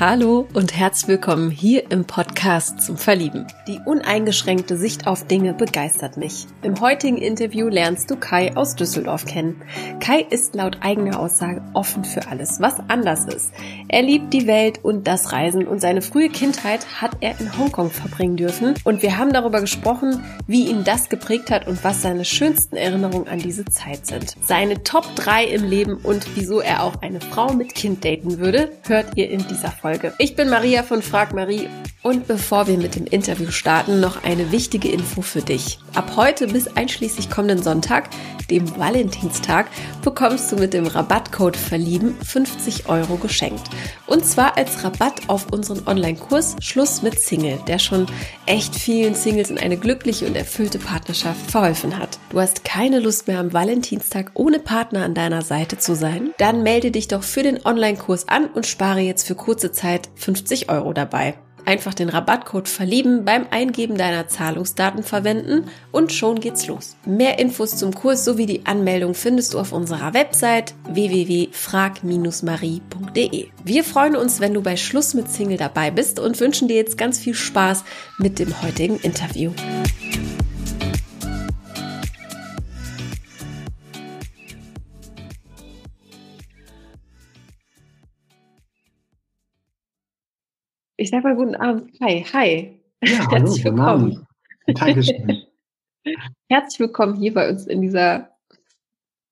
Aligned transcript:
Hallo 0.00 0.46
und 0.54 0.76
herzlich 0.76 1.08
willkommen 1.08 1.50
hier 1.50 1.90
im 1.90 2.04
Podcast 2.04 2.82
zum 2.82 2.96
Verlieben. 2.96 3.48
Die 3.66 3.80
uneingeschränkte 3.84 4.76
Sicht 4.76 5.08
auf 5.08 5.26
Dinge 5.26 5.54
begeistert 5.54 6.16
mich. 6.16 6.46
Im 6.62 6.80
heutigen 6.80 7.16
Interview 7.16 7.66
lernst 7.66 8.08
du 8.08 8.14
Kai 8.14 8.56
aus 8.56 8.76
Düsseldorf 8.76 9.24
kennen. 9.24 9.60
Kai 9.98 10.24
ist 10.30 10.54
laut 10.54 10.78
eigener 10.82 11.18
Aussage 11.18 11.62
offen 11.74 12.04
für 12.04 12.28
alles, 12.28 12.60
was 12.60 12.76
anders 12.86 13.24
ist. 13.24 13.50
Er 13.88 14.02
liebt 14.02 14.32
die 14.32 14.46
Welt 14.46 14.84
und 14.84 15.08
das 15.08 15.32
Reisen 15.32 15.66
und 15.66 15.80
seine 15.80 16.00
frühe 16.00 16.28
Kindheit 16.28 16.86
hat 17.00 17.16
er 17.18 17.40
in 17.40 17.58
Hongkong 17.58 17.90
verbringen 17.90 18.36
dürfen 18.36 18.74
und 18.84 19.02
wir 19.02 19.18
haben 19.18 19.32
darüber 19.32 19.60
gesprochen, 19.60 20.22
wie 20.46 20.68
ihn 20.68 20.84
das 20.84 21.08
geprägt 21.08 21.50
hat 21.50 21.66
und 21.66 21.82
was 21.82 22.02
seine 22.02 22.24
schönsten 22.24 22.76
Erinnerungen 22.76 23.26
an 23.26 23.40
diese 23.40 23.64
Zeit 23.64 24.06
sind. 24.06 24.36
Seine 24.42 24.84
Top 24.84 25.16
3 25.16 25.46
im 25.46 25.64
Leben 25.68 25.96
und 25.96 26.24
wieso 26.36 26.60
er 26.60 26.84
auch 26.84 27.02
eine 27.02 27.20
Frau 27.20 27.52
mit 27.52 27.74
Kind 27.74 28.04
daten 28.04 28.38
würde, 28.38 28.70
hört 28.86 29.16
ihr 29.16 29.28
in 29.28 29.44
dieser 29.48 29.72
Folge. 29.72 29.87
Folge. 29.88 30.12
Ich 30.18 30.36
bin 30.36 30.50
Maria 30.50 30.82
von 30.82 31.00
Frag 31.00 31.32
Marie 31.32 31.68
und 32.08 32.26
bevor 32.26 32.66
wir 32.66 32.78
mit 32.78 32.96
dem 32.96 33.04
Interview 33.04 33.50
starten, 33.50 34.00
noch 34.00 34.24
eine 34.24 34.50
wichtige 34.50 34.88
Info 34.88 35.20
für 35.20 35.42
dich. 35.42 35.78
Ab 35.94 36.12
heute 36.16 36.46
bis 36.46 36.66
einschließlich 36.66 37.28
kommenden 37.28 37.62
Sonntag, 37.62 38.08
dem 38.50 38.78
Valentinstag, 38.78 39.66
bekommst 40.02 40.50
du 40.50 40.56
mit 40.56 40.72
dem 40.72 40.86
Rabattcode 40.86 41.54
Verlieben 41.54 42.16
50 42.24 42.88
Euro 42.88 43.16
geschenkt. 43.16 43.68
Und 44.06 44.24
zwar 44.24 44.56
als 44.56 44.82
Rabatt 44.82 45.28
auf 45.28 45.52
unseren 45.52 45.86
Online-Kurs 45.86 46.56
Schluss 46.62 47.02
mit 47.02 47.20
Single, 47.20 47.58
der 47.66 47.78
schon 47.78 48.06
echt 48.46 48.74
vielen 48.74 49.14
Singles 49.14 49.50
in 49.50 49.58
eine 49.58 49.76
glückliche 49.76 50.26
und 50.26 50.34
erfüllte 50.34 50.78
Partnerschaft 50.78 51.50
verholfen 51.50 51.98
hat. 51.98 52.18
Du 52.30 52.40
hast 52.40 52.64
keine 52.64 53.00
Lust 53.00 53.28
mehr 53.28 53.38
am 53.38 53.52
Valentinstag 53.52 54.30
ohne 54.32 54.60
Partner 54.60 55.04
an 55.04 55.12
deiner 55.12 55.42
Seite 55.42 55.76
zu 55.76 55.94
sein? 55.94 56.30
Dann 56.38 56.62
melde 56.62 56.90
dich 56.90 57.08
doch 57.08 57.22
für 57.22 57.42
den 57.42 57.66
Online-Kurs 57.66 58.28
an 58.28 58.46
und 58.46 58.66
spare 58.66 59.00
jetzt 59.00 59.26
für 59.26 59.34
kurze 59.34 59.72
Zeit 59.72 60.08
50 60.14 60.70
Euro 60.70 60.94
dabei. 60.94 61.34
Einfach 61.68 61.92
den 61.92 62.08
Rabattcode 62.08 62.66
verlieben 62.66 63.26
beim 63.26 63.46
Eingeben 63.50 63.98
deiner 63.98 64.26
Zahlungsdaten 64.26 65.02
verwenden 65.02 65.64
und 65.92 66.14
schon 66.14 66.40
geht's 66.40 66.66
los. 66.66 66.96
Mehr 67.04 67.38
Infos 67.38 67.76
zum 67.76 67.92
Kurs 67.92 68.24
sowie 68.24 68.46
die 68.46 68.64
Anmeldung 68.64 69.12
findest 69.12 69.52
du 69.52 69.58
auf 69.58 69.72
unserer 69.72 70.14
Website 70.14 70.72
www.frag-marie.de. 70.88 73.48
Wir 73.64 73.84
freuen 73.84 74.16
uns, 74.16 74.40
wenn 74.40 74.54
du 74.54 74.62
bei 74.62 74.78
Schluss 74.78 75.12
mit 75.12 75.30
Single 75.30 75.58
dabei 75.58 75.90
bist 75.90 76.18
und 76.18 76.40
wünschen 76.40 76.68
dir 76.68 76.76
jetzt 76.76 76.96
ganz 76.96 77.18
viel 77.18 77.34
Spaß 77.34 77.84
mit 78.16 78.38
dem 78.38 78.62
heutigen 78.62 78.96
Interview. 79.00 79.52
Ich 91.00 91.10
sage 91.10 91.28
mal 91.28 91.36
guten 91.36 91.54
Abend. 91.54 91.92
Hi, 92.00 92.24
hi. 92.32 92.80
Ja, 93.04 93.30
Herzlich 93.30 93.64
hallo, 93.64 93.76
willkommen. 93.76 94.26
Dankeschön. 94.66 95.42
Herzlich 96.48 96.80
willkommen 96.80 97.14
hier 97.14 97.32
bei 97.32 97.48
uns 97.48 97.68
in 97.68 97.82
dieser 97.82 98.30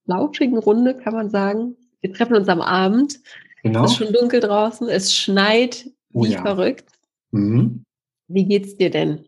lauschigen 0.05 0.59
Runde, 0.59 0.97
kann 0.97 1.14
man 1.14 1.28
sagen. 1.28 1.75
Wir 2.03 2.12
treffen 2.12 2.37
uns 2.37 2.48
am 2.48 2.61
Abend. 2.61 3.19
Genau. 3.64 3.84
Es 3.84 3.91
ist 3.91 3.97
schon 3.97 4.12
dunkel 4.12 4.39
draußen. 4.39 4.89
Es 4.89 5.12
schneit 5.12 5.91
oh 6.12 6.22
wie 6.22 6.34
ja. 6.34 6.42
verrückt. 6.42 6.89
Mhm. 7.33 7.83
Wie 8.28 8.44
geht's 8.44 8.77
dir 8.77 8.91
denn? 8.91 9.25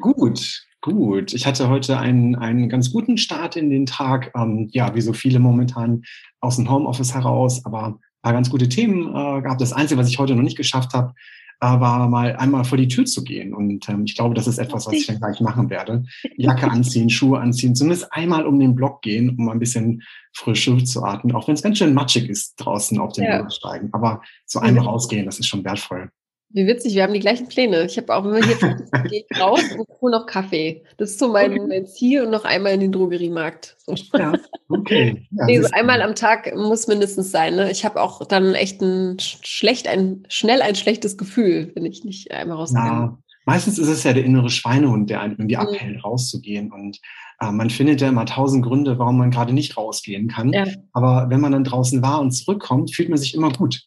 Gut, 0.00 0.66
gut. 0.80 1.34
Ich 1.34 1.46
hatte 1.46 1.68
heute 1.68 1.98
einen, 1.98 2.34
einen 2.34 2.70
ganz 2.70 2.90
guten 2.90 3.18
Start 3.18 3.56
in 3.56 3.68
den 3.68 3.84
Tag. 3.84 4.32
Ähm, 4.34 4.70
ja, 4.72 4.94
wie 4.94 5.02
so 5.02 5.12
viele 5.12 5.38
momentan 5.38 6.02
aus 6.40 6.56
dem 6.56 6.70
Homeoffice 6.70 7.12
heraus, 7.12 7.66
aber 7.66 7.88
ein 7.88 7.98
paar 8.22 8.32
ganz 8.32 8.48
gute 8.48 8.70
Themen 8.70 9.08
äh, 9.08 9.42
gehabt. 9.42 9.60
Das 9.60 9.74
Einzige, 9.74 10.00
was 10.00 10.08
ich 10.08 10.18
heute 10.18 10.34
noch 10.34 10.42
nicht 10.42 10.56
geschafft 10.56 10.94
habe, 10.94 11.12
aber 11.60 12.08
mal 12.08 12.36
einmal 12.36 12.64
vor 12.64 12.78
die 12.78 12.88
Tür 12.88 13.04
zu 13.04 13.24
gehen. 13.24 13.52
Und 13.52 13.88
ähm, 13.88 14.04
ich 14.04 14.14
glaube, 14.14 14.34
das 14.34 14.46
ist 14.46 14.58
etwas, 14.58 14.86
was 14.86 14.94
ich 14.94 15.06
dann 15.06 15.18
gleich 15.18 15.40
machen 15.40 15.70
werde. 15.70 16.04
Jacke 16.36 16.70
anziehen, 16.70 17.10
Schuhe 17.10 17.40
anziehen, 17.40 17.74
zumindest 17.74 18.12
einmal 18.12 18.46
um 18.46 18.58
den 18.60 18.74
Block 18.74 19.02
gehen, 19.02 19.36
um 19.36 19.48
ein 19.48 19.58
bisschen 19.58 20.02
frische 20.32 20.70
Luft 20.70 20.88
zu 20.88 21.02
atmen, 21.02 21.34
auch 21.34 21.48
wenn 21.48 21.54
es 21.54 21.62
ganz 21.62 21.78
schön 21.78 21.94
matschig 21.94 22.28
ist 22.28 22.54
draußen 22.56 22.98
auf 22.98 23.12
den 23.12 23.24
ja. 23.24 23.50
steigen. 23.50 23.88
Aber 23.92 24.22
so 24.46 24.60
einmal 24.60 24.84
rausgehen, 24.84 25.26
das 25.26 25.38
ist 25.38 25.48
schon 25.48 25.64
wertvoll. 25.64 26.10
Wie 26.50 26.66
witzig, 26.66 26.94
wir 26.94 27.02
haben 27.02 27.12
die 27.12 27.20
gleichen 27.20 27.46
Pläne. 27.46 27.84
Ich 27.84 27.98
habe 27.98 28.14
auch 28.14 28.24
immer 28.24 28.42
hier 28.42 28.56
gehe 29.08 29.24
raus 29.38 29.60
und 29.76 29.86
hole 30.00 30.12
noch 30.12 30.26
Kaffee. 30.26 30.82
Das 30.96 31.10
ist 31.10 31.18
so 31.18 31.30
mein, 31.30 31.52
okay. 31.52 31.66
mein, 31.68 31.86
Ziel 31.86 32.22
und 32.22 32.30
noch 32.30 32.44
einmal 32.44 32.72
in 32.72 32.80
den 32.80 32.92
Drogeriemarkt. 32.92 33.76
So. 33.78 33.94
Ja, 34.16 34.32
okay. 34.68 35.26
Ja, 35.30 35.44
nee, 35.44 35.60
so 35.60 35.68
einmal 35.72 36.00
am 36.00 36.14
Tag 36.14 36.54
muss 36.56 36.86
mindestens 36.86 37.30
sein. 37.30 37.56
Ne? 37.56 37.70
Ich 37.70 37.84
habe 37.84 38.00
auch 38.00 38.24
dann 38.24 38.54
echt 38.54 38.80
ein 38.80 39.18
schlecht, 39.18 39.86
ein 39.88 40.24
schnell 40.28 40.62
ein 40.62 40.74
schlechtes 40.74 41.18
Gefühl, 41.18 41.70
wenn 41.74 41.84
ich 41.84 42.04
nicht 42.04 42.30
einmal 42.32 42.56
rausgehe. 42.56 42.80
Ja, 42.80 43.18
meistens 43.44 43.78
ist 43.78 43.88
es 43.88 44.04
ja 44.04 44.14
der 44.14 44.24
innere 44.24 44.48
Schweinehund, 44.48 45.10
der 45.10 45.20
einen 45.20 45.34
irgendwie 45.34 45.56
mhm. 45.56 45.62
abhält, 45.62 46.02
rauszugehen. 46.02 46.72
Und 46.72 46.98
äh, 47.40 47.52
man 47.52 47.68
findet 47.68 48.00
ja 48.00 48.08
immer 48.08 48.24
tausend 48.24 48.64
Gründe, 48.64 48.98
warum 48.98 49.18
man 49.18 49.30
gerade 49.30 49.52
nicht 49.52 49.76
rausgehen 49.76 50.28
kann. 50.28 50.54
Ja. 50.54 50.64
Aber 50.94 51.26
wenn 51.28 51.42
man 51.42 51.52
dann 51.52 51.64
draußen 51.64 52.00
war 52.00 52.22
und 52.22 52.30
zurückkommt, 52.30 52.94
fühlt 52.94 53.10
man 53.10 53.18
sich 53.18 53.34
immer 53.34 53.50
gut. 53.50 53.82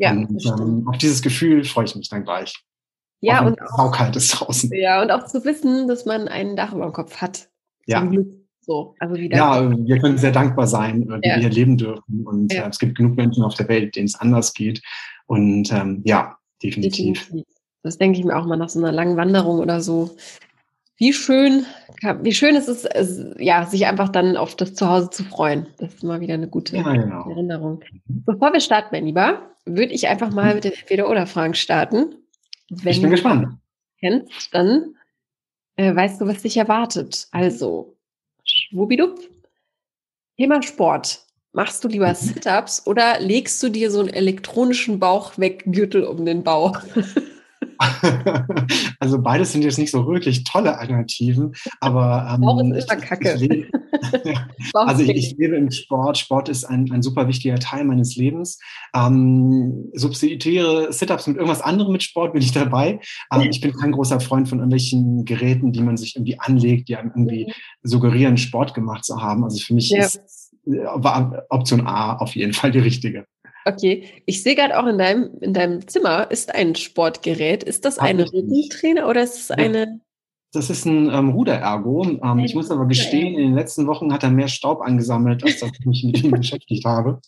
Ja, 0.00 0.12
und, 0.12 0.44
ähm, 0.46 0.88
auf 0.88 0.96
dieses 0.96 1.20
Gefühl 1.20 1.62
freue 1.64 1.84
ich 1.84 1.94
mich 1.94 2.08
dann 2.08 2.24
gleich. 2.24 2.54
Ja, 3.20 3.42
auch 3.42 3.46
und 3.46 3.62
auch 3.62 3.92
kalt 3.92 4.16
ist 4.16 4.30
draußen. 4.32 4.72
Ja, 4.72 5.02
und 5.02 5.10
auch 5.10 5.26
zu 5.26 5.44
wissen, 5.44 5.88
dass 5.88 6.06
man 6.06 6.26
ein 6.26 6.56
Dach 6.56 6.72
über 6.72 6.86
dem 6.86 6.94
Kopf 6.94 7.18
hat. 7.18 7.50
Ja. 7.86 8.10
So, 8.62 8.94
also 8.98 9.14
wieder 9.14 9.36
ja, 9.36 9.70
wir 9.70 9.98
können 9.98 10.16
sehr 10.16 10.32
dankbar 10.32 10.66
sein, 10.66 11.06
wie 11.06 11.28
ja. 11.28 11.34
wir 11.34 11.40
hier 11.40 11.50
leben 11.50 11.76
dürfen. 11.76 12.26
Und 12.26 12.52
ja. 12.52 12.64
äh, 12.64 12.68
es 12.70 12.78
gibt 12.78 12.96
genug 12.96 13.16
Menschen 13.16 13.42
auf 13.42 13.54
der 13.54 13.68
Welt, 13.68 13.94
denen 13.94 14.06
es 14.06 14.14
anders 14.14 14.54
geht. 14.54 14.80
Und 15.26 15.70
ähm, 15.70 16.02
ja, 16.04 16.36
definitiv. 16.62 17.20
definitiv. 17.20 17.54
Das 17.82 17.98
denke 17.98 18.18
ich 18.18 18.24
mir 18.24 18.38
auch 18.38 18.46
mal 18.46 18.56
nach 18.56 18.68
so 18.70 18.78
einer 18.78 18.92
langen 18.92 19.16
Wanderung 19.18 19.58
oder 19.58 19.82
so. 19.82 20.16
Wie 21.00 21.14
schön, 21.14 21.64
wie 22.20 22.34
schön 22.34 22.56
ist 22.56 22.68
es, 22.68 23.24
ja, 23.38 23.64
sich 23.64 23.86
einfach 23.86 24.10
dann 24.10 24.36
auf 24.36 24.54
das 24.54 24.74
Zuhause 24.74 25.08
zu 25.08 25.24
freuen. 25.24 25.66
Das 25.78 25.94
ist 25.94 26.04
mal 26.04 26.20
wieder 26.20 26.34
eine 26.34 26.46
gute 26.46 26.76
ja, 26.76 26.82
genau. 26.92 27.26
Erinnerung. 27.30 27.82
Mhm. 28.06 28.24
Bevor 28.26 28.52
wir 28.52 28.60
starten, 28.60 28.90
mein 28.92 29.06
Lieber, 29.06 29.50
würde 29.64 29.94
ich 29.94 30.08
einfach 30.08 30.30
mal 30.30 30.54
mit 30.54 30.64
den 30.64 30.72
Entweder-Oder-Fragen 30.72 31.54
starten. 31.54 32.16
Wenn 32.68 32.92
ich 32.92 33.00
bin 33.00 33.10
gespannt. 33.10 33.48
Kennst, 33.98 34.54
dann 34.54 34.94
äh, 35.76 35.96
weißt 35.96 36.20
du, 36.20 36.26
was 36.26 36.42
dich 36.42 36.58
erwartet. 36.58 37.28
Also, 37.30 37.96
schwubidup. 38.44 39.18
Thema 40.36 40.62
Sport. 40.62 41.24
Machst 41.52 41.82
du 41.82 41.88
lieber 41.88 42.08
mhm. 42.08 42.14
Sit-Ups 42.14 42.86
oder 42.86 43.18
legst 43.20 43.62
du 43.62 43.70
dir 43.70 43.90
so 43.90 44.00
einen 44.00 44.10
elektronischen 44.10 45.00
Bauchweggürtel 45.00 46.04
um 46.04 46.26
den 46.26 46.44
Bauch? 46.44 46.78
also 48.98 49.20
beides 49.22 49.52
sind 49.52 49.62
jetzt 49.62 49.78
nicht 49.78 49.90
so 49.90 50.06
wirklich 50.06 50.44
tolle 50.44 50.78
Alternativen, 50.78 51.54
aber 51.80 52.38
ähm, 52.40 52.72
ist 52.72 52.92
immer 52.92 53.00
Kacke. 53.00 53.34
Ich, 53.34 53.42
ich 53.42 54.24
lebe, 54.24 54.40
also 54.74 55.02
ich, 55.02 55.10
ich, 55.10 55.36
lebe 55.38 55.56
im 55.56 55.70
Sport. 55.70 56.18
Sport 56.18 56.48
ist 56.48 56.64
ein, 56.64 56.90
ein 56.92 57.02
super 57.02 57.26
wichtiger 57.28 57.58
Teil 57.58 57.84
meines 57.84 58.16
Lebens. 58.16 58.58
Ähm, 58.94 59.90
substituiere 59.94 60.92
Sit-ups 60.92 61.26
mit 61.26 61.36
irgendwas 61.36 61.62
anderem 61.62 61.92
mit 61.92 62.02
Sport, 62.02 62.32
bin 62.32 62.42
ich 62.42 62.52
dabei. 62.52 63.00
Ähm, 63.32 63.48
ich 63.50 63.60
bin 63.60 63.72
kein 63.72 63.92
großer 63.92 64.20
Freund 64.20 64.48
von 64.48 64.58
irgendwelchen 64.58 65.24
Geräten, 65.24 65.72
die 65.72 65.82
man 65.82 65.96
sich 65.96 66.16
irgendwie 66.16 66.38
anlegt, 66.38 66.88
die 66.88 66.96
einem 66.96 67.10
irgendwie 67.10 67.46
mhm. 67.46 67.52
suggerieren, 67.82 68.36
Sport 68.36 68.74
gemacht 68.74 69.04
zu 69.04 69.20
haben. 69.22 69.44
Also 69.44 69.58
für 69.58 69.74
mich 69.74 69.90
ja. 69.90 70.04
ist 70.04 70.50
äh, 70.66 70.84
war 70.94 71.46
Option 71.48 71.86
A 71.86 72.16
auf 72.16 72.34
jeden 72.36 72.52
Fall 72.52 72.70
die 72.70 72.78
richtige. 72.78 73.26
Okay, 73.64 74.22
ich 74.26 74.42
sehe 74.42 74.54
gerade 74.54 74.78
auch 74.78 74.86
in 74.86 74.98
deinem, 74.98 75.38
in 75.40 75.52
deinem 75.52 75.86
Zimmer 75.86 76.30
ist 76.30 76.54
ein 76.54 76.74
Sportgerät. 76.74 77.62
Ist 77.62 77.84
das 77.84 77.98
eine 77.98 78.24
Rückentrainer 78.32 79.08
oder 79.08 79.22
ist 79.22 79.38
es 79.38 79.50
eine? 79.50 80.00
Das 80.52 80.68
ist 80.68 80.84
ein 80.84 81.08
ähm, 81.12 81.28
Ruderergo. 81.28 82.04
Ähm, 82.24 82.40
ich 82.40 82.56
muss 82.56 82.72
aber 82.72 82.86
gestehen, 82.86 83.34
in 83.34 83.48
den 83.48 83.54
letzten 83.54 83.86
Wochen 83.86 84.12
hat 84.12 84.24
er 84.24 84.30
mehr 84.30 84.48
Staub 84.48 84.80
angesammelt, 84.80 85.44
als 85.44 85.60
dass 85.60 85.70
ich 85.78 85.86
mich 85.86 86.04
mit 86.04 86.24
ihm 86.24 86.30
beschäftigt 86.32 86.84
habe. 86.84 87.20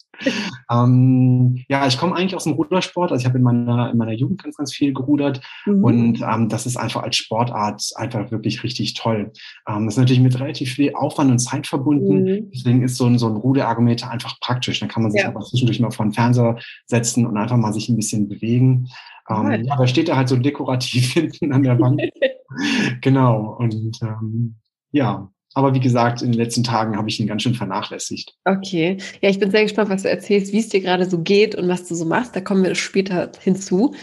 Ähm, 0.71 1.65
ja, 1.69 1.87
ich 1.87 1.99
komme 1.99 2.17
eigentlich 2.17 2.35
aus 2.35 2.45
dem 2.45 2.55
Rudersport. 2.55 3.13
Also 3.13 3.23
ich 3.23 3.27
habe 3.27 3.39
in 3.39 3.45
meiner, 3.45 3.91
in 3.91 3.97
meiner 3.97 4.13
Jugend 4.13 4.43
ganz, 4.43 4.57
ganz 4.57 4.73
viel 4.73 4.93
gerudert. 4.93 5.41
Mhm. 5.67 5.85
Und 5.85 6.21
ähm, 6.23 6.49
das 6.49 6.67
ist 6.67 6.77
einfach 6.77 7.05
als 7.05 7.15
Sportart 7.15 7.91
einfach 7.95 8.33
wirklich 8.33 8.65
richtig 8.65 8.95
toll. 8.95 9.31
Ähm, 9.69 9.85
das 9.85 9.95
ist 9.95 9.99
natürlich 9.99 10.23
mit 10.23 10.39
relativ 10.41 10.73
viel 10.73 10.93
Aufwand 10.95 11.31
und 11.31 11.39
Zeit 11.39 11.69
verbunden. 11.69 12.25
Mhm. 12.25 12.51
Deswegen 12.53 12.83
ist 12.83 12.97
so 12.97 13.07
ein, 13.07 13.19
so 13.19 13.29
ein 13.29 13.37
Ruderergometer 13.37 14.11
einfach 14.11 14.41
praktisch. 14.41 14.81
Dann 14.81 14.89
kann 14.89 15.05
man 15.05 15.13
sich 15.13 15.23
ja. 15.23 15.29
aber 15.29 15.43
zwischendurch 15.43 15.79
mal 15.79 15.93
vor 15.93 16.07
den 16.07 16.13
Fernseher 16.13 16.59
setzen 16.87 17.25
und 17.27 17.37
einfach 17.37 17.57
mal 17.57 17.73
sich 17.73 17.89
ein 17.89 17.97
bisschen 17.97 18.29
bewegen. 18.29 18.89
Ähm, 19.29 19.65
ja, 19.65 19.77
da 19.77 19.87
steht 19.87 20.09
er 20.09 20.17
halt 20.17 20.29
so 20.29 20.37
dekorativ 20.37 21.13
hinten 21.15 21.53
an 21.53 21.63
der 21.63 21.79
Wand. 21.79 22.03
genau. 23.01 23.57
Und 23.59 23.99
ähm, 24.03 24.57
ja, 24.91 25.31
aber 25.55 25.75
wie 25.75 25.81
gesagt, 25.81 26.23
in 26.23 26.33
den 26.33 26.41
letzten 26.41 26.65
Tagen 26.65 26.97
habe 26.97 27.09
ich 27.09 27.21
ihn 27.21 27.27
ganz 27.27 27.43
schön 27.43 27.55
vernachlässigt. 27.55 28.35
Okay. 28.45 28.97
Ja, 29.21 29.29
ich 29.29 29.39
bin 29.39 29.51
sehr 29.51 29.63
gespannt, 29.63 29.91
was 29.91 30.03
du 30.03 30.09
erzählst, 30.09 30.53
wie 30.53 30.61
es 30.61 30.71
dir 30.71 30.81
gerade 30.81 31.09
so 31.09 31.19
geht 31.19 31.55
und 31.55 31.69
was 31.69 31.87
du 31.87 31.95
so 31.95 32.05
machst. 32.05 32.35
Da 32.35 32.41
kommen 32.41 32.65
wir 32.65 32.75
später 32.75 33.31
hinzu. 33.41 33.95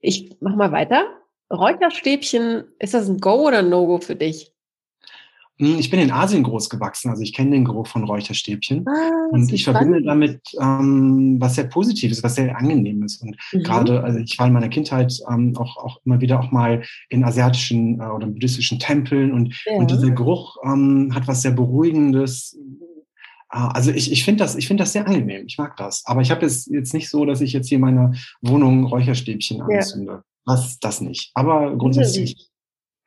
Ich 0.00 0.36
mache 0.40 0.56
mal 0.56 0.72
weiter. 0.72 1.06
Räucherstäbchen, 1.50 2.64
ist 2.78 2.94
das 2.94 3.08
ein 3.08 3.18
Go 3.18 3.46
oder 3.46 3.60
ein 3.60 3.70
No-Go 3.70 3.98
für 3.98 4.16
dich? 4.16 4.52
Hm, 5.58 5.78
ich 5.78 5.90
bin 5.90 6.00
in 6.00 6.10
Asien 6.10 6.42
groß 6.42 6.68
gewachsen, 6.68 7.08
also 7.10 7.22
ich 7.22 7.32
kenne 7.32 7.52
den 7.52 7.64
Geruch 7.64 7.86
von 7.86 8.04
Räucherstäbchen. 8.04 8.84
Ah, 8.86 9.28
und 9.30 9.50
ich 9.52 9.64
verbinde 9.64 10.02
damit 10.02 10.40
ähm, 10.60 11.36
was 11.40 11.54
sehr 11.54 11.64
Positives, 11.64 12.22
was 12.22 12.34
sehr 12.34 12.56
Angenehmes. 12.56 13.16
Und 13.22 13.36
mhm. 13.52 13.62
gerade, 13.62 14.02
also 14.04 14.18
ich 14.18 14.38
war 14.38 14.46
in 14.46 14.52
meiner 14.52 14.68
Kindheit 14.68 15.18
ähm, 15.30 15.56
auch, 15.56 15.76
auch 15.78 16.00
immer 16.04 16.20
wieder 16.20 16.40
auch 16.40 16.50
mal 16.50 16.82
in 17.08 17.24
asiatischen 17.24 18.00
äh, 18.00 18.04
oder 18.04 18.26
buddhistischen 18.26 18.78
Tempeln 18.78 19.32
und, 19.32 19.54
ja. 19.64 19.76
und 19.76 19.90
dieser 19.90 20.10
Geruch 20.10 20.56
ähm, 20.64 21.12
hat 21.14 21.26
was 21.26 21.40
sehr 21.40 21.52
Beruhigendes. 21.52 22.58
Äh, 23.50 23.56
also 23.56 23.92
ich, 23.92 24.12
ich 24.12 24.24
finde 24.24 24.44
das, 24.44 24.56
ich 24.56 24.68
finde 24.68 24.82
das 24.82 24.92
sehr 24.92 25.06
angenehm. 25.06 25.46
Ich 25.46 25.56
mag 25.56 25.76
das. 25.78 26.02
Aber 26.04 26.20
ich 26.20 26.30
habe 26.30 26.44
es 26.44 26.66
jetzt 26.66 26.92
nicht 26.92 27.08
so, 27.08 27.24
dass 27.24 27.40
ich 27.40 27.54
jetzt 27.54 27.68
hier 27.68 27.76
in 27.76 27.82
meiner 27.82 28.12
Wohnung 28.42 28.84
Räucherstäbchen 28.84 29.62
anzünde. 29.62 30.12
Ja. 30.12 30.22
Was, 30.44 30.78
das 30.78 31.00
nicht. 31.00 31.32
Aber 31.34 31.76
grundsätzlich 31.76 32.50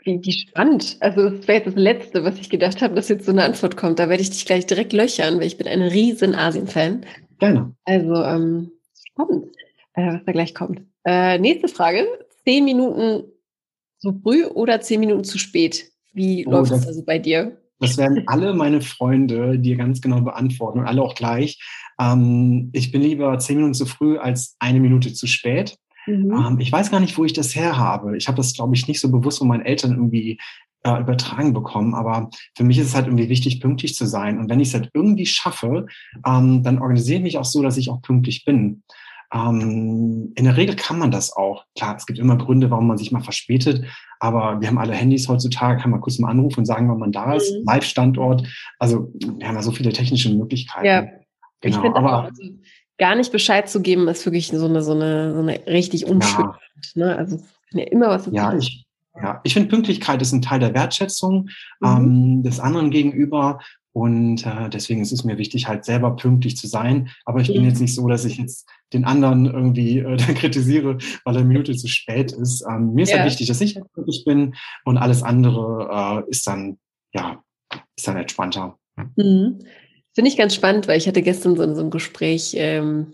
wie, 0.09 0.25
wie 0.25 0.31
spannend. 0.31 0.97
Also 0.99 1.29
das 1.29 1.47
wäre 1.47 1.59
jetzt 1.59 1.67
das 1.67 1.75
Letzte, 1.75 2.23
was 2.23 2.39
ich 2.39 2.49
gedacht 2.49 2.81
habe, 2.81 2.95
dass 2.95 3.09
jetzt 3.09 3.25
so 3.25 3.31
eine 3.31 3.43
Antwort 3.43 3.77
kommt. 3.77 3.99
Da 3.99 4.09
werde 4.09 4.21
ich 4.21 4.29
dich 4.29 4.45
gleich 4.45 4.65
direkt 4.65 4.93
löchern, 4.93 5.37
weil 5.37 5.47
ich 5.47 5.57
bin 5.57 5.67
ein 5.67 5.81
riesen 5.81 6.35
Asien-Fan. 6.35 7.05
Gerne. 7.39 7.75
Also 7.85 8.15
ähm, 8.15 8.71
spannend, 9.07 9.45
äh, 9.93 10.13
was 10.13 10.25
da 10.25 10.31
gleich 10.31 10.53
kommt. 10.53 10.81
Äh, 11.05 11.37
nächste 11.39 11.67
Frage. 11.67 12.05
Zehn 12.45 12.65
Minuten 12.65 13.23
zu 13.99 14.19
früh 14.23 14.45
oder 14.45 14.81
zehn 14.81 14.99
Minuten 14.99 15.23
zu 15.23 15.37
spät? 15.37 15.91
Wie 16.13 16.45
oh, 16.47 16.51
läuft 16.51 16.71
es 16.71 16.87
also 16.87 17.03
bei 17.05 17.19
dir? 17.19 17.57
Das 17.79 17.97
werden 17.97 18.23
alle 18.27 18.53
meine 18.53 18.81
Freunde 18.81 19.57
dir 19.57 19.77
ganz 19.77 20.01
genau 20.01 20.21
beantworten 20.21 20.79
und 20.79 20.85
alle 20.85 21.01
auch 21.01 21.15
gleich. 21.15 21.59
Ähm, 21.99 22.69
ich 22.73 22.91
bin 22.91 23.01
lieber 23.01 23.37
zehn 23.39 23.57
Minuten 23.57 23.73
zu 23.73 23.85
früh 23.85 24.17
als 24.17 24.55
eine 24.59 24.79
Minute 24.79 25.13
zu 25.13 25.27
spät. 25.27 25.77
Mhm. 26.09 26.31
Ähm, 26.31 26.59
ich 26.59 26.71
weiß 26.71 26.91
gar 26.91 26.99
nicht, 26.99 27.17
wo 27.17 27.25
ich 27.25 27.33
das 27.33 27.55
her 27.55 27.77
habe. 27.77 28.17
Ich 28.17 28.27
habe 28.27 28.37
das, 28.37 28.53
glaube 28.53 28.75
ich, 28.75 28.87
nicht 28.87 28.99
so 28.99 29.11
bewusst 29.11 29.39
von 29.39 29.47
meinen 29.47 29.65
Eltern 29.65 29.91
irgendwie 29.91 30.39
äh, 30.83 30.99
übertragen 30.99 31.53
bekommen. 31.53 31.93
Aber 31.93 32.29
für 32.55 32.63
mich 32.63 32.77
ist 32.77 32.87
es 32.87 32.95
halt 32.95 33.07
irgendwie 33.07 33.29
wichtig, 33.29 33.61
pünktlich 33.61 33.95
zu 33.95 34.05
sein. 34.05 34.39
Und 34.39 34.49
wenn 34.49 34.59
ich 34.59 34.69
es 34.69 34.73
halt 34.73 34.89
irgendwie 34.93 35.25
schaffe, 35.25 35.85
ähm, 36.25 36.63
dann 36.63 36.79
organisiere 36.79 37.17
ich 37.17 37.23
mich 37.23 37.37
auch 37.37 37.45
so, 37.45 37.61
dass 37.61 37.77
ich 37.77 37.89
auch 37.89 38.01
pünktlich 38.01 38.45
bin. 38.45 38.83
Ähm, 39.31 40.31
in 40.35 40.45
der 40.45 40.57
Regel 40.57 40.75
kann 40.75 40.97
man 40.97 41.11
das 41.11 41.31
auch. 41.33 41.65
Klar, 41.77 41.95
es 41.97 42.05
gibt 42.05 42.17
immer 42.17 42.37
Gründe, 42.37 42.71
warum 42.71 42.87
man 42.87 42.97
sich 42.97 43.11
mal 43.11 43.21
verspätet, 43.21 43.85
aber 44.19 44.59
wir 44.59 44.67
haben 44.67 44.79
alle 44.79 44.93
Handys 44.93 45.27
heutzutage, 45.29 45.79
kann 45.79 45.91
man 45.91 46.01
kurz 46.01 46.17
mal 46.17 46.31
anrufen 46.31 46.61
und 46.61 46.65
sagen, 46.65 46.89
wann 46.89 46.97
man 46.97 47.11
da 47.11 47.33
ist, 47.33 47.53
mhm. 47.53 47.63
Live-Standort. 47.65 48.47
Also 48.79 49.11
wir 49.13 49.47
haben 49.47 49.55
ja 49.55 49.61
so 49.61 49.71
viele 49.71 49.93
technische 49.93 50.33
Möglichkeiten. 50.33 50.85
Ja, 50.85 51.01
genau. 51.61 51.83
Ich 51.83 51.95
aber 51.95 52.19
auch, 52.19 52.23
also 52.23 52.43
gar 52.99 53.15
nicht 53.15 53.31
Bescheid 53.31 53.69
zu 53.69 53.81
geben, 53.81 54.07
ist 54.07 54.25
wirklich 54.25 54.49
so 54.49 54.65
eine, 54.65 54.81
so 54.83 54.91
eine, 54.91 55.33
so 55.33 55.39
eine 55.39 55.59
richtig 55.65 56.05
Unschönheit. 56.05 56.55
Ja. 56.93 57.05
Ne? 57.05 57.17
Also 57.17 57.39
ja 57.71 57.83
immer 57.85 58.09
was. 58.09 58.27
Ja, 58.31 58.55
ich, 58.55 58.85
ja, 59.15 59.41
ich 59.43 59.53
finde 59.53 59.69
Pünktlichkeit 59.69 60.21
ist 60.21 60.31
ein 60.31 60.41
Teil 60.41 60.59
der 60.59 60.73
Wertschätzung 60.73 61.49
mhm. 61.79 61.87
ähm, 61.87 62.43
des 62.43 62.59
anderen 62.59 62.91
gegenüber. 62.91 63.59
Und 63.91 64.45
äh, 64.45 64.69
deswegen 64.69 65.01
ist 65.01 65.11
es 65.11 65.23
mir 65.23 65.39
wichtig, 65.39 65.67
halt 65.67 65.83
selber 65.83 66.15
pünktlich 66.15 66.55
zu 66.55 66.67
sein. 66.67 67.09
Aber 67.25 67.41
ich 67.41 67.49
mhm. 67.49 67.53
bin 67.53 67.63
jetzt 67.65 67.81
nicht 67.81 67.95
so, 67.95 68.07
dass 68.07 68.23
ich 68.23 68.37
jetzt 68.37 68.69
den 68.93 69.03
anderen 69.03 69.45
irgendwie 69.45 69.99
äh, 69.99 70.17
kritisiere, 70.35 70.99
weil 71.25 71.35
eine 71.35 71.45
Minute 71.45 71.75
zu 71.75 71.87
spät 71.87 72.31
ist. 72.31 72.63
Ähm, 72.69 72.93
mir 72.93 73.03
ist 73.03 73.09
halt 73.09 73.17
ja. 73.17 73.23
halt 73.23 73.31
wichtig, 73.31 73.47
dass 73.47 73.61
ich 73.61 73.79
pünktlich 73.93 74.23
bin 74.25 74.55
und 74.85 74.97
alles 74.97 75.23
andere 75.23 76.23
äh, 76.27 76.29
ist 76.29 76.45
dann, 76.45 76.77
ja, 77.13 77.41
ist 77.97 78.07
dann 78.07 78.17
entspannter. 78.17 78.77
Mhm. 79.15 79.59
Finde 80.13 80.29
ich 80.29 80.37
ganz 80.37 80.55
spannend, 80.55 80.87
weil 80.87 80.97
ich 80.97 81.07
hatte 81.07 81.21
gestern 81.21 81.55
so, 81.55 81.75
so 81.75 81.81
ein 81.81 81.91
Gespräch, 81.91 82.53
ähm, 82.57 83.13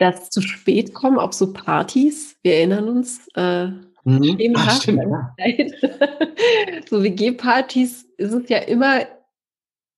das 0.00 0.30
zu 0.30 0.40
spät 0.40 0.94
kommen 0.94 1.18
auf 1.18 1.32
so 1.32 1.52
Partys. 1.52 2.36
Wir 2.42 2.56
erinnern 2.56 2.88
uns. 2.88 3.28
Äh, 3.34 3.66
mhm. 4.04 4.54
Ach, 4.56 4.80
stimmt, 4.80 5.02
ja. 5.02 5.34
so 6.90 7.02
WG-Partys 7.02 8.06
ist 8.16 8.32
es 8.32 8.48
ja 8.48 8.58
immer 8.58 9.06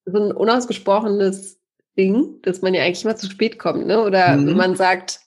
so 0.05 0.19
ein 0.19 0.33
unausgesprochenes 0.33 1.61
Ding, 1.97 2.41
dass 2.43 2.63
man 2.63 2.75
ja 2.75 2.83
eigentlich 2.83 3.05
immer 3.05 3.17
zu 3.17 3.31
spät 3.31 3.59
kommt, 3.59 3.87
ne? 3.87 4.03
Oder 4.03 4.37
mhm. 4.37 4.49
wenn 4.49 4.57
man 4.57 4.77
sagt, 4.77 5.21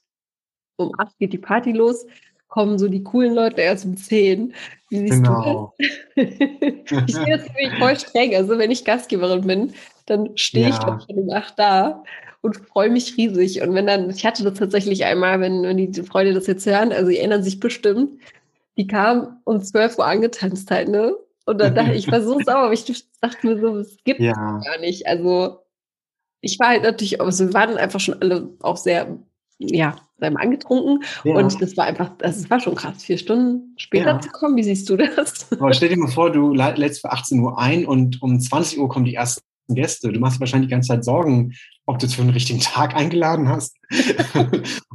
um 0.77 0.91
acht 0.97 1.17
geht 1.19 1.31
die 1.31 1.37
Party 1.37 1.71
los, 1.71 2.05
kommen 2.47 2.77
so 2.77 2.87
die 2.87 3.03
coolen 3.03 3.33
Leute 3.33 3.61
erst 3.61 3.85
um 3.85 3.97
zehn. 3.97 4.53
Wie 4.89 4.99
siehst 4.99 5.23
genau. 5.23 5.73
du 6.15 6.23
das? 6.23 6.25
ich 7.07 7.15
sehe 7.15 7.37
das 7.37 7.47
nämlich 7.47 7.79
voll 7.79 7.97
streng. 7.97 8.35
Also 8.35 8.57
wenn 8.57 8.71
ich 8.71 8.85
Gastgeberin 8.85 9.45
bin, 9.45 9.73
dann 10.05 10.37
stehe 10.37 10.69
ja. 10.69 10.73
ich 10.73 10.79
dann 10.79 11.01
schon 11.01 11.17
um 11.17 11.29
acht 11.31 11.57
da 11.57 12.03
und 12.41 12.57
freue 12.57 12.89
mich 12.89 13.17
riesig. 13.17 13.61
Und 13.61 13.73
wenn 13.73 13.87
dann, 13.87 14.09
ich 14.09 14.25
hatte 14.25 14.43
das 14.43 14.59
tatsächlich 14.59 15.03
einmal, 15.03 15.39
wenn, 15.41 15.63
wenn 15.63 15.77
die 15.77 16.03
Freunde 16.03 16.33
das 16.33 16.47
jetzt 16.47 16.65
hören, 16.65 16.91
also 16.91 17.09
die 17.09 17.17
erinnern 17.17 17.43
sich 17.43 17.59
bestimmt, 17.59 18.19
die 18.77 18.87
kam 18.87 19.37
um 19.45 19.61
zwölf 19.61 19.97
Uhr 19.97 20.05
angetanzt 20.05 20.69
halt, 20.69 20.89
ne? 20.89 21.15
Und 21.45 21.59
dann 21.59 21.75
dachte 21.75 21.93
ich, 21.93 22.11
war 22.11 22.21
so 22.21 22.39
sauer, 22.39 22.65
aber 22.65 22.73
ich 22.73 22.85
dachte 23.21 23.47
mir 23.47 23.59
so, 23.59 23.77
es 23.77 23.97
gibt 24.03 24.19
ja. 24.19 24.33
gar 24.33 24.79
nicht. 24.79 25.05
Also 25.07 25.59
ich 26.41 26.59
war 26.59 26.69
halt 26.69 26.83
natürlich, 26.83 27.21
also 27.21 27.47
wir 27.47 27.53
waren 27.53 27.77
einfach 27.77 27.99
schon 27.99 28.19
alle 28.21 28.49
auch 28.61 28.77
sehr, 28.77 29.17
ja, 29.59 29.95
sehr 30.17 30.39
angetrunken. 30.39 31.03
Ja. 31.23 31.35
Und 31.35 31.61
das 31.61 31.77
war 31.77 31.85
einfach, 31.85 32.11
das 32.17 32.49
war 32.49 32.59
schon 32.59 32.75
krass, 32.75 33.03
vier 33.03 33.17
Stunden 33.17 33.75
später 33.77 34.13
ja. 34.13 34.19
zu 34.19 34.29
kommen. 34.29 34.55
Wie 34.55 34.63
siehst 34.63 34.89
du 34.89 34.97
das? 34.97 35.51
Aber 35.51 35.73
stell 35.73 35.89
dir 35.89 35.97
mal 35.97 36.07
vor, 36.07 36.31
du 36.31 36.53
lädst 36.53 37.01
für 37.01 37.11
18 37.11 37.39
Uhr 37.39 37.59
ein 37.59 37.85
und 37.85 38.21
um 38.21 38.39
20 38.39 38.79
Uhr 38.79 38.89
kommen 38.89 39.05
die 39.05 39.15
ersten 39.15 39.43
Gäste. 39.67 40.11
Du 40.11 40.19
machst 40.19 40.39
wahrscheinlich 40.39 40.67
die 40.69 40.73
ganze 40.73 40.89
Zeit 40.89 41.03
Sorgen, 41.03 41.53
ob 41.85 41.99
du 41.99 42.07
zu 42.07 42.21
einem 42.21 42.31
richtigen 42.31 42.59
Tag 42.59 42.95
eingeladen 42.95 43.47
hast, 43.47 43.77
ob 44.35 44.51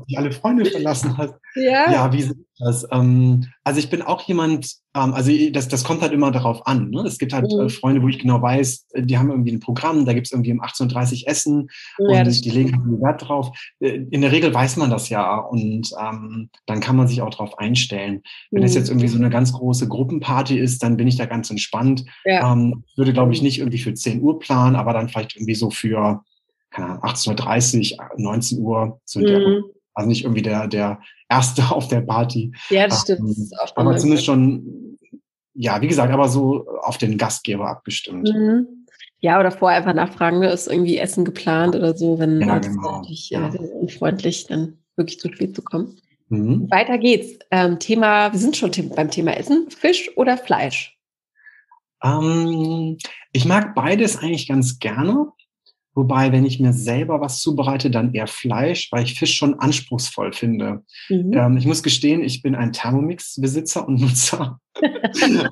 du 0.08 0.16
alle 0.16 0.32
Freunde 0.32 0.64
verlassen 0.64 1.16
hast. 1.16 1.34
Ja, 1.54 1.90
ja 1.90 2.12
wie 2.12 2.18
ist 2.18 2.34
das? 2.58 2.86
Ähm, 2.92 3.46
also 3.64 3.78
ich 3.78 3.90
bin 3.90 4.02
auch 4.02 4.22
jemand, 4.22 4.74
ähm, 4.94 5.14
also 5.14 5.32
das, 5.52 5.68
das 5.68 5.84
kommt 5.84 6.02
halt 6.02 6.12
immer 6.12 6.30
darauf 6.30 6.66
an. 6.66 6.90
Ne? 6.90 7.02
Es 7.02 7.18
gibt 7.18 7.32
halt 7.32 7.50
mhm. 7.50 7.66
äh, 7.66 7.68
Freunde, 7.68 8.02
wo 8.02 8.08
ich 8.08 8.18
genau 8.18 8.42
weiß, 8.42 8.86
äh, 8.92 9.02
die 9.02 9.18
haben 9.18 9.30
irgendwie 9.30 9.52
ein 9.52 9.60
Programm, 9.60 10.04
da 10.04 10.12
gibt 10.12 10.26
es 10.26 10.32
irgendwie 10.32 10.52
um 10.52 10.60
18.30 10.60 11.22
Uhr 11.22 11.28
Essen 11.28 11.68
ja, 11.98 12.20
und 12.20 12.44
die 12.44 12.50
legen 12.50 12.72
halt 12.72 13.00
Wert 13.00 13.28
drauf. 13.28 13.56
Äh, 13.80 14.04
in 14.10 14.20
der 14.20 14.32
Regel 14.32 14.52
weiß 14.52 14.76
man 14.76 14.90
das 14.90 15.08
ja 15.08 15.36
und 15.36 15.90
ähm, 16.00 16.50
dann 16.66 16.80
kann 16.80 16.96
man 16.96 17.08
sich 17.08 17.22
auch 17.22 17.30
darauf 17.30 17.58
einstellen. 17.58 18.22
Wenn 18.50 18.62
es 18.62 18.72
mhm. 18.72 18.78
jetzt 18.78 18.88
irgendwie 18.88 19.08
so 19.08 19.18
eine 19.18 19.30
ganz 19.30 19.52
große 19.52 19.88
Gruppenparty 19.88 20.58
ist, 20.58 20.82
dann 20.82 20.96
bin 20.96 21.08
ich 21.08 21.16
da 21.16 21.26
ganz 21.26 21.50
entspannt. 21.50 22.04
Ja. 22.24 22.52
Ähm, 22.52 22.84
würde, 22.96 23.12
glaube 23.12 23.32
ich, 23.32 23.42
nicht 23.42 23.58
irgendwie 23.58 23.78
für 23.78 23.94
10 23.94 24.20
Uhr 24.20 24.38
planen, 24.38 24.76
aber 24.76 24.92
dann 24.92 25.08
vielleicht 25.08 25.36
irgendwie 25.36 25.54
so 25.54 25.70
für 25.70 26.22
18.30 26.72 27.98
Uhr, 27.98 28.08
19 28.16 28.58
Uhr, 28.60 29.00
so 29.04 29.20
mhm. 29.20 29.64
also 29.94 30.08
nicht 30.08 30.24
irgendwie 30.24 30.42
der, 30.42 30.68
der 30.68 31.00
Erste 31.28 31.62
auf 31.70 31.88
der 31.88 32.02
Party. 32.02 32.52
Ja, 32.68 32.88
das 32.88 33.02
stimmt. 33.02 33.20
Ähm, 33.20 33.48
das 33.50 33.76
aber 33.76 33.96
zumindest 33.96 34.26
schon, 34.26 34.98
ja, 35.54 35.80
wie 35.80 35.88
gesagt, 35.88 36.12
aber 36.12 36.28
so 36.28 36.66
auf 36.82 36.98
den 36.98 37.18
Gastgeber 37.18 37.68
abgestimmt. 37.68 38.28
Mhm. 38.28 38.66
Ja, 39.22 39.38
oder 39.38 39.50
vorher 39.50 39.78
einfach 39.78 39.94
nachfragen, 39.94 40.38
ne, 40.38 40.50
ist 40.50 40.66
irgendwie 40.66 40.96
Essen 40.96 41.26
geplant 41.26 41.76
oder 41.76 41.94
so, 41.94 42.18
wenn 42.18 42.40
ja, 42.40 42.58
genau. 42.58 42.98
natürlich 42.98 43.28
ja. 43.30 43.52
äh, 43.52 43.58
unfreundlich, 43.58 44.46
dann 44.46 44.78
wirklich 44.96 45.20
zu 45.20 45.30
spät 45.30 45.54
zu 45.54 45.62
kommen. 45.62 45.98
Mhm. 46.30 46.70
Weiter 46.70 46.96
geht's. 46.96 47.38
Ähm, 47.50 47.78
Thema, 47.78 48.32
wir 48.32 48.38
sind 48.38 48.56
schon 48.56 48.70
beim 48.94 49.10
Thema 49.10 49.36
Essen. 49.36 49.68
Fisch 49.68 50.10
oder 50.16 50.38
Fleisch? 50.38 50.96
Ähm, 52.02 52.96
ich 53.32 53.44
mag 53.44 53.74
beides 53.74 54.18
eigentlich 54.18 54.48
ganz 54.48 54.78
gerne. 54.78 55.26
Wobei, 55.94 56.30
wenn 56.30 56.46
ich 56.46 56.60
mir 56.60 56.72
selber 56.72 57.20
was 57.20 57.40
zubereite, 57.40 57.90
dann 57.90 58.14
eher 58.14 58.28
Fleisch, 58.28 58.92
weil 58.92 59.02
ich 59.02 59.18
Fisch 59.18 59.34
schon 59.34 59.58
anspruchsvoll 59.58 60.32
finde. 60.32 60.84
Mhm. 61.08 61.32
Ähm, 61.32 61.56
ich 61.56 61.66
muss 61.66 61.82
gestehen, 61.82 62.22
ich 62.22 62.42
bin 62.42 62.54
ein 62.54 62.72
Thermomix-Besitzer 62.72 63.86
und 63.88 64.00
Nutzer. 64.00 64.60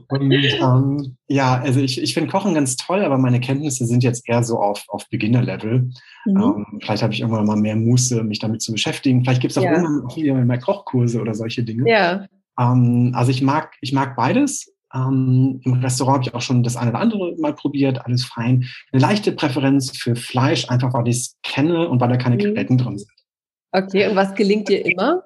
und 0.08 0.32
ähm, 0.32 1.16
ja, 1.26 1.58
also 1.58 1.80
ich, 1.80 2.00
ich 2.00 2.14
finde 2.14 2.30
Kochen 2.30 2.54
ganz 2.54 2.76
toll, 2.76 3.02
aber 3.04 3.18
meine 3.18 3.40
Kenntnisse 3.40 3.84
sind 3.84 4.04
jetzt 4.04 4.28
eher 4.28 4.44
so 4.44 4.60
auf, 4.60 4.84
auf 4.86 5.08
Beginner-Level. 5.10 5.90
Mhm. 6.26 6.36
Ähm, 6.36 6.78
vielleicht 6.80 7.02
habe 7.02 7.12
ich 7.12 7.20
irgendwann 7.20 7.46
mal 7.46 7.56
mehr 7.56 7.76
Muße, 7.76 8.22
mich 8.22 8.38
damit 8.38 8.62
zu 8.62 8.70
beschäftigen. 8.70 9.24
Vielleicht 9.24 9.40
gibt 9.40 9.50
es 9.50 9.58
auch 9.58 9.64
ja. 9.64 9.72
irgendwann 9.72 10.14
wieder 10.14 10.34
mehr 10.34 10.60
Kochkurse 10.60 11.20
oder 11.20 11.34
solche 11.34 11.64
Dinge. 11.64 11.90
Ja. 11.90 12.26
Ähm, 12.60 13.10
also 13.14 13.32
ich 13.32 13.42
mag, 13.42 13.74
ich 13.80 13.92
mag 13.92 14.14
beides. 14.14 14.72
Ähm, 14.94 15.60
Im 15.64 15.74
Restaurant 15.74 16.18
habe 16.18 16.28
ich 16.28 16.34
auch 16.34 16.40
schon 16.40 16.62
das 16.62 16.76
eine 16.76 16.90
oder 16.90 17.00
andere 17.00 17.36
mal 17.38 17.54
probiert, 17.54 18.04
alles 18.04 18.24
fein. 18.24 18.66
Eine 18.92 19.02
leichte 19.02 19.32
Präferenz 19.32 19.96
für 19.96 20.16
Fleisch, 20.16 20.68
einfach 20.68 20.94
weil 20.94 21.08
ich 21.08 21.16
es 21.16 21.36
kenne 21.42 21.88
und 21.88 22.00
weil 22.00 22.08
da 22.08 22.16
keine 22.16 22.36
mhm. 22.36 22.54
Drin 22.54 22.98
sind. 22.98 23.10
Okay, 23.72 24.08
und 24.08 24.16
was 24.16 24.34
gelingt 24.34 24.68
dir 24.68 24.84
immer? 24.84 25.24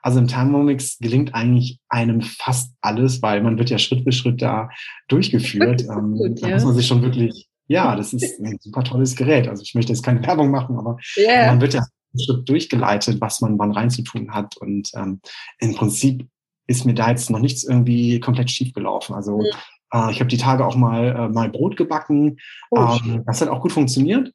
Also 0.00 0.20
im 0.20 0.28
Thermomix 0.28 0.98
gelingt 0.98 1.34
eigentlich 1.34 1.80
einem 1.88 2.20
fast 2.20 2.72
alles, 2.80 3.22
weil 3.22 3.42
man 3.42 3.58
wird 3.58 3.70
ja 3.70 3.78
Schritt 3.78 4.04
für 4.04 4.12
Schritt 4.12 4.40
da 4.40 4.70
durchgeführt. 5.08 5.82
ähm, 5.82 6.12
gut, 6.12 6.42
da 6.42 6.48
muss 6.48 6.64
man 6.64 6.74
sich 6.74 6.86
schon 6.86 7.02
wirklich, 7.02 7.48
ja, 7.66 7.96
das 7.96 8.12
ist 8.12 8.40
ein 8.40 8.56
super 8.60 8.84
tolles 8.84 9.16
Gerät. 9.16 9.48
Also 9.48 9.64
ich 9.64 9.74
möchte 9.74 9.92
jetzt 9.92 10.04
keine 10.04 10.24
Werbung 10.24 10.50
machen, 10.50 10.78
aber 10.78 10.96
yeah. 11.16 11.46
man 11.46 11.60
wird 11.60 11.74
ja 11.74 11.84
Schritt 12.16 12.48
durchgeleitet, 12.48 13.20
was 13.20 13.40
man 13.40 13.58
wann 13.58 13.72
reinzutun 13.72 14.32
hat. 14.32 14.56
Und 14.58 14.90
ähm, 14.94 15.20
im 15.58 15.74
Prinzip 15.74 16.26
ist 16.66 16.84
mir 16.84 16.94
da 16.94 17.10
jetzt 17.10 17.30
noch 17.30 17.40
nichts 17.40 17.64
irgendwie 17.64 18.20
komplett 18.20 18.50
schief 18.50 18.72
gelaufen. 18.72 19.14
Also 19.14 19.38
mhm. 19.38 19.44
äh, 19.92 20.10
ich 20.10 20.20
habe 20.20 20.28
die 20.28 20.38
Tage 20.38 20.66
auch 20.66 20.76
mal, 20.76 21.14
äh, 21.16 21.28
mal 21.28 21.48
Brot 21.48 21.76
gebacken. 21.76 22.38
Oh, 22.70 22.98
ähm, 23.04 23.22
das 23.26 23.40
hat 23.40 23.48
auch 23.48 23.60
gut 23.60 23.72
funktioniert. 23.72 24.32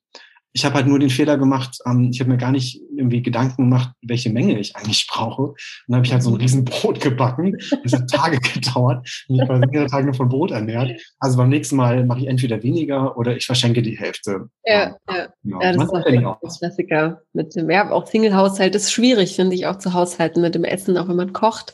ich 0.53 0.65
habe 0.65 0.75
halt 0.75 0.87
nur 0.87 0.99
den 0.99 1.09
Fehler 1.09 1.37
gemacht, 1.37 1.79
ähm, 1.85 2.09
ich 2.11 2.19
habe 2.19 2.29
mir 2.29 2.37
gar 2.37 2.51
nicht 2.51 2.81
irgendwie 2.95 3.21
Gedanken 3.21 3.63
gemacht, 3.63 3.91
welche 4.01 4.29
Menge 4.29 4.59
ich 4.59 4.75
eigentlich 4.75 5.07
brauche. 5.07 5.43
Und 5.43 5.57
dann 5.87 5.97
habe 5.97 6.05
ich 6.05 6.11
halt 6.11 6.23
so 6.23 6.31
ein 6.31 6.41
riesen 6.41 6.65
Brot 6.65 6.99
gebacken. 6.99 7.57
Das 7.83 7.93
hat 7.93 8.09
Tage 8.09 8.37
gedauert. 8.53 9.07
Und 9.27 9.41
ich 9.41 9.47
war 9.47 9.59
mehrere 9.59 9.87
Tage 9.87 10.05
nur 10.05 10.13
von 10.13 10.29
Brot 10.29 10.51
ernährt. 10.51 11.01
Also 11.19 11.37
beim 11.37 11.49
nächsten 11.49 11.77
Mal 11.77 12.05
mache 12.05 12.19
ich 12.19 12.27
entweder 12.27 12.61
weniger 12.63 13.17
oder 13.17 13.35
ich 13.35 13.45
verschenke 13.45 13.81
die 13.81 13.97
Hälfte. 13.97 14.49
Ja, 14.65 14.95
ja. 15.09 15.27
ja. 15.43 15.61
ja 15.61 15.73
das 15.73 15.83
ist 15.83 15.89
auch 15.89 16.05
ein 16.05 16.35
Klassiker. 16.57 17.21
Mit 17.33 17.55
dem, 17.55 17.69
ja, 17.69 17.89
auch 17.89 18.05
Single-Haushalt 18.07 18.75
ist 18.75 18.91
schwierig, 18.91 19.35
finde 19.35 19.55
ich, 19.55 19.67
auch 19.67 19.77
zu 19.77 19.93
haushalten 19.93 20.41
mit 20.41 20.55
dem 20.55 20.65
Essen, 20.65 20.97
auch 20.97 21.07
wenn 21.07 21.15
man 21.15 21.33
kocht. 21.33 21.73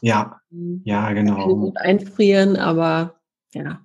Ja, 0.00 0.40
hm. 0.50 0.82
ja, 0.84 1.12
genau. 1.12 1.54
Gut 1.54 1.76
einfrieren, 1.78 2.56
aber 2.56 3.20
ja. 3.52 3.80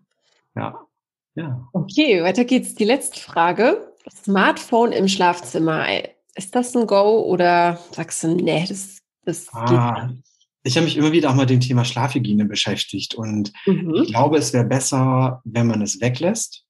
Ja, 0.56 0.88
ja. 1.36 1.68
Okay, 1.74 2.24
weiter 2.24 2.46
geht's. 2.46 2.75
Die 2.75 2.86
letzte 2.86 3.20
Frage. 3.20 3.94
Smartphone 4.10 4.91
im 4.91 5.08
Schlafzimmer. 5.08 5.86
Ist 6.36 6.56
das 6.56 6.75
ein 6.75 6.88
Go 6.88 7.22
oder 7.22 7.80
sagst 7.91 8.24
du, 8.24 8.36
nee, 8.36 8.65
das, 8.68 9.00
das 9.25 9.48
ah, 9.53 10.06
geht 10.06 10.10
nicht? 10.12 10.24
Ich 10.63 10.75
habe 10.75 10.86
mich 10.86 10.98
immer 10.98 11.12
wieder 11.12 11.30
auch 11.30 11.36
mal 11.36 11.44
mit 11.44 11.50
dem 11.50 11.60
Thema 11.60 11.86
Schlafhygiene 11.86 12.46
beschäftigt 12.46 13.15
und 13.15 13.51
mhm. 13.65 13.96
ich 13.96 14.10
glaube, 14.10 14.38
es 14.38 14.53
wäre 14.53 14.65
besser, 14.65 15.41
wenn 15.44 15.68
man 15.68 15.82
es 15.82 16.00
weglässt. 16.01 16.65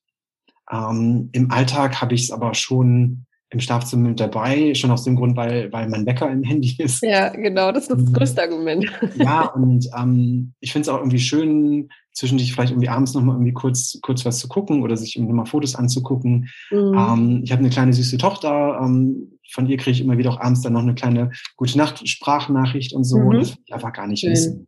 Ähm, 0.72 1.30
Im 1.34 1.52
Alltag 1.52 2.02
habe 2.02 2.14
ich 2.14 2.24
es 2.24 2.32
aber 2.32 2.54
schon 2.54 3.26
im 3.52 3.60
Schlafzimmer 3.60 4.10
mit 4.10 4.20
dabei, 4.20 4.74
schon 4.74 4.92
aus 4.92 5.04
dem 5.04 5.18
Grund, 5.18 5.36
weil, 5.36 5.72
weil 5.74 5.90
mein 5.90 6.06
Wecker 6.06 6.32
im 6.32 6.44
Handy 6.44 6.76
ist. 6.78 7.04
Ja, 7.04 7.30
genau, 7.30 7.72
das 7.72 7.88
ist 7.88 7.92
das 7.92 8.14
größte 8.14 8.42
Argument. 8.42 8.86
Ja, 9.16 9.46
und 9.56 9.88
ähm, 9.98 10.54
ich 10.62 10.72
finde 10.72 10.84
es 10.84 10.90
auch 10.90 11.00
irgendwie 11.00 11.20
schön, 11.20 11.90
zwischendurch 12.14 12.54
vielleicht 12.54 12.72
irgendwie 12.72 12.90
abends 12.90 13.14
nochmal 13.14 13.36
irgendwie 13.36 13.54
kurz, 13.54 14.00
kurz 14.02 14.26
was 14.26 14.40
zu 14.40 14.48
gucken 14.48 14.82
oder 14.82 14.96
sich 14.96 15.18
irgendwie 15.18 15.34
mal 15.34 15.46
Fotos 15.46 15.76
anzugucken. 15.76 16.50
Mhm. 16.72 16.98
Ähm, 16.98 17.42
ich 17.44 17.52
habe 17.52 17.60
eine 17.60 17.70
kleine 17.70 17.94
süße 17.94 18.18
Tochter, 18.18 18.80
ähm, 18.82 19.38
von 19.52 19.68
ihr 19.68 19.78
kriege 19.78 19.92
ich 19.92 20.02
immer 20.02 20.18
wieder 20.18 20.32
auch 20.32 20.40
abends 20.40 20.62
dann 20.62 20.74
noch 20.74 20.82
eine 20.82 20.96
kleine 20.96 21.32
Gute 21.58 21.78
Nacht 21.78 22.08
Sprachnachricht 22.08 22.94
und 22.94 23.04
so. 23.04 23.20
Mhm. 23.20 23.28
Und 23.28 23.38
das 23.38 23.50
will 23.52 23.64
ich 23.66 23.74
einfach 23.74 23.94
gar 23.94 24.08
nicht 24.08 24.22
Schön. 24.22 24.32
wissen. 24.32 24.68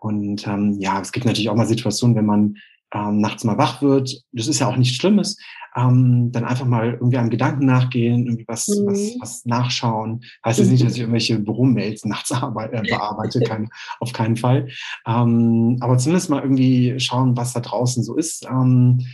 Und 0.00 0.46
ähm, 0.46 0.76
ja, 0.80 1.00
es 1.00 1.12
gibt 1.12 1.26
natürlich 1.26 1.48
auch 1.50 1.56
mal 1.56 1.66
Situationen, 1.66 2.16
wenn 2.16 2.26
man 2.26 2.56
ähm, 2.94 3.20
nachts 3.20 3.44
mal 3.44 3.58
wach 3.58 3.82
wird, 3.82 4.22
das 4.32 4.46
ist 4.46 4.60
ja 4.60 4.68
auch 4.68 4.76
nichts 4.76 4.96
Schlimmes, 4.96 5.36
ähm, 5.76 6.30
dann 6.30 6.44
einfach 6.44 6.66
mal 6.66 6.92
irgendwie 6.92 7.18
einem 7.18 7.30
Gedanken 7.30 7.66
nachgehen, 7.66 8.26
irgendwie 8.26 8.44
was, 8.46 8.68
mhm. 8.68 8.86
was, 8.86 9.16
was 9.20 9.44
nachschauen. 9.44 10.24
Heißt 10.44 10.60
jetzt 10.60 10.70
nicht, 10.70 10.84
dass 10.84 10.94
ich 10.94 11.00
irgendwelche 11.00 11.38
Büromails 11.38 12.04
nachts 12.04 12.30
arbeite, 12.32 12.76
äh, 12.76 12.82
bearbeite, 12.82 13.40
kein, 13.46 13.68
auf 13.98 14.12
keinen 14.12 14.36
Fall. 14.36 14.68
Ähm, 15.06 15.78
aber 15.80 15.98
zumindest 15.98 16.30
mal 16.30 16.42
irgendwie 16.42 16.98
schauen, 17.00 17.36
was 17.36 17.52
da 17.52 17.60
draußen 17.60 18.04
so 18.04 18.16
ist. 18.16 18.46
Ähm, 18.46 19.04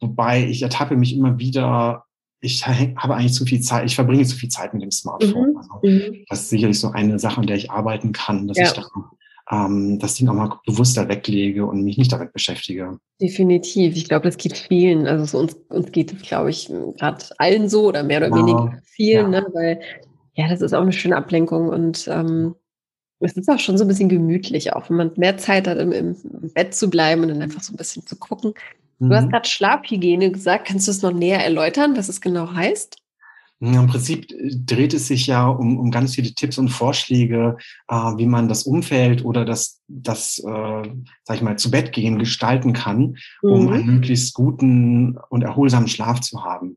wobei 0.00 0.44
ich 0.44 0.62
ertappe 0.62 0.96
mich 0.96 1.16
immer 1.16 1.38
wieder, 1.38 2.04
ich 2.40 2.66
habe 2.66 3.14
eigentlich 3.14 3.34
zu 3.34 3.44
viel 3.44 3.60
Zeit, 3.60 3.86
ich 3.86 3.94
verbringe 3.94 4.24
zu 4.24 4.34
viel 4.34 4.48
Zeit 4.48 4.74
mit 4.74 4.82
dem 4.82 4.90
Smartphone. 4.90 5.52
Mhm. 5.52 5.56
Also, 5.56 5.80
mhm. 5.84 6.24
das 6.28 6.42
ist 6.42 6.50
sicherlich 6.50 6.80
so 6.80 6.90
eine 6.90 7.20
Sache, 7.20 7.40
an 7.40 7.46
der 7.46 7.56
ich 7.56 7.70
arbeiten 7.70 8.10
kann, 8.10 8.48
dass 8.48 8.58
ja. 8.58 8.64
ich 8.64 8.72
da 8.72 8.82
ähm, 9.50 9.98
das 9.98 10.14
Ding 10.14 10.28
auch 10.28 10.34
mal 10.34 10.58
bewusster 10.66 11.08
weglege 11.08 11.66
und 11.66 11.82
mich 11.82 11.98
nicht 11.98 12.12
damit 12.12 12.32
beschäftige. 12.32 12.98
Definitiv. 13.20 13.96
Ich 13.96 14.08
glaube, 14.08 14.24
das 14.24 14.36
geht 14.36 14.56
vielen. 14.56 15.06
Also 15.06 15.24
so 15.24 15.38
uns, 15.38 15.54
uns 15.68 15.92
geht 15.92 16.12
es, 16.12 16.22
glaube 16.22 16.50
ich, 16.50 16.70
gerade 16.98 17.24
allen 17.38 17.68
so 17.68 17.88
oder 17.88 18.02
mehr 18.02 18.18
oder 18.18 18.28
ja, 18.28 18.36
weniger 18.36 18.78
vielen, 18.84 19.32
ja. 19.32 19.40
ne? 19.40 19.46
weil 19.52 19.80
ja, 20.34 20.48
das 20.48 20.62
ist 20.62 20.72
auch 20.72 20.82
eine 20.82 20.92
schöne 20.92 21.16
Ablenkung 21.16 21.68
und 21.68 22.08
ähm, 22.08 22.54
es 23.20 23.36
ist 23.36 23.48
auch 23.48 23.58
schon 23.58 23.78
so 23.78 23.84
ein 23.84 23.88
bisschen 23.88 24.08
gemütlich, 24.08 24.72
auch 24.72 24.88
wenn 24.90 24.96
man 24.96 25.12
mehr 25.16 25.36
Zeit 25.36 25.68
hat, 25.68 25.78
im, 25.78 25.92
im 25.92 26.16
Bett 26.54 26.74
zu 26.74 26.90
bleiben 26.90 27.22
und 27.22 27.28
dann 27.28 27.42
einfach 27.42 27.62
so 27.62 27.72
ein 27.72 27.76
bisschen 27.76 28.04
zu 28.06 28.16
gucken. 28.16 28.54
Du 28.98 29.06
mhm. 29.06 29.14
hast 29.14 29.30
gerade 29.30 29.48
Schlafhygiene 29.48 30.30
gesagt. 30.30 30.68
Kannst 30.68 30.86
du 30.86 30.92
es 30.92 31.02
noch 31.02 31.12
näher 31.12 31.44
erläutern, 31.44 31.96
was 31.96 32.08
es 32.08 32.20
genau 32.20 32.52
heißt? 32.52 33.01
Im 33.62 33.86
Prinzip 33.86 34.32
äh, 34.32 34.50
dreht 34.66 34.92
es 34.92 35.06
sich 35.06 35.28
ja 35.28 35.46
um, 35.46 35.78
um 35.78 35.90
ganz 35.92 36.16
viele 36.16 36.34
Tipps 36.34 36.58
und 36.58 36.68
Vorschläge, 36.68 37.56
äh, 37.88 37.94
wie 37.94 38.26
man 38.26 38.48
das 38.48 38.64
Umfeld 38.64 39.24
oder 39.24 39.44
das, 39.44 39.80
das 39.86 40.38
äh, 40.40 40.82
sag 41.22 41.36
ich 41.36 41.42
mal, 41.42 41.56
zu 41.56 41.70
Bett 41.70 41.92
gehen 41.92 42.18
gestalten 42.18 42.72
kann, 42.72 43.16
um 43.40 43.66
mhm. 43.66 43.72
einen 43.72 43.86
möglichst 43.86 44.34
guten 44.34 45.16
und 45.28 45.42
erholsamen 45.42 45.86
Schlaf 45.86 46.20
zu 46.20 46.44
haben. 46.44 46.76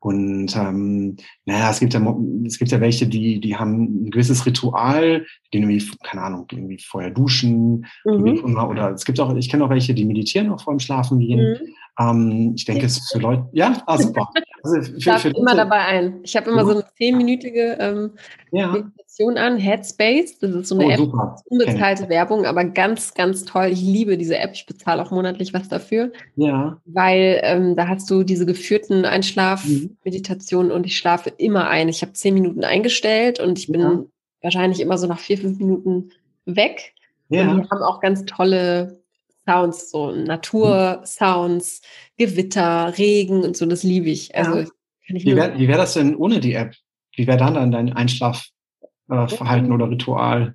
Und 0.00 0.56
ähm, 0.56 1.16
naja, 1.44 1.70
es 1.70 1.80
gibt 1.80 1.92
ja 1.92 2.16
es 2.46 2.58
gibt 2.58 2.70
ja 2.70 2.80
welche, 2.80 3.08
die 3.08 3.40
die 3.40 3.56
haben 3.56 4.06
ein 4.06 4.10
gewisses 4.10 4.46
Ritual, 4.46 5.26
die 5.52 5.58
irgendwie 5.58 5.84
keine 6.04 6.22
Ahnung, 6.22 6.46
irgendwie 6.52 6.78
vorher 6.78 7.10
duschen 7.10 7.84
mhm. 8.04 8.56
oder 8.56 8.92
es 8.92 9.04
gibt 9.04 9.18
auch 9.18 9.34
ich 9.34 9.48
kenne 9.48 9.64
auch 9.64 9.70
welche, 9.70 9.94
die 9.94 10.04
meditieren 10.04 10.50
auch 10.50 10.62
vor 10.62 10.72
dem 10.72 10.78
Schlafen 10.78 11.18
gehen. 11.18 11.40
Mhm. 11.40 11.74
Ähm, 11.98 12.52
ich 12.56 12.64
denke, 12.64 12.86
es 12.86 12.98
ist 12.98 13.12
für 13.12 13.18
Leute, 13.18 13.48
ja, 13.52 13.82
ah, 13.86 13.98
super. 13.98 14.30
Also 14.62 14.82
für, 14.82 14.96
ich 14.96 15.04
für 15.04 15.30
immer 15.30 15.54
dabei 15.54 15.78
ein. 15.78 16.20
Ich 16.22 16.36
habe 16.36 16.50
immer 16.50 16.64
so 16.64 16.72
eine 16.72 16.84
zehnminütige 16.96 17.76
ähm, 17.80 18.12
ja. 18.52 18.68
Meditation 18.72 19.36
an, 19.36 19.58
Headspace. 19.58 20.38
Das 20.38 20.50
ist 20.52 20.68
so 20.68 20.76
eine 20.76 20.86
oh, 20.86 20.90
App, 20.90 20.98
super. 20.98 21.36
unbezahlte 21.46 22.08
Werbung, 22.08 22.46
aber 22.46 22.64
ganz, 22.64 23.14
ganz 23.14 23.44
toll. 23.44 23.66
Ich 23.72 23.80
liebe 23.80 24.16
diese 24.16 24.38
App. 24.38 24.52
Ich 24.54 24.66
bezahle 24.66 25.02
auch 25.02 25.10
monatlich 25.10 25.52
was 25.54 25.68
dafür. 25.68 26.12
Ja. 26.36 26.80
Weil 26.84 27.40
ähm, 27.42 27.74
da 27.74 27.88
hast 27.88 28.08
du 28.10 28.22
diese 28.22 28.46
geführten 28.46 29.04
Einschlafmeditationen 29.04 30.68
mhm. 30.68 30.76
und 30.76 30.86
ich 30.86 30.96
schlafe 30.96 31.30
immer 31.36 31.68
ein. 31.68 31.88
Ich 31.88 32.02
habe 32.02 32.12
zehn 32.12 32.34
Minuten 32.34 32.62
eingestellt 32.62 33.40
und 33.40 33.58
ich 33.58 33.66
bin 33.66 33.80
ja. 33.80 34.04
wahrscheinlich 34.42 34.80
immer 34.80 34.98
so 34.98 35.08
nach 35.08 35.18
vier, 35.18 35.38
fünf 35.38 35.58
Minuten 35.58 36.10
weg. 36.46 36.94
Ja. 37.28 37.50
Und 37.50 37.64
die 37.64 37.70
haben 37.70 37.82
auch 37.82 38.00
ganz 38.00 38.24
tolle 38.24 39.00
Sounds, 39.48 39.90
so 39.90 40.10
Natursounds, 40.10 41.80
Gewitter, 42.18 42.92
Regen 42.98 43.42
und 43.44 43.56
so, 43.56 43.64
das 43.64 43.82
liebe 43.82 44.10
ich. 44.10 44.36
Also, 44.36 44.58
ja. 44.58 44.66
ich 45.06 45.24
wie 45.24 45.36
wäre 45.36 45.58
wär 45.58 45.76
das 45.78 45.94
denn 45.94 46.14
ohne 46.16 46.40
die 46.40 46.52
App? 46.52 46.74
Wie 47.16 47.26
wäre 47.26 47.38
dann 47.38 47.54
dann 47.54 47.72
dein 47.72 47.92
Einschlafverhalten 47.94 49.70
äh, 49.70 49.74
oder 49.74 49.88
Ritual? 49.88 50.54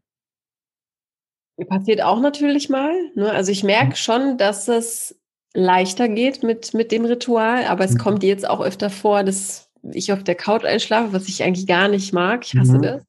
Passiert 1.68 2.04
auch 2.04 2.20
natürlich 2.20 2.70
mal. 2.70 2.94
Ne? 3.16 3.32
Also 3.32 3.52
ich 3.52 3.64
merke 3.64 3.90
mhm. 3.90 3.96
schon, 3.96 4.38
dass 4.38 4.68
es 4.68 5.20
leichter 5.54 6.08
geht 6.08 6.44
mit, 6.44 6.74
mit 6.74 6.92
dem 6.92 7.06
Ritual, 7.06 7.66
aber 7.66 7.84
es 7.86 7.94
mhm. 7.94 7.98
kommt 8.00 8.24
jetzt 8.24 8.48
auch 8.48 8.62
öfter 8.62 8.90
vor, 8.90 9.24
dass 9.24 9.70
ich 9.92 10.14
auf 10.14 10.24
der 10.24 10.36
Couch 10.36 10.66
einschlafe, 10.66 11.14
was 11.14 11.28
ich 11.28 11.44
eigentlich 11.44 11.68
gar 11.68 11.88
nicht 11.88 12.14
mag. 12.14 12.46
Ich 12.46 12.56
hasse 12.56 12.78
mhm. 12.78 12.82
das. 12.82 13.04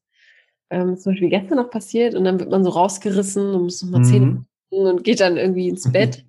Ähm, 0.71 0.97
zum 0.97 1.13
Beispiel 1.13 1.29
gestern 1.29 1.57
noch 1.57 1.69
passiert 1.69 2.15
und 2.15 2.23
dann 2.23 2.39
wird 2.39 2.49
man 2.49 2.63
so 2.63 2.71
rausgerissen 2.71 3.53
und 3.53 3.63
muss 3.63 3.83
nochmal 3.83 4.01
mhm. 4.01 4.05
Zähne 4.05 4.45
und 4.69 5.03
geht 5.03 5.19
dann 5.19 5.37
irgendwie 5.37 5.69
ins 5.69 5.91
Bett? 5.91 6.25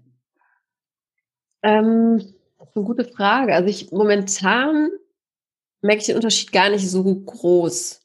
ähm, 1.67 2.19
das 2.59 2.69
ist 2.69 2.77
eine 2.77 2.85
gute 2.85 3.05
Frage. 3.05 3.55
Also 3.55 3.69
ich 3.69 3.91
momentan 3.91 4.91
merke 5.83 6.01
ich 6.01 6.07
den 6.07 6.17
Unterschied 6.17 6.53
gar 6.53 6.71
nicht 6.71 6.89
so 6.89 7.03
groß. 7.03 8.03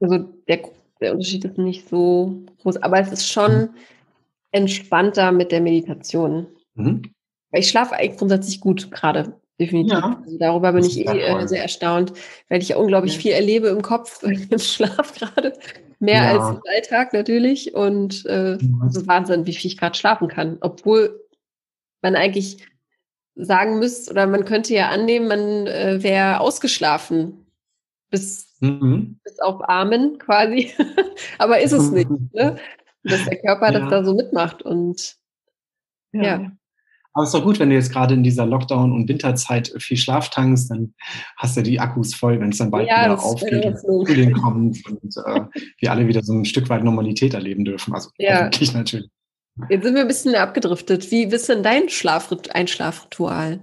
Also 0.00 0.18
der, 0.48 0.62
der 1.00 1.12
Unterschied 1.12 1.44
ist 1.44 1.58
nicht 1.58 1.88
so 1.88 2.44
groß, 2.62 2.78
aber 2.78 3.00
es 3.00 3.12
ist 3.12 3.28
schon 3.28 3.70
entspannter 4.52 5.30
mit 5.32 5.52
der 5.52 5.60
Meditation. 5.60 6.46
Mhm. 6.74 7.02
Ich 7.52 7.68
schlafe 7.68 7.94
eigentlich 7.96 8.18
grundsätzlich 8.18 8.60
gut 8.60 8.90
gerade, 8.90 9.40
definitiv. 9.58 9.92
Ja, 9.92 10.20
also 10.24 10.38
darüber 10.38 10.72
bin 10.72 10.84
ich 10.84 10.98
eh 10.98 11.04
äh, 11.04 11.46
sehr 11.48 11.62
erstaunt, 11.62 12.12
weil 12.48 12.62
ich 12.62 12.68
ja 12.68 12.76
unglaublich 12.76 13.14
ja. 13.14 13.20
viel 13.20 13.32
erlebe 13.32 13.68
im 13.68 13.82
Kopf 13.82 14.22
im 14.50 14.58
Schlaf 14.58 15.14
gerade. 15.14 15.58
Mehr 16.00 16.24
ja. 16.24 16.38
als 16.38 16.56
im 16.56 16.62
Alltag 16.66 17.12
natürlich. 17.12 17.74
Und 17.74 18.24
äh, 18.26 18.56
mhm. 18.60 18.88
ist 18.88 19.06
Wahnsinn, 19.06 19.46
wie 19.46 19.54
viel 19.54 19.70
ich 19.70 19.78
gerade 19.78 19.96
schlafen 19.96 20.28
kann. 20.28 20.58
Obwohl 20.60 21.20
man 22.02 22.16
eigentlich 22.16 22.66
sagen 23.34 23.78
müsste, 23.78 24.10
oder 24.10 24.26
man 24.26 24.44
könnte 24.44 24.74
ja 24.74 24.88
annehmen, 24.88 25.28
man 25.28 25.66
äh, 25.66 26.02
wäre 26.02 26.40
ausgeschlafen. 26.40 27.46
Bis, 28.10 28.56
mhm. 28.60 29.20
bis 29.22 29.38
auf 29.40 29.68
Armen 29.68 30.18
quasi. 30.18 30.72
Aber 31.38 31.60
ist 31.60 31.72
es 31.72 31.90
nicht. 31.90 32.10
Ne? 32.10 32.56
Dass 33.02 33.24
der 33.24 33.40
Körper 33.40 33.72
ja. 33.72 33.80
das 33.80 33.90
da 33.90 34.04
so 34.04 34.14
mitmacht. 34.14 34.62
Und 34.62 35.16
ja. 36.12 36.22
ja. 36.22 36.52
Aber 37.12 37.24
es 37.24 37.30
ist 37.30 37.34
doch 37.34 37.44
gut, 37.44 37.58
wenn 37.58 37.70
du 37.70 37.74
jetzt 37.74 37.92
gerade 37.92 38.14
in 38.14 38.22
dieser 38.22 38.46
Lockdown- 38.46 38.92
und 38.92 39.08
Winterzeit 39.08 39.72
viel 39.78 39.96
Schlaf 39.96 40.30
tankst, 40.30 40.70
dann 40.70 40.94
hast 41.36 41.56
du 41.56 41.62
die 41.62 41.80
Akkus 41.80 42.14
voll, 42.14 42.40
wenn 42.40 42.50
es 42.50 42.58
dann 42.58 42.70
bald 42.70 42.88
ja, 42.88 43.04
wieder 43.04 43.22
aufgeht 43.22 43.64
und 43.64 43.78
Frühling 43.78 44.32
kommt 44.32 44.78
und 44.86 45.16
äh, 45.26 45.40
wir 45.78 45.90
alle 45.90 46.06
wieder 46.06 46.22
so 46.22 46.32
ein 46.32 46.44
Stück 46.44 46.68
weit 46.68 46.84
Normalität 46.84 47.34
erleben 47.34 47.64
dürfen. 47.64 47.94
Also 47.94 48.10
ja. 48.18 48.38
hoffentlich 48.38 48.72
natürlich. 48.74 49.10
Jetzt 49.68 49.84
sind 49.84 49.94
wir 49.94 50.02
ein 50.02 50.08
bisschen 50.08 50.34
abgedriftet. 50.36 51.10
Wie 51.10 51.24
ist 51.24 51.48
denn 51.48 51.62
dein 51.62 51.88
Schlafrit 51.88 52.54
Einschlafritual? 52.54 53.60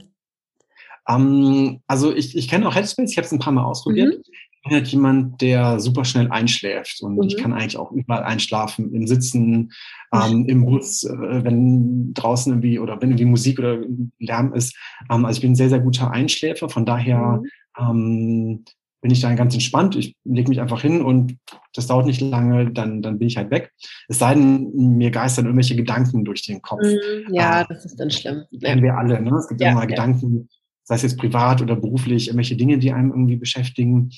Um, 1.06 1.16
ähm, 1.16 1.82
also 1.88 2.14
ich, 2.14 2.36
ich 2.36 2.50
kenne 2.50 2.68
auch 2.68 2.76
Headspace, 2.76 3.12
ich 3.12 3.18
habe 3.18 3.26
es 3.26 3.32
ein 3.32 3.40
paar 3.40 3.54
Mal 3.54 3.64
ausprobiert. 3.64 4.18
Mhm 4.18 4.37
bin 4.68 4.78
halt 4.78 4.88
jemand, 4.88 5.42
der 5.42 5.80
super 5.80 6.06
schnell 6.06 6.30
einschläft 6.30 7.02
und 7.02 7.16
mhm. 7.16 7.24
ich 7.24 7.38
kann 7.38 7.54
eigentlich 7.54 7.78
auch 7.78 7.92
überall 7.92 8.24
einschlafen, 8.24 8.94
im 8.94 9.08
Sitzen, 9.08 9.72
ähm, 10.14 10.46
im 10.48 10.66
Bus, 10.66 11.04
äh, 11.04 11.44
wenn 11.44 12.14
draußen 12.14 12.54
irgendwie 12.54 12.80
oder 12.80 13.02
wenn 13.02 13.10
irgendwie 13.10 13.26
Musik 13.26 13.60
oder 13.60 13.80
Lärm 14.20 14.54
ist. 14.54 14.76
Ähm, 15.10 15.26
also 15.26 15.38
ich 15.38 15.42
bin 15.42 15.52
ein 15.52 15.56
sehr, 15.56 15.70
sehr 15.70 15.80
guter 15.80 16.12
Einschläfer, 16.12 16.70
von 16.70 16.86
daher 16.86 17.42
mhm. 17.78 18.60
ähm, 18.60 18.66
bin 19.02 19.12
ich 19.12 19.22
dann 19.22 19.36
ganz 19.36 19.54
entspannt. 19.54 19.96
Ich 19.96 20.16
lege 20.24 20.50
mich 20.50 20.60
einfach 20.60 20.82
hin 20.82 21.02
und 21.02 21.38
das 21.74 21.88
dauert 21.88 22.08
nicht 22.08 22.20
lange, 22.20 22.72
dann, 22.72 23.02
dann 23.02 23.20
bin 23.20 23.28
ich 23.28 23.38
halt 23.38 23.52
weg. 23.52 23.72
Es 24.08 24.20
sei 24.20 24.34
denn, 24.34 24.72
mir 24.98 25.12
geistern 25.12 25.46
irgendwelche 25.46 25.76
Gedanken 25.76 26.26
durch 26.26 26.44
den 26.44 26.62
Kopf. 26.62 26.82
Mhm, 26.84 27.34
ja, 27.34 27.62
äh, 27.62 27.66
das 27.70 27.86
ist 27.86 28.00
dann 28.00 28.10
schlimm. 28.10 28.44
Kennen 28.62 28.84
wir 28.84 28.98
alle, 28.98 29.22
ne? 29.22 29.36
Es 29.38 29.48
gibt 29.48 29.62
ja, 29.62 29.72
immer 29.72 29.82
ja. 29.82 29.88
Gedanken, 29.88 30.50
sei 30.88 30.96
es 30.96 31.02
jetzt 31.02 31.18
privat 31.18 31.62
oder 31.62 31.76
beruflich, 31.76 32.28
irgendwelche 32.28 32.56
Dinge, 32.56 32.78
die 32.78 32.94
einem 32.94 33.12
irgendwie 33.12 33.36
beschäftigen, 33.36 34.12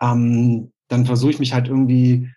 ähm, 0.00 0.72
dann 0.88 1.06
versuche 1.06 1.30
ich 1.30 1.38
mich 1.38 1.54
halt 1.54 1.68
irgendwie 1.68 2.28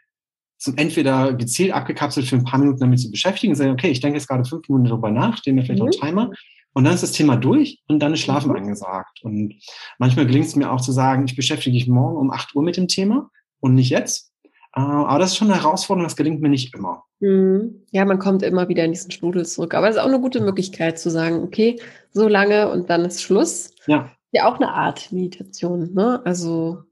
zum 0.60 0.78
entweder 0.78 1.34
gezielt 1.34 1.72
abgekapselt 1.72 2.28
für 2.28 2.36
ein 2.36 2.44
paar 2.44 2.60
Minuten 2.60 2.80
damit 2.80 3.00
zu 3.00 3.10
beschäftigen, 3.10 3.56
sagen, 3.56 3.72
okay, 3.72 3.90
ich 3.90 4.00
denke 4.00 4.18
jetzt 4.18 4.28
gerade 4.28 4.46
fünf 4.46 4.68
Minuten 4.70 4.90
darüber 4.90 5.10
nach, 5.10 5.38
stehen 5.38 5.56
mir 5.56 5.64
vielleicht 5.64 5.82
mhm. 5.82 5.90
auch 5.90 6.00
Timer 6.08 6.32
und 6.74 6.84
dann 6.84 6.94
ist 6.94 7.02
das 7.02 7.14
Thema 7.14 7.36
durch 7.36 7.82
und 7.88 8.00
dann 8.00 8.14
ist 8.14 8.20
Schlafen 8.20 8.52
mhm. 8.52 8.58
angesagt. 8.58 9.22
Und 9.24 9.56
manchmal 9.98 10.28
gelingt 10.28 10.46
es 10.46 10.56
mir 10.56 10.72
auch 10.72 10.82
zu 10.82 10.92
sagen, 10.92 11.26
ich 11.26 11.36
beschäftige 11.36 11.74
mich 11.74 11.88
morgen 11.88 12.18
um 12.18 12.32
acht 12.32 12.56
Uhr 12.56 12.62
mit 12.62 12.78
dem 12.78 12.88
Thema 12.88 13.32
und 13.60 13.74
nicht 13.74 13.90
jetzt. 13.90 14.29
Äh, 14.76 14.82
aber 14.82 15.20
das 15.20 15.32
ist 15.32 15.38
schon 15.38 15.52
eine 15.52 15.62
Herausforderung, 15.62 16.06
das 16.06 16.16
gelingt 16.16 16.42
mir 16.42 16.50
nicht 16.50 16.74
immer. 16.76 17.04
Mhm. 17.20 17.84
Ja, 17.92 18.06
man 18.06 18.20
kommt 18.20 18.44
immer 18.44 18.70
wieder 18.70 18.86
in 18.86 18.92
diesen 18.92 19.12
Strudel 19.12 19.46
zurück. 19.46 19.74
Aber 19.74 19.90
es 19.90 19.96
ist 19.96 20.02
auch 20.02 20.08
eine 20.08 20.22
gute 20.22 20.42
Möglichkeit 20.42 21.00
zu 21.00 21.10
sagen, 21.10 21.44
okay, 21.44 21.80
so 22.12 22.28
lange 22.28 22.70
und 22.72 22.90
dann 22.90 23.06
ist 23.06 23.22
Schluss. 23.22 23.74
Ja. 23.88 24.12
Ja, 24.32 24.48
auch 24.48 24.58
eine 24.58 24.72
Art 24.72 25.12
Meditation, 25.12 25.92
ne? 25.94 26.22
Also 26.24 26.84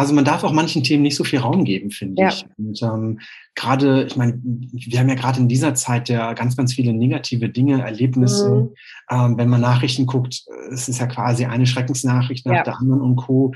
also 0.00 0.14
man 0.14 0.24
darf 0.24 0.44
auch 0.44 0.52
manchen 0.52 0.82
Themen 0.82 1.02
nicht 1.02 1.14
so 1.14 1.24
viel 1.24 1.40
Raum 1.40 1.62
geben, 1.62 1.90
finde 1.90 2.22
ja. 2.22 2.28
ich. 2.30 2.46
Und 2.56 2.82
ähm, 2.82 3.20
gerade, 3.54 4.04
ich 4.04 4.16
meine, 4.16 4.40
wir 4.42 4.98
haben 4.98 5.10
ja 5.10 5.14
gerade 5.14 5.40
in 5.40 5.46
dieser 5.46 5.74
Zeit 5.74 6.08
ja 6.08 6.32
ganz, 6.32 6.56
ganz 6.56 6.72
viele 6.72 6.94
negative 6.94 7.50
Dinge, 7.50 7.82
Erlebnisse. 7.82 8.48
Mhm. 8.48 8.74
Ähm, 9.10 9.36
wenn 9.36 9.50
man 9.50 9.60
Nachrichten 9.60 10.06
guckt, 10.06 10.42
es 10.72 10.88
ist 10.88 11.00
ja 11.00 11.06
quasi 11.06 11.44
eine 11.44 11.66
Schreckensnachricht 11.66 12.46
nach 12.46 12.54
ja. 12.54 12.62
der 12.62 12.78
anderen 12.78 13.02
und 13.02 13.16
Co. 13.16 13.52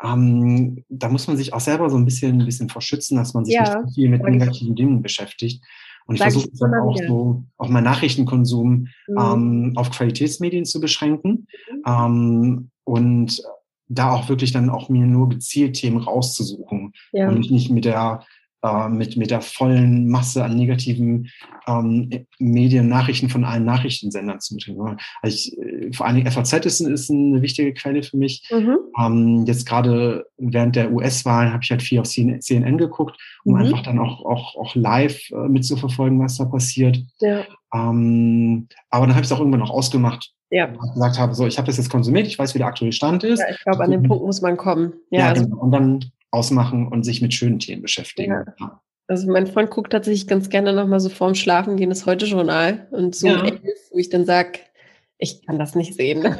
Ähm, 0.00 0.84
da 0.88 1.08
muss 1.08 1.26
man 1.26 1.36
sich 1.36 1.52
auch 1.52 1.58
selber 1.58 1.90
so 1.90 1.96
ein 1.96 2.04
bisschen, 2.04 2.42
ein 2.42 2.46
bisschen 2.46 2.68
verschützen, 2.68 3.16
dass 3.16 3.34
man 3.34 3.44
sich 3.44 3.56
ja. 3.56 3.62
nicht 3.62 3.72
so 3.72 3.94
viel 3.96 4.08
mit 4.08 4.22
negativen 4.22 4.76
Dingen 4.76 5.02
beschäftigt. 5.02 5.64
Und 6.06 6.14
ich 6.14 6.22
versuche 6.22 6.48
dann 6.60 6.74
auch 6.74 6.94
wieder. 6.94 7.08
so, 7.08 7.42
auch 7.56 7.68
meinen 7.68 7.82
Nachrichtenkonsum 7.82 8.86
mhm. 9.08 9.18
ähm, 9.18 9.72
auf 9.74 9.90
Qualitätsmedien 9.90 10.64
zu 10.64 10.80
beschränken. 10.80 11.48
Mhm. 11.72 11.82
Ähm, 11.84 12.70
und 12.84 13.42
da 13.88 14.12
auch 14.12 14.28
wirklich 14.28 14.52
dann 14.52 14.70
auch 14.70 14.88
mir 14.88 15.06
nur 15.06 15.28
gezielt 15.28 15.76
Themen 15.76 15.98
rauszusuchen 15.98 16.92
ja. 17.12 17.28
und 17.28 17.38
mich 17.38 17.50
nicht 17.50 17.70
mit 17.70 17.84
der 17.84 18.22
äh, 18.60 18.88
mit, 18.88 19.16
mit 19.16 19.30
der 19.30 19.40
vollen 19.40 20.08
Masse 20.08 20.44
an 20.44 20.56
negativen 20.56 21.30
ähm, 21.68 22.10
Medien, 22.40 22.88
Nachrichten 22.88 23.28
von 23.28 23.44
allen 23.44 23.64
Nachrichtensendern 23.64 24.40
zu 24.40 24.56
betrieben. 24.56 24.96
Also 25.22 25.36
ich, 25.36 25.56
äh, 25.58 25.92
vor 25.92 26.06
allen 26.06 26.16
Dingen 26.16 26.28
FAZ 26.28 26.52
ist, 26.66 26.80
ist 26.80 27.08
eine 27.08 27.40
wichtige 27.40 27.72
Quelle 27.72 28.02
für 28.02 28.16
mich. 28.16 28.48
Mhm. 28.50 28.78
Ähm, 28.98 29.44
jetzt 29.46 29.64
gerade 29.64 30.26
während 30.38 30.74
der 30.74 30.92
US-Wahlen 30.92 31.52
habe 31.52 31.62
ich 31.62 31.70
halt 31.70 31.82
viel 31.82 32.00
auf 32.00 32.08
CNN 32.08 32.78
geguckt, 32.78 33.16
um 33.44 33.54
mhm. 33.54 33.60
einfach 33.60 33.82
dann 33.84 34.00
auch, 34.00 34.24
auch, 34.24 34.56
auch 34.56 34.74
live 34.74 35.30
äh, 35.30 35.48
mitzuverfolgen, 35.48 36.18
was 36.18 36.38
da 36.38 36.44
passiert. 36.44 37.00
Ja. 37.20 37.44
Ähm, 37.72 38.66
aber 38.90 39.06
dann 39.06 39.14
habe 39.14 39.22
ich 39.22 39.30
es 39.30 39.32
auch 39.32 39.38
irgendwann 39.38 39.60
noch 39.60 39.70
ausgemacht, 39.70 40.32
ja. 40.50 40.66
gesagt 40.66 41.18
habe, 41.18 41.34
so, 41.34 41.46
ich 41.46 41.58
habe 41.58 41.66
das 41.66 41.76
jetzt 41.76 41.90
konsumiert, 41.90 42.26
ich 42.26 42.38
weiß, 42.38 42.54
wie 42.54 42.58
der 42.58 42.66
aktuelle 42.66 42.92
Stand 42.92 43.24
ist. 43.24 43.40
Ja, 43.40 43.46
ich 43.50 43.62
glaube, 43.62 43.84
an 43.84 43.90
den 43.90 44.02
Punkt 44.02 44.24
muss 44.24 44.40
man 44.40 44.56
kommen. 44.56 44.94
Ja, 45.10 45.20
ja 45.20 45.28
also, 45.28 45.44
genau. 45.44 45.58
Und 45.58 45.72
dann 45.72 46.04
ausmachen 46.30 46.88
und 46.88 47.04
sich 47.04 47.22
mit 47.22 47.34
schönen 47.34 47.58
Themen 47.58 47.82
beschäftigen. 47.82 48.44
Ja. 48.58 48.80
Also 49.06 49.30
mein 49.30 49.46
Freund 49.46 49.70
guckt 49.70 49.92
tatsächlich 49.92 50.26
ganz 50.26 50.50
gerne 50.50 50.74
nochmal 50.74 51.00
so 51.00 51.08
vorm 51.08 51.34
Schlafen 51.34 51.76
gehen 51.76 51.88
das 51.88 52.04
Heute-Journal 52.04 52.88
und 52.90 53.14
so 53.14 53.28
ja. 53.28 53.42
wo 53.90 53.98
ich 53.98 54.10
dann 54.10 54.26
sage, 54.26 54.58
ich 55.18 55.44
kann 55.46 55.58
das 55.58 55.74
nicht 55.74 55.94
sehen. 55.94 56.36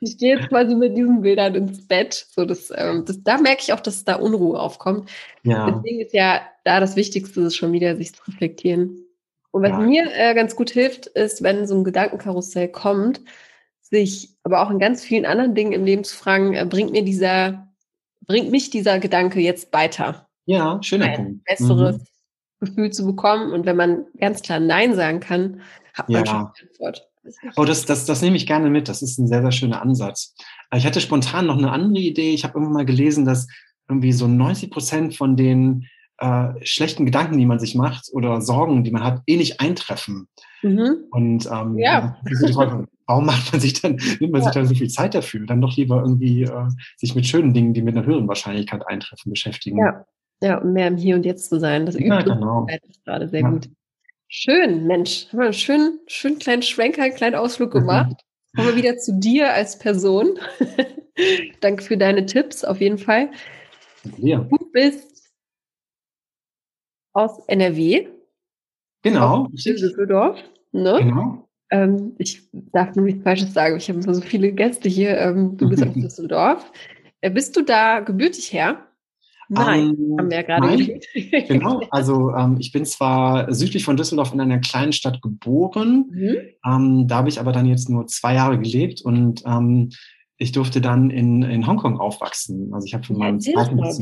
ich 0.00 0.18
gehe 0.18 0.36
jetzt 0.36 0.48
quasi 0.48 0.74
mit 0.74 0.96
diesen 0.96 1.20
Bildern 1.20 1.54
ins 1.54 1.86
Bett. 1.86 2.26
So 2.30 2.46
das, 2.46 2.72
ähm, 2.74 3.04
das, 3.04 3.22
da 3.22 3.38
merke 3.38 3.62
ich 3.62 3.72
auch, 3.72 3.80
dass 3.80 4.04
da 4.04 4.14
Unruhe 4.14 4.58
aufkommt. 4.58 5.10
Ja. 5.42 5.70
Deswegen 5.70 6.00
ist 6.00 6.14
ja 6.14 6.40
da 6.64 6.80
das 6.80 6.96
Wichtigste, 6.96 7.42
ist 7.42 7.56
schon 7.56 7.72
wieder 7.72 7.96
sich 7.96 8.14
zu 8.14 8.22
reflektieren. 8.26 9.04
Und 9.52 9.62
was 9.62 9.70
ja. 9.70 9.78
mir 9.78 10.10
äh, 10.14 10.34
ganz 10.34 10.56
gut 10.56 10.70
hilft, 10.70 11.06
ist, 11.06 11.42
wenn 11.42 11.66
so 11.66 11.76
ein 11.76 11.84
Gedankenkarussell 11.84 12.68
kommt, 12.68 13.20
sich 13.80 14.30
aber 14.42 14.62
auch 14.62 14.70
in 14.70 14.78
ganz 14.78 15.04
vielen 15.04 15.26
anderen 15.26 15.54
Dingen 15.54 15.72
im 15.72 15.84
Leben 15.84 16.04
zu 16.04 16.16
fragen, 16.16 16.54
äh, 16.54 16.66
bringt 16.68 16.90
mir 16.90 17.04
dieser, 17.04 17.68
bringt 18.26 18.50
mich 18.50 18.70
dieser 18.70 18.98
Gedanke 18.98 19.40
jetzt 19.40 19.72
weiter? 19.72 20.28
Ja, 20.46 20.82
schöner 20.82 21.06
ein 21.06 21.16
Punkt. 21.16 21.44
besseres 21.44 21.98
mhm. 21.98 22.66
Gefühl 22.66 22.90
zu 22.92 23.04
bekommen. 23.04 23.52
Und 23.52 23.66
wenn 23.66 23.76
man 23.76 24.06
ganz 24.18 24.42
klar 24.42 24.58
Nein 24.58 24.94
sagen 24.94 25.20
kann, 25.20 25.60
hat 25.94 26.08
man 26.08 26.24
ja. 26.24 26.26
schon 26.26 26.36
eine 26.36 26.52
Antwort. 26.70 27.08
Oh, 27.56 27.64
das, 27.64 27.84
das, 27.84 28.06
das 28.06 28.22
nehme 28.22 28.36
ich 28.36 28.46
gerne 28.46 28.70
mit. 28.70 28.88
Das 28.88 29.02
ist 29.02 29.18
ein 29.18 29.28
sehr, 29.28 29.42
sehr 29.42 29.52
schöner 29.52 29.82
Ansatz. 29.82 30.34
Ich 30.74 30.86
hatte 30.86 31.00
spontan 31.00 31.46
noch 31.46 31.58
eine 31.58 31.70
andere 31.70 32.02
Idee. 32.02 32.32
Ich 32.32 32.42
habe 32.42 32.54
irgendwann 32.54 32.74
mal 32.74 32.86
gelesen, 32.86 33.24
dass 33.24 33.46
irgendwie 33.88 34.12
so 34.12 34.26
90 34.26 34.70
Prozent 34.70 35.16
von 35.16 35.36
den 35.36 35.86
äh, 36.18 36.48
schlechten 36.64 37.04
Gedanken, 37.04 37.38
die 37.38 37.46
man 37.46 37.58
sich 37.58 37.74
macht 37.74 38.08
oder 38.12 38.40
Sorgen, 38.40 38.84
die 38.84 38.90
man 38.90 39.04
hat, 39.04 39.22
eh 39.26 39.36
nicht 39.36 39.60
eintreffen. 39.60 40.28
Mhm. 40.62 41.04
Und 41.10 41.46
ähm, 41.46 41.78
ja. 41.78 42.16
warum 43.06 43.26
macht 43.26 43.52
man 43.52 43.60
sich 43.60 43.80
dann, 43.80 43.96
nimmt 44.20 44.32
man 44.32 44.40
ja. 44.40 44.44
sich 44.46 44.54
dann 44.54 44.66
so 44.66 44.74
viel 44.74 44.88
Zeit 44.88 45.14
dafür? 45.14 45.46
Dann 45.46 45.60
doch 45.60 45.76
lieber 45.76 46.00
irgendwie 46.00 46.44
äh, 46.44 46.68
sich 46.96 47.14
mit 47.14 47.26
schönen 47.26 47.52
Dingen, 47.52 47.74
die 47.74 47.82
mit 47.82 47.96
einer 47.96 48.06
höheren 48.06 48.28
Wahrscheinlichkeit 48.28 48.86
eintreffen, 48.86 49.30
beschäftigen. 49.30 49.78
Ja, 49.78 50.04
ja 50.40 50.58
um 50.58 50.72
mehr 50.72 50.88
im 50.88 50.96
Hier 50.96 51.16
und 51.16 51.24
Jetzt 51.24 51.48
zu 51.48 51.58
sein. 51.58 51.86
Das 51.86 51.96
übt 51.96 52.06
ja, 52.06 52.22
genau. 52.22 52.66
gerade 53.04 53.28
sehr 53.28 53.40
ja. 53.40 53.50
gut. 53.50 53.68
Schön, 54.28 54.86
Mensch. 54.86 55.26
Haben 55.28 55.38
wir 55.38 55.44
einen 55.44 55.52
schönen, 55.52 55.98
schönen 56.06 56.38
kleinen 56.38 56.62
Schwenker, 56.62 57.02
einen 57.02 57.14
kleinen 57.14 57.34
Ausflug 57.34 57.70
gemacht. 57.70 58.16
Kommen 58.54 58.68
wir 58.68 58.76
wieder 58.76 58.96
zu 58.96 59.18
dir 59.18 59.52
als 59.52 59.78
Person. 59.78 60.38
Danke 61.60 61.82
für 61.82 61.96
deine 61.96 62.24
Tipps, 62.24 62.64
auf 62.64 62.80
jeden 62.80 62.98
Fall. 62.98 63.30
Ja. 64.18 64.38
Du 64.38 64.56
bist 64.72 65.11
aus 67.12 67.38
NRW. 67.46 68.08
Genau. 69.02 69.48
Aus 69.52 69.62
Düsseldorf. 69.62 70.38
Ne? 70.72 70.98
Genau. 71.02 71.48
Ähm, 71.70 72.14
ich 72.18 72.42
darf 72.52 72.94
nur 72.94 73.06
nichts 73.06 73.22
Falsches 73.22 73.52
sagen. 73.52 73.76
Ich 73.76 73.88
habe 73.88 74.00
immer 74.00 74.14
so 74.14 74.20
viele 74.20 74.52
Gäste 74.52 74.88
hier. 74.88 75.18
Ähm, 75.18 75.56
du 75.56 75.68
bist 75.68 75.82
aus 75.86 75.92
Düsseldorf. 75.94 76.72
Äh, 77.20 77.30
bist 77.30 77.56
du 77.56 77.62
da 77.62 78.00
gebürtig 78.00 78.52
her? 78.52 78.86
Nein, 79.48 79.96
ähm, 79.98 80.16
haben 80.18 80.30
wir 80.30 80.36
ja 80.38 80.42
gerade 80.42 80.66
nein, 80.66 81.00
Genau, 81.48 81.82
also 81.90 82.30
ähm, 82.34 82.56
ich 82.58 82.72
bin 82.72 82.86
zwar 82.86 83.52
südlich 83.52 83.84
von 83.84 83.96
Düsseldorf 83.96 84.32
in 84.32 84.40
einer 84.40 84.60
kleinen 84.60 84.92
Stadt 84.92 85.20
geboren, 85.20 86.06
mhm. 86.10 86.36
ähm, 86.64 87.06
da 87.06 87.16
habe 87.16 87.28
ich 87.28 87.38
aber 87.38 87.52
dann 87.52 87.66
jetzt 87.66 87.90
nur 87.90 88.06
zwei 88.06 88.34
Jahre 88.34 88.58
gelebt 88.58 89.02
und 89.02 89.42
ähm, 89.44 89.90
ich 90.38 90.52
durfte 90.52 90.80
dann 90.80 91.10
in, 91.10 91.42
in 91.42 91.66
Hongkong 91.66 92.00
aufwachsen. 92.00 92.72
Also 92.72 92.86
ich 92.86 92.94
habe 92.94 93.04
von 93.04 93.18
meinem 93.18 93.40
zweiten 93.40 93.76
bis 93.76 93.98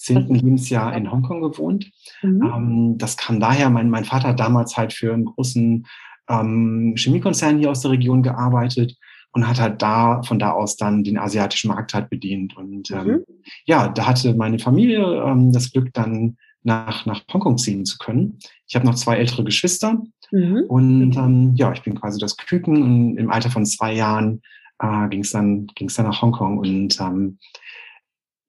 zehnten 0.00 0.34
Lebensjahr 0.34 0.96
in 0.96 1.10
Hongkong 1.10 1.42
gewohnt. 1.42 1.90
Mhm. 2.22 2.42
Ähm, 2.42 2.98
das 2.98 3.16
kam 3.16 3.38
daher, 3.38 3.68
mein, 3.70 3.90
mein 3.90 4.04
Vater 4.04 4.28
hat 4.28 4.40
damals 4.40 4.76
halt 4.76 4.92
für 4.92 5.12
einen 5.12 5.26
großen 5.26 5.86
ähm, 6.28 6.94
Chemiekonzern 6.96 7.58
hier 7.58 7.70
aus 7.70 7.82
der 7.82 7.90
Region 7.90 8.22
gearbeitet 8.22 8.96
und 9.32 9.46
hat 9.46 9.60
halt 9.60 9.82
da 9.82 10.22
von 10.22 10.38
da 10.38 10.52
aus 10.52 10.76
dann 10.76 11.04
den 11.04 11.18
asiatischen 11.18 11.68
Markt 11.68 11.92
halt 11.92 12.08
bedient. 12.08 12.56
Und 12.56 12.90
ähm, 12.90 13.06
mhm. 13.06 13.24
ja, 13.66 13.88
da 13.88 14.06
hatte 14.06 14.34
meine 14.34 14.58
Familie 14.58 15.22
ähm, 15.22 15.52
das 15.52 15.70
Glück, 15.70 15.92
dann 15.92 16.36
nach, 16.62 17.04
nach 17.06 17.22
Hongkong 17.32 17.58
ziehen 17.58 17.84
zu 17.84 17.98
können. 17.98 18.38
Ich 18.66 18.74
habe 18.74 18.86
noch 18.86 18.94
zwei 18.94 19.16
ältere 19.16 19.44
Geschwister 19.44 20.02
mhm. 20.30 20.64
und 20.68 21.16
ähm, 21.16 21.54
ja, 21.56 21.72
ich 21.72 21.82
bin 21.82 21.94
quasi 21.98 22.18
das 22.18 22.36
Küken 22.36 22.82
und 22.82 23.16
im 23.18 23.30
Alter 23.30 23.50
von 23.50 23.66
zwei 23.66 23.94
Jahren 23.94 24.42
äh, 24.78 25.08
ging 25.08 25.20
es 25.20 25.30
dann, 25.30 25.66
ging's 25.74 25.94
dann 25.94 26.06
nach 26.06 26.22
Hongkong 26.22 26.58
und 26.58 27.00
ähm, 27.00 27.38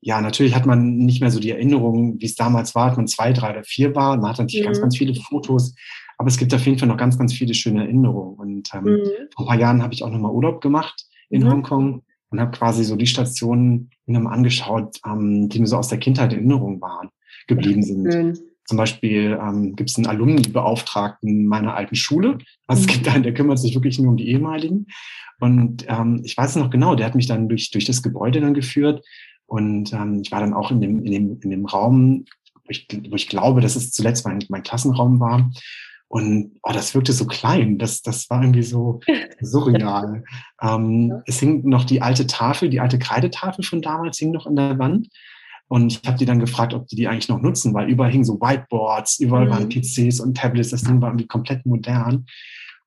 ja, 0.01 0.19
natürlich 0.19 0.55
hat 0.55 0.65
man 0.65 0.97
nicht 0.97 1.21
mehr 1.21 1.29
so 1.29 1.39
die 1.39 1.51
Erinnerung, 1.51 2.19
wie 2.19 2.25
es 2.25 2.35
damals 2.35 2.73
war, 2.73 2.89
als 2.89 2.97
man 2.97 3.07
zwei, 3.07 3.33
drei 3.33 3.51
oder 3.51 3.63
vier 3.63 3.95
war. 3.95 4.17
Man 4.17 4.31
hat 4.31 4.39
natürlich 4.39 4.61
mhm. 4.61 4.65
ganz, 4.65 4.81
ganz 4.81 4.97
viele 4.97 5.13
Fotos, 5.13 5.75
aber 6.17 6.27
es 6.27 6.37
gibt 6.37 6.53
auf 6.53 6.65
jeden 6.65 6.79
Fall 6.79 6.87
noch 6.87 6.97
ganz, 6.97 7.17
ganz 7.17 7.33
viele 7.33 7.53
schöne 7.53 7.83
Erinnerungen. 7.83 8.35
Und 8.37 8.69
ähm, 8.73 8.83
mhm. 8.83 9.03
vor 9.35 9.45
ein 9.45 9.47
paar 9.47 9.59
Jahren 9.59 9.83
habe 9.83 9.93
ich 9.93 10.03
auch 10.03 10.09
nochmal 10.09 10.31
Urlaub 10.31 10.59
gemacht 10.59 11.05
in 11.29 11.43
mhm. 11.43 11.51
Hongkong 11.51 12.03
und 12.29 12.39
habe 12.39 12.51
quasi 12.51 12.83
so 12.83 12.95
die 12.95 13.05
Stationen 13.07 13.91
nochmal 14.07 14.33
angeschaut, 14.33 14.97
ähm, 15.05 15.49
die 15.49 15.59
mir 15.59 15.67
so 15.67 15.77
aus 15.77 15.89
der 15.89 15.99
Kindheit 15.99 16.33
in 16.33 16.39
Erinnerung 16.39 16.81
waren, 16.81 17.09
geblieben 17.47 17.83
sind. 17.83 18.11
Schön. 18.11 18.39
Zum 18.65 18.77
Beispiel 18.77 19.37
ähm, 19.39 19.75
gibt 19.75 19.89
es 19.89 19.97
einen 19.97 20.07
Alumni-Beauftragten 20.07 21.45
meiner 21.45 21.75
alten 21.75 21.95
Schule. 21.95 22.39
Also 22.67 22.81
es 22.81 22.87
mhm. 22.87 22.91
gibt 22.91 23.07
einen, 23.09 23.23
der 23.23 23.33
kümmert 23.33 23.59
sich 23.59 23.75
wirklich 23.75 23.99
nur 23.99 24.11
um 24.11 24.17
die 24.17 24.29
ehemaligen. 24.29 24.87
Und 25.39 25.85
ähm, 25.87 26.21
ich 26.23 26.37
weiß 26.37 26.55
noch 26.55 26.69
genau, 26.69 26.95
der 26.95 27.07
hat 27.07 27.15
mich 27.15 27.27
dann 27.27 27.49
durch, 27.49 27.71
durch 27.71 27.85
das 27.85 28.01
Gebäude 28.01 28.39
dann 28.41 28.53
geführt 28.53 29.03
und 29.51 29.91
ähm, 29.91 30.21
ich 30.23 30.31
war 30.31 30.39
dann 30.39 30.53
auch 30.53 30.71
in 30.71 30.79
dem, 30.79 31.03
in 31.03 31.11
dem, 31.11 31.39
in 31.41 31.49
dem 31.49 31.65
Raum, 31.65 32.23
wo 32.55 32.69
ich, 32.69 32.87
wo 33.09 33.15
ich 33.15 33.27
glaube, 33.27 33.59
dass 33.59 33.75
es 33.75 33.91
zuletzt 33.91 34.25
mein, 34.25 34.41
mein 34.47 34.63
Klassenraum 34.63 35.19
war. 35.19 35.51
Und 36.07 36.53
oh, 36.63 36.71
das 36.71 36.95
wirkte 36.95 37.11
so 37.11 37.25
klein, 37.25 37.77
das, 37.77 38.01
das 38.01 38.29
war 38.29 38.41
irgendwie 38.41 38.63
so 38.63 39.01
surreal. 39.41 40.23
ähm, 40.61 41.09
ja. 41.09 41.21
Es 41.25 41.41
hing 41.41 41.67
noch 41.67 41.83
die 41.83 42.01
alte 42.01 42.27
Tafel, 42.27 42.69
die 42.69 42.79
alte 42.79 42.97
Kreidetafel 42.97 43.65
von 43.65 43.81
damals 43.81 44.19
hing 44.19 44.31
noch 44.31 44.45
an 44.45 44.55
der 44.55 44.79
Wand. 44.79 45.09
Und 45.67 45.91
ich 45.91 46.07
habe 46.07 46.17
die 46.17 46.25
dann 46.25 46.39
gefragt, 46.39 46.73
ob 46.73 46.87
die 46.87 46.95
die 46.95 47.09
eigentlich 47.09 47.27
noch 47.27 47.41
nutzen, 47.41 47.73
weil 47.73 47.89
überall 47.89 48.11
hingen 48.11 48.23
so 48.23 48.39
Whiteboards, 48.39 49.19
überall 49.19 49.47
mhm. 49.47 49.49
waren 49.49 49.69
PCs 49.69 50.21
und 50.21 50.37
Tablets, 50.37 50.69
das 50.69 50.83
Ding 50.83 51.01
war 51.01 51.09
irgendwie 51.09 51.27
komplett 51.27 51.65
modern. 51.65 52.25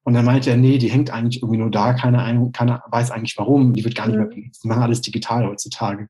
Und 0.02 0.14
dann 0.14 0.24
meinte 0.24 0.48
er, 0.48 0.56
nee, 0.56 0.78
die 0.78 0.90
hängt 0.90 1.10
eigentlich 1.10 1.42
irgendwie 1.42 1.60
nur 1.60 1.70
da, 1.70 1.92
keiner, 1.92 2.24
keiner 2.52 2.82
weiß 2.90 3.10
eigentlich 3.10 3.36
warum, 3.36 3.74
die 3.74 3.84
wird 3.84 3.94
gar 3.94 4.06
nicht 4.06 4.16
mhm. 4.16 4.22
mehr 4.22 4.30
benutzt. 4.30 4.64
Die 4.64 4.68
machen 4.68 4.82
alles 4.82 5.02
digital 5.02 5.46
heutzutage. 5.46 6.08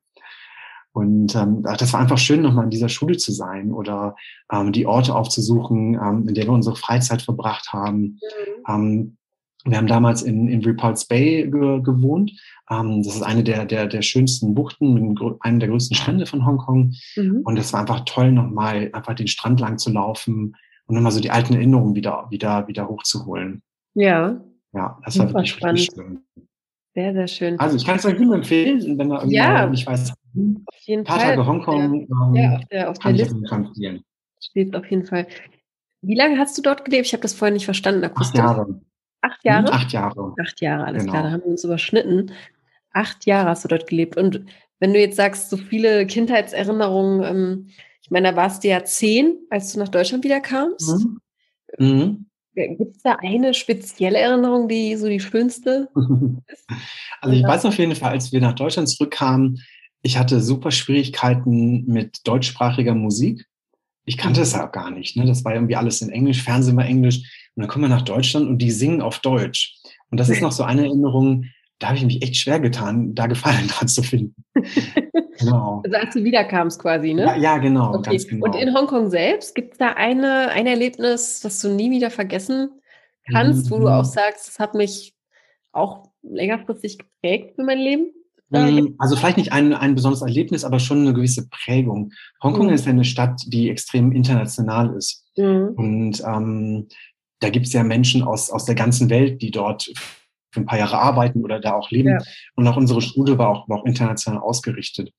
Und 0.94 1.34
ähm, 1.34 1.64
das 1.64 1.92
war 1.92 2.00
einfach 2.00 2.18
schön, 2.18 2.40
nochmal 2.40 2.64
in 2.64 2.70
dieser 2.70 2.88
Schule 2.88 3.16
zu 3.16 3.32
sein 3.32 3.72
oder 3.72 4.14
ähm, 4.50 4.70
die 4.70 4.86
Orte 4.86 5.14
aufzusuchen, 5.14 5.94
ähm, 5.94 6.28
in 6.28 6.34
denen 6.34 6.46
wir 6.46 6.54
unsere 6.54 6.76
Freizeit 6.76 7.20
verbracht 7.20 7.72
haben. 7.72 8.00
Mhm. 8.02 8.64
Ähm, 8.68 9.16
Wir 9.66 9.76
haben 9.78 9.88
damals 9.88 10.22
in, 10.22 10.46
in 10.46 10.62
Repulse 10.62 11.06
Bay 11.08 11.50
ge 11.50 11.80
gewohnt. 11.82 12.30
Ähm, 12.70 13.02
das 13.02 13.16
ist 13.16 13.22
eine 13.22 13.42
der, 13.42 13.64
der, 13.64 13.86
der 13.88 14.02
schönsten 14.02 14.54
Buchten, 14.54 15.18
eine 15.40 15.58
der 15.58 15.68
größten 15.68 15.96
Strände 15.96 16.26
von 16.26 16.46
Hongkong. 16.46 16.94
Mhm. 17.16 17.40
Und 17.44 17.58
es 17.58 17.72
war 17.72 17.80
einfach 17.80 18.04
toll, 18.04 18.30
nochmal 18.30 18.90
einfach 18.92 19.14
den 19.14 19.26
Strand 19.26 19.58
lang 19.58 19.78
zu 19.78 19.90
laufen 19.90 20.54
und 20.86 20.94
nochmal 20.94 21.12
so 21.12 21.20
die 21.20 21.30
alten 21.30 21.54
Erinnerungen 21.54 21.96
wieder, 21.96 22.26
wieder, 22.30 22.68
wieder 22.68 22.86
hochzuholen. 22.88 23.62
Ja. 23.94 24.40
Ja, 24.72 24.98
das 25.04 25.18
war 25.18 25.26
wirklich 25.28 25.50
spannend. 25.50 25.78
richtig 25.80 25.94
schön. 25.96 26.20
Sehr, 26.94 27.12
sehr 27.12 27.26
schön. 27.26 27.58
Also 27.58 27.76
ich 27.76 27.84
kann 27.84 27.96
es 27.96 28.04
euch 28.04 28.18
nur 28.18 28.36
empfehlen, 28.36 28.96
wenn 28.98 29.10
ihr 29.10 29.26
ja, 29.26 29.66
nicht 29.66 29.86
weiß, 29.86 30.12
auf 30.34 30.78
jeden 30.80 31.04
paar 31.04 31.20
Fall. 31.20 31.36
Tage 31.36 31.46
Hongkong 31.46 32.34
ja, 32.34 32.42
ja, 32.42 32.56
auf 32.56 32.64
der, 32.66 32.90
auf 32.90 32.98
der 32.98 33.12
Liste. 33.12 34.02
Steht 34.40 34.76
auf 34.76 34.90
jeden 34.90 35.04
Fall. 35.04 35.26
Wie 36.02 36.14
lange 36.14 36.38
hast 36.38 36.58
du 36.58 36.62
dort 36.62 36.84
gelebt? 36.84 37.06
Ich 37.06 37.12
habe 37.12 37.22
das 37.22 37.34
vorhin 37.34 37.54
nicht 37.54 37.64
verstanden. 37.64 38.04
Akustisch. 38.04 38.40
Acht 38.40 38.56
Jahre. 38.56 38.80
Acht 39.22 39.44
Jahre? 39.44 39.72
Acht 39.72 39.92
Jahre. 39.92 40.34
Acht 40.38 40.60
Jahre, 40.60 40.84
alles 40.84 41.02
genau. 41.02 41.12
klar, 41.12 41.22
da 41.24 41.30
haben 41.30 41.42
wir 41.42 41.50
uns 41.50 41.64
überschnitten. 41.64 42.32
Acht 42.92 43.24
Jahre 43.24 43.48
hast 43.48 43.64
du 43.64 43.68
dort 43.68 43.86
gelebt. 43.86 44.16
Und 44.16 44.44
wenn 44.80 44.92
du 44.92 45.00
jetzt 45.00 45.16
sagst, 45.16 45.48
so 45.48 45.56
viele 45.56 46.06
Kindheitserinnerungen, 46.06 47.22
ähm, 47.24 47.68
ich 48.02 48.10
meine, 48.10 48.30
da 48.30 48.36
warst 48.36 48.64
du 48.64 48.68
ja 48.68 48.84
zehn, 48.84 49.38
als 49.48 49.72
du 49.72 49.78
nach 49.78 49.88
Deutschland 49.88 50.24
wieder 50.24 50.40
kamst. 50.40 50.88
Mhm. 50.88 51.20
Mhm. 51.78 52.26
Gibt 52.54 52.96
es 52.96 53.02
da 53.02 53.16
eine 53.20 53.52
spezielle 53.54 54.18
Erinnerung, 54.18 54.68
die 54.68 54.94
so 54.96 55.08
die 55.08 55.20
schönste 55.20 55.88
ist? 56.46 56.66
Also 57.20 57.36
ich 57.36 57.42
weiß 57.42 57.64
auf 57.64 57.78
jeden 57.78 57.96
Fall, 57.96 58.10
als 58.10 58.32
wir 58.32 58.40
nach 58.42 58.52
Deutschland 58.52 58.86
zurückkamen, 58.86 59.58
ich 60.04 60.18
hatte 60.18 60.40
super 60.40 60.70
Schwierigkeiten 60.70 61.86
mit 61.86 62.28
deutschsprachiger 62.28 62.94
Musik. 62.94 63.46
Ich 64.04 64.18
kannte 64.18 64.42
es 64.42 64.52
ja 64.52 64.66
gar 64.66 64.90
nicht. 64.90 65.16
Ne? 65.16 65.24
Das 65.24 65.46
war 65.46 65.54
irgendwie 65.54 65.76
alles 65.76 66.02
in 66.02 66.10
Englisch, 66.10 66.42
Fernsehen 66.42 66.76
war 66.76 66.84
Englisch. 66.84 67.16
Und 67.56 67.62
dann 67.62 67.68
kommen 67.68 67.86
wir 67.86 67.88
nach 67.88 68.02
Deutschland 68.02 68.46
und 68.46 68.58
die 68.58 68.70
singen 68.70 69.00
auf 69.00 69.20
Deutsch. 69.20 69.80
Und 70.10 70.20
das 70.20 70.28
ist 70.28 70.42
noch 70.42 70.52
so 70.52 70.62
eine 70.62 70.82
Erinnerung, 70.84 71.46
da 71.78 71.88
habe 71.88 71.96
ich 71.96 72.04
mich 72.04 72.22
echt 72.22 72.36
schwer 72.36 72.60
getan, 72.60 73.14
da 73.14 73.26
Gefallen 73.26 73.66
dran 73.68 73.88
zu 73.88 74.02
finden. 74.02 74.44
genau. 75.38 75.82
Also 75.84 75.96
als 75.96 76.14
du 76.14 76.22
wiederkamst 76.22 76.78
quasi, 76.80 77.14
ne? 77.14 77.22
Ja, 77.22 77.36
ja 77.36 77.58
genau, 77.58 77.94
okay. 77.94 78.10
ganz 78.10 78.28
genau. 78.28 78.44
Und 78.44 78.54
in 78.54 78.74
Hongkong 78.74 79.08
selbst, 79.08 79.54
gibt 79.54 79.72
es 79.72 79.78
da 79.78 79.94
eine, 79.94 80.50
ein 80.50 80.66
Erlebnis, 80.66 81.40
das 81.40 81.60
du 81.60 81.70
nie 81.70 81.90
wieder 81.90 82.10
vergessen 82.10 82.68
kannst, 83.32 83.66
mhm. 83.66 83.70
wo 83.70 83.78
du 83.78 83.88
auch 83.88 84.04
mhm. 84.04 84.08
sagst, 84.08 84.48
das 84.48 84.58
hat 84.58 84.74
mich 84.74 85.14
auch 85.72 86.10
längerfristig 86.22 86.98
geprägt 86.98 87.54
für 87.56 87.64
mein 87.64 87.78
Leben? 87.78 88.12
Mhm. 88.50 88.94
Also 88.98 89.16
vielleicht 89.16 89.38
nicht 89.38 89.52
ein, 89.52 89.72
ein 89.74 89.94
besonderes 89.94 90.22
Erlebnis, 90.22 90.64
aber 90.64 90.78
schon 90.78 91.00
eine 91.00 91.14
gewisse 91.14 91.48
Prägung. 91.48 92.12
Hongkong 92.42 92.66
mhm. 92.66 92.72
ist 92.72 92.86
eine 92.86 93.04
Stadt, 93.04 93.40
die 93.46 93.70
extrem 93.70 94.12
international 94.12 94.94
ist. 94.96 95.24
Mhm. 95.36 95.68
Und 95.76 96.22
ähm, 96.26 96.88
da 97.40 97.50
gibt 97.50 97.66
es 97.66 97.72
ja 97.72 97.82
Menschen 97.82 98.22
aus, 98.22 98.50
aus 98.50 98.64
der 98.64 98.74
ganzen 98.74 99.10
Welt, 99.10 99.42
die 99.42 99.50
dort 99.50 99.90
für 100.52 100.60
ein 100.60 100.66
paar 100.66 100.78
Jahre 100.78 100.98
arbeiten 100.98 101.42
oder 101.42 101.60
da 101.60 101.74
auch 101.74 101.90
leben. 101.90 102.10
Ja. 102.10 102.18
Und 102.54 102.66
auch 102.68 102.76
unsere 102.76 103.02
Schule 103.02 103.38
war 103.38 103.48
auch, 103.48 103.68
war 103.68 103.78
auch 103.78 103.86
international 103.86 104.40
ausgerichtet. 104.40 105.10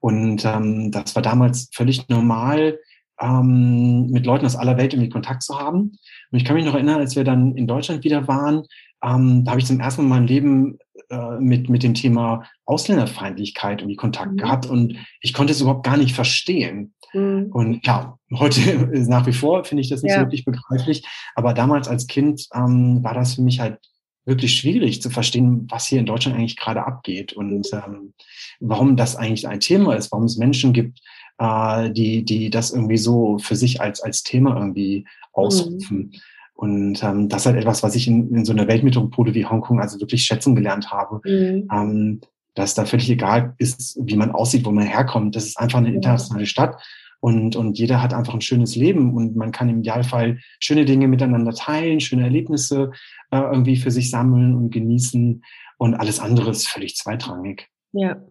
Und 0.00 0.44
ähm, 0.44 0.90
das 0.90 1.14
war 1.14 1.22
damals 1.22 1.70
völlig 1.72 2.08
normal, 2.08 2.78
ähm, 3.20 4.10
mit 4.10 4.26
Leuten 4.26 4.44
aus 4.44 4.56
aller 4.56 4.76
Welt 4.76 4.92
irgendwie 4.92 5.08
Kontakt 5.08 5.42
zu 5.42 5.58
haben. 5.58 5.98
Und 6.30 6.38
ich 6.38 6.44
kann 6.44 6.56
mich 6.56 6.64
noch 6.64 6.74
erinnern, 6.74 7.00
als 7.00 7.16
wir 7.16 7.24
dann 7.24 7.56
in 7.56 7.66
Deutschland 7.66 8.04
wieder 8.04 8.28
waren, 8.28 8.64
ähm, 9.02 9.44
da 9.44 9.52
habe 9.52 9.60
ich 9.60 9.66
zum 9.66 9.80
ersten 9.80 10.02
Mal 10.02 10.04
in 10.04 10.10
meinem 10.10 10.26
Leben 10.26 10.78
äh, 11.14 11.40
mit, 11.40 11.68
mit 11.68 11.82
dem 11.82 11.94
Thema 11.94 12.44
Ausländerfeindlichkeit 12.64 13.80
irgendwie 13.80 13.96
Kontakt 13.96 14.32
mhm. 14.32 14.36
gehabt 14.36 14.66
und 14.66 14.96
ich 15.20 15.32
konnte 15.32 15.52
es 15.52 15.60
überhaupt 15.60 15.84
gar 15.84 15.96
nicht 15.96 16.14
verstehen. 16.14 16.94
Mhm. 17.12 17.50
Und 17.52 17.86
ja, 17.86 18.18
heute 18.32 18.60
nach 19.08 19.26
wie 19.26 19.32
vor 19.32 19.64
finde 19.64 19.82
ich 19.82 19.88
das 19.88 20.02
nicht 20.02 20.12
ja. 20.12 20.18
so 20.18 20.24
wirklich 20.24 20.44
begreiflich, 20.44 21.06
aber 21.34 21.54
damals 21.54 21.88
als 21.88 22.06
Kind 22.06 22.48
ähm, 22.54 23.02
war 23.04 23.14
das 23.14 23.34
für 23.34 23.42
mich 23.42 23.60
halt 23.60 23.78
wirklich 24.26 24.56
schwierig 24.56 25.02
zu 25.02 25.10
verstehen, 25.10 25.66
was 25.70 25.86
hier 25.86 26.00
in 26.00 26.06
Deutschland 26.06 26.36
eigentlich 26.36 26.56
gerade 26.56 26.86
abgeht 26.86 27.34
und 27.34 27.68
ähm, 27.72 28.14
warum 28.60 28.96
das 28.96 29.16
eigentlich 29.16 29.46
ein 29.46 29.60
Thema 29.60 29.94
ist, 29.94 30.10
warum 30.12 30.24
es 30.24 30.38
Menschen 30.38 30.72
gibt, 30.72 31.00
äh, 31.38 31.90
die, 31.90 32.24
die 32.24 32.50
das 32.50 32.70
irgendwie 32.70 32.96
so 32.96 33.38
für 33.38 33.56
sich 33.56 33.80
als, 33.80 34.00
als 34.00 34.22
Thema 34.22 34.56
irgendwie 34.56 35.06
ausrufen. 35.32 35.98
Mhm. 35.98 36.12
Und 36.54 37.02
ähm, 37.02 37.28
das 37.28 37.42
ist 37.42 37.46
halt 37.46 37.56
etwas, 37.56 37.82
was 37.82 37.94
ich 37.94 38.06
in, 38.06 38.34
in 38.34 38.44
so 38.44 38.52
einer 38.52 38.68
Weltmetropole 38.68 39.34
wie 39.34 39.44
Hongkong 39.44 39.80
also 39.80 40.00
wirklich 40.00 40.24
schätzen 40.24 40.54
gelernt 40.54 40.90
habe. 40.90 41.20
Mhm. 41.24 41.68
Ähm, 41.72 42.20
dass 42.54 42.74
da 42.74 42.84
völlig 42.84 43.10
egal 43.10 43.54
ist, 43.58 43.98
wie 44.00 44.16
man 44.16 44.30
aussieht, 44.30 44.64
wo 44.64 44.70
man 44.70 44.86
herkommt. 44.86 45.34
Das 45.34 45.44
ist 45.44 45.58
einfach 45.58 45.78
eine 45.78 45.92
internationale 45.92 46.46
Stadt 46.46 46.80
und, 47.24 47.56
und 47.56 47.78
jeder 47.78 48.02
hat 48.02 48.12
einfach 48.12 48.34
ein 48.34 48.42
schönes 48.42 48.76
Leben 48.76 49.14
und 49.14 49.34
man 49.34 49.50
kann 49.50 49.70
im 49.70 49.78
Idealfall 49.78 50.40
schöne 50.60 50.84
Dinge 50.84 51.08
miteinander 51.08 51.54
teilen, 51.54 52.00
schöne 52.00 52.24
Erlebnisse 52.24 52.92
äh, 53.30 53.38
irgendwie 53.38 53.76
für 53.76 53.90
sich 53.90 54.10
sammeln 54.10 54.54
und 54.54 54.68
genießen 54.68 55.42
und 55.78 55.94
alles 55.94 56.20
andere 56.20 56.50
ist 56.50 56.68
völlig 56.68 56.96
zweitrangig. 56.96 57.68
Ja, 57.92 58.22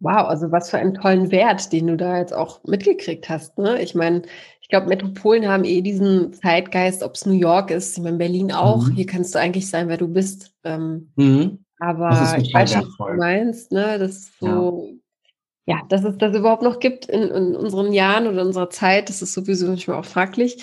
wow, 0.00 0.28
also 0.28 0.50
was 0.50 0.70
für 0.70 0.78
einen 0.78 0.94
tollen 0.94 1.30
Wert, 1.30 1.72
den 1.74 1.88
du 1.88 1.96
da 1.98 2.16
jetzt 2.16 2.32
auch 2.32 2.64
mitgekriegt 2.64 3.28
hast. 3.28 3.58
Ne? 3.58 3.82
Ich 3.82 3.94
meine, 3.94 4.22
ich 4.68 4.72
glaube, 4.72 4.88
Metropolen 4.88 5.48
haben 5.48 5.64
eh 5.64 5.80
diesen 5.80 6.34
Zeitgeist, 6.34 7.02
ob 7.02 7.14
es 7.14 7.24
New 7.24 7.32
York 7.32 7.70
ist, 7.70 7.96
ich 7.96 8.04
meine, 8.04 8.18
Berlin 8.18 8.52
auch. 8.52 8.86
Mhm. 8.86 8.96
Hier 8.96 9.06
kannst 9.06 9.34
du 9.34 9.38
eigentlich 9.38 9.70
sein, 9.70 9.88
wer 9.88 9.96
du 9.96 10.08
bist. 10.08 10.52
Ähm, 10.62 11.10
mhm. 11.16 11.64
Aber 11.78 12.36
ich 12.38 12.52
weiß 12.52 12.74
schon, 12.74 12.82
was 12.82 12.96
du 12.98 13.16
meinst, 13.16 13.72
ne? 13.72 13.98
Das 13.98 14.10
ist 14.10 14.38
so, 14.38 14.90
ja. 15.64 15.76
ja, 15.76 15.82
dass 15.88 16.04
es 16.04 16.18
das 16.18 16.36
überhaupt 16.36 16.62
noch 16.62 16.80
gibt 16.80 17.06
in, 17.06 17.22
in, 17.22 17.56
unseren 17.56 17.94
Jahren 17.94 18.26
oder 18.26 18.42
unserer 18.42 18.68
Zeit, 18.68 19.08
das 19.08 19.22
ist 19.22 19.32
sowieso 19.32 19.68
nicht 19.68 19.88
mehr 19.88 19.96
auch 19.96 20.04
fraglich. 20.04 20.62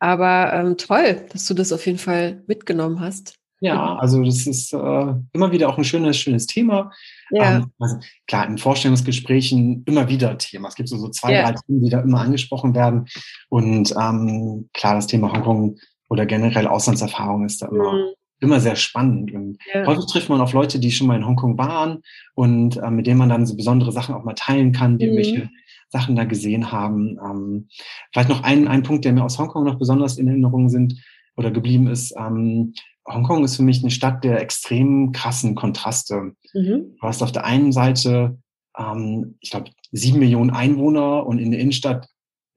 Aber 0.00 0.52
ähm, 0.52 0.76
toll, 0.76 1.24
dass 1.30 1.46
du 1.46 1.54
das 1.54 1.72
auf 1.72 1.86
jeden 1.86 1.98
Fall 1.98 2.42
mitgenommen 2.48 2.98
hast. 2.98 3.36
Ja, 3.60 3.96
also 3.96 4.22
das 4.22 4.46
ist 4.46 4.72
äh, 4.72 5.14
immer 5.32 5.50
wieder 5.50 5.68
auch 5.68 5.78
ein 5.78 5.84
schönes, 5.84 6.18
schönes 6.18 6.46
Thema. 6.46 6.92
Ja. 7.30 7.56
Ähm, 7.56 7.72
also 7.78 7.96
klar, 8.26 8.46
in 8.46 8.58
Vorstellungsgesprächen 8.58 9.82
immer 9.86 10.08
wieder 10.08 10.36
Thema. 10.36 10.68
Es 10.68 10.74
gibt 10.74 10.88
so, 10.88 10.98
so 10.98 11.08
zwei, 11.08 11.32
ja. 11.32 11.42
drei 11.42 11.58
Themen, 11.66 11.82
die 11.82 11.90
da 11.90 12.00
immer 12.00 12.20
angesprochen 12.20 12.74
werden. 12.74 13.06
Und 13.48 13.94
ähm, 13.98 14.68
klar, 14.74 14.96
das 14.96 15.06
Thema 15.06 15.32
Hongkong 15.32 15.78
oder 16.08 16.26
generell 16.26 16.66
Auslandserfahrung 16.66 17.46
ist 17.46 17.62
da 17.62 17.68
immer, 17.68 17.92
mhm. 17.92 18.04
immer 18.40 18.60
sehr 18.60 18.76
spannend. 18.76 19.32
Und 19.32 19.58
ja. 19.72 19.86
häufig 19.86 20.06
trifft 20.06 20.28
man 20.28 20.42
auf 20.42 20.52
Leute, 20.52 20.78
die 20.78 20.92
schon 20.92 21.06
mal 21.06 21.16
in 21.16 21.26
Hongkong 21.26 21.56
waren 21.56 22.02
und 22.34 22.76
äh, 22.76 22.90
mit 22.90 23.06
denen 23.06 23.18
man 23.18 23.30
dann 23.30 23.46
so 23.46 23.56
besondere 23.56 23.90
Sachen 23.90 24.14
auch 24.14 24.24
mal 24.24 24.34
teilen 24.34 24.72
kann, 24.72 24.98
die 24.98 25.06
mhm. 25.06 25.12
irgendwelche 25.12 25.50
Sachen 25.88 26.14
da 26.14 26.24
gesehen 26.24 26.72
haben. 26.72 27.18
Ähm, 27.24 27.68
vielleicht 28.12 28.28
noch 28.28 28.42
ein, 28.42 28.68
ein 28.68 28.82
Punkt, 28.82 29.06
der 29.06 29.14
mir 29.14 29.24
aus 29.24 29.38
Hongkong 29.38 29.64
noch 29.64 29.78
besonders 29.78 30.18
in 30.18 30.28
Erinnerung 30.28 30.68
sind 30.68 31.00
oder 31.36 31.50
geblieben 31.50 31.86
ist. 31.88 32.14
Ähm, 32.16 32.74
Hongkong 33.06 33.44
ist 33.44 33.56
für 33.56 33.62
mich 33.62 33.82
eine 33.82 33.90
Stadt 33.90 34.24
der 34.24 34.40
extrem 34.40 35.12
krassen 35.12 35.54
Kontraste. 35.54 36.32
Mhm. 36.54 36.96
Du 37.00 37.02
hast 37.02 37.22
auf 37.22 37.32
der 37.32 37.44
einen 37.44 37.72
Seite, 37.72 38.38
ähm, 38.76 39.36
ich 39.40 39.50
glaube, 39.50 39.70
sieben 39.92 40.18
Millionen 40.18 40.50
Einwohner 40.50 41.26
und 41.26 41.38
in 41.38 41.50
der 41.50 41.60
Innenstadt 41.60 42.08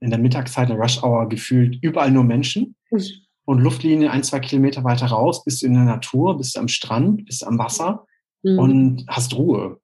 in 0.01 0.09
der 0.09 0.19
Mittagszeit, 0.19 0.69
in 0.69 0.75
der 0.75 0.83
Rush 0.83 1.03
Hour, 1.03 1.27
gefühlt 1.27 1.77
überall 1.81 2.11
nur 2.11 2.23
Menschen. 2.23 2.75
Mhm. 2.89 3.01
Und 3.45 3.59
Luftlinie 3.59 4.11
ein, 4.11 4.23
zwei 4.23 4.39
Kilometer 4.39 4.83
weiter 4.83 5.07
raus, 5.07 5.43
bist 5.43 5.61
du 5.61 5.65
in 5.65 5.73
der 5.73 5.83
Natur, 5.83 6.37
bist 6.37 6.55
du 6.55 6.59
am 6.59 6.67
Strand, 6.67 7.25
bist 7.25 7.41
du 7.41 7.47
am 7.47 7.57
Wasser 7.57 8.05
mhm. 8.43 8.59
und 8.59 9.05
hast 9.07 9.35
Ruhe. 9.35 9.79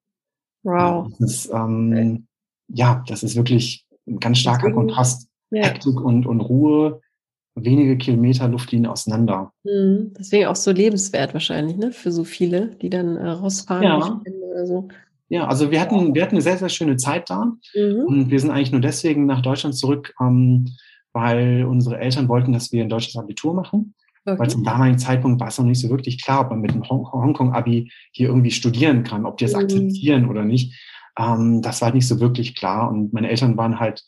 Wow. 0.62 1.08
Das 1.18 1.30
ist, 1.30 1.50
ähm, 1.52 2.26
ja, 2.68 3.04
das 3.06 3.22
ist 3.22 3.36
wirklich 3.36 3.86
ein 4.06 4.20
ganz 4.20 4.38
starker 4.38 4.72
Kontrast. 4.72 5.28
Ja. 5.50 5.64
Hektik 5.64 6.00
und, 6.00 6.26
und 6.26 6.40
Ruhe 6.40 7.00
wenige 7.56 7.96
Kilometer 7.96 8.48
Luftlinie 8.48 8.90
auseinander. 8.90 9.52
Mhm. 9.64 10.12
Deswegen 10.18 10.46
auch 10.46 10.56
so 10.56 10.70
lebenswert 10.70 11.34
wahrscheinlich, 11.34 11.76
ne? 11.76 11.90
Für 11.90 12.12
so 12.12 12.22
viele, 12.22 12.68
die 12.82 12.90
dann 12.90 13.16
äh, 13.16 13.28
rausfahren 13.28 13.82
ja. 13.82 14.20
oder 14.52 14.66
so. 14.66 14.88
Ja, 15.28 15.48
also 15.48 15.70
wir 15.70 15.80
hatten, 15.80 16.14
wir 16.14 16.22
hatten 16.22 16.36
eine 16.36 16.42
sehr, 16.42 16.58
sehr 16.58 16.68
schöne 16.68 16.96
Zeit 16.96 17.30
da. 17.30 17.56
Mhm. 17.74 18.04
Und 18.06 18.30
wir 18.30 18.38
sind 18.38 18.50
eigentlich 18.50 18.72
nur 18.72 18.80
deswegen 18.80 19.26
nach 19.26 19.42
Deutschland 19.42 19.74
zurück, 19.74 20.14
ähm, 20.20 20.68
weil 21.12 21.64
unsere 21.64 21.98
Eltern 21.98 22.28
wollten, 22.28 22.52
dass 22.52 22.70
wir 22.72 22.82
ein 22.82 22.88
deutsches 22.90 23.16
Abitur 23.16 23.54
machen. 23.54 23.94
Okay. 24.24 24.38
Weil 24.38 24.50
zum 24.50 24.64
damaligen 24.64 24.98
Zeitpunkt 24.98 25.40
war 25.40 25.48
es 25.48 25.58
noch 25.58 25.64
nicht 25.64 25.80
so 25.80 25.88
wirklich 25.88 26.22
klar, 26.22 26.42
ob 26.42 26.50
man 26.50 26.60
mit 26.60 26.72
dem 26.72 26.88
Hongkong-Abi 26.88 27.90
hier 28.10 28.28
irgendwie 28.28 28.50
studieren 28.50 29.02
kann, 29.02 29.24
ob 29.24 29.38
die 29.38 29.44
es 29.44 29.54
mhm. 29.54 29.60
akzeptieren 29.60 30.28
oder 30.28 30.44
nicht. 30.44 30.74
Ähm, 31.18 31.62
das 31.62 31.80
war 31.80 31.92
nicht 31.92 32.06
so 32.06 32.20
wirklich 32.20 32.54
klar. 32.54 32.90
Und 32.90 33.12
meine 33.12 33.30
Eltern 33.30 33.56
waren 33.56 33.80
halt 33.80 34.04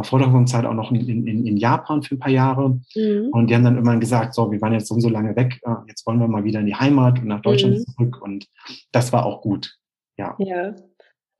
äh, 0.00 0.04
vor 0.04 0.18
der 0.18 0.28
Hongkong-Zeit 0.28 0.64
auch 0.64 0.74
noch 0.74 0.90
in, 0.92 1.26
in, 1.26 1.46
in 1.46 1.56
Japan 1.56 2.02
für 2.02 2.14
ein 2.14 2.18
paar 2.18 2.30
Jahre. 2.30 2.80
Mhm. 2.94 3.28
Und 3.32 3.48
die 3.48 3.54
haben 3.54 3.64
dann 3.64 3.78
immer 3.78 3.96
gesagt, 3.96 4.34
so, 4.34 4.50
wir 4.50 4.60
waren 4.60 4.72
jetzt 4.72 4.88
so 4.88 4.94
und 4.94 5.00
so 5.00 5.08
lange 5.08 5.36
weg, 5.36 5.60
äh, 5.64 5.74
jetzt 5.88 6.06
wollen 6.06 6.20
wir 6.20 6.28
mal 6.28 6.44
wieder 6.44 6.60
in 6.60 6.66
die 6.66 6.74
Heimat 6.74 7.20
und 7.20 7.28
nach 7.28 7.42
Deutschland 7.42 7.78
mhm. 7.78 7.84
zurück. 7.84 8.22
Und 8.22 8.46
das 8.92 9.12
war 9.12 9.26
auch 9.26 9.42
gut. 9.42 9.76
Ja. 10.16 10.34
Ja. 10.38 10.74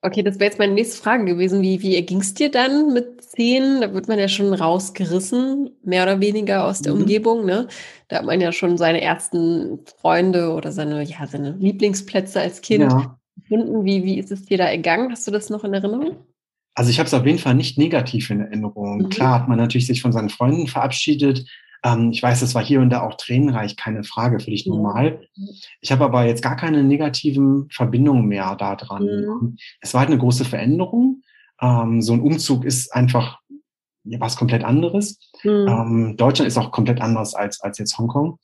Okay, 0.05 0.25
das 0.25 0.41
wäre 0.41 0.47
jetzt 0.47 0.59
meine 0.59 0.73
nächste 0.73 1.01
Frage 1.01 1.25
gewesen. 1.25 1.63
Wie, 1.63 1.81
wie 1.81 2.03
ging 2.05 2.21
es 2.21 2.35
dir 2.35 2.51
dann 2.51 2.93
mit 2.93 3.23
zehn? 3.23 3.81
Da 3.81 3.95
wird 3.95 4.09
man 4.09 4.19
ja 4.19 4.27
schon 4.27 4.53
rausgerissen, 4.53 5.71
mehr 5.85 6.03
oder 6.03 6.21
weniger 6.21 6.65
aus 6.65 6.83
der 6.83 6.93
mhm. 6.93 7.03
Umgebung. 7.03 7.45
Ne? 7.45 7.69
Da 8.09 8.19
hat 8.19 8.25
man 8.25 8.41
ja 8.41 8.51
schon 8.51 8.77
seine 8.77 9.01
ersten 9.01 9.79
Freunde 10.01 10.55
oder 10.55 10.73
seine, 10.73 11.05
ja, 11.05 11.25
seine 11.29 11.53
Lieblingsplätze 11.53 12.41
als 12.41 12.63
Kind 12.63 12.91
ja. 12.91 13.17
gefunden. 13.37 13.85
Wie, 13.85 14.03
wie 14.03 14.19
ist 14.19 14.33
es 14.33 14.45
dir 14.45 14.59
da 14.59 14.65
ergangen? 14.65 15.13
Hast 15.13 15.27
du 15.29 15.31
das 15.31 15.51
noch 15.51 15.63
in 15.63 15.73
Erinnerung? 15.73 16.17
Also 16.75 16.91
ich 16.91 16.99
habe 16.99 17.07
es 17.07 17.15
auf 17.15 17.27
jeden 17.27 17.39
Fall 17.39 17.55
nicht 17.55 17.79
negativ 17.79 18.31
in 18.31 18.41
Erinnerung. 18.41 18.99
Mhm. 18.99 19.09
Klar 19.11 19.41
hat 19.41 19.49
man 19.49 19.59
natürlich 19.59 19.87
sich 19.87 20.03
von 20.03 20.13
seinen 20.13 20.31
Freunden 20.31 20.67
verabschiedet, 20.67 21.45
Ähm, 21.85 22.11
ich 22.13 22.23
weiß, 22.23 22.43
es 22.43 22.55
war 22.55 22.65
hier 22.65 22.81
und 22.81 22.91
da 22.91 23.03
auch 23.03 23.17
tränenreich, 23.17 23.77
keine 23.77 24.05
Frage, 24.05 24.41
völlig 24.41 24.65
ja. 24.65 24.73
normal. 24.73 25.21
Ich 25.81 25.91
habe 25.91 26.05
aber 26.05 26.25
jetzt 26.25 26.43
gar 26.43 26.57
keine 26.57 26.83
negativen 26.85 27.69
Verbindungen 27.71 28.27
mehr 28.27 28.55
da 28.57 28.77
dran. 28.77 29.05
Mhm. 29.05 29.57
Es 29.81 29.93
war 29.93 30.01
halt 30.01 30.11
eine 30.11 30.19
große 30.19 30.45
Veränderung. 30.45 31.23
Ähm, 31.61 32.01
so 32.01 32.13
ein 32.13 32.21
Umzug 32.21 32.65
ist 32.65 32.95
einfach 32.95 33.41
was 34.05 34.37
komplett 34.37 34.65
anderes. 34.65 35.19
Mhm. 35.45 35.67
Ähm, 35.69 36.17
Deutschland 36.17 36.49
ist 36.49 36.59
auch 36.59 36.71
komplett 36.71 37.01
anders 37.01 37.35
als, 37.35 37.61
als 37.61 37.79
jetzt 37.79 37.99
Hongkong. 37.99 38.39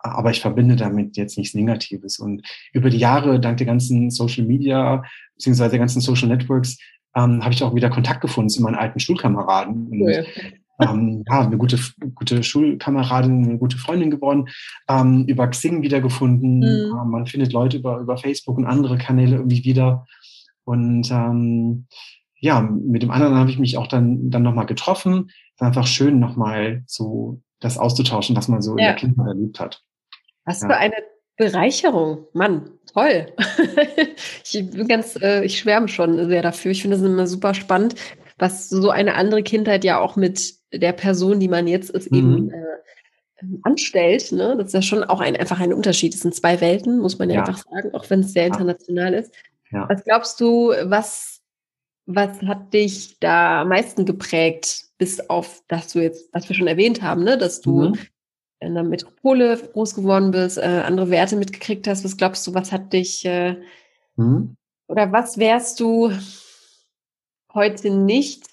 Aber 0.00 0.30
ich 0.30 0.40
verbinde 0.40 0.76
damit 0.76 1.16
jetzt 1.16 1.38
nichts 1.38 1.54
Negatives. 1.54 2.18
Und 2.18 2.46
über 2.72 2.88
die 2.88 2.98
Jahre, 2.98 3.40
dank 3.40 3.56
der 3.56 3.66
ganzen 3.66 4.10
Social 4.10 4.44
Media, 4.44 5.02
beziehungsweise 5.34 5.70
der 5.70 5.80
ganzen 5.80 6.00
Social 6.00 6.28
Networks, 6.28 6.78
ähm, 7.18 7.42
habe 7.42 7.52
ich 7.52 7.62
auch 7.62 7.74
wieder 7.74 7.90
Kontakt 7.90 8.20
gefunden 8.20 8.48
zu 8.48 8.62
meinen 8.62 8.76
alten 8.76 9.00
Schulkameraden. 9.00 9.88
Und, 9.88 10.00
cool. 10.00 10.26
ähm, 10.80 11.24
ja, 11.28 11.40
eine 11.40 11.58
gute, 11.58 11.78
gute 12.14 12.42
Schulkameradin, 12.42 13.44
eine 13.44 13.58
gute 13.58 13.76
Freundin 13.76 14.10
geworden, 14.10 14.48
ähm, 14.88 15.24
über 15.26 15.48
Xing 15.48 15.82
wiedergefunden. 15.82 16.60
Mhm. 16.60 17.10
Man 17.10 17.26
findet 17.26 17.52
Leute 17.52 17.78
über, 17.78 17.98
über 17.98 18.16
Facebook 18.16 18.56
und 18.56 18.66
andere 18.66 18.98
Kanäle 18.98 19.36
irgendwie 19.36 19.64
wieder. 19.64 20.06
Und 20.64 21.10
ähm, 21.10 21.86
ja, 22.40 22.60
mit 22.60 23.02
dem 23.02 23.10
anderen 23.10 23.34
habe 23.34 23.50
ich 23.50 23.58
mich 23.58 23.76
auch 23.76 23.88
dann, 23.88 24.30
dann 24.30 24.42
nochmal 24.42 24.66
getroffen. 24.66 25.30
Es 25.54 25.60
war 25.60 25.68
einfach 25.68 25.88
schön, 25.88 26.20
nochmal 26.20 26.84
so 26.86 27.40
das 27.58 27.78
auszutauschen, 27.78 28.36
was 28.36 28.46
man 28.46 28.62
so 28.62 28.76
ja. 28.76 28.76
in 28.76 28.84
der 28.84 28.94
Kindheit 28.94 29.26
erlebt 29.26 29.58
hat. 29.58 29.82
Was 30.44 30.62
ja. 30.62 30.68
für 30.68 30.76
eine 30.76 30.94
Bereicherung, 31.38 32.26
Mann, 32.32 32.68
toll. 32.92 33.28
ich 34.44 34.70
bin 34.70 34.88
ganz, 34.88 35.16
äh, 35.22 35.44
ich 35.44 35.60
schwärme 35.60 35.86
schon 35.86 36.28
sehr 36.28 36.42
dafür. 36.42 36.72
Ich 36.72 36.82
finde 36.82 36.96
es 36.96 37.02
immer 37.02 37.28
super 37.28 37.54
spannend, 37.54 37.94
was 38.38 38.68
so 38.68 38.90
eine 38.90 39.14
andere 39.14 39.44
Kindheit 39.44 39.84
ja 39.84 40.00
auch 40.00 40.16
mit 40.16 40.54
der 40.72 40.92
Person, 40.92 41.38
die 41.38 41.46
man 41.46 41.68
jetzt 41.68 41.90
ist, 41.90 42.10
mhm. 42.10 42.18
eben 42.18 42.50
äh, 42.50 43.44
anstellt. 43.62 44.32
Ne? 44.32 44.56
Das 44.58 44.66
ist 44.66 44.72
ja 44.74 44.82
schon 44.82 45.04
auch 45.04 45.20
ein, 45.20 45.36
einfach 45.36 45.60
ein 45.60 45.72
Unterschied. 45.72 46.12
Es 46.12 46.22
sind 46.22 46.34
zwei 46.34 46.60
Welten, 46.60 46.98
muss 46.98 47.20
man 47.20 47.30
ja, 47.30 47.36
ja. 47.36 47.40
einfach 47.42 47.64
sagen, 47.70 47.94
auch 47.94 48.10
wenn 48.10 48.20
es 48.20 48.32
sehr 48.32 48.48
international 48.48 49.14
ist. 49.14 49.32
Ja. 49.70 49.88
Was 49.88 50.02
glaubst 50.02 50.40
du, 50.40 50.72
was, 50.86 51.40
was 52.06 52.42
hat 52.42 52.74
dich 52.74 53.20
da 53.20 53.62
am 53.62 53.68
meisten 53.68 54.06
geprägt, 54.06 54.86
bis 54.98 55.20
auf, 55.30 55.62
dass 55.68 55.92
du 55.92 56.00
jetzt, 56.00 56.30
was 56.32 56.48
wir 56.48 56.56
schon 56.56 56.66
erwähnt 56.66 57.00
haben, 57.00 57.22
ne? 57.22 57.38
dass 57.38 57.60
du 57.60 57.90
mhm 57.90 57.98
in 58.60 58.74
der 58.74 58.82
Metropole 58.82 59.56
groß 59.72 59.94
geworden 59.94 60.30
bist, 60.30 60.58
äh, 60.58 60.82
andere 60.84 61.10
Werte 61.10 61.36
mitgekriegt 61.36 61.86
hast, 61.86 62.04
was 62.04 62.16
glaubst 62.16 62.46
du, 62.46 62.54
was 62.54 62.72
hat 62.72 62.92
dich 62.92 63.24
äh, 63.24 63.56
hm? 64.16 64.56
oder 64.88 65.12
was 65.12 65.38
wärst 65.38 65.80
du 65.80 66.10
heute 67.54 67.90
nicht, 67.90 68.44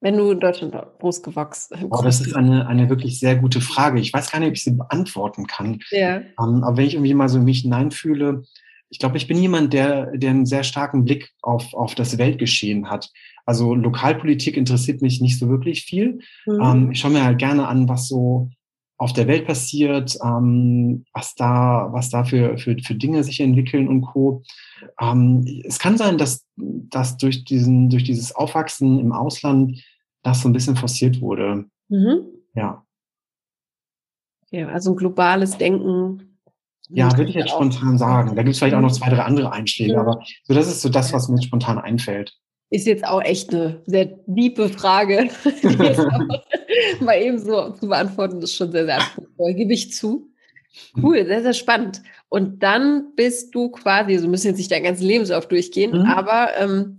wenn 0.00 0.16
du 0.16 0.30
in 0.30 0.40
Deutschland 0.40 0.74
groß 0.98 1.22
gewachsen 1.22 1.88
oh, 1.90 2.00
Das 2.02 2.20
ist 2.20 2.34
eine, 2.34 2.66
eine 2.66 2.88
wirklich 2.88 3.18
sehr 3.18 3.36
gute 3.36 3.60
Frage. 3.60 4.00
Ich 4.00 4.12
weiß 4.12 4.30
gar 4.30 4.40
nicht, 4.40 4.48
ob 4.48 4.54
ich 4.54 4.64
sie 4.64 4.76
beantworten 4.76 5.46
kann. 5.46 5.80
Ja. 5.90 6.16
Ähm, 6.16 6.64
aber 6.64 6.78
wenn 6.78 6.86
ich 6.86 6.94
irgendwie 6.94 7.14
mal 7.14 7.28
so 7.28 7.38
mich 7.38 7.60
hineinfühle, 7.60 8.42
ich 8.88 8.98
glaube, 8.98 9.16
ich 9.16 9.28
bin 9.28 9.40
jemand, 9.40 9.72
der, 9.72 10.16
der 10.16 10.30
einen 10.30 10.46
sehr 10.46 10.64
starken 10.64 11.04
Blick 11.04 11.30
auf, 11.42 11.74
auf 11.74 11.94
das 11.94 12.18
Weltgeschehen 12.18 12.90
hat. 12.90 13.10
Also 13.46 13.74
Lokalpolitik 13.74 14.56
interessiert 14.56 15.00
mich 15.00 15.20
nicht 15.20 15.38
so 15.38 15.48
wirklich 15.48 15.84
viel. 15.84 16.20
Mhm. 16.46 16.60
Ähm, 16.60 16.90
ich 16.92 17.00
schaue 17.00 17.12
mir 17.12 17.24
halt 17.24 17.38
gerne 17.38 17.68
an, 17.68 17.88
was 17.88 18.08
so 18.08 18.50
auf 19.00 19.14
der 19.14 19.26
Welt 19.26 19.46
passiert, 19.46 20.18
ähm, 20.22 21.06
was 21.14 21.34
da, 21.34 21.88
was 21.90 22.10
da 22.10 22.24
für, 22.24 22.58
für, 22.58 22.76
für 22.78 22.94
Dinge 22.94 23.24
sich 23.24 23.40
entwickeln 23.40 23.88
und 23.88 24.02
Co. 24.02 24.42
Ähm, 25.00 25.62
es 25.64 25.78
kann 25.78 25.96
sein, 25.96 26.18
dass, 26.18 26.46
dass 26.56 27.16
durch, 27.16 27.44
diesen, 27.44 27.88
durch 27.88 28.04
dieses 28.04 28.36
Aufwachsen 28.36 28.98
im 28.98 29.12
Ausland 29.12 29.82
das 30.22 30.42
so 30.42 30.50
ein 30.50 30.52
bisschen 30.52 30.76
forciert 30.76 31.22
wurde. 31.22 31.64
Mhm. 31.88 32.26
Ja. 32.54 32.84
Ja, 34.50 34.68
also 34.68 34.90
ein 34.90 34.96
globales 34.96 35.56
Denken. 35.56 36.38
Ja, 36.90 37.16
würde 37.16 37.30
ich 37.30 37.36
jetzt 37.36 37.52
spontan 37.52 37.96
sagen. 37.96 38.36
Da 38.36 38.42
gibt 38.42 38.52
es 38.52 38.58
vielleicht 38.58 38.74
auch 38.74 38.82
noch 38.82 38.92
zwei, 38.92 39.08
drei 39.08 39.22
andere 39.22 39.50
Einschläge, 39.50 39.94
mhm. 39.94 40.00
aber 40.00 40.22
so 40.44 40.52
das 40.52 40.66
ist 40.66 40.82
so 40.82 40.90
das, 40.90 41.14
was 41.14 41.30
mir 41.30 41.40
spontan 41.40 41.78
einfällt. 41.78 42.36
Ist 42.70 42.86
jetzt 42.86 43.04
auch 43.04 43.22
echt 43.22 43.52
eine 43.52 43.82
sehr 43.86 44.18
liebe 44.26 44.68
Frage. 44.68 45.28
mal 47.00 47.20
eben 47.20 47.38
so 47.38 47.70
zu 47.70 47.88
beantworten, 47.88 48.40
ist 48.42 48.54
schon 48.54 48.72
sehr, 48.72 48.84
sehr 48.84 48.96
anspruchsvoll, 48.96 49.54
gebe 49.54 49.72
ich 49.72 49.92
zu. 49.92 50.30
Cool, 51.02 51.26
sehr, 51.26 51.42
sehr 51.42 51.54
spannend. 51.54 52.02
Und 52.28 52.62
dann 52.62 53.14
bist 53.16 53.54
du 53.54 53.70
quasi, 53.70 54.16
so 54.18 54.28
müssen 54.28 54.48
jetzt 54.48 54.58
nicht 54.58 54.70
dein 54.70 54.84
ganzes 54.84 55.04
Lebenslauf 55.04 55.48
durchgehen, 55.48 55.90
mhm. 55.90 56.06
aber 56.06 56.50
ähm, 56.58 56.98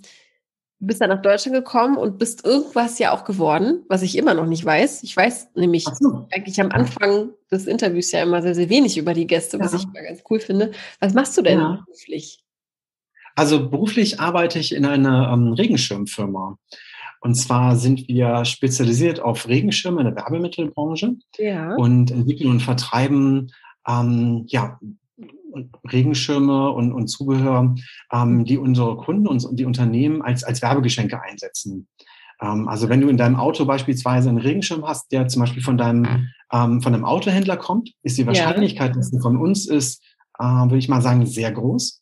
bist 0.79 0.99
dann 0.99 1.10
nach 1.10 1.21
Deutschland 1.21 1.55
gekommen 1.55 1.95
und 1.95 2.17
bist 2.17 2.43
irgendwas 2.43 2.99
ja 2.99 3.12
auch 3.13 3.23
geworden, 3.23 3.86
was 3.88 4.01
ich 4.01 4.17
immer 4.17 4.34
noch 4.34 4.47
nicht 4.47 4.65
weiß. 4.65 5.03
Ich 5.03 5.15
weiß 5.15 5.49
nämlich 5.55 5.86
so. 5.86 6.27
eigentlich 6.31 6.60
am 6.60 6.71
Anfang 6.71 7.29
des 7.51 7.67
Interviews 7.67 8.12
ja 8.12 8.23
immer 8.23 8.41
sehr, 8.41 8.55
sehr 8.55 8.69
wenig 8.69 8.97
über 8.97 9.13
die 9.13 9.27
Gäste, 9.27 9.60
was 9.60 9.73
ja. 9.73 9.77
ich 9.77 9.84
immer 9.86 10.01
ganz 10.01 10.23
cool 10.29 10.39
finde. 10.39 10.71
Was 10.99 11.13
machst 11.13 11.38
du 11.38 11.43
denn 11.43 11.60
ja. 11.60 11.84
beruflich? 11.86 12.40
Also 13.36 13.70
beruflich 13.70 14.20
arbeite 14.20 14.60
ich 14.60 14.76
in 14.76 14.86
einer 14.86 15.32
ähm, 15.32 15.54
Regenschirmfirma. 15.54 16.58
Und 17.22 17.36
zwar 17.36 17.76
sind 17.76 18.08
wir 18.08 18.46
spezialisiert 18.46 19.20
auf 19.20 19.48
Regenschirme 19.48 20.02
in 20.02 20.08
der 20.08 20.15
Werbemittelbranche 20.15 21.15
ja. 21.38 21.76
und 21.76 22.10
entwickeln 22.10 22.50
und 22.50 22.62
vertreiben 22.62 23.52
ähm, 23.88 24.46
ja, 24.48 24.80
Regenschirme 25.91 26.72
und, 26.72 26.94
und 26.94 27.08
Zubehör, 27.08 27.76
ähm, 28.12 28.46
die 28.46 28.58
unsere 28.58 28.98
Kunden 28.98 29.28
und 29.28 29.48
die 29.52 29.65
Unternehmen 29.65 30.22
als, 30.22 30.44
als 30.44 30.62
Werbegeschenke 30.62 31.22
einsetzen. 31.22 31.88
Ähm, 32.41 32.67
also 32.67 32.89
wenn 32.89 33.02
du 33.02 33.08
in 33.08 33.17
deinem 33.17 33.36
Auto 33.36 33.65
beispielsweise 33.65 34.30
einen 34.30 34.38
Regenschirm 34.38 34.86
hast, 34.86 35.12
der 35.12 35.28
zum 35.28 35.41
Beispiel 35.41 35.62
von 35.63 35.78
deinem, 35.78 36.30
ähm, 36.52 36.82
von 36.82 36.94
einem 36.94 37.06
Autohändler 37.06 37.58
kommt, 37.58 37.91
ist 38.04 38.17
die 38.17 38.26
Wahrscheinlichkeit, 38.26 38.91
ja. 38.91 38.96
dass 38.96 39.13
er 39.13 39.22
von 39.22 39.38
uns 39.38 39.67
ist, 39.67 40.04
äh, 40.41 40.63
würde 40.65 40.77
ich 40.77 40.89
mal 40.89 41.01
sagen, 41.01 41.25
sehr 41.25 41.51
groß. 41.51 42.01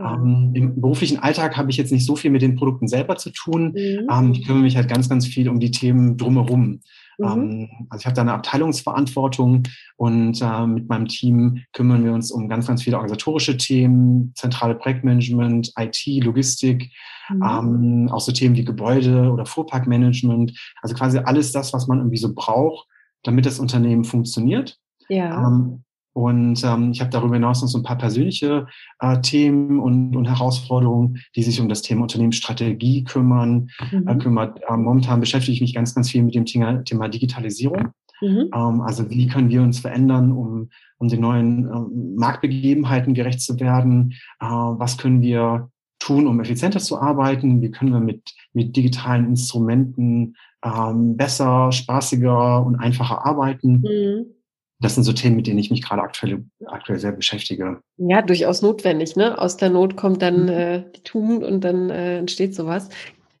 Ah. 0.00 0.14
Ähm, 0.14 0.52
Im 0.54 0.80
beruflichen 0.80 1.18
Alltag 1.18 1.56
habe 1.56 1.70
ich 1.70 1.76
jetzt 1.76 1.92
nicht 1.92 2.06
so 2.06 2.16
viel 2.16 2.30
mit 2.30 2.42
den 2.42 2.56
Produkten 2.56 2.88
selber 2.88 3.16
zu 3.16 3.30
tun. 3.30 3.72
Mhm. 3.74 4.08
Ähm, 4.10 4.32
ich 4.32 4.46
kümmere 4.46 4.62
mich 4.62 4.76
halt 4.76 4.88
ganz, 4.88 5.08
ganz 5.08 5.26
viel 5.26 5.48
um 5.48 5.60
die 5.60 5.70
Themen 5.70 6.16
drumherum. 6.16 6.80
Mhm. 7.18 7.24
Ähm, 7.24 7.68
also 7.90 8.02
ich 8.02 8.06
habe 8.06 8.14
da 8.14 8.22
eine 8.22 8.32
Abteilungsverantwortung 8.32 9.62
und 9.96 10.40
äh, 10.40 10.66
mit 10.66 10.88
meinem 10.88 11.06
Team 11.06 11.64
kümmern 11.72 12.04
wir 12.04 12.12
uns 12.12 12.30
um 12.30 12.48
ganz, 12.48 12.66
ganz 12.66 12.82
viele 12.82 12.96
organisatorische 12.96 13.56
Themen, 13.56 14.32
zentrale 14.34 14.74
Projektmanagement, 14.74 15.72
IT, 15.78 16.24
Logistik, 16.24 16.92
mhm. 17.28 17.42
ähm, 17.42 18.08
auch 18.10 18.20
so 18.20 18.32
Themen 18.32 18.56
wie 18.56 18.64
Gebäude 18.64 19.30
oder 19.30 19.46
Fuhrparkmanagement. 19.46 20.58
Also 20.82 20.94
quasi 20.94 21.18
alles 21.18 21.52
das, 21.52 21.72
was 21.72 21.86
man 21.86 21.98
irgendwie 21.98 22.18
so 22.18 22.34
braucht, 22.34 22.86
damit 23.22 23.46
das 23.46 23.58
Unternehmen 23.58 24.04
funktioniert. 24.04 24.78
Ja. 25.08 25.46
Ähm, 25.46 25.84
und 26.16 26.64
ähm, 26.64 26.92
ich 26.92 27.02
habe 27.02 27.10
darüber 27.10 27.34
hinaus 27.34 27.60
noch 27.60 27.68
so 27.68 27.76
ein 27.76 27.84
paar 27.84 27.98
persönliche 27.98 28.66
äh, 29.00 29.20
Themen 29.20 29.78
und, 29.78 30.16
und 30.16 30.24
Herausforderungen, 30.24 31.18
die 31.36 31.42
sich 31.42 31.60
um 31.60 31.68
das 31.68 31.82
Thema 31.82 32.04
Unternehmensstrategie 32.04 33.04
kümmern. 33.04 33.68
Mhm. 33.92 34.08
Äh, 34.08 34.16
kümmert. 34.16 34.58
Äh, 34.66 34.78
momentan 34.78 35.20
beschäftige 35.20 35.52
ich 35.52 35.60
mich 35.60 35.74
ganz, 35.74 35.94
ganz 35.94 36.08
viel 36.08 36.22
mit 36.22 36.34
dem 36.34 36.46
Thema, 36.46 36.82
Thema 36.84 37.10
Digitalisierung. 37.10 37.88
Mhm. 38.22 38.48
Ähm, 38.54 38.80
also 38.80 39.10
wie 39.10 39.26
können 39.26 39.50
wir 39.50 39.60
uns 39.60 39.80
verändern, 39.80 40.32
um, 40.32 40.70
um 40.96 41.08
den 41.08 41.20
neuen 41.20 41.66
ähm, 41.66 42.14
Marktbegebenheiten 42.16 43.12
gerecht 43.12 43.42
zu 43.42 43.60
werden? 43.60 44.14
Äh, 44.40 44.46
was 44.46 44.96
können 44.96 45.20
wir 45.20 45.68
tun, 45.98 46.26
um 46.26 46.40
effizienter 46.40 46.80
zu 46.80 46.98
arbeiten? 46.98 47.60
Wie 47.60 47.70
können 47.70 47.92
wir 47.92 48.00
mit, 48.00 48.22
mit 48.54 48.74
digitalen 48.74 49.26
Instrumenten 49.26 50.34
ähm, 50.64 51.18
besser, 51.18 51.72
spaßiger 51.72 52.64
und 52.64 52.76
einfacher 52.76 53.26
arbeiten? 53.26 53.82
Mhm 53.82 54.35
das 54.78 54.94
sind 54.94 55.04
so 55.04 55.12
Themen, 55.12 55.36
mit 55.36 55.46
denen 55.46 55.58
ich 55.58 55.70
mich 55.70 55.82
gerade 55.82 56.02
aktuell, 56.02 56.44
aktuell 56.66 56.98
sehr 56.98 57.12
beschäftige. 57.12 57.80
Ja, 57.96 58.22
durchaus 58.22 58.62
notwendig. 58.62 59.16
Ne? 59.16 59.38
Aus 59.40 59.56
der 59.56 59.70
Not 59.70 59.96
kommt 59.96 60.22
dann 60.22 60.44
mhm. 60.44 60.48
äh, 60.48 60.84
die 60.94 61.02
Tugend 61.02 61.44
und 61.44 61.62
dann 61.62 61.90
äh, 61.90 62.18
entsteht 62.18 62.54
sowas. 62.54 62.88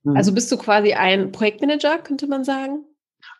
Mhm. 0.04 0.16
Also 0.16 0.32
bist 0.32 0.50
du 0.50 0.56
quasi 0.56 0.94
ein 0.94 1.32
Projektmanager, 1.32 1.98
könnte 1.98 2.26
man 2.26 2.44
sagen? 2.44 2.84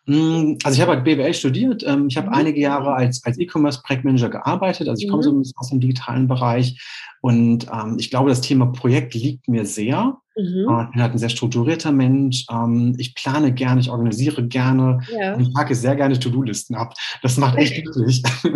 Mm, 0.05 0.57
also 0.63 0.75
ich 0.75 0.81
habe 0.81 0.93
halt 0.93 1.03
BWL 1.03 1.33
studiert. 1.33 1.83
Ähm, 1.85 2.07
ich 2.07 2.17
habe 2.17 2.27
mhm. 2.27 2.33
einige 2.33 2.61
Jahre 2.61 2.93
als, 2.93 3.23
als 3.25 3.39
E-Commerce-Projektmanager 3.39 4.29
gearbeitet. 4.29 4.87
Also 4.87 5.03
ich 5.03 5.09
komme 5.09 5.23
so 5.23 5.31
ein 5.31 5.39
bisschen 5.39 5.57
aus 5.57 5.69
dem 5.69 5.79
digitalen 5.79 6.27
Bereich. 6.27 6.79
Und 7.21 7.67
ähm, 7.73 7.97
ich 7.99 8.11
glaube, 8.11 8.29
das 8.29 8.41
Thema 8.41 8.67
Projekt 8.67 9.15
liegt 9.15 9.47
mir 9.47 9.65
sehr. 9.65 10.17
Mhm. 10.37 10.81
Ich 10.85 10.91
bin 10.91 11.01
halt 11.01 11.13
ein 11.13 11.17
sehr 11.17 11.29
strukturierter 11.29 11.91
Mensch. 11.91 12.45
Ähm, 12.51 12.95
ich 12.97 13.15
plane 13.15 13.53
gerne, 13.53 13.81
ich 13.81 13.89
organisiere 13.89 14.47
gerne. 14.47 14.99
Ja. 15.17 15.35
Und 15.35 15.41
ich 15.41 15.53
packe 15.53 15.75
sehr 15.75 15.95
gerne 15.95 16.19
To-Do-Listen 16.19 16.75
ab. 16.75 16.93
Das 17.21 17.37
macht 17.37 17.57
echt 17.57 17.83
glücklich. 17.83 18.23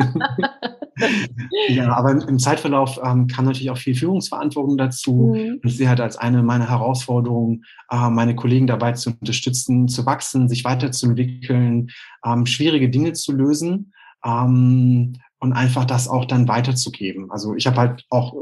ja, 1.69 1.93
aber 1.93 2.11
im, 2.11 2.39
Zeitverlauf 2.39 2.99
ähm, 3.03 3.27
kam 3.27 3.45
natürlich 3.45 3.71
auch 3.71 3.77
viel 3.77 3.95
Führungsverantwortung 3.95 4.77
dazu. 4.77 5.33
Mhm. 5.35 5.59
Und 5.61 5.65
ich 5.65 5.77
sehe 5.77 5.89
halt 5.89 6.01
als 6.01 6.17
eine 6.17 6.43
meiner 6.43 6.69
Herausforderungen, 6.69 7.63
äh, 7.89 8.09
meine 8.09 8.35
Kollegen 8.35 8.67
dabei 8.67 8.93
zu 8.93 9.11
unterstützen, 9.11 9.87
zu 9.87 10.05
wachsen, 10.05 10.49
sich 10.49 10.63
weiterzuentwickeln, 10.63 11.89
ähm, 12.25 12.45
schwierige 12.45 12.89
Dinge 12.89 13.13
zu 13.13 13.31
lösen. 13.31 13.93
Ähm, 14.23 15.13
und 15.41 15.53
einfach 15.53 15.85
das 15.85 16.07
auch 16.07 16.25
dann 16.25 16.47
weiterzugeben. 16.47 17.31
Also 17.31 17.55
ich 17.55 17.65
habe 17.65 17.77
halt 17.77 18.05
auch 18.11 18.33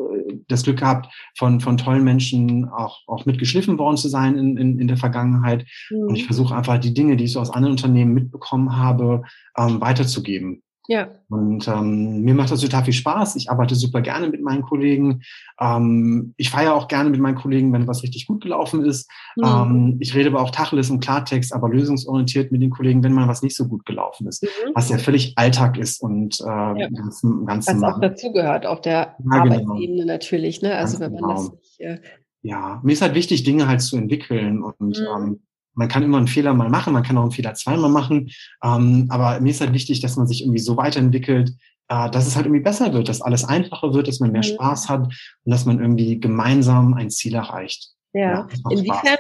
das 0.48 0.64
Glück 0.64 0.80
gehabt, 0.80 1.14
von, 1.38 1.60
von 1.60 1.78
tollen 1.78 2.04
Menschen 2.04 2.68
auch, 2.70 3.08
auch 3.08 3.26
mitgeschliffen 3.26 3.78
worden 3.78 3.98
zu 3.98 4.10
sein 4.10 4.38
in, 4.38 4.58
in, 4.58 4.80
in 4.80 4.88
der 4.88 4.98
Vergangenheit. 4.98 5.66
Mhm. 5.90 6.08
Und 6.08 6.16
ich 6.16 6.26
versuche 6.26 6.56
einfach 6.56 6.78
die 6.78 6.94
Dinge, 6.94 7.18
die 7.18 7.26
ich 7.26 7.34
so 7.34 7.40
aus 7.40 7.52
anderen 7.52 7.74
Unternehmen 7.74 8.14
mitbekommen 8.14 8.78
habe, 8.78 9.24
ähm, 9.58 9.82
weiterzugeben. 9.82 10.62
Ja. 10.90 11.08
Und 11.30 11.68
ähm, 11.68 12.24
mir 12.24 12.34
macht 12.34 12.50
das 12.50 12.62
total 12.62 12.84
viel 12.84 12.94
Spaß. 12.94 13.36
Ich 13.36 13.52
arbeite 13.52 13.76
super 13.76 14.02
gerne 14.02 14.28
mit 14.28 14.42
meinen 14.42 14.64
Kollegen. 14.64 15.22
Ähm, 15.62 16.34
ich 16.36 16.50
feiere 16.50 16.74
auch 16.74 16.88
gerne 16.88 17.12
mit 17.12 17.20
meinen 17.20 17.36
Kollegen, 17.36 17.72
wenn 17.72 17.86
was 17.86 18.02
richtig 18.02 18.26
gut 18.26 18.42
gelaufen 18.42 18.84
ist. 18.84 19.08
Mhm. 19.36 19.44
Ähm, 19.46 19.98
ich 20.00 20.16
rede 20.16 20.30
aber 20.30 20.42
auch 20.42 20.50
Tacheles 20.50 20.90
und 20.90 21.00
Klartext, 21.00 21.54
aber 21.54 21.70
lösungsorientiert 21.70 22.52
mit 22.52 22.64
den 22.64 22.72
Kollegen, 22.72 23.04
wenn 23.04 23.14
mal 23.14 23.28
was 23.28 23.44
nicht 23.44 23.56
so 23.56 23.68
gut 23.68 23.86
gelaufen 23.86 24.26
ist. 24.26 24.42
Mhm. 24.42 24.72
Was 24.74 24.90
ja 24.90 24.98
völlig 24.98 25.38
Alltag 25.38 25.78
ist 25.78 26.02
und 26.02 26.40
äh, 26.42 26.46
ja. 26.48 26.90
ganz, 26.90 27.22
ganz 27.46 27.68
Was 27.68 27.84
auch 27.84 28.02
dazugehört 28.02 28.66
auf 28.66 28.82
der 28.82 28.94
ja, 28.94 29.14
genau. 29.20 29.36
Arbeitsebene 29.36 30.02
genau. 30.02 30.06
natürlich. 30.08 30.64
Ne? 30.64 30.74
Also 30.74 30.98
ganz 30.98 31.14
wenn 31.14 31.22
man 31.22 31.22
genau. 31.22 31.34
das 31.36 31.52
nicht... 31.52 31.80
Äh 31.82 32.00
ja, 32.42 32.80
mir 32.84 32.94
ist 32.94 33.02
halt 33.02 33.16
wichtig, 33.16 33.44
Dinge 33.44 33.68
halt 33.68 33.82
zu 33.82 33.98
entwickeln 33.98 34.64
und 34.64 34.98
mhm. 34.98 35.06
ähm, 35.16 35.40
man 35.74 35.88
kann 35.88 36.04
immer 36.04 36.18
einen 36.18 36.28
Fehler 36.28 36.54
mal 36.54 36.70
machen, 36.70 36.94
man 36.94 37.04
kann 37.04 37.18
auch 37.18 37.24
einen 37.24 37.32
Fehler 37.32 37.54
zweimal 37.54 37.90
machen. 37.90 38.30
Ähm, 38.64 39.08
aber 39.10 39.40
mir 39.40 39.52
ist 39.52 39.62
halt 39.62 39.74
wichtig, 39.74 40.02
dass 40.02 40.18
man 40.18 40.28
sich 40.28 40.42
irgendwie 40.42 40.60
so 40.60 40.78
weiterentwickelt, 40.78 41.52
äh, 41.90 42.10
dass 42.10 42.28
es 42.28 42.36
halt 42.36 42.46
irgendwie 42.46 42.64
besser 42.64 42.94
wird, 42.94 43.10
dass 43.10 43.22
alles 43.22 43.44
einfacher 43.46 43.94
wird, 43.94 44.08
dass 44.08 44.20
man 44.20 44.32
mehr 44.32 44.42
mhm. 44.42 44.56
Spaß 44.56 44.90
hat 44.90 45.02
und 45.06 45.52
dass 45.52 45.66
man 45.66 45.80
irgendwie 45.80 46.20
gemeinsam 46.20 46.94
ein 46.94 47.10
Ziel 47.10 47.36
erreicht. 47.36 47.90
Ja, 48.14 48.22
ja 48.22 48.48
inwiefern, 48.70 49.18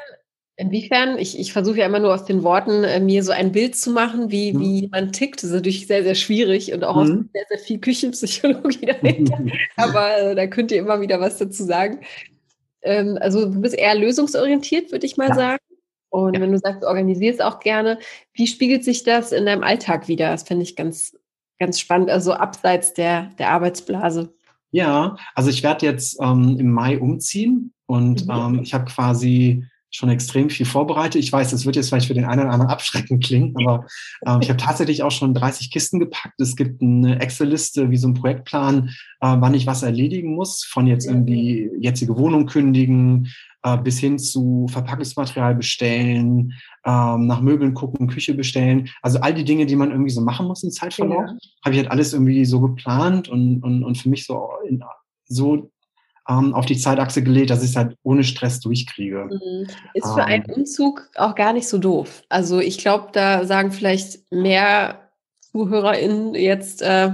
inwiefern, 0.59 1.17
ich, 1.17 1.39
ich 1.39 1.53
versuche 1.53 1.77
ja 1.77 1.85
immer 1.85 1.99
nur 1.99 2.13
aus 2.13 2.25
den 2.25 2.43
Worten 2.43 2.83
äh, 2.83 2.99
mir 2.99 3.23
so 3.23 3.31
ein 3.31 3.51
Bild 3.51 3.75
zu 3.75 3.91
machen, 3.91 4.29
wie, 4.29 4.53
mhm. 4.53 4.59
wie 4.59 4.88
man 4.91 5.12
tickt. 5.12 5.38
Das 5.38 5.45
ist 5.45 5.55
natürlich 5.55 5.88
sehr, 5.88 6.03
sehr 6.03 6.15
schwierig 6.15 6.73
und 6.73 6.83
auch 6.83 6.95
mhm. 6.95 7.01
aus 7.01 7.07
sehr, 7.07 7.45
sehr 7.49 7.59
viel 7.59 7.79
Küchenpsychologie 7.79 8.85
dahinter. 9.01 9.39
Aber 9.77 10.17
äh, 10.17 10.35
da 10.35 10.47
könnt 10.47 10.71
ihr 10.71 10.79
immer 10.79 11.01
wieder 11.01 11.19
was 11.19 11.38
dazu 11.38 11.63
sagen. 11.63 12.01
Ähm, 12.81 13.17
also 13.21 13.45
du 13.45 13.62
bist 13.62 13.75
eher 13.75 13.95
lösungsorientiert, 13.95 14.91
würde 14.91 15.05
ich 15.05 15.17
mal 15.17 15.29
ja. 15.29 15.35
sagen. 15.35 15.63
Und 16.09 16.35
ja. 16.35 16.41
wenn 16.41 16.51
du 16.51 16.57
sagst, 16.57 16.83
du 16.83 16.87
organisierst 16.87 17.41
auch 17.41 17.59
gerne, 17.59 17.99
wie 18.33 18.47
spiegelt 18.47 18.83
sich 18.83 19.03
das 19.03 19.31
in 19.31 19.45
deinem 19.45 19.63
Alltag 19.63 20.07
wieder? 20.07 20.29
Das 20.29 20.43
finde 20.43 20.63
ich 20.63 20.75
ganz, 20.75 21.15
ganz 21.59 21.79
spannend, 21.79 22.09
also 22.09 22.33
abseits 22.33 22.93
der, 22.93 23.31
der 23.37 23.51
Arbeitsblase. 23.51 24.33
Ja, 24.71 25.17
also 25.35 25.49
ich 25.49 25.63
werde 25.63 25.85
jetzt 25.85 26.19
ähm, 26.21 26.57
im 26.59 26.71
Mai 26.71 26.99
umziehen 26.99 27.73
und 27.85 28.25
mhm. 28.25 28.31
ähm, 28.31 28.59
ich 28.63 28.73
habe 28.73 28.85
quasi 28.85 29.63
schon 29.91 30.09
extrem 30.09 30.49
viel 30.49 30.67
vorbereitet. 30.67 31.21
Ich 31.23 31.31
weiß, 31.33 31.49
das 31.49 31.65
wird 31.65 31.75
jetzt 31.75 31.89
vielleicht 31.89 32.07
für 32.07 32.13
den 32.13 32.25
einen 32.25 32.41
oder 32.41 32.51
anderen 32.51 32.71
abschreckend 32.71 33.23
klingen, 33.23 33.55
aber 33.57 33.87
ähm, 34.25 34.39
ich 34.41 34.49
habe 34.49 34.59
tatsächlich 34.59 35.01
auch 35.03 35.11
schon 35.11 35.33
30 35.33 35.71
Kisten 35.71 35.99
gepackt. 35.99 36.39
Es 36.39 36.55
gibt 36.55 36.81
eine 36.81 37.19
Excel-Liste 37.19 37.89
wie 37.89 37.97
so 37.97 38.07
ein 38.07 38.13
Projektplan, 38.13 38.89
äh, 39.21 39.35
wann 39.39 39.55
ich 39.55 39.65
was 39.65 39.83
erledigen 39.83 40.35
muss, 40.35 40.63
von 40.63 40.85
jetzt 40.85 41.07
irgendwie 41.07 41.71
jetzige 41.79 42.17
Wohnung 42.17 42.45
kündigen, 42.45 43.29
äh, 43.63 43.77
bis 43.77 43.99
hin 43.99 44.19
zu 44.19 44.67
Verpackungsmaterial 44.69 45.55
bestellen, 45.55 46.53
ähm, 46.85 47.27
nach 47.27 47.41
Möbeln 47.41 47.73
gucken, 47.73 48.07
Küche 48.07 48.33
bestellen. 48.33 48.89
Also 49.01 49.19
all 49.19 49.33
die 49.33 49.43
Dinge, 49.43 49.65
die 49.65 49.75
man 49.75 49.91
irgendwie 49.91 50.11
so 50.11 50.21
machen 50.21 50.47
muss 50.47 50.63
im 50.63 50.71
Zeitverlauf, 50.71 51.25
ja. 51.27 51.37
habe 51.65 51.75
ich 51.75 51.77
halt 51.77 51.91
alles 51.91 52.13
irgendwie 52.13 52.45
so 52.45 52.61
geplant 52.61 53.27
und, 53.27 53.61
und, 53.63 53.83
und 53.83 53.97
für 53.97 54.09
mich 54.09 54.25
so, 54.25 54.49
in, 54.67 54.83
so 55.25 55.71
ähm, 56.29 56.53
auf 56.53 56.65
die 56.65 56.77
Zeitachse 56.77 57.23
gelegt, 57.23 57.49
dass 57.49 57.63
ich 57.63 57.71
es 57.71 57.75
halt 57.75 57.97
ohne 58.03 58.23
Stress 58.23 58.59
durchkriege. 58.59 59.27
Mhm. 59.29 59.67
Ist 59.93 60.13
für 60.13 60.21
ähm, 60.21 60.25
einen 60.25 60.45
Umzug 60.45 61.09
auch 61.15 61.35
gar 61.35 61.53
nicht 61.53 61.67
so 61.67 61.79
doof. 61.79 62.23
Also 62.29 62.59
ich 62.59 62.77
glaube, 62.77 63.09
da 63.11 63.45
sagen 63.45 63.71
vielleicht 63.71 64.31
mehr 64.31 65.09
ZuhörerInnen 65.51 66.35
jetzt, 66.35 66.81
äh, 66.81 67.11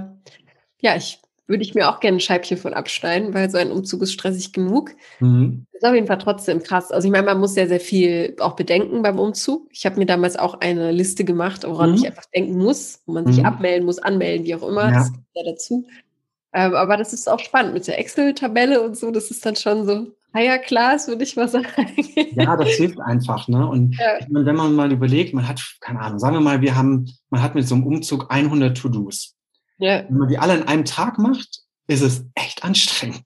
ja, 0.81 0.95
ich 0.95 1.19
würde 1.47 1.63
ich 1.63 1.75
mir 1.75 1.89
auch 1.89 1.99
gerne 1.99 2.17
ein 2.17 2.21
Scheibchen 2.21 2.57
von 2.57 2.73
abschneiden, 2.73 3.33
weil 3.33 3.49
so 3.49 3.57
ein 3.57 3.71
Umzug 3.71 4.01
ist 4.01 4.13
stressig 4.13 4.51
genug. 4.51 4.91
Mhm. 5.19 5.65
Ist 5.71 5.85
auf 5.85 5.93
jeden 5.93 6.07
Fall 6.07 6.17
trotzdem 6.17 6.63
krass. 6.63 6.91
Also 6.91 7.07
ich 7.07 7.11
meine, 7.11 7.25
man 7.25 7.39
muss 7.39 7.53
sehr, 7.53 7.67
sehr 7.67 7.79
viel 7.79 8.35
auch 8.39 8.55
bedenken 8.55 9.03
beim 9.03 9.19
Umzug. 9.19 9.67
Ich 9.71 9.85
habe 9.85 9.97
mir 9.97 10.05
damals 10.05 10.37
auch 10.37 10.55
eine 10.59 10.91
Liste 10.91 11.23
gemacht, 11.23 11.63
woran 11.65 11.91
mhm. 11.91 11.95
ich 11.97 12.07
einfach 12.07 12.25
denken 12.33 12.57
muss, 12.57 13.01
wo 13.05 13.13
man 13.13 13.27
sich 13.27 13.39
mhm. 13.39 13.45
abmelden 13.45 13.85
muss, 13.85 13.99
anmelden, 13.99 14.45
wie 14.45 14.55
auch 14.55 14.67
immer. 14.67 14.89
Ja. 14.89 14.91
Das 14.91 15.11
gehört 15.11 15.27
ja 15.35 15.51
dazu. 15.51 15.85
Ähm, 16.53 16.73
aber 16.73 16.97
das 16.97 17.13
ist 17.13 17.29
auch 17.29 17.39
spannend 17.39 17.73
mit 17.73 17.85
der 17.85 17.99
Excel-Tabelle 17.99 18.81
und 18.81 18.97
so. 18.97 19.11
Das 19.11 19.29
ist 19.29 19.45
dann 19.45 19.55
schon 19.55 19.85
so 19.85 20.07
higher 20.33 20.57
class, 20.57 21.07
würde 21.07 21.23
ich 21.23 21.35
mal 21.35 21.47
sagen. 21.49 21.67
Ja, 22.31 22.55
das 22.57 22.69
hilft 22.69 22.99
einfach. 23.01 23.47
Ne? 23.47 23.67
Und 23.67 23.97
ja. 23.97 24.17
wenn 24.29 24.55
man 24.55 24.73
mal 24.73 24.91
überlegt, 24.91 25.33
man 25.33 25.47
hat, 25.47 25.61
keine 25.81 25.99
Ahnung, 25.99 26.17
sagen 26.17 26.35
wir 26.35 26.41
mal, 26.41 26.61
wir 26.61 26.75
haben, 26.75 27.07
man 27.29 27.43
hat 27.43 27.55
mit 27.55 27.67
so 27.67 27.75
einem 27.75 27.85
Umzug 27.85 28.27
100 28.29 28.75
To-Dos. 28.75 29.34
Ja. 29.77 30.03
Wenn 30.07 30.17
man 30.17 30.27
die 30.29 30.37
alle 30.37 30.57
in 30.57 30.63
einem 30.63 30.85
Tag 30.85 31.17
macht, 31.17 31.61
ist 31.87 32.01
es 32.01 32.25
echt 32.35 32.63
anstrengend. 32.63 33.23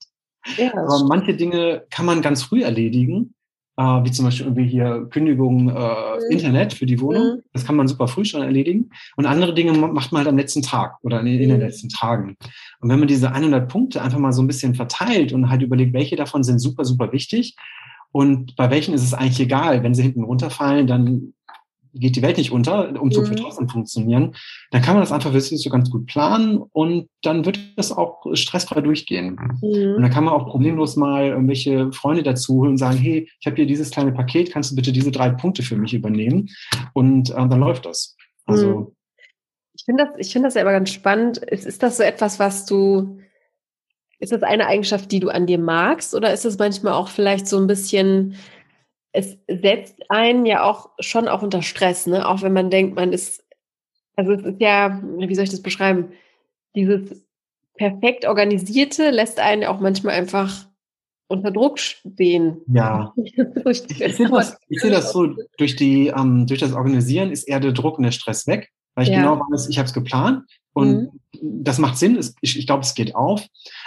Ja, 0.57 0.73
Aber 0.73 1.05
manche 1.07 1.35
Dinge 1.35 1.83
kann 1.89 2.05
man 2.05 2.21
ganz 2.21 2.43
früh 2.43 2.63
erledigen, 2.63 3.33
äh, 3.77 3.83
wie 3.83 4.11
zum 4.11 4.25
Beispiel 4.25 4.47
irgendwie 4.47 4.67
hier 4.67 5.07
Kündigung 5.09 5.69
äh, 5.69 5.71
mhm. 5.71 6.31
Internet 6.31 6.73
für 6.73 6.85
die 6.85 6.99
Wohnung. 6.99 7.37
Mhm. 7.37 7.41
Das 7.53 7.65
kann 7.65 7.75
man 7.75 7.87
super 7.87 8.07
früh 8.07 8.25
schon 8.25 8.41
erledigen. 8.41 8.89
Und 9.15 9.25
andere 9.25 9.53
Dinge 9.53 9.73
macht 9.73 10.11
man 10.11 10.19
halt 10.19 10.27
am 10.27 10.37
letzten 10.37 10.61
Tag 10.61 10.97
oder 11.03 11.19
in, 11.21 11.27
in 11.27 11.45
mhm. 11.45 11.53
den 11.53 11.59
letzten 11.59 11.89
Tagen. 11.89 12.35
Und 12.79 12.89
wenn 12.89 12.99
man 12.99 13.07
diese 13.07 13.31
100 13.31 13.69
Punkte 13.69 14.01
einfach 14.01 14.19
mal 14.19 14.33
so 14.33 14.41
ein 14.41 14.47
bisschen 14.47 14.75
verteilt 14.75 15.33
und 15.33 15.49
halt 15.49 15.61
überlegt, 15.61 15.93
welche 15.93 16.15
davon 16.15 16.43
sind 16.43 16.59
super, 16.59 16.85
super 16.85 17.11
wichtig 17.11 17.55
und 18.11 18.55
bei 18.55 18.71
welchen 18.71 18.93
ist 18.93 19.03
es 19.03 19.13
eigentlich 19.13 19.39
egal, 19.39 19.83
wenn 19.83 19.93
sie 19.93 20.03
hinten 20.03 20.23
runterfallen, 20.23 20.87
dann 20.87 21.33
geht 21.93 22.15
die 22.15 22.21
Welt 22.21 22.37
nicht 22.37 22.51
unter, 22.51 22.99
Umzug 23.01 23.25
mhm. 23.25 23.29
wird 23.29 23.39
trotzdem 23.39 23.69
funktionieren, 23.69 24.35
dann 24.71 24.81
kann 24.81 24.95
man 24.95 25.01
das 25.01 25.11
einfach 25.11 25.33
wirklich 25.33 25.61
so 25.61 25.69
ganz 25.69 25.89
gut 25.89 26.05
planen 26.07 26.57
und 26.57 27.09
dann 27.21 27.45
wird 27.45 27.59
das 27.77 27.91
auch 27.91 28.25
stressfrei 28.33 28.81
durchgehen. 28.81 29.37
Mhm. 29.61 29.95
Und 29.95 30.01
dann 30.01 30.11
kann 30.11 30.23
man 30.23 30.33
auch 30.33 30.47
problemlos 30.47 30.95
mal 30.95 31.27
irgendwelche 31.27 31.91
Freunde 31.91 32.23
dazu 32.23 32.55
holen 32.55 32.71
und 32.71 32.77
sagen, 32.77 32.97
hey, 32.97 33.29
ich 33.39 33.45
habe 33.45 33.55
hier 33.55 33.65
dieses 33.65 33.91
kleine 33.91 34.11
Paket, 34.11 34.51
kannst 34.51 34.71
du 34.71 34.75
bitte 34.75 34.91
diese 34.91 35.11
drei 35.11 35.29
Punkte 35.29 35.63
für 35.63 35.75
mich 35.75 35.93
übernehmen? 35.93 36.49
Und 36.93 37.31
äh, 37.31 37.33
dann 37.33 37.59
läuft 37.59 37.85
das. 37.85 38.15
Also 38.45 38.67
mhm. 38.67 38.87
ich 39.73 39.85
finde 39.85 40.05
das, 40.05 40.13
ich 40.17 40.33
finde 40.33 40.47
das 40.47 40.55
ja 40.55 40.61
aber 40.61 40.71
ganz 40.71 40.91
spannend. 40.91 41.37
Ist, 41.37 41.65
ist 41.65 41.83
das 41.83 41.97
so 41.97 42.03
etwas, 42.03 42.39
was 42.39 42.65
du 42.65 43.19
ist 44.19 44.33
das 44.33 44.43
eine 44.43 44.67
Eigenschaft, 44.67 45.11
die 45.11 45.21
du 45.21 45.29
an 45.29 45.47
dir 45.47 45.57
magst, 45.57 46.13
oder 46.13 46.33
ist 46.33 46.43
das 46.43 46.57
manchmal 46.57 46.93
auch 46.93 47.07
vielleicht 47.07 47.47
so 47.47 47.57
ein 47.57 47.67
bisschen 47.67 48.35
es 49.11 49.37
setzt 49.47 50.09
einen 50.09 50.45
ja 50.45 50.63
auch 50.63 50.91
schon 50.99 51.27
auch 51.27 51.41
unter 51.41 51.61
Stress, 51.61 52.07
ne? 52.07 52.27
Auch 52.27 52.41
wenn 52.41 52.53
man 52.53 52.69
denkt, 52.69 52.95
man 52.95 53.13
ist, 53.13 53.43
also 54.15 54.33
es 54.33 54.43
ist 54.43 54.61
ja, 54.61 55.01
wie 55.03 55.35
soll 55.35 55.45
ich 55.45 55.49
das 55.49 55.61
beschreiben? 55.61 56.11
Dieses 56.75 57.25
perfekt 57.75 58.25
organisierte 58.25 59.09
lässt 59.09 59.39
einen 59.39 59.63
auch 59.63 59.79
manchmal 59.79 60.15
einfach 60.15 60.67
unter 61.27 61.51
Druck 61.51 61.79
stehen. 61.79 62.61
Ja. 62.67 63.13
ich 63.15 63.35
sehe 63.35 64.29
das, 64.29 64.57
ich 64.67 64.81
sehe 64.81 64.91
das 64.91 65.11
so, 65.11 65.35
durch, 65.57 65.75
die, 65.75 66.07
ähm, 66.07 66.45
durch 66.45 66.59
das 66.59 66.73
Organisieren 66.73 67.31
ist 67.31 67.43
eher 67.43 67.59
der 67.59 67.71
Druck 67.71 67.97
und 67.97 68.03
der 68.03 68.11
Stress 68.11 68.47
weg, 68.47 68.69
weil 68.95 69.05
ich 69.05 69.11
ja. 69.11 69.17
genau 69.17 69.39
weiß, 69.39 69.69
ich 69.69 69.77
habe 69.77 69.87
es 69.87 69.93
geplant 69.93 70.43
und 70.73 71.11
mhm. 71.41 71.63
das 71.63 71.77
macht 71.79 71.97
Sinn. 71.97 72.19
Ich, 72.41 72.57
ich 72.57 72.67
glaube, 72.67 72.83
es 72.83 72.95
geht 72.95 73.15
auf. 73.15 73.45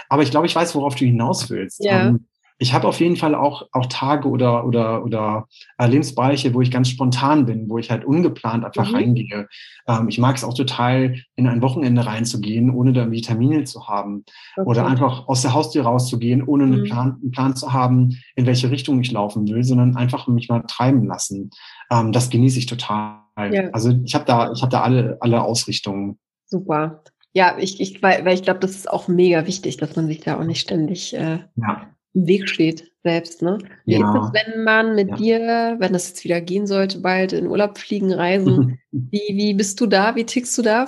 Aber 0.09 0.23
ich 0.23 0.31
glaube, 0.31 0.47
ich 0.47 0.55
weiß, 0.55 0.75
worauf 0.75 0.95
du 0.95 1.05
hinaus 1.05 1.51
willst. 1.51 1.85
Ja. 1.85 2.09
Ähm, 2.09 2.27
ich 2.59 2.73
habe 2.75 2.87
auf 2.87 3.01
jeden 3.01 3.17
Fall 3.17 3.35
auch, 3.35 3.69
auch 3.73 3.87
Tage 3.87 4.29
oder, 4.29 4.65
oder, 4.67 5.05
oder 5.05 5.49
äh, 5.79 5.87
Lebensbereiche, 5.87 6.55
wo 6.55 6.61
ich 6.61 6.71
ganz 6.71 6.89
spontan 6.89 7.47
bin, 7.47 7.69
wo 7.69 7.79
ich 7.79 7.91
halt 7.91 8.05
ungeplant 8.05 8.65
einfach 8.65 8.89
mhm. 8.89 8.95
reingehe. 8.95 9.49
Ähm, 9.89 10.09
ich 10.09 10.19
mag 10.19 10.37
es 10.37 10.45
auch 10.45 10.55
total, 10.55 11.17
in 11.35 11.47
ein 11.47 11.63
Wochenende 11.63 12.07
reinzugehen, 12.07 12.71
ohne 12.71 12.93
da 12.93 13.11
Vitamine 13.11 13.65
zu 13.65 13.89
haben. 13.89 14.25
Okay. 14.57 14.69
Oder 14.69 14.87
einfach 14.87 15.27
aus 15.29 15.43
der 15.43 15.55
Haustür 15.55 15.85
rauszugehen, 15.85 16.43
ohne 16.43 16.67
mhm. 16.67 16.73
einen, 16.73 16.85
Plan, 16.85 17.19
einen 17.21 17.31
Plan 17.33 17.57
zu 17.57 17.73
haben, 17.73 18.19
in 18.37 18.47
welche 18.47 18.71
Richtung 18.71 19.01
ich 19.01 19.11
laufen 19.11 19.49
will, 19.49 19.65
sondern 19.65 19.97
einfach 19.97 20.29
mich 20.29 20.49
mal 20.49 20.63
treiben 20.69 21.05
lassen. 21.05 21.51
Ähm, 21.91 22.13
das 22.13 22.31
genieße 22.31 22.59
ich 22.59 22.67
total. 22.67 23.19
Ja. 23.51 23.71
Also 23.73 23.93
ich 24.05 24.15
habe 24.15 24.25
da, 24.25 24.53
ich 24.53 24.63
habe 24.63 24.71
da 24.71 24.83
alle, 24.83 25.17
alle 25.21 25.43
Ausrichtungen. 25.43 26.19
Super. 26.47 27.03
Ja, 27.35 27.57
ich, 27.59 27.81
ich, 27.81 28.03
weil, 28.03 28.25
weil 28.25 28.35
ich 28.35 28.43
glaube, 28.43 28.61
das 28.61 28.73
ist 28.73 28.91
auch 28.91 29.09
mega 29.09 29.47
wichtig, 29.47 29.79
dass 29.79 29.97
man 29.97 30.07
sich 30.07 30.21
da 30.21 30.39
auch 30.39 30.45
nicht 30.45 30.61
ständig 30.61 31.15
äh, 31.15 31.39
ja 31.57 31.89
im 32.15 32.27
Weg 32.27 32.49
steht 32.49 32.91
selbst. 33.03 33.43
Ne? 33.43 33.59
Wie 33.85 33.99
ja. 33.99 34.15
ist 34.15 34.25
es, 34.25 34.33
wenn 34.33 34.65
man 34.65 34.95
mit 34.95 35.11
ja. 35.11 35.17
dir, 35.17 35.77
wenn 35.79 35.93
das 35.93 36.09
jetzt 36.09 36.25
wieder 36.25 36.41
gehen 36.41 36.67
sollte, 36.67 37.01
bald 37.01 37.33
in 37.33 37.47
Urlaub 37.47 37.79
fliegen, 37.79 38.13
reisen? 38.13 38.79
wie, 38.91 39.35
wie 39.35 39.55
bist 39.55 39.81
du 39.81 39.87
da? 39.87 40.15
Wie 40.15 40.25
tickst 40.25 40.57
du 40.59 40.63
da? 40.63 40.87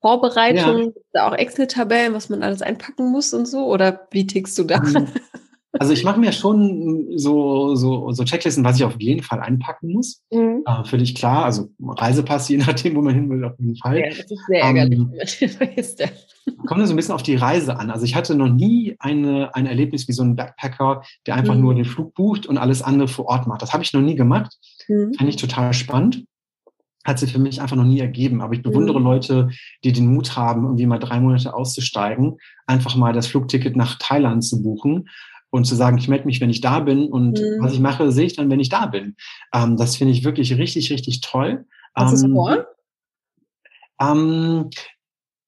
Vorbereitung, 0.00 0.94
ja. 1.14 1.28
auch 1.28 1.34
Excel-Tabellen, 1.34 2.14
was 2.14 2.30
man 2.30 2.42
alles 2.42 2.62
einpacken 2.62 3.10
muss 3.12 3.34
und 3.34 3.46
so? 3.46 3.66
Oder 3.66 4.08
wie 4.12 4.26
tickst 4.26 4.58
du 4.58 4.64
da? 4.64 4.80
Mhm. 4.80 5.08
Also 5.78 5.92
ich 5.92 6.02
mache 6.02 6.18
mir 6.18 6.32
schon 6.32 7.16
so, 7.16 7.76
so, 7.76 8.10
so 8.10 8.24
Checklisten, 8.24 8.64
was 8.64 8.76
ich 8.76 8.84
auf 8.84 9.00
jeden 9.00 9.22
Fall 9.22 9.40
einpacken 9.40 9.92
muss. 9.92 10.20
Mhm. 10.32 10.64
Äh, 10.66 10.84
völlig 10.84 11.14
klar. 11.14 11.44
Also 11.44 11.68
Reisepass, 11.80 12.48
je 12.48 12.56
nachdem, 12.56 12.96
wo 12.96 13.02
man 13.02 13.14
hin 13.14 13.30
will, 13.30 13.44
auf 13.44 13.58
jeden 13.58 13.76
Fall. 13.76 14.00
Ja, 14.00 14.08
das 14.08 14.18
ist 14.18 14.46
sehr 14.48 14.62
ärgerlich. 14.62 14.98
Ähm, 14.98 16.08
kommt 16.66 16.86
so 16.86 16.92
ein 16.92 16.96
bisschen 16.96 17.14
auf 17.14 17.22
die 17.22 17.36
Reise 17.36 17.78
an. 17.78 17.90
Also 17.90 18.04
ich 18.04 18.14
hatte 18.14 18.34
noch 18.34 18.48
nie 18.48 18.96
eine, 18.98 19.54
ein 19.54 19.66
Erlebnis 19.66 20.08
wie 20.08 20.12
so 20.12 20.22
ein 20.22 20.36
Backpacker, 20.36 21.02
der 21.26 21.34
einfach 21.34 21.54
mhm. 21.54 21.60
nur 21.60 21.74
den 21.74 21.84
Flug 21.84 22.14
bucht 22.14 22.46
und 22.46 22.58
alles 22.58 22.82
andere 22.82 23.08
vor 23.08 23.26
Ort 23.26 23.46
macht. 23.46 23.62
Das 23.62 23.72
habe 23.72 23.82
ich 23.82 23.92
noch 23.92 24.00
nie 24.00 24.14
gemacht. 24.14 24.56
Mhm. 24.88 25.14
Fand 25.14 25.28
ich 25.28 25.36
total 25.36 25.72
spannend. 25.72 26.24
hat 27.04 27.18
sich 27.18 27.32
für 27.32 27.38
mich 27.38 27.60
einfach 27.60 27.76
noch 27.76 27.84
nie 27.84 28.00
ergeben. 28.00 28.42
Aber 28.42 28.54
ich 28.54 28.62
bewundere 28.62 28.98
mhm. 28.98 29.04
Leute, 29.04 29.50
die 29.84 29.92
den 29.92 30.12
Mut 30.12 30.36
haben, 30.36 30.64
irgendwie 30.64 30.86
mal 30.86 30.98
drei 30.98 31.20
Monate 31.20 31.54
auszusteigen, 31.54 32.36
einfach 32.66 32.94
mal 32.96 33.12
das 33.12 33.26
Flugticket 33.26 33.76
nach 33.76 33.96
Thailand 33.98 34.44
zu 34.44 34.62
buchen 34.62 35.08
und 35.50 35.64
zu 35.64 35.74
sagen, 35.74 35.98
ich 35.98 36.08
melde 36.08 36.26
mich, 36.26 36.40
wenn 36.40 36.50
ich 36.50 36.60
da 36.60 36.80
bin 36.80 37.08
und 37.08 37.38
mhm. 37.40 37.58
was 37.60 37.72
ich 37.72 37.80
mache, 37.80 38.12
sehe 38.12 38.26
ich 38.26 38.36
dann, 38.36 38.50
wenn 38.50 38.60
ich 38.60 38.68
da 38.68 38.86
bin. 38.86 39.16
Ähm, 39.52 39.76
das 39.76 39.96
finde 39.96 40.12
ich 40.12 40.24
wirklich 40.24 40.56
richtig, 40.56 40.90
richtig 40.92 41.20
toll. 41.20 41.64
Was 41.94 42.12
ist 42.12 42.22
ähm, 42.22 42.32
vor? 42.32 42.66
Ähm, 44.00 44.70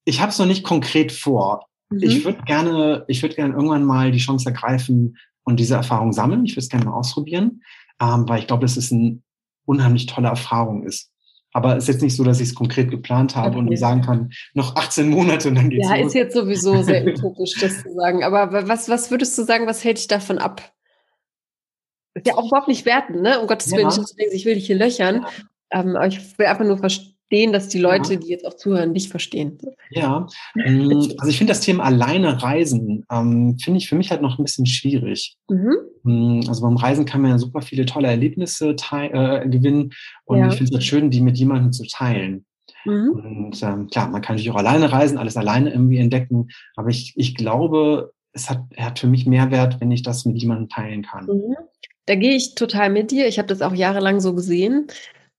ich 0.05 0.21
habe 0.21 0.31
es 0.31 0.39
noch 0.39 0.47
nicht 0.47 0.65
konkret 0.65 1.13
vor. 1.13 1.69
Mhm. 1.91 2.03
Ich 2.03 2.25
würde 2.25 2.43
gerne, 2.43 3.05
ich 3.09 3.23
würde 3.23 3.35
gerne 3.35 3.55
irgendwann 3.55 3.85
mal 3.85 4.11
die 4.11 4.19
Chance 4.19 4.47
ergreifen 4.47 5.17
und 5.45 5.59
diese 5.59 5.75
Erfahrung 5.75 6.13
sammeln. 6.13 6.45
Ich 6.45 6.53
würde 6.53 6.61
es 6.61 6.69
gerne 6.69 6.87
mal 6.87 6.95
ausprobieren, 6.95 7.63
ähm, 8.01 8.29
weil 8.29 8.41
ich 8.41 8.47
glaube, 8.47 8.63
dass 8.63 8.77
es 8.77 8.93
eine 8.93 9.21
unheimlich 9.65 10.07
tolle 10.07 10.29
Erfahrung 10.29 10.85
ist. 10.85 11.11
Aber 11.55 11.77
es 11.77 11.85
ist 11.85 11.89
jetzt 11.95 12.03
nicht 12.03 12.17
so, 12.17 12.25
dass 12.25 12.41
ich 12.41 12.49
es 12.49 12.55
konkret 12.55 12.91
geplant 12.91 13.37
habe 13.37 13.59
okay. 13.59 13.69
und 13.69 13.77
sagen 13.77 14.01
kann, 14.01 14.33
noch 14.55 14.75
18 14.75 15.11
Monate 15.11 15.49
und 15.49 15.57
dann 15.57 15.69
geht's 15.69 15.87
Ja, 15.87 15.97
los. 15.97 16.07
ist 16.07 16.15
jetzt 16.15 16.35
sowieso 16.35 16.83
sehr 16.83 17.07
utopisch, 17.07 17.59
das 17.61 17.83
zu 17.83 17.93
sagen. 17.95 18.25
Aber 18.25 18.67
was, 18.69 18.89
was 18.89 19.11
würdest 19.11 19.37
du 19.37 19.45
sagen, 19.45 19.67
was 19.67 19.85
hält 19.85 19.99
dich 19.99 20.09
davon 20.09 20.39
ab? 20.39 20.73
Ist 22.15 22.27
ja 22.27 22.37
auch 22.37 22.47
überhaupt 22.47 22.69
nicht 22.69 22.87
werten, 22.87 23.21
ne? 23.21 23.39
Um 23.41 23.47
Gottes 23.47 23.71
Willen, 23.73 23.91
ja. 23.91 24.05
ich 24.33 24.45
will 24.45 24.55
dich 24.55 24.67
hier 24.67 24.77
löchern. 24.77 25.27
Ja. 25.71 25.81
Ähm, 25.81 25.97
aber 25.97 26.07
ich 26.07 26.39
will 26.39 26.47
einfach 26.47 26.65
nur 26.65 26.79
verstehen, 26.79 27.12
verstehen, 27.33 27.53
dass 27.53 27.69
die 27.69 27.79
Leute, 27.79 28.15
ja. 28.15 28.21
die 28.21 28.29
jetzt 28.29 28.47
auch 28.47 28.55
zuhören, 28.55 28.93
dich 28.93 29.09
verstehen. 29.09 29.59
Ja, 29.91 30.27
ähm, 30.63 30.91
also 31.19 31.29
ich 31.29 31.39
finde 31.39 31.53
das 31.53 31.61
Thema 31.61 31.85
alleine 31.85 32.43
reisen, 32.43 33.05
ähm, 33.11 33.57
finde 33.59 33.79
ich 33.79 33.89
für 33.89 33.97
mich 33.97 34.11
halt 34.11 34.21
noch 34.21 34.39
ein 34.39 34.45
bisschen 34.45 34.67
schwierig. 34.67 35.37
Mhm. 35.49 35.77
Mm, 36.03 36.41
also 36.49 36.63
beim 36.63 36.77
Reisen 36.77 37.07
kann 37.07 37.23
man 37.23 37.31
ja 37.31 37.39
super 37.39 37.63
viele 37.63 37.87
tolle 37.87 38.09
Erlebnisse 38.09 38.77
äh, 38.93 39.49
gewinnen 39.49 39.93
und 40.27 40.39
ja. 40.39 40.49
ich 40.49 40.57
finde 40.57 40.65
es 40.65 40.73
halt 40.73 40.85
schön, 40.85 41.11
die 41.11 41.21
mit 41.21 41.39
jemandem 41.39 41.73
zu 41.73 41.87
teilen. 41.87 42.45
Mhm. 42.85 43.11
Und 43.11 43.63
ähm, 43.63 43.89
klar, 43.89 44.09
man 44.09 44.21
kann 44.21 44.37
natürlich 44.37 44.51
auch 44.51 44.57
alleine 44.57 44.93
reisen, 44.93 45.17
alles 45.17 45.37
alleine 45.37 45.71
irgendwie 45.73 45.99
entdecken, 45.99 46.49
aber 46.77 46.91
ich, 46.91 47.15
ich 47.17 47.35
glaube, 47.35 48.13
es 48.35 48.51
hat, 48.51 48.63
hat 48.77 48.99
für 48.99 49.07
mich 49.07 49.27
Mehrwert, 49.27 49.81
wenn 49.81 49.91
ich 49.91 50.03
das 50.03 50.27
mit 50.27 50.37
jemandem 50.37 50.69
teilen 50.69 51.03
kann. 51.03 51.27
Mhm. 51.27 51.57
Da 52.07 52.15
gehe 52.17 52.35
ich 52.35 52.57
total 52.57 52.91
mit 52.91 53.11
dir. 53.11 53.29
Ich 53.29 53.39
habe 53.39 53.47
das 53.47 53.63
auch 53.63 53.75
jahrelang 53.75 54.21
so 54.21 54.35
gesehen. 54.35 54.89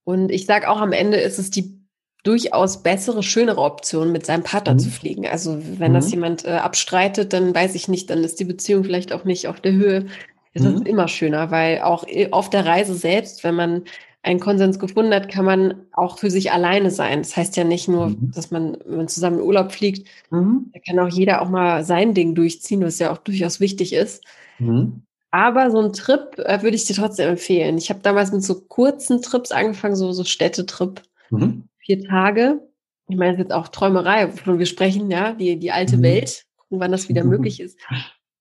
Und 0.04 0.30
ich 0.30 0.46
sage 0.46 0.68
auch, 0.70 0.80
am 0.80 0.92
Ende 0.92 1.18
ist 1.18 1.38
es 1.38 1.50
die 1.50 1.83
durchaus 2.24 2.82
bessere, 2.82 3.22
schönere 3.22 3.60
Option, 3.60 4.10
mit 4.10 4.26
seinem 4.26 4.42
Partner 4.42 4.72
mhm. 4.74 4.78
zu 4.78 4.90
fliegen. 4.90 5.26
Also 5.26 5.58
wenn 5.78 5.92
mhm. 5.92 5.96
das 5.96 6.10
jemand 6.10 6.44
äh, 6.44 6.52
abstreitet, 6.52 7.32
dann 7.32 7.54
weiß 7.54 7.74
ich 7.74 7.86
nicht, 7.86 8.10
dann 8.10 8.24
ist 8.24 8.40
die 8.40 8.44
Beziehung 8.44 8.82
vielleicht 8.82 9.12
auch 9.12 9.24
nicht 9.24 9.46
auf 9.46 9.60
der 9.60 9.72
Höhe. 9.72 10.06
Es 10.54 10.62
mhm. 10.62 10.76
ist 10.76 10.88
immer 10.88 11.06
schöner, 11.06 11.50
weil 11.50 11.82
auch 11.82 12.08
äh, 12.08 12.30
auf 12.32 12.48
der 12.48 12.64
Reise 12.64 12.94
selbst, 12.94 13.44
wenn 13.44 13.54
man 13.54 13.82
einen 14.22 14.40
Konsens 14.40 14.78
gefunden 14.78 15.12
hat, 15.12 15.28
kann 15.28 15.44
man 15.44 15.74
auch 15.92 16.18
für 16.18 16.30
sich 16.30 16.50
alleine 16.50 16.90
sein. 16.90 17.18
Das 17.18 17.36
heißt 17.36 17.58
ja 17.58 17.64
nicht 17.64 17.88
nur, 17.88 18.08
mhm. 18.08 18.32
dass 18.34 18.50
man, 18.50 18.78
wenn 18.86 18.96
man 18.96 19.08
zusammen 19.08 19.40
in 19.40 19.44
Urlaub 19.44 19.70
fliegt, 19.70 20.08
mhm. 20.30 20.70
da 20.72 20.80
kann 20.80 20.98
auch 20.98 21.12
jeder 21.12 21.42
auch 21.42 21.50
mal 21.50 21.84
sein 21.84 22.14
Ding 22.14 22.34
durchziehen, 22.34 22.82
was 22.82 22.98
ja 22.98 23.12
auch 23.12 23.18
durchaus 23.18 23.60
wichtig 23.60 23.92
ist. 23.92 24.24
Mhm. 24.58 25.02
Aber 25.30 25.70
so 25.70 25.78
ein 25.78 25.92
Trip 25.92 26.38
äh, 26.38 26.62
würde 26.62 26.76
ich 26.76 26.86
dir 26.86 26.96
trotzdem 26.96 27.28
empfehlen. 27.28 27.76
Ich 27.76 27.90
habe 27.90 28.00
damals 28.02 28.32
mit 28.32 28.42
so 28.42 28.62
kurzen 28.62 29.20
Trips 29.20 29.52
angefangen, 29.52 29.96
so, 29.96 30.12
so 30.12 30.24
Städtetrip. 30.24 31.02
Mhm 31.28 31.64
vier 31.84 32.02
Tage. 32.04 32.60
Ich 33.08 33.16
meine, 33.16 33.32
das 33.32 33.40
ist 33.40 33.44
jetzt 33.44 33.54
auch 33.54 33.68
Träumerei, 33.68 34.32
wovon 34.32 34.58
wir 34.58 34.66
sprechen, 34.66 35.10
ja, 35.10 35.32
die, 35.32 35.58
die 35.58 35.70
alte 35.70 35.98
mhm. 35.98 36.02
Welt, 36.02 36.44
gucken, 36.56 36.80
wann 36.80 36.92
das 36.92 37.08
wieder 37.08 37.24
möglich 37.24 37.60
ist. 37.60 37.78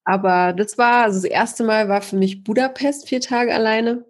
Aber 0.05 0.53
das 0.53 0.77
war, 0.77 1.03
also 1.03 1.21
das 1.21 1.29
erste 1.29 1.63
Mal 1.63 1.89
war 1.89 2.01
für 2.01 2.15
mich 2.15 2.43
Budapest 2.43 3.07
vier 3.07 3.21
Tage 3.21 3.53
alleine. 3.53 4.05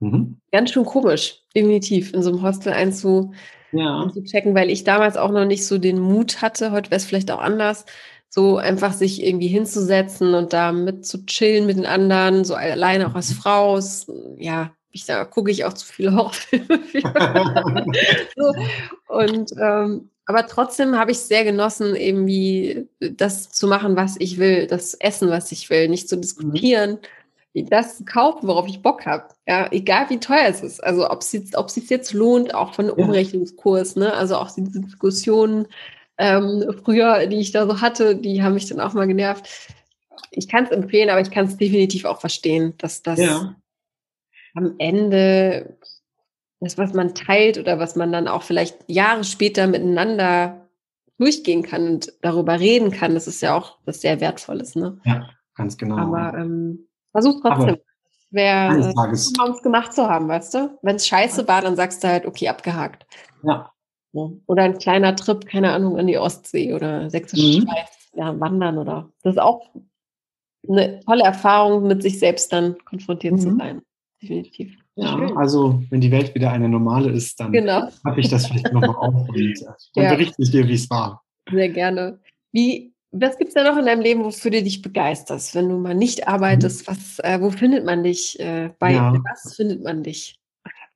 Mhm. 0.00 0.38
Ganz 0.52 0.70
schön 0.70 0.84
komisch, 0.84 1.42
definitiv, 1.54 2.12
in 2.12 2.22
so 2.22 2.30
einem 2.30 2.42
Hostel 2.42 2.72
einzu, 2.72 3.32
ja. 3.72 4.02
einzuchecken, 4.02 4.54
weil 4.54 4.70
ich 4.70 4.84
damals 4.84 5.16
auch 5.16 5.30
noch 5.30 5.46
nicht 5.46 5.66
so 5.66 5.78
den 5.78 5.98
Mut 5.98 6.42
hatte, 6.42 6.72
heute 6.72 6.90
wäre 6.90 6.98
es 6.98 7.06
vielleicht 7.06 7.30
auch 7.30 7.40
anders, 7.40 7.86
so 8.28 8.58
einfach 8.58 8.92
sich 8.92 9.24
irgendwie 9.24 9.48
hinzusetzen 9.48 10.34
und 10.34 10.52
da 10.52 10.72
mit 10.72 11.06
zu 11.06 11.24
chillen 11.24 11.66
mit 11.66 11.78
den 11.78 11.86
anderen, 11.86 12.44
so 12.44 12.54
alleine 12.54 13.08
auch 13.08 13.14
als 13.14 13.30
mhm. 13.30 13.34
Frau. 13.34 13.80
Ja, 14.36 14.72
ich, 14.96 15.06
da 15.06 15.24
gucke 15.24 15.50
ich 15.50 15.64
auch 15.64 15.72
zu 15.72 15.86
viele 15.86 16.12
Horrorfilme. 16.16 16.80
so. 18.36 18.54
Und 19.08 19.52
ähm, 19.60 20.10
aber 20.26 20.46
trotzdem 20.48 20.98
habe 20.98 21.12
ich 21.12 21.18
sehr 21.18 21.44
genossen, 21.44 21.94
irgendwie 21.94 22.88
das 22.98 23.50
zu 23.52 23.68
machen, 23.68 23.94
was 23.94 24.16
ich 24.18 24.38
will, 24.38 24.66
das 24.66 24.94
Essen, 24.94 25.30
was 25.30 25.52
ich 25.52 25.70
will, 25.70 25.88
nicht 25.88 26.08
zu 26.08 26.16
diskutieren, 26.16 26.98
mhm. 27.54 27.68
das 27.68 27.98
zu 27.98 28.04
kaufen, 28.04 28.48
worauf 28.48 28.66
ich 28.66 28.82
Bock 28.82 29.06
habe. 29.06 29.28
Ja, 29.46 29.70
egal 29.70 30.10
wie 30.10 30.18
teuer 30.18 30.48
es 30.48 30.62
ist. 30.62 30.82
Also 30.82 31.08
ob 31.08 31.22
es 31.22 31.30
jetzt, 31.30 31.56
ob 31.56 31.68
es 31.68 31.74
sich 31.74 31.88
jetzt 31.88 32.12
lohnt, 32.12 32.54
auch 32.54 32.74
von 32.74 32.86
einem 32.86 32.98
Umrechnungskurs, 32.98 33.94
ne? 33.94 34.12
Also 34.14 34.36
auch 34.36 34.50
diese 34.50 34.80
Diskussionen 34.80 35.68
ähm, 36.18 36.64
früher, 36.84 37.26
die 37.28 37.36
ich 37.36 37.52
da 37.52 37.66
so 37.66 37.80
hatte, 37.80 38.16
die 38.16 38.42
haben 38.42 38.54
mich 38.54 38.66
dann 38.66 38.80
auch 38.80 38.94
mal 38.94 39.06
genervt. 39.06 39.48
Ich 40.32 40.48
kann 40.48 40.64
es 40.64 40.70
empfehlen, 40.70 41.08
aber 41.08 41.20
ich 41.20 41.30
kann 41.30 41.46
es 41.46 41.56
definitiv 41.56 42.04
auch 42.04 42.20
verstehen, 42.20 42.74
dass 42.78 43.02
das 43.02 43.20
ja 43.20 43.54
am 44.56 44.74
Ende 44.78 45.76
das, 46.60 46.78
was 46.78 46.94
man 46.94 47.14
teilt 47.14 47.58
oder 47.58 47.78
was 47.78 47.94
man 47.94 48.10
dann 48.10 48.26
auch 48.26 48.42
vielleicht 48.42 48.76
Jahre 48.88 49.22
später 49.22 49.66
miteinander 49.66 50.66
durchgehen 51.18 51.62
kann 51.62 51.86
und 51.86 52.12
darüber 52.22 52.58
reden 52.58 52.90
kann, 52.90 53.14
das 53.14 53.26
ist 53.26 53.42
ja 53.42 53.56
auch 53.56 53.78
was 53.84 54.00
sehr 54.00 54.20
Wertvolles. 54.20 54.74
Ne? 54.74 54.98
Ja, 55.04 55.28
ganz 55.54 55.76
genau. 55.76 55.98
Aber 55.98 56.36
ähm, 56.36 56.88
versuch 57.12 57.40
trotzdem. 57.42 57.76
Wäre 58.30 58.92
um 58.92 59.12
es 59.12 59.62
gemacht 59.62 59.92
zu 59.92 60.08
haben, 60.08 60.26
weißt 60.28 60.54
du? 60.54 60.78
Wenn 60.82 60.96
es 60.96 61.06
scheiße 61.06 61.46
war, 61.46 61.62
dann 61.62 61.76
sagst 61.76 62.02
du 62.02 62.08
halt, 62.08 62.26
okay, 62.26 62.48
abgehakt. 62.48 63.06
Ja. 63.44 63.72
Oder 64.12 64.64
ein 64.64 64.78
kleiner 64.78 65.14
Trip, 65.14 65.46
keine 65.46 65.72
Ahnung, 65.72 65.96
an 65.96 66.08
die 66.08 66.18
Ostsee 66.18 66.74
oder 66.74 67.08
Sächsische 67.08 67.60
mhm. 67.60 67.62
Schweiz, 67.62 68.10
ja, 68.14 68.38
wandern 68.40 68.78
oder. 68.78 69.10
Das 69.22 69.34
ist 69.34 69.38
auch 69.38 69.70
eine 70.68 71.00
tolle 71.00 71.22
Erfahrung, 71.22 71.86
mit 71.86 72.02
sich 72.02 72.18
selbst 72.18 72.52
dann 72.52 72.76
konfrontiert 72.84 73.34
mhm. 73.34 73.38
zu 73.38 73.56
sein 73.56 73.82
definitiv. 74.26 74.76
Ja, 74.96 75.16
Schön. 75.16 75.36
also 75.36 75.82
wenn 75.90 76.00
die 76.00 76.10
Welt 76.10 76.34
wieder 76.34 76.50
eine 76.50 76.68
normale 76.68 77.10
ist, 77.10 77.38
dann 77.38 77.52
genau. 77.52 77.88
habe 78.04 78.20
ich 78.20 78.28
das 78.28 78.46
vielleicht 78.46 78.72
nochmal 78.72 78.96
auf 78.96 79.28
und, 79.28 79.28
und 79.94 80.02
ja. 80.02 80.14
berichte 80.14 80.42
ich 80.42 80.50
dir, 80.50 80.66
wie 80.66 80.74
es 80.74 80.90
war. 80.90 81.22
Sehr 81.50 81.68
gerne. 81.68 82.18
Wie, 82.52 82.92
was 83.12 83.38
gibt 83.38 83.48
es 83.48 83.54
da 83.54 83.62
noch 83.62 83.78
in 83.78 83.86
deinem 83.86 84.00
Leben, 84.00 84.24
wofür 84.24 84.50
du 84.50 84.62
dich 84.62 84.82
begeisterst? 84.82 85.54
Wenn 85.54 85.68
du 85.68 85.78
mal 85.78 85.94
nicht 85.94 86.26
arbeitest, 86.26 86.88
mhm. 86.88 86.92
was, 86.92 87.18
äh, 87.20 87.40
wo 87.40 87.50
findet 87.50 87.84
man 87.84 88.02
dich? 88.02 88.40
Äh, 88.40 88.70
bei 88.78 88.94
ja. 88.94 89.14
was 89.32 89.54
findet 89.54 89.82
man 89.82 90.02
dich? 90.02 90.38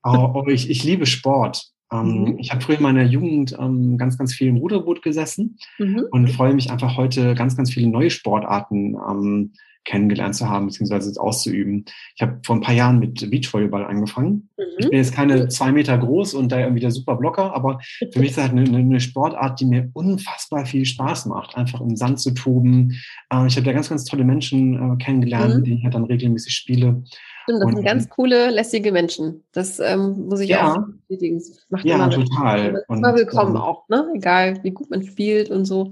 Oh, 0.02 0.32
oh, 0.34 0.46
ich, 0.48 0.70
ich 0.70 0.82
liebe 0.82 1.06
Sport. 1.06 1.70
Ähm, 1.92 2.22
mhm. 2.22 2.38
Ich 2.38 2.50
habe 2.52 2.62
früher 2.62 2.76
in 2.76 2.82
meiner 2.82 3.02
Jugend 3.02 3.56
ähm, 3.58 3.98
ganz, 3.98 4.16
ganz 4.16 4.32
viel 4.32 4.48
im 4.48 4.56
Ruderboot 4.56 5.02
gesessen 5.02 5.58
mhm. 5.78 6.04
und 6.10 6.28
freue 6.28 6.54
mich 6.54 6.70
einfach 6.70 6.96
heute 6.96 7.34
ganz, 7.34 7.56
ganz 7.56 7.72
viele 7.72 7.88
neue 7.88 8.10
Sportarten 8.10 8.94
ähm, 8.94 9.52
kennengelernt 9.84 10.34
zu 10.34 10.48
haben, 10.48 10.66
beziehungsweise 10.66 11.20
auszuüben. 11.20 11.84
Ich 12.14 12.22
habe 12.22 12.38
vor 12.44 12.56
ein 12.56 12.60
paar 12.60 12.74
Jahren 12.74 12.98
mit 12.98 13.30
Beachvolleyball 13.30 13.84
angefangen. 13.84 14.48
Mhm. 14.56 14.64
Ich 14.78 14.88
bin 14.90 14.98
jetzt 14.98 15.14
keine 15.14 15.48
zwei 15.48 15.72
Meter 15.72 15.96
groß 15.96 16.34
und 16.34 16.52
da 16.52 16.60
irgendwie 16.60 16.80
der 16.80 16.90
super 16.90 17.16
Blocker, 17.16 17.54
aber 17.54 17.80
für 18.12 18.18
mich 18.20 18.30
ist 18.30 18.38
das 18.38 18.50
halt 18.50 18.58
eine, 18.58 18.78
eine 18.78 19.00
Sportart, 19.00 19.60
die 19.60 19.66
mir 19.66 19.90
unfassbar 19.94 20.66
viel 20.66 20.84
Spaß 20.84 21.26
macht, 21.26 21.56
einfach 21.56 21.80
im 21.80 21.96
Sand 21.96 22.20
zu 22.20 22.32
toben. 22.32 22.92
Äh, 23.32 23.46
ich 23.46 23.56
habe 23.56 23.66
da 23.66 23.72
ganz, 23.72 23.88
ganz 23.88 24.04
tolle 24.04 24.24
Menschen 24.24 24.74
äh, 24.74 25.02
kennengelernt, 25.02 25.50
mhm. 25.50 25.56
mit 25.56 25.66
denen 25.66 25.78
ich 25.78 25.84
halt 25.84 25.94
dann 25.94 26.04
regelmäßig 26.04 26.54
spiele. 26.54 27.02
Stimmt, 27.44 27.62
das 27.62 27.66
und, 27.66 27.76
sind 27.76 27.84
ganz 27.84 28.08
coole, 28.08 28.50
lässige 28.50 28.92
Menschen. 28.92 29.42
Das 29.52 29.80
ähm, 29.80 30.26
muss 30.28 30.40
ich 30.40 30.50
ja, 30.50 30.72
auch 30.72 30.76
bestätigen. 31.08 31.42
Macht 31.70 31.84
ja, 31.84 32.08
total. 32.08 32.84
Und, 32.86 32.98
immer 32.98 33.14
willkommen 33.14 33.56
ähm, 33.56 33.60
auch, 33.60 33.88
ne? 33.88 34.06
Egal, 34.14 34.62
wie 34.62 34.70
gut 34.70 34.90
man 34.90 35.02
spielt 35.02 35.50
und 35.50 35.64
so. 35.64 35.90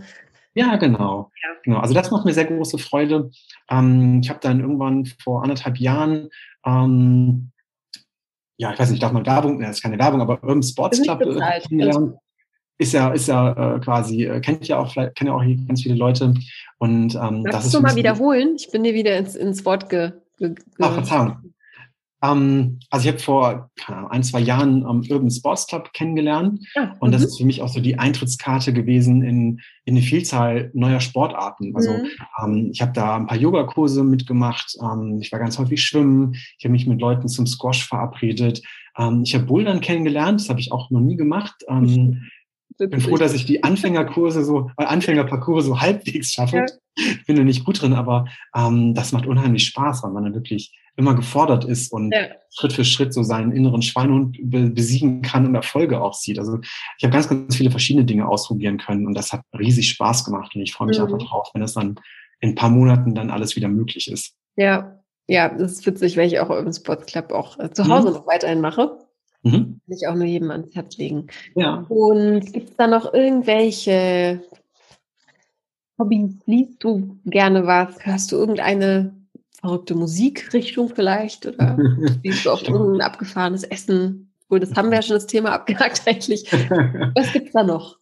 Ja, 0.58 0.76
genau. 0.76 1.30
Ja. 1.42 1.48
genau. 1.62 1.78
Also 1.78 1.94
das 1.94 2.10
macht 2.10 2.24
mir 2.24 2.34
sehr 2.34 2.46
große 2.46 2.78
Freude. 2.78 3.30
Ähm, 3.70 4.20
ich 4.22 4.28
habe 4.28 4.40
dann 4.42 4.60
irgendwann 4.60 5.06
vor 5.22 5.42
anderthalb 5.42 5.78
Jahren, 5.78 6.28
ähm, 6.66 7.52
ja, 8.56 8.72
ich 8.72 8.78
weiß 8.78 8.90
nicht, 8.90 9.02
darf 9.02 9.12
man 9.12 9.24
Werbung, 9.24 9.60
das 9.60 9.76
ist 9.76 9.82
keine 9.82 9.98
Werbung, 9.98 10.20
aber 10.20 10.42
Urban 10.42 10.62
Sports 10.62 11.00
Club 11.00 11.20
äh, 11.22 11.60
kennengelernt. 11.60 12.16
Ist 12.80 12.92
ja, 12.92 13.10
ist 13.10 13.28
ja 13.28 13.76
äh, 13.76 13.80
quasi, 13.80 14.24
äh, 14.24 14.40
kennt 14.40 14.66
ja 14.66 14.78
auch, 14.78 14.92
vielleicht 14.92 15.16
kennen 15.16 15.28
ja 15.28 15.34
auch 15.34 15.42
hier 15.42 15.56
ganz 15.56 15.82
viele 15.82 15.94
Leute. 15.94 16.34
Und 16.78 17.14
ähm, 17.14 17.44
das 17.44 17.66
ist 17.66 17.74
du 17.74 17.80
mal 17.80 17.96
wiederholen? 17.96 18.54
Ich 18.56 18.70
bin 18.70 18.82
dir 18.82 18.94
wieder 18.94 19.16
ins, 19.16 19.36
ins 19.36 19.64
Wort 19.64 19.88
ge, 19.88 20.12
ge, 20.38 20.50
ge 20.50 20.64
Ach, 20.80 20.92
Verzeihung. 20.94 21.54
Ähm, 22.22 22.80
also 22.90 23.08
ich 23.08 23.12
habe 23.12 23.22
vor 23.22 23.70
Ahnung, 23.86 24.10
ein, 24.10 24.22
zwei 24.22 24.40
Jahren 24.40 24.78
ähm, 24.78 25.04
Urban 25.08 25.30
Sports 25.30 25.66
Club 25.66 25.92
kennengelernt. 25.92 26.66
Ja, 26.74 26.96
und 27.00 27.12
das 27.12 27.22
mhm. 27.22 27.26
ist 27.26 27.38
für 27.38 27.44
mich 27.44 27.62
auch 27.62 27.68
so 27.68 27.80
die 27.80 27.98
Eintrittskarte 27.98 28.72
gewesen 28.72 29.22
in, 29.22 29.60
in 29.84 29.96
eine 29.96 30.02
Vielzahl 30.02 30.70
neuer 30.74 31.00
Sportarten. 31.00 31.74
Also 31.76 31.92
mhm. 31.92 32.08
ähm, 32.42 32.70
ich 32.72 32.80
habe 32.80 32.92
da 32.92 33.16
ein 33.16 33.26
paar 33.26 33.38
Yogakurse 33.38 34.02
mitgemacht. 34.02 34.76
Ähm, 34.82 35.18
ich 35.20 35.30
war 35.30 35.38
ganz 35.38 35.58
häufig 35.58 35.82
schwimmen. 35.82 36.34
Ich 36.58 36.64
habe 36.64 36.72
mich 36.72 36.86
mit 36.86 37.00
Leuten 37.00 37.28
zum 37.28 37.46
Squash 37.46 37.86
verabredet. 37.86 38.62
Ähm, 38.96 39.22
ich 39.24 39.34
habe 39.34 39.44
Bouldern 39.44 39.80
kennengelernt. 39.80 40.40
Das 40.40 40.48
habe 40.48 40.60
ich 40.60 40.72
auch 40.72 40.90
noch 40.90 41.00
nie 41.00 41.16
gemacht. 41.16 41.54
Ähm, 41.68 42.24
ich 42.80 42.90
bin 42.90 43.00
froh, 43.00 43.16
dass 43.16 43.34
ich 43.34 43.46
die 43.46 43.62
Anfängerkurse 43.62 44.44
so, 44.44 44.70
äh, 44.76 44.84
Anfängerparcours 44.84 45.66
so 45.66 45.80
halbwegs 45.80 46.32
schaffe. 46.32 46.56
Ja. 46.56 46.66
Ich 46.96 47.26
bin 47.26 47.36
da 47.36 47.44
nicht 47.44 47.64
gut 47.64 47.80
drin, 47.80 47.92
aber 47.92 48.26
ähm, 48.56 48.92
das 48.92 49.12
macht 49.12 49.26
unheimlich 49.26 49.66
Spaß, 49.66 50.02
weil 50.02 50.10
man 50.10 50.24
dann 50.24 50.34
wirklich 50.34 50.72
immer 50.98 51.14
gefordert 51.14 51.64
ist 51.64 51.92
und 51.92 52.12
ja. 52.12 52.26
Schritt 52.50 52.72
für 52.72 52.84
Schritt 52.84 53.14
so 53.14 53.22
seinen 53.22 53.52
inneren 53.52 53.82
Schweinehund 53.82 54.36
besiegen 54.42 55.22
kann 55.22 55.46
und 55.46 55.54
Erfolge 55.54 56.00
auch 56.00 56.12
sieht. 56.12 56.40
Also 56.40 56.58
ich 56.98 57.04
habe 57.04 57.12
ganz, 57.12 57.28
ganz 57.28 57.54
viele 57.54 57.70
verschiedene 57.70 58.04
Dinge 58.04 58.28
ausprobieren 58.28 58.78
können 58.78 59.06
und 59.06 59.14
das 59.14 59.32
hat 59.32 59.42
riesig 59.56 59.88
Spaß 59.90 60.24
gemacht 60.24 60.56
und 60.56 60.62
ich 60.62 60.72
freue 60.72 60.88
mich 60.88 60.98
mhm. 60.98 61.04
einfach 61.04 61.18
drauf, 61.18 61.50
wenn 61.54 61.62
das 61.62 61.74
dann 61.74 62.00
in 62.40 62.50
ein 62.50 62.54
paar 62.56 62.70
Monaten 62.70 63.14
dann 63.14 63.30
alles 63.30 63.54
wieder 63.54 63.68
möglich 63.68 64.10
ist. 64.10 64.34
Ja, 64.56 65.00
ja, 65.28 65.48
das 65.48 65.72
ist 65.72 65.86
witzig, 65.86 66.16
weil 66.16 66.26
ich 66.26 66.40
auch 66.40 66.50
im 66.50 66.72
Sports 66.72 67.06
Club 67.06 67.32
auch 67.32 67.58
äh, 67.60 67.70
zu 67.70 67.86
Hause 67.86 68.08
mhm. 68.08 68.14
noch 68.14 68.26
weiterhin 68.26 68.60
mache. 68.60 68.98
Mhm. 69.42 69.52
Kann 69.86 69.96
ich 69.96 70.08
auch 70.08 70.16
nur 70.16 70.24
jedem 70.24 70.50
ans 70.50 70.74
Herz 70.74 70.96
legen. 70.96 71.28
Ja. 71.54 71.86
Und 71.88 72.52
gibt 72.52 72.70
es 72.70 72.76
da 72.76 72.88
noch 72.88 73.14
irgendwelche 73.14 74.42
Hobbys? 75.96 76.34
Liest 76.46 76.82
du 76.82 77.20
gerne 77.24 77.66
was? 77.66 78.04
Hörst 78.04 78.32
du 78.32 78.36
irgendeine 78.36 79.14
verrückte 79.60 79.94
Musikrichtung 79.94 80.90
vielleicht? 80.94 81.46
Oder 81.46 81.76
liest 82.22 82.44
du 82.44 82.50
auch 82.50 82.62
irgendein 82.62 83.00
abgefahrenes 83.00 83.64
Essen? 83.64 84.32
Wohl, 84.48 84.60
das 84.60 84.74
haben 84.74 84.90
wir 84.90 84.96
ja 84.96 85.02
schon 85.02 85.16
das 85.16 85.26
Thema 85.26 85.52
abgehakt 85.52 86.02
eigentlich. 86.06 86.50
Was 87.14 87.32
gibt 87.32 87.48
es 87.48 87.52
da 87.52 87.62
noch? 87.62 87.98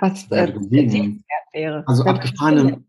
Was 0.00 0.30
äh, 0.30 0.52
wäre? 1.52 1.84
Also 1.86 2.04
abgefahrene, 2.04 2.82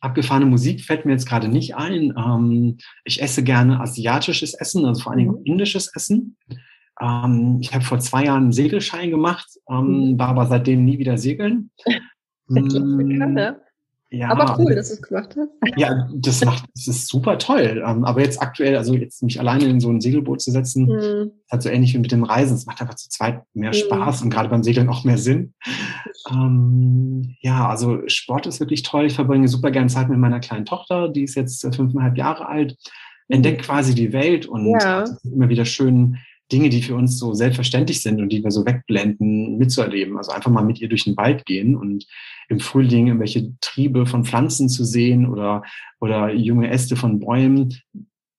abgefahrene 0.00 0.46
Musik 0.46 0.84
fällt 0.84 1.04
mir 1.04 1.12
jetzt 1.12 1.28
gerade 1.28 1.48
nicht 1.48 1.76
ein. 1.76 2.14
Ähm, 2.16 2.78
ich 3.04 3.22
esse 3.22 3.44
gerne 3.44 3.80
asiatisches 3.80 4.54
Essen, 4.54 4.84
also 4.84 5.02
vor 5.02 5.12
allem 5.12 5.28
mhm. 5.28 5.42
indisches 5.44 5.94
Essen. 5.94 6.36
Ähm, 7.00 7.58
ich 7.60 7.72
habe 7.72 7.84
vor 7.84 8.00
zwei 8.00 8.24
Jahren 8.24 8.44
einen 8.44 8.52
Segelschein 8.52 9.10
gemacht, 9.10 9.48
ähm, 9.70 10.12
mhm. 10.12 10.18
war 10.18 10.28
aber 10.28 10.46
seitdem 10.46 10.84
nie 10.84 10.98
wieder 10.98 11.18
segeln. 11.18 11.70
Das 12.50 12.64
klingt 12.72 13.38
ja, 14.10 14.30
aber 14.30 14.58
cool, 14.58 14.74
dass 14.74 14.88
du 14.88 14.94
es 14.94 15.02
gemacht 15.02 15.36
hast. 15.36 15.78
Ja, 15.78 16.08
das 16.14 16.42
macht, 16.42 16.64
das 16.74 16.88
ist 16.88 17.08
super 17.08 17.36
toll. 17.36 17.82
Ähm, 17.86 18.04
aber 18.04 18.22
jetzt 18.22 18.40
aktuell, 18.40 18.76
also 18.76 18.94
jetzt 18.94 19.22
mich 19.22 19.38
alleine 19.38 19.64
in 19.64 19.80
so 19.80 19.90
ein 19.90 20.00
Segelboot 20.00 20.40
zu 20.40 20.50
setzen, 20.50 20.86
mhm. 20.86 21.32
hat 21.50 21.62
so 21.62 21.68
ähnlich 21.68 21.92
wie 21.92 21.98
mit 21.98 22.10
dem 22.10 22.24
Reisen. 22.24 22.56
Es 22.56 22.64
macht 22.64 22.80
einfach 22.80 22.94
zu 22.94 23.10
zweit 23.10 23.42
mehr 23.52 23.70
mhm. 23.70 23.74
Spaß 23.74 24.22
und 24.22 24.30
gerade 24.30 24.48
beim 24.48 24.62
Segeln 24.62 24.88
auch 24.88 25.04
mehr 25.04 25.18
Sinn. 25.18 25.52
Ähm, 26.30 27.36
ja, 27.40 27.68
also 27.68 28.00
Sport 28.06 28.46
ist 28.46 28.60
wirklich 28.60 28.82
toll. 28.82 29.04
Ich 29.04 29.14
verbringe 29.14 29.46
super 29.46 29.70
gerne 29.70 29.88
Zeit 29.88 30.08
mit 30.08 30.18
meiner 30.18 30.40
kleinen 30.40 30.64
Tochter, 30.64 31.08
die 31.10 31.24
ist 31.24 31.34
jetzt 31.34 31.62
äh, 31.64 31.72
fünfeinhalb 31.72 32.16
Jahre 32.16 32.48
alt, 32.48 32.76
entdeckt 33.28 33.62
quasi 33.62 33.94
die 33.94 34.14
Welt 34.14 34.46
und 34.46 34.70
ja. 34.80 35.04
immer 35.24 35.50
wieder 35.50 35.66
schön 35.66 36.16
Dinge, 36.50 36.68
die 36.70 36.82
für 36.82 36.94
uns 36.94 37.18
so 37.18 37.34
selbstverständlich 37.34 38.02
sind 38.02 38.20
und 38.20 38.30
die 38.30 38.42
wir 38.42 38.50
so 38.50 38.64
wegblenden, 38.64 39.58
mitzuerleben. 39.58 40.16
Also 40.16 40.32
einfach 40.32 40.50
mal 40.50 40.64
mit 40.64 40.80
ihr 40.80 40.88
durch 40.88 41.04
den 41.04 41.16
Wald 41.16 41.44
gehen 41.46 41.76
und 41.76 42.06
im 42.48 42.60
Frühling 42.60 43.08
irgendwelche 43.08 43.52
Triebe 43.60 44.06
von 44.06 44.24
Pflanzen 44.24 44.68
zu 44.68 44.84
sehen 44.84 45.26
oder, 45.26 45.62
oder 46.00 46.32
junge 46.32 46.70
Äste 46.70 46.96
von 46.96 47.20
Bäumen. 47.20 47.74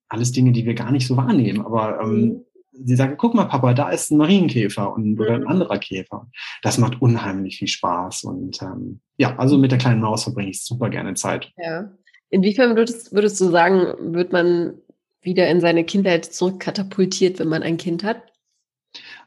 Alles 0.07 0.31
Dinge, 0.31 0.51
die 0.51 0.65
wir 0.65 0.73
gar 0.73 0.91
nicht 0.91 1.05
so 1.05 1.17
wahrnehmen. 1.17 1.61
Aber 1.61 2.01
ähm, 2.01 2.21
mhm. 2.21 2.45
sie 2.71 2.95
sagen, 2.95 3.15
guck 3.17 3.35
mal, 3.35 3.45
Papa, 3.45 3.73
da 3.75 3.89
ist 3.89 4.09
ein 4.09 4.17
Marienkäfer 4.17 4.91
und, 4.91 5.19
oder 5.19 5.35
ein 5.35 5.41
mhm. 5.41 5.47
anderer 5.47 5.77
Käfer. 5.77 6.27
Das 6.63 6.79
macht 6.79 7.01
unheimlich 7.01 7.57
viel 7.57 7.67
Spaß. 7.67 8.23
Und 8.23 8.59
ähm, 8.63 9.01
ja, 9.17 9.37
also 9.37 9.59
mit 9.59 9.71
der 9.71 9.77
kleinen 9.77 10.01
Maus 10.01 10.23
verbringe 10.23 10.49
ich 10.49 10.63
super 10.63 10.89
gerne 10.89 11.13
Zeit. 11.13 11.51
Ja. 11.57 11.91
Inwiefern 12.31 12.75
würdest, 12.75 13.13
würdest 13.13 13.39
du 13.41 13.45
sagen, 13.45 14.13
wird 14.13 14.31
man 14.31 14.73
wieder 15.21 15.49
in 15.49 15.61
seine 15.61 15.83
Kindheit 15.83 16.25
zurückkatapultiert, 16.25 17.39
wenn 17.39 17.49
man 17.49 17.63
ein 17.63 17.77
Kind 17.77 18.03
hat? 18.03 18.21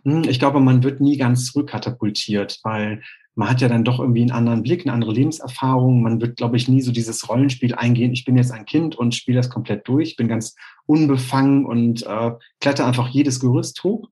Hm, 0.04 0.24
ich 0.28 0.38
glaube, 0.38 0.60
man 0.60 0.82
wird 0.82 1.00
nie 1.00 1.16
ganz 1.16 1.46
zurückkatapultiert, 1.46 2.60
weil 2.62 3.02
man 3.34 3.48
hat 3.48 3.60
ja 3.62 3.68
dann 3.68 3.84
doch 3.84 3.98
irgendwie 3.98 4.22
einen 4.22 4.30
anderen 4.30 4.62
Blick, 4.62 4.84
eine 4.84 4.92
andere 4.92 5.12
Lebenserfahrung. 5.12 6.02
Man 6.02 6.20
wird, 6.20 6.36
glaube 6.36 6.56
ich, 6.56 6.68
nie 6.68 6.82
so 6.82 6.92
dieses 6.92 7.28
Rollenspiel 7.28 7.74
eingehen. 7.74 8.12
Ich 8.12 8.24
bin 8.24 8.36
jetzt 8.36 8.52
ein 8.52 8.66
Kind 8.66 8.94
und 8.94 9.14
spiele 9.14 9.38
das 9.38 9.48
komplett 9.48 9.88
durch, 9.88 10.16
bin 10.16 10.28
ganz 10.28 10.54
unbefangen 10.84 11.64
und 11.64 12.04
äh, 12.06 12.32
kletter 12.60 12.86
einfach 12.86 13.08
jedes 13.08 13.40
Gerüst 13.40 13.82
hoch. 13.84 14.08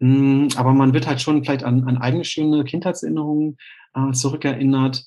Mm, 0.00 0.48
aber 0.56 0.74
man 0.74 0.92
wird 0.92 1.06
halt 1.06 1.22
schon 1.22 1.44
vielleicht 1.44 1.64
an, 1.64 1.84
an 1.84 1.96
eigene 1.96 2.24
schöne 2.24 2.64
Kindheitserinnerungen 2.64 3.56
äh, 3.94 4.12
zurückerinnert. 4.12 5.06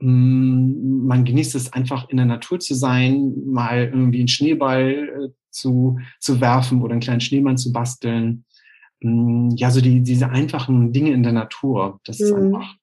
Mm, 0.00 1.06
man 1.06 1.24
genießt 1.24 1.54
es 1.54 1.72
einfach 1.72 2.08
in 2.08 2.16
der 2.16 2.26
Natur 2.26 2.58
zu 2.58 2.74
sein, 2.74 3.34
mal 3.46 3.84
irgendwie 3.84 4.18
einen 4.18 4.28
Schneeball 4.28 5.30
äh, 5.30 5.39
zu, 5.50 5.98
zu 6.18 6.40
werfen 6.40 6.82
oder 6.82 6.92
einen 6.92 7.00
kleinen 7.00 7.20
Schneemann 7.20 7.58
zu 7.58 7.72
basteln. 7.72 8.44
Mm, 9.00 9.50
ja, 9.56 9.70
so 9.70 9.80
die, 9.80 10.02
diese 10.02 10.30
einfachen 10.30 10.92
Dinge 10.92 11.12
in 11.12 11.22
der 11.22 11.32
Natur, 11.32 12.00
das 12.04 12.20
ist 12.20 12.32
mhm. 12.32 12.54
einfach, 12.54 12.74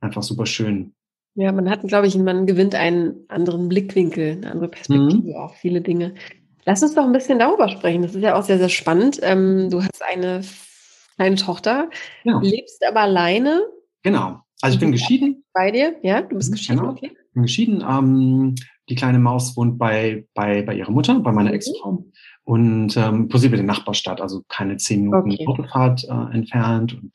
einfach 0.00 0.22
super 0.22 0.46
schön. 0.46 0.94
Ja, 1.34 1.52
man 1.52 1.70
hat, 1.70 1.82
glaube 1.86 2.08
ich, 2.08 2.16
man 2.16 2.46
gewinnt 2.46 2.74
einen 2.74 3.24
anderen 3.28 3.68
Blickwinkel, 3.68 4.32
eine 4.32 4.50
andere 4.50 4.68
Perspektive 4.68 5.28
mhm. 5.28 5.36
auf 5.36 5.54
viele 5.56 5.80
Dinge. 5.80 6.14
Lass 6.64 6.82
uns 6.82 6.94
doch 6.94 7.04
ein 7.04 7.12
bisschen 7.12 7.38
darüber 7.38 7.68
sprechen. 7.68 8.02
Das 8.02 8.14
ist 8.14 8.22
ja 8.22 8.34
auch 8.34 8.42
sehr, 8.42 8.58
sehr 8.58 8.68
spannend. 8.68 9.20
Ähm, 9.22 9.70
du 9.70 9.80
hast 9.80 10.02
eine 10.02 10.42
kleine 11.14 11.36
Tochter, 11.36 11.90
ja. 12.24 12.40
lebst 12.40 12.84
aber 12.84 13.00
alleine. 13.00 13.62
Genau. 14.02 14.40
Also 14.60 14.74
ich 14.74 14.80
bin 14.80 14.92
geschieden. 14.92 15.44
Bei 15.52 15.70
dir? 15.70 15.96
Ja, 16.02 16.22
du 16.22 16.36
bist 16.36 16.50
mhm, 16.50 16.54
geschieden, 16.54 16.78
genau. 16.78 16.90
okay. 16.90 17.12
Ich 17.12 17.32
bin 17.34 17.42
geschieden. 17.42 17.84
Ähm, 17.88 18.54
die 18.88 18.94
kleine 18.94 19.18
Maus 19.18 19.56
wohnt 19.56 19.78
bei, 19.78 20.26
bei, 20.34 20.62
bei 20.62 20.74
ihrer 20.74 20.90
Mutter, 20.90 21.20
bei 21.20 21.32
meiner 21.32 21.50
mhm. 21.50 21.56
Ex-Frau. 21.56 22.04
Und 22.44 22.96
ähm, 22.96 23.28
positiv 23.28 23.58
in 23.58 23.66
der 23.66 23.76
Nachbarstadt, 23.76 24.22
also 24.22 24.42
keine 24.48 24.78
zehn 24.78 25.02
Minuten 25.02 25.32
okay. 25.32 25.46
Autofahrt 25.46 26.04
äh, 26.04 26.34
entfernt. 26.34 26.94
Und 26.94 27.12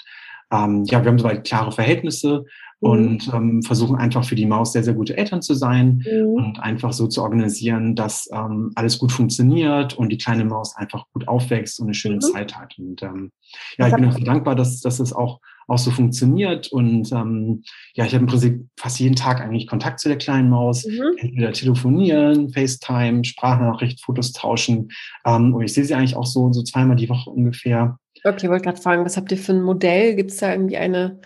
ähm, 0.51 0.83
ja, 0.85 1.03
wir 1.03 1.09
haben 1.09 1.17
soweit 1.17 1.43
klare 1.43 1.71
Verhältnisse 1.71 2.45
mhm. 2.81 2.89
und 2.89 3.33
ähm, 3.33 3.63
versuchen 3.63 3.95
einfach 3.95 4.23
für 4.23 4.35
die 4.35 4.45
Maus 4.45 4.73
sehr, 4.73 4.83
sehr 4.83 4.93
gute 4.93 5.17
Eltern 5.17 5.41
zu 5.41 5.55
sein 5.55 6.03
mhm. 6.05 6.27
und 6.27 6.59
einfach 6.59 6.93
so 6.93 7.07
zu 7.07 7.23
organisieren, 7.23 7.95
dass 7.95 8.29
ähm, 8.31 8.71
alles 8.75 8.99
gut 8.99 9.11
funktioniert 9.11 9.97
und 9.97 10.09
die 10.09 10.17
kleine 10.17 10.45
Maus 10.45 10.75
einfach 10.75 11.05
gut 11.13 11.27
aufwächst 11.27 11.79
und 11.79 11.87
eine 11.87 11.95
schöne 11.95 12.15
mhm. 12.15 12.21
Zeit 12.21 12.55
hat. 12.55 12.77
Und 12.77 13.01
ähm, 13.01 13.31
ja, 13.79 13.87
ich 13.87 13.95
bin 13.95 14.07
auch 14.07 14.19
dankbar, 14.19 14.55
dass, 14.55 14.81
dass 14.81 14.99
es 14.99 15.13
auch 15.13 15.39
auch 15.67 15.77
so 15.77 15.91
funktioniert. 15.91 16.71
Und 16.71 17.11
ähm, 17.11 17.63
ja, 17.93 18.05
ich 18.05 18.13
habe 18.13 18.23
im 18.23 18.29
Prinzip 18.29 18.65
fast 18.77 18.99
jeden 18.99 19.15
Tag 19.15 19.41
eigentlich 19.41 19.67
Kontakt 19.67 19.99
zu 19.99 20.09
der 20.09 20.17
kleinen 20.17 20.49
Maus. 20.49 20.85
Mhm. 20.85 21.17
Entweder 21.17 21.51
telefonieren, 21.53 22.49
FaceTime, 22.51 23.23
Sprachnachricht, 23.23 24.03
Fotos 24.03 24.31
tauschen. 24.31 24.89
Ähm, 25.25 25.53
und 25.53 25.63
ich 25.63 25.73
sehe 25.73 25.85
sie 25.85 25.93
eigentlich 25.93 26.15
auch 26.15 26.25
so, 26.25 26.51
so 26.51 26.63
zweimal 26.63 26.95
die 26.95 27.09
Woche 27.09 27.29
ungefähr. 27.29 27.97
Okay, 28.23 28.49
wollte 28.49 28.63
gerade 28.63 28.81
fragen, 28.81 29.05
was 29.05 29.17
habt 29.17 29.31
ihr 29.31 29.37
für 29.37 29.53
ein 29.53 29.63
Modell? 29.63 30.15
Gibt 30.15 30.31
es 30.31 30.37
da 30.37 30.51
irgendwie 30.51 30.77
eine, 30.77 31.19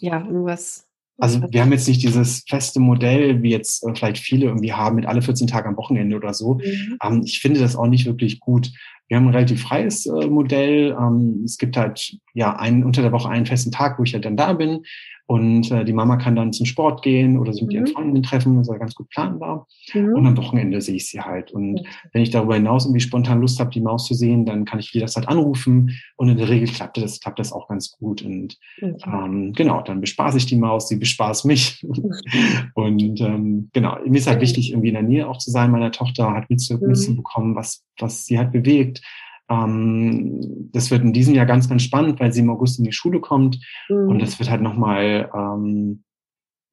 ja, 0.00 0.18
irgendwas? 0.18 0.86
Also 1.18 1.40
wir 1.50 1.62
haben 1.62 1.72
jetzt 1.72 1.88
nicht 1.88 2.02
dieses 2.02 2.44
feste 2.46 2.78
Modell, 2.78 3.42
wie 3.42 3.50
jetzt 3.50 3.84
äh, 3.84 3.94
vielleicht 3.94 4.18
viele 4.18 4.46
irgendwie 4.46 4.72
haben, 4.72 4.96
mit 4.96 5.06
alle 5.06 5.22
14 5.22 5.46
Tage 5.46 5.68
am 5.68 5.76
Wochenende 5.76 6.16
oder 6.16 6.34
so. 6.34 6.54
Mhm. 6.54 6.98
Ähm, 7.02 7.22
ich 7.24 7.40
finde 7.40 7.60
das 7.60 7.76
auch 7.76 7.86
nicht 7.86 8.06
wirklich 8.06 8.40
gut. 8.40 8.70
Wir 9.08 9.16
haben 9.16 9.28
ein 9.28 9.34
relativ 9.34 9.62
freies 9.62 10.06
äh, 10.06 10.26
Modell. 10.26 10.96
Ähm, 10.98 11.42
es 11.44 11.56
gibt 11.58 11.76
halt 11.76 12.18
ja 12.36 12.54
einen, 12.54 12.84
unter 12.84 13.02
der 13.02 13.12
Woche 13.12 13.30
einen 13.30 13.46
festen 13.46 13.72
Tag, 13.72 13.98
wo 13.98 14.04
ich 14.04 14.12
halt 14.12 14.26
dann 14.26 14.36
da 14.36 14.52
bin. 14.52 14.82
Und 15.28 15.72
äh, 15.72 15.84
die 15.84 15.92
Mama 15.92 16.18
kann 16.18 16.36
dann 16.36 16.52
zum 16.52 16.66
Sport 16.66 17.02
gehen 17.02 17.36
oder 17.36 17.52
sich 17.52 17.62
mit 17.62 17.72
mhm. 17.72 17.76
ihren 17.76 17.86
Freunden 17.88 18.22
treffen, 18.22 18.58
das 18.58 18.68
ist 18.68 18.78
ganz 18.78 18.94
gut 18.94 19.08
planbar. 19.08 19.66
Mhm. 19.92 20.14
Und 20.14 20.26
am 20.26 20.36
Wochenende 20.36 20.80
sehe 20.80 20.94
ich 20.96 21.08
sie 21.08 21.20
halt. 21.20 21.50
Und 21.50 21.80
okay. 21.80 21.88
wenn 22.12 22.22
ich 22.22 22.30
darüber 22.30 22.54
hinaus 22.54 22.84
irgendwie 22.84 23.00
spontan 23.00 23.40
Lust 23.40 23.58
habe, 23.58 23.70
die 23.70 23.80
Maus 23.80 24.06
zu 24.06 24.14
sehen, 24.14 24.44
dann 24.44 24.66
kann 24.66 24.78
ich 24.78 24.92
jederzeit 24.92 25.26
anrufen. 25.26 25.98
Und 26.16 26.28
in 26.28 26.36
der 26.36 26.48
Regel 26.48 26.68
klappt 26.68 26.98
das, 26.98 27.18
klappt 27.18 27.40
das 27.40 27.52
auch 27.52 27.66
ganz 27.66 27.96
gut. 27.98 28.22
Und 28.22 28.56
ähm, 28.80 29.52
genau, 29.52 29.80
dann 29.80 30.00
bespaße 30.00 30.36
ich 30.36 30.46
die 30.46 30.56
Maus, 30.56 30.88
sie 30.88 30.96
bespaßt 30.96 31.46
mich. 31.46 31.84
und 32.74 33.20
ähm, 33.20 33.70
genau, 33.72 33.98
mir 34.06 34.18
ist 34.18 34.28
halt 34.28 34.42
wichtig, 34.42 34.70
irgendwie 34.70 34.88
in 34.88 34.94
der 34.94 35.02
Nähe 35.02 35.26
auch 35.26 35.38
zu 35.38 35.50
sein, 35.50 35.72
meiner 35.72 35.90
Tochter 35.90 36.32
halt 36.32 36.50
mitzu 36.50 36.74
mhm. 36.74 36.88
mitzubekommen, 36.88 37.56
was, 37.56 37.82
was 37.98 38.26
sie 38.26 38.38
halt 38.38 38.52
bewegt 38.52 39.00
ähm, 39.48 40.70
das 40.72 40.90
wird 40.90 41.02
in 41.02 41.12
diesem 41.12 41.34
Jahr 41.34 41.46
ganz, 41.46 41.68
ganz 41.68 41.82
spannend, 41.82 42.20
weil 42.20 42.32
sie 42.32 42.40
im 42.40 42.50
August 42.50 42.78
in 42.78 42.84
die 42.84 42.92
Schule 42.92 43.20
kommt. 43.20 43.58
Mhm. 43.88 44.08
Und 44.08 44.22
das 44.22 44.38
wird 44.38 44.50
halt 44.50 44.62
nochmal, 44.62 45.30
ähm, 45.34 46.04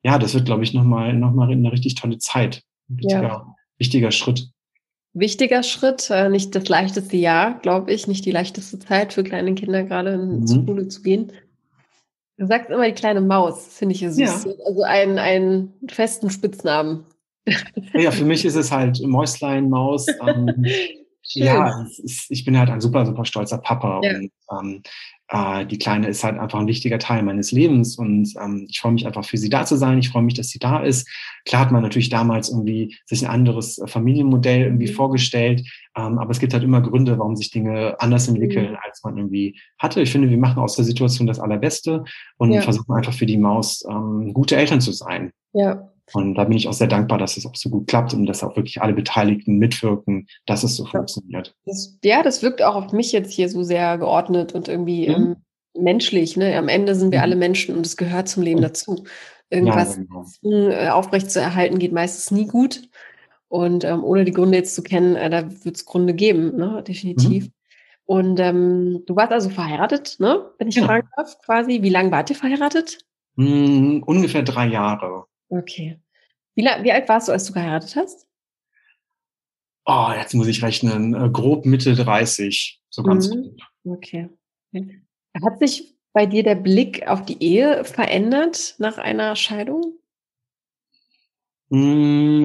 ja, 0.04 0.18
das 0.18 0.34
wird, 0.34 0.46
glaube 0.46 0.64
ich, 0.64 0.74
nochmal 0.74 1.14
noch 1.14 1.34
mal 1.34 1.50
eine 1.50 1.72
richtig 1.72 1.96
tolle 1.96 2.18
Zeit. 2.18 2.64
Ein 2.90 2.98
wichtiger, 2.98 3.24
ja. 3.24 3.56
wichtiger 3.78 4.12
Schritt. 4.12 4.50
Wichtiger 5.14 5.62
Schritt, 5.62 6.10
äh, 6.10 6.30
nicht 6.30 6.56
das 6.56 6.68
leichteste 6.68 7.18
Jahr, 7.18 7.60
glaube 7.60 7.92
ich, 7.92 8.08
nicht 8.08 8.26
die 8.26 8.32
leichteste 8.32 8.80
Zeit 8.80 9.14
für 9.14 9.24
kleine 9.24 9.54
Kinder 9.54 9.84
gerade 9.84 10.14
in 10.14 10.40
mhm. 10.40 10.46
die 10.46 10.54
Schule 10.54 10.88
zu 10.88 11.04
gehen. 11.04 11.32
Du 12.38 12.48
sagst 12.48 12.72
immer 12.72 12.88
die 12.88 12.94
kleine 12.94 13.22
Maus, 13.22 13.68
finde 13.68 13.94
ich 13.94 14.02
ja 14.02 14.10
süß. 14.10 14.46
Ja. 14.46 14.54
Also 14.66 14.82
einen, 14.82 15.20
einen 15.20 15.74
festen 15.88 16.32
Spitznamen. 16.32 17.06
Ja, 17.94 18.10
für 18.10 18.26
mich 18.26 18.44
ist 18.44 18.56
es 18.56 18.72
halt 18.72 19.02
Mäuslein, 19.06 19.70
Maus. 19.70 20.08
Ähm, 20.26 20.66
Schön. 21.26 21.44
Ja, 21.44 21.88
ist, 22.04 22.30
ich 22.30 22.44
bin 22.44 22.58
halt 22.58 22.70
ein 22.70 22.82
super, 22.82 23.06
super 23.06 23.26
stolzer 23.26 23.58
Papa. 23.58 24.02
Ja. 24.04 24.18
Und 24.18 24.32
ähm, 24.52 24.84
äh, 25.30 25.66
die 25.66 25.78
Kleine 25.78 26.08
ist 26.08 26.24
halt 26.24 26.38
einfach 26.38 26.60
ein 26.60 26.68
wichtiger 26.68 27.00
Teil 27.00 27.24
meines 27.24 27.52
Lebens 27.52 27.98
und 27.98 28.34
ähm, 28.40 28.68
ich 28.70 28.80
freue 28.80 28.92
mich 28.92 29.08
einfach 29.08 29.26
für 29.26 29.38
sie 29.38 29.50
da 29.50 29.66
zu 29.66 29.78
sein. 29.78 29.98
Ich 29.98 30.10
freue 30.10 30.22
mich, 30.22 30.34
dass 30.34 30.50
sie 30.50 30.60
da 30.60 30.84
ist. 30.84 31.10
Klar 31.46 31.62
hat 31.62 31.72
man 31.72 31.82
natürlich 31.82 32.10
damals 32.10 32.50
irgendwie 32.50 32.98
sich 33.06 33.24
ein 33.24 33.32
anderes 33.32 33.82
Familienmodell 33.86 34.64
irgendwie 34.64 34.92
mhm. 34.92 34.96
vorgestellt, 34.96 35.68
ähm, 35.96 36.20
aber 36.20 36.32
es 36.32 36.40
gibt 36.40 36.54
halt 36.54 36.64
immer 36.64 36.82
Gründe, 36.82 37.18
warum 37.18 37.36
sich 37.36 37.52
Dinge 37.52 37.96
anders 38.00 38.28
entwickeln, 38.28 38.72
mhm. 38.72 38.78
als 38.84 39.02
man 39.04 39.18
irgendwie 39.18 39.58
hatte. 39.80 40.02
Ich 40.02 40.12
finde, 40.12 40.30
wir 40.30 40.38
machen 40.38 40.62
aus 40.62 40.76
der 40.76 40.86
Situation 40.86 41.26
das 41.26 41.40
Allerbeste 41.40 42.04
und 42.38 42.52
ja. 42.52 42.62
versuchen 42.62 42.94
einfach 42.94 43.14
für 43.14 43.26
die 43.26 43.38
Maus 43.38 43.84
ähm, 43.90 44.34
gute 44.34 44.58
Eltern 44.58 44.82
zu 44.82 44.92
sein. 44.92 45.32
Ja. 45.54 45.90
Und 46.12 46.36
da 46.36 46.44
bin 46.44 46.58
ich 46.58 46.68
auch 46.68 46.74
sehr 46.74 46.88
dankbar, 46.88 47.18
dass 47.18 47.38
es 47.38 47.46
auch 47.46 47.56
so 47.56 47.70
gut 47.70 47.88
klappt 47.88 48.14
und 48.14 48.26
dass 48.26 48.44
auch 48.44 48.56
wirklich 48.56 48.82
alle 48.82 48.94
Beteiligten 48.94 49.58
mitwirken, 49.58 50.28
dass 50.46 50.64
es 50.64 50.76
so 50.76 50.84
ja. 50.86 50.92
funktioniert. 50.92 51.56
Das, 51.66 51.98
ja, 52.04 52.22
das 52.24 52.44
wirkt 52.44 52.62
auch 52.62 52.76
auf 52.76 52.92
mich 52.92 53.12
jetzt 53.14 53.32
hier 53.32 53.48
so 53.50 53.64
sehr 53.64 53.98
geordnet 53.98 54.54
und 54.54 54.68
irgendwie 54.68 55.08
mhm. 55.08 55.16
ähm, 55.16 55.36
menschlich. 55.76 56.36
Ne? 56.36 56.58
Am 56.58 56.68
Ende 56.68 56.96
sind 56.96 57.12
wir 57.12 57.20
mhm. 57.20 57.24
alle 57.24 57.36
Menschen 57.36 57.76
und 57.76 57.86
es 57.86 57.96
gehört 57.96 58.28
zum 58.28 58.44
Leben 58.44 58.62
dazu. 58.62 59.06
Irgendwas 59.50 59.98
ja, 59.98 60.04
genau. 60.42 60.70
Äh, 60.70 60.90
aufrecht 60.90 61.32
zu 61.32 61.40
erhalten 61.40 61.80
geht 61.80 61.94
meistens 61.94 62.32
nie 62.32 62.48
gut. 62.48 62.82
Und 63.48 63.84
ähm, 63.84 64.04
ohne 64.04 64.26
die 64.26 64.32
Gründe 64.32 64.58
jetzt 64.58 64.76
zu 64.76 64.82
kennen, 64.82 65.16
äh, 65.16 65.30
da 65.30 65.64
wird 65.64 65.78
es 65.78 65.86
Gründe 65.86 66.14
geben, 66.14 66.56
ne? 66.58 66.84
definitiv. 66.86 67.46
Mhm. 67.46 67.54
Und 68.06 68.40
ähm, 68.40 69.04
du 69.06 69.16
warst 69.16 69.32
also 69.32 69.50
verheiratet, 69.50 70.18
ne? 70.20 70.52
Wenn 70.58 70.68
ich 70.68 70.76
ja. 70.76 70.84
fragen 70.84 71.08
darf, 71.16 71.38
quasi. 71.46 71.82
Wie 71.84 71.90
lange 71.90 72.12
wart 72.12 72.30
ihr 72.30 72.36
verheiratet? 72.36 72.98
Mm, 73.36 74.00
ungefähr 74.06 74.44
drei 74.44 74.68
Jahre. 74.68 75.26
Okay. 75.58 76.00
Wie, 76.56 76.64
wie 76.64 76.92
alt 76.92 77.08
warst 77.08 77.28
du, 77.28 77.32
als 77.32 77.46
du 77.46 77.54
geheiratet 77.54 77.96
hast? 77.96 78.28
Oh, 79.86 80.10
jetzt 80.16 80.34
muss 80.34 80.48
ich 80.48 80.64
rechnen. 80.64 81.14
Äh, 81.14 81.30
grob 81.30 81.66
Mitte 81.66 81.94
30, 81.94 82.82
so 82.90 83.04
ganz 83.04 83.30
mhm. 83.30 83.56
grob. 83.84 83.98
Okay. 83.98 84.30
Hat 85.44 85.60
sich 85.60 85.96
bei 86.14 86.26
dir 86.26 86.44
der 86.44 86.56
Blick 86.56 87.08
auf 87.08 87.24
die 87.26 87.42
Ehe 87.44 87.84
verändert 87.84 88.76
nach 88.80 88.98
einer 88.98 89.36
Scheidung? 89.36 90.00
Mm, 91.70 92.44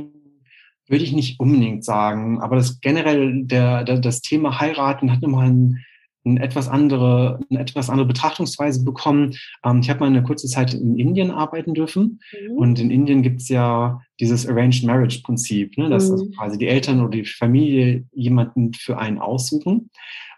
würde 0.86 1.04
ich 1.04 1.12
nicht 1.12 1.38
unbedingt 1.40 1.84
sagen, 1.84 2.40
aber 2.40 2.56
das 2.56 2.80
generell 2.80 3.44
der, 3.44 3.84
der 3.84 4.00
das 4.00 4.20
Thema 4.20 4.60
heiraten 4.60 5.12
hat 5.12 5.22
nochmal 5.22 5.48
ein, 5.48 5.84
ein 6.28 6.36
etwas 6.36 6.68
andere, 6.68 7.40
eine 7.50 7.60
etwas 7.60 7.90
andere 7.90 8.06
Betrachtungsweise 8.06 8.84
bekommen. 8.84 9.34
Ähm, 9.64 9.80
ich 9.80 9.90
habe 9.90 10.00
mal 10.00 10.06
eine 10.06 10.22
kurze 10.22 10.46
Zeit 10.46 10.74
in 10.74 10.98
Indien 10.98 11.30
arbeiten 11.30 11.74
dürfen 11.74 12.20
mhm. 12.32 12.56
und 12.56 12.78
in 12.78 12.90
Indien 12.90 13.22
gibt 13.22 13.40
es 13.40 13.48
ja 13.48 14.00
dieses 14.20 14.46
Arranged 14.46 14.84
Marriage 14.84 15.20
Prinzip, 15.22 15.76
ne, 15.78 15.88
dass 15.88 16.06
mhm. 16.06 16.12
also 16.12 16.30
quasi 16.30 16.58
die 16.58 16.68
Eltern 16.68 17.00
oder 17.00 17.10
die 17.10 17.24
Familie 17.24 18.04
jemanden 18.12 18.74
für 18.74 18.98
einen 18.98 19.18
aussuchen. 19.18 19.90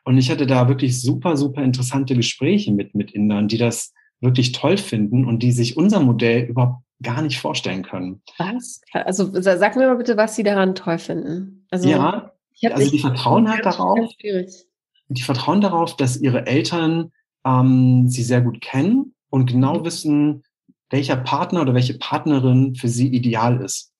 Und 0.04 0.18
ich 0.18 0.30
hatte 0.30 0.46
da 0.46 0.68
wirklich 0.68 1.00
super, 1.00 1.36
super 1.36 1.62
interessante 1.62 2.14
Gespräche 2.14 2.72
mit, 2.72 2.94
mit 2.94 3.10
Indern, 3.12 3.48
die 3.48 3.58
das 3.58 3.92
wirklich 4.20 4.52
toll 4.52 4.76
finden 4.76 5.26
und 5.26 5.42
die 5.42 5.52
sich 5.52 5.76
unser 5.76 6.00
Modell 6.00 6.44
überhaupt 6.44 6.82
gar 7.02 7.22
nicht 7.22 7.38
vorstellen 7.38 7.82
können. 7.82 8.22
Was? 8.38 8.82
Also 8.92 9.30
sag 9.40 9.76
mir 9.76 9.86
mal 9.86 9.96
bitte, 9.96 10.16
was 10.16 10.36
sie 10.36 10.42
daran 10.42 10.74
toll 10.74 10.98
finden. 10.98 11.66
Also, 11.70 11.88
ja, 11.88 12.30
also 12.62 12.90
die 12.90 12.98
vertrauen 12.98 13.48
halt 13.48 13.64
darauf. 13.64 14.10
Die 15.10 15.22
vertrauen 15.22 15.60
darauf, 15.60 15.96
dass 15.96 16.20
ihre 16.20 16.46
Eltern 16.46 17.12
ähm, 17.44 18.08
sie 18.08 18.22
sehr 18.22 18.40
gut 18.40 18.60
kennen 18.60 19.14
und 19.28 19.50
genau 19.50 19.80
mhm. 19.80 19.84
wissen, 19.84 20.42
welcher 20.88 21.16
Partner 21.16 21.62
oder 21.62 21.74
welche 21.74 21.94
Partnerin 21.94 22.74
für 22.74 22.88
sie 22.88 23.08
ideal 23.08 23.60
ist. 23.60 23.92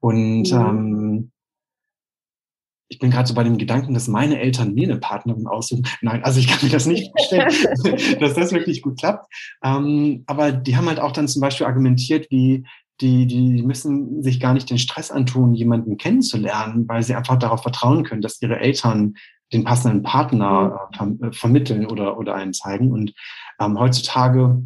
Und 0.00 0.50
mhm. 0.50 0.58
ähm, 0.58 1.32
ich 2.88 2.98
bin 2.98 3.10
gerade 3.10 3.28
so 3.28 3.34
bei 3.34 3.44
dem 3.44 3.58
Gedanken, 3.58 3.94
dass 3.94 4.08
meine 4.08 4.40
Eltern 4.40 4.74
mir 4.74 4.88
eine 4.88 4.98
Partnerin 4.98 5.46
aussuchen. 5.46 5.86
Nein, 6.02 6.22
also 6.22 6.38
ich 6.38 6.46
kann 6.46 6.58
mir 6.62 6.70
das 6.70 6.86
nicht 6.86 7.10
vorstellen, 7.16 8.18
dass 8.20 8.34
das 8.34 8.52
wirklich 8.52 8.82
gut 8.82 8.98
klappt. 8.98 9.26
Ähm, 9.62 10.24
aber 10.26 10.52
die 10.52 10.76
haben 10.76 10.88
halt 10.88 11.00
auch 11.00 11.12
dann 11.12 11.28
zum 11.28 11.40
Beispiel 11.40 11.66
argumentiert, 11.66 12.30
wie 12.30 12.64
die, 13.00 13.26
die 13.26 13.62
müssen 13.62 14.22
sich 14.22 14.40
gar 14.40 14.54
nicht 14.54 14.70
den 14.70 14.78
Stress 14.78 15.10
antun, 15.10 15.54
jemanden 15.54 15.98
kennenzulernen, 15.98 16.88
weil 16.88 17.02
sie 17.02 17.14
einfach 17.14 17.38
darauf 17.38 17.62
vertrauen 17.62 18.04
können, 18.04 18.22
dass 18.22 18.40
ihre 18.40 18.58
Eltern 18.58 19.14
den 19.52 19.64
passenden 19.64 20.02
Partner 20.02 20.90
äh, 20.98 21.32
vermitteln 21.32 21.86
oder, 21.86 22.18
oder 22.18 22.34
einen 22.34 22.52
zeigen. 22.52 22.92
Und 22.92 23.14
ähm, 23.60 23.78
heutzutage 23.78 24.62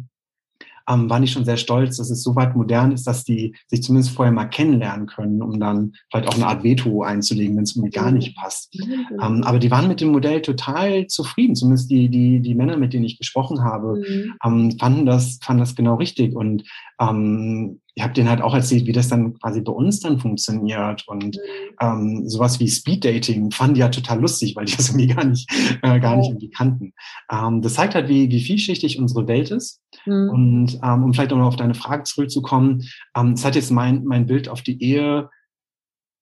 ähm, 0.89 1.09
waren 1.09 1.21
die 1.21 1.27
schon 1.27 1.45
sehr 1.45 1.57
stolz, 1.57 1.97
dass 1.97 2.09
es 2.09 2.23
so 2.23 2.35
weit 2.35 2.55
modern 2.55 2.91
ist, 2.91 3.05
dass 3.05 3.23
die 3.23 3.55
sich 3.67 3.83
zumindest 3.83 4.15
vorher 4.15 4.31
mal 4.31 4.45
kennenlernen 4.45 5.07
können, 5.07 5.41
um 5.41 5.59
dann 5.59 5.93
vielleicht 6.09 6.27
auch 6.27 6.35
eine 6.35 6.47
Art 6.47 6.63
Veto 6.63 7.03
einzulegen, 7.03 7.55
wenn 7.55 7.63
es 7.63 7.75
irgendwie 7.75 7.91
gar 7.91 8.11
nicht 8.11 8.35
passt. 8.35 8.75
Ähm, 9.21 9.43
aber 9.43 9.59
die 9.59 9.71
waren 9.71 9.87
mit 9.87 10.01
dem 10.01 10.11
Modell 10.11 10.41
total 10.41 11.07
zufrieden, 11.07 11.55
zumindest 11.55 11.89
die, 11.91 12.09
die, 12.09 12.39
die 12.39 12.55
Männer, 12.55 12.77
mit 12.77 12.93
denen 12.93 13.05
ich 13.05 13.17
gesprochen 13.17 13.63
habe, 13.63 13.99
mhm. 13.99 14.33
ähm, 14.43 14.77
fanden, 14.79 15.05
das, 15.05 15.39
fanden 15.41 15.61
das 15.61 15.75
genau 15.75 15.95
richtig. 15.95 16.35
Und 16.35 16.63
ähm, 17.01 17.81
ich 17.93 18.03
habe 18.03 18.13
denen 18.13 18.29
halt 18.29 18.41
auch 18.41 18.53
erzählt, 18.53 18.85
wie 18.85 18.93
das 18.93 19.09
dann 19.09 19.37
quasi 19.39 19.61
bei 19.61 19.71
uns 19.71 19.99
dann 19.99 20.19
funktioniert 20.19 21.07
und 21.07 21.35
mhm. 21.35 21.41
ähm, 21.81 22.29
sowas 22.29 22.59
wie 22.59 22.69
Speed 22.69 23.03
Dating 23.03 23.51
fanden 23.51 23.75
die 23.75 23.81
ja 23.81 23.89
total 23.89 24.21
lustig, 24.21 24.55
weil 24.55 24.65
die 24.65 24.77
das 24.77 24.89
irgendwie 24.89 25.07
gar 25.07 25.25
nicht, 25.25 25.49
äh, 25.81 25.99
gar 25.99 26.15
nicht 26.15 26.29
irgendwie 26.29 26.49
kannten. 26.49 26.93
Ähm, 27.29 27.61
das 27.61 27.73
zeigt 27.73 27.95
halt, 27.95 28.07
wie, 28.07 28.29
wie 28.29 28.41
vielschichtig 28.41 28.97
unsere 28.97 29.27
Welt 29.27 29.51
ist. 29.51 29.81
Mhm. 30.05 30.29
Und 30.29 30.79
ähm, 30.83 31.03
um 31.03 31.13
vielleicht 31.13 31.33
auch 31.33 31.37
noch 31.37 31.47
auf 31.47 31.55
deine 31.57 31.73
Frage 31.73 32.03
zurückzukommen, 32.03 32.83
ähm, 33.15 33.33
es 33.33 33.43
hat 33.43 33.55
jetzt 33.55 33.71
mein, 33.71 34.05
mein 34.05 34.25
Bild 34.25 34.47
auf 34.47 34.61
die 34.61 34.81
Ehe 34.81 35.29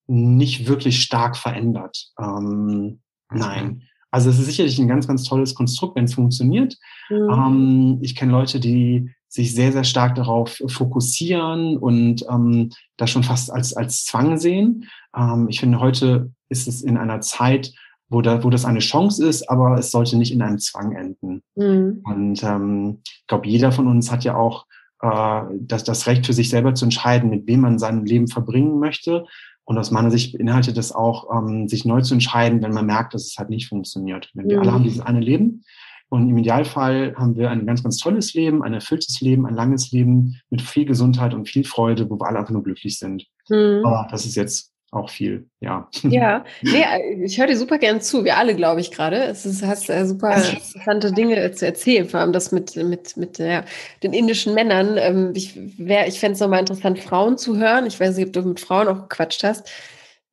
nicht 0.07 0.67
wirklich 0.67 1.01
stark 1.01 1.37
verändert. 1.37 2.09
Ähm, 2.19 3.01
nein. 3.31 3.83
Also 4.11 4.31
es 4.31 4.39
ist 4.39 4.47
sicherlich 4.47 4.79
ein 4.79 4.87
ganz, 4.87 5.07
ganz 5.07 5.23
tolles 5.23 5.53
Konstrukt, 5.53 5.95
wenn 5.95 6.05
es 6.05 6.15
funktioniert. 6.15 6.77
Mhm. 7.11 7.29
Ähm, 7.29 7.99
ich 8.01 8.15
kenne 8.15 8.31
Leute, 8.31 8.59
die 8.59 9.11
sich 9.29 9.53
sehr, 9.53 9.71
sehr 9.71 9.83
stark 9.83 10.15
darauf 10.15 10.61
fokussieren 10.67 11.77
und 11.77 12.25
ähm, 12.29 12.71
das 12.97 13.11
schon 13.11 13.23
fast 13.23 13.51
als, 13.51 13.73
als 13.73 14.03
Zwang 14.03 14.37
sehen. 14.37 14.89
Ähm, 15.15 15.47
ich 15.49 15.59
finde, 15.59 15.79
heute 15.79 16.31
ist 16.49 16.67
es 16.67 16.81
in 16.81 16.97
einer 16.97 17.21
Zeit, 17.21 17.71
wo, 18.09 18.21
da, 18.21 18.43
wo 18.43 18.49
das 18.49 18.65
eine 18.65 18.79
Chance 18.79 19.25
ist, 19.25 19.47
aber 19.49 19.77
es 19.77 19.91
sollte 19.91 20.17
nicht 20.17 20.33
in 20.33 20.41
einem 20.41 20.57
Zwang 20.57 20.93
enden. 20.93 21.43
Mhm. 21.55 22.01
Und 22.03 22.43
ähm, 22.43 23.01
ich 23.05 23.27
glaube, 23.27 23.47
jeder 23.47 23.71
von 23.71 23.87
uns 23.87 24.11
hat 24.11 24.23
ja 24.23 24.35
auch 24.35 24.65
äh, 25.01 25.41
das, 25.61 25.83
das 25.83 26.07
Recht 26.07 26.25
für 26.25 26.33
sich 26.33 26.49
selber 26.49 26.73
zu 26.73 26.85
entscheiden, 26.85 27.29
mit 27.29 27.47
wem 27.47 27.61
man 27.61 27.77
sein 27.77 28.05
Leben 28.05 28.27
verbringen 28.27 28.79
möchte. 28.79 29.25
Und 29.63 29.77
aus 29.77 29.91
meiner 29.91 30.09
Sicht 30.09 30.35
beinhaltet 30.35 30.79
es 30.79 30.91
auch, 30.91 31.27
ähm, 31.31 31.67
sich 31.67 31.85
neu 31.85 32.01
zu 32.01 32.15
entscheiden, 32.15 32.63
wenn 32.63 32.73
man 32.73 32.87
merkt, 32.87 33.13
dass 33.13 33.27
es 33.27 33.37
halt 33.37 33.51
nicht 33.51 33.67
funktioniert. 33.67 34.31
Wenn 34.33 34.49
wir 34.49 34.55
mhm. 34.55 34.63
alle 34.63 34.73
haben 34.73 34.83
dieses 34.83 35.01
eine 35.01 35.19
Leben 35.19 35.63
und 36.09 36.27
im 36.27 36.37
Idealfall 36.37 37.13
haben 37.15 37.37
wir 37.37 37.51
ein 37.51 37.65
ganz, 37.65 37.83
ganz 37.83 37.97
tolles 37.97 38.33
Leben, 38.33 38.63
ein 38.63 38.73
erfülltes 38.73 39.21
Leben, 39.21 39.45
ein 39.45 39.53
langes 39.53 39.91
Leben 39.91 40.41
mit 40.49 40.61
viel 40.61 40.85
Gesundheit 40.85 41.35
und 41.35 41.47
viel 41.47 41.63
Freude, 41.63 42.09
wo 42.09 42.19
wir 42.19 42.27
alle 42.27 42.39
einfach 42.39 42.53
nur 42.53 42.63
glücklich 42.63 42.97
sind. 42.97 43.27
Mhm. 43.47 43.83
Aber 43.85 44.07
das 44.09 44.25
ist 44.25 44.35
jetzt 44.35 44.73
auch 44.91 45.11
viel, 45.11 45.47
ja. 45.59 45.87
Ja, 46.01 46.43
nee, 46.63 46.83
ich 47.23 47.39
höre 47.39 47.45
dir 47.45 47.57
super 47.57 47.77
gern 47.77 48.01
zu, 48.01 48.25
wir 48.25 48.37
alle, 48.37 48.55
glaube 48.55 48.81
ich, 48.81 48.89
gerade. 48.89 49.17
Es 49.17 49.45
ist, 49.45 49.63
hast 49.63 49.87
äh, 49.91 50.07
super 50.07 50.35
interessante 50.35 51.11
Dinge 51.11 51.51
zu 51.51 51.67
erzählen, 51.67 52.09
vor 52.09 52.21
allem 52.21 52.33
das 52.33 52.51
mit, 52.51 52.75
mit, 52.75 53.15
mit 53.15 53.37
ja, 53.37 53.63
den 54.01 54.13
indischen 54.13 54.55
Männern. 54.55 54.97
Ähm, 54.97 55.33
ich 55.35 55.55
ich 55.55 56.19
fände 56.19 56.33
es 56.33 56.39
nochmal 56.39 56.61
interessant, 56.61 56.97
Frauen 56.97 57.37
zu 57.37 57.57
hören. 57.57 57.85
Ich 57.85 57.99
weiß 57.99 58.17
nicht, 58.17 58.25
ob 58.25 58.33
du 58.33 58.41
mit 58.41 58.59
Frauen 58.59 58.87
auch 58.87 59.07
gequatscht 59.07 59.43
hast. 59.43 59.69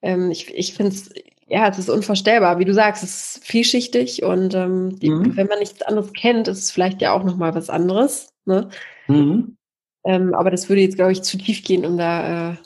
Ähm, 0.00 0.30
ich 0.30 0.54
ich 0.54 0.72
finde 0.72 0.92
es 0.92 1.10
ja, 1.48 1.68
es 1.68 1.78
ist 1.78 1.88
unvorstellbar. 1.88 2.58
Wie 2.58 2.64
du 2.64 2.74
sagst, 2.74 3.04
es 3.04 3.36
ist 3.36 3.44
vielschichtig 3.44 4.22
und 4.22 4.54
ähm, 4.54 4.98
die, 4.98 5.10
mhm. 5.10 5.36
wenn 5.36 5.46
man 5.46 5.60
nichts 5.60 5.82
anderes 5.82 6.12
kennt, 6.12 6.48
ist 6.48 6.58
es 6.58 6.70
vielleicht 6.70 7.00
ja 7.00 7.12
auch 7.12 7.22
nochmal 7.22 7.54
was 7.54 7.70
anderes. 7.70 8.32
Ne? 8.46 8.68
Mhm. 9.06 9.56
Ähm, 10.04 10.34
aber 10.34 10.50
das 10.50 10.68
würde 10.68 10.82
jetzt, 10.82 10.96
glaube 10.96 11.12
ich, 11.12 11.22
zu 11.22 11.38
tief 11.38 11.62
gehen, 11.62 11.86
um 11.86 11.96
da 11.96 12.50
äh, 12.50 12.56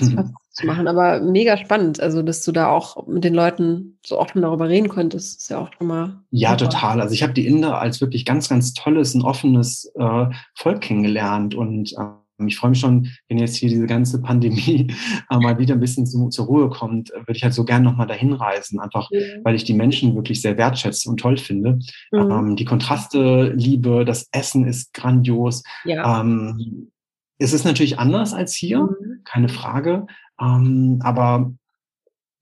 mhm. 0.00 0.34
zu 0.50 0.66
machen. 0.66 0.86
Aber 0.86 1.20
mega 1.20 1.56
spannend, 1.56 2.00
also 2.00 2.22
dass 2.22 2.44
du 2.44 2.52
da 2.52 2.68
auch 2.68 3.06
mit 3.08 3.24
den 3.24 3.34
Leuten 3.34 3.98
so 4.06 4.18
offen 4.18 4.42
darüber 4.42 4.68
reden 4.68 4.88
konntest, 4.88 5.40
ist 5.40 5.50
ja 5.50 5.58
auch 5.58 5.70
schon 5.76 5.88
mal. 5.88 6.22
Ja, 6.30 6.50
super. 6.50 6.70
total. 6.70 7.00
Also 7.00 7.14
ich 7.14 7.24
habe 7.24 7.32
die 7.32 7.46
Inder 7.46 7.80
als 7.80 8.00
wirklich 8.00 8.24
ganz, 8.24 8.48
ganz 8.48 8.72
tolles, 8.72 9.14
ein 9.14 9.22
offenes 9.22 9.90
äh, 9.96 10.26
Volk 10.54 10.80
kennengelernt 10.80 11.56
und 11.56 11.92
äh, 11.92 12.20
ich 12.48 12.56
freue 12.56 12.70
mich 12.70 12.80
schon, 12.80 13.08
wenn 13.28 13.38
jetzt 13.38 13.56
hier 13.56 13.68
diese 13.68 13.86
ganze 13.86 14.20
Pandemie 14.20 14.88
äh, 15.30 15.36
mal 15.36 15.58
wieder 15.58 15.74
ein 15.74 15.80
bisschen 15.80 16.06
zu, 16.06 16.28
zur 16.28 16.46
Ruhe 16.46 16.70
kommt, 16.70 17.10
würde 17.10 17.36
ich 17.36 17.42
halt 17.42 17.54
so 17.54 17.64
gern 17.64 17.82
nochmal 17.82 18.06
dahin 18.06 18.32
reisen, 18.32 18.80
einfach 18.80 19.10
mhm. 19.10 19.40
weil 19.44 19.54
ich 19.54 19.64
die 19.64 19.74
Menschen 19.74 20.14
wirklich 20.14 20.42
sehr 20.42 20.56
wertschätze 20.56 21.08
und 21.08 21.18
toll 21.18 21.36
finde. 21.36 21.78
Mhm. 22.12 22.30
Ähm, 22.30 22.56
die 22.56 22.64
Kontraste 22.64 23.52
liebe, 23.54 24.04
das 24.04 24.28
Essen 24.32 24.66
ist 24.66 24.94
grandios. 24.94 25.62
Ja. 25.84 26.20
Ähm, 26.20 26.90
es 27.38 27.52
ist 27.52 27.64
natürlich 27.64 27.98
anders 27.98 28.34
als 28.34 28.54
hier, 28.54 28.82
mhm. 28.82 29.22
keine 29.24 29.48
Frage, 29.48 30.06
ähm, 30.40 31.00
aber 31.02 31.52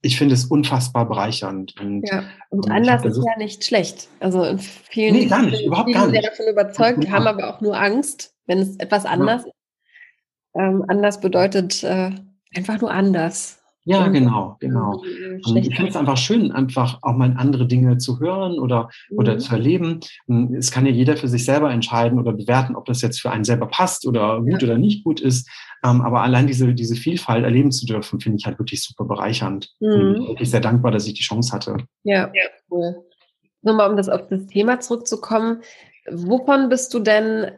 ich 0.01 0.17
finde 0.17 0.35
es 0.35 0.45
unfassbar 0.45 1.09
bereichernd. 1.09 1.75
Und, 1.81 2.09
ja, 2.09 2.25
und 2.51 2.71
anders 2.71 3.05
ist 3.05 3.17
ja 3.17 3.37
nicht 3.37 3.65
schlecht. 3.65 4.09
Also 4.21 4.45
in 4.45 4.59
vielen, 4.59 5.15
nee, 5.15 5.27
gar 5.27 5.43
nicht, 5.43 5.65
überhaupt 5.65 5.93
gar 5.93 6.07
nicht. 6.07 6.25
davon 6.25 6.47
überzeugt, 6.47 7.11
haben 7.11 7.27
aber 7.27 7.49
auch 7.49 7.61
nur 7.61 7.79
Angst, 7.79 8.35
wenn 8.47 8.59
es 8.59 8.77
etwas 8.77 9.05
anders 9.05 9.45
ja. 9.45 9.53
Ähm, 10.55 10.85
anders 10.89 11.21
bedeutet 11.21 11.83
äh, 11.85 12.11
einfach 12.55 12.81
nur 12.81 12.91
anders. 12.91 13.59
Ja, 13.89 14.07
genau, 14.09 14.57
genau. 14.61 15.03
Und 15.47 15.57
ich 15.57 15.75
finde 15.75 15.89
es 15.89 15.97
einfach 15.97 16.19
schön, 16.19 16.53
einfach 16.53 16.99
auch 17.01 17.15
mal 17.15 17.35
andere 17.39 17.67
Dinge 17.67 17.97
zu 17.97 18.21
hören 18.21 18.59
oder, 18.59 18.91
mhm. 19.09 19.19
oder 19.19 19.39
zu 19.39 19.53
erleben. 19.53 20.01
Hm, 20.27 20.55
es 20.55 20.71
kann 20.71 20.85
ja 20.85 20.93
jeder 20.93 21.17
für 21.17 21.29
sich 21.29 21.47
selber 21.47 21.71
entscheiden 21.71 22.19
oder 22.19 22.35
bewerten, 22.35 22.77
ob 22.77 22.85
das 22.85 23.01
jetzt 23.01 23.19
für 23.19 23.31
einen 23.31 23.45
selber 23.45 23.67
passt 23.67 24.07
oder 24.07 24.43
gut 24.43 24.61
ja. 24.61 24.69
oder 24.69 24.77
nicht 24.77 25.05
gut 25.05 25.21
ist. 25.21 25.49
Ähm, 25.83 26.03
aber 26.03 26.21
allein 26.21 26.47
diese, 26.47 26.75
diese 26.75 26.97
Vielfalt 26.97 27.45
erleben 27.45 27.73
zu 27.73 27.87
dürfen, 27.87 28.21
finde 28.21 28.37
ich 28.39 28.45
halt 28.45 28.59
wirklich 28.59 28.85
super 28.85 29.07
bereichernd. 29.07 29.71
Mhm. 29.81 29.89
Und 29.89 30.29
wirklich 30.29 30.51
sehr 30.51 30.61
dankbar, 30.61 30.91
dass 30.91 31.07
ich 31.07 31.15
die 31.15 31.23
Chance 31.23 31.51
hatte. 31.55 31.79
Ja, 32.03 32.31
ja. 32.35 32.45
cool. 32.71 33.07
Nur 33.63 33.75
mal, 33.75 33.89
um 33.91 33.97
das 33.97 34.11
auf 34.11 34.27
das 34.29 34.47
Thema 34.49 34.81
zurückzukommen. 34.81 35.63
Wovon 36.11 36.69
bist 36.69 36.93
du 36.93 36.99
denn 36.99 37.53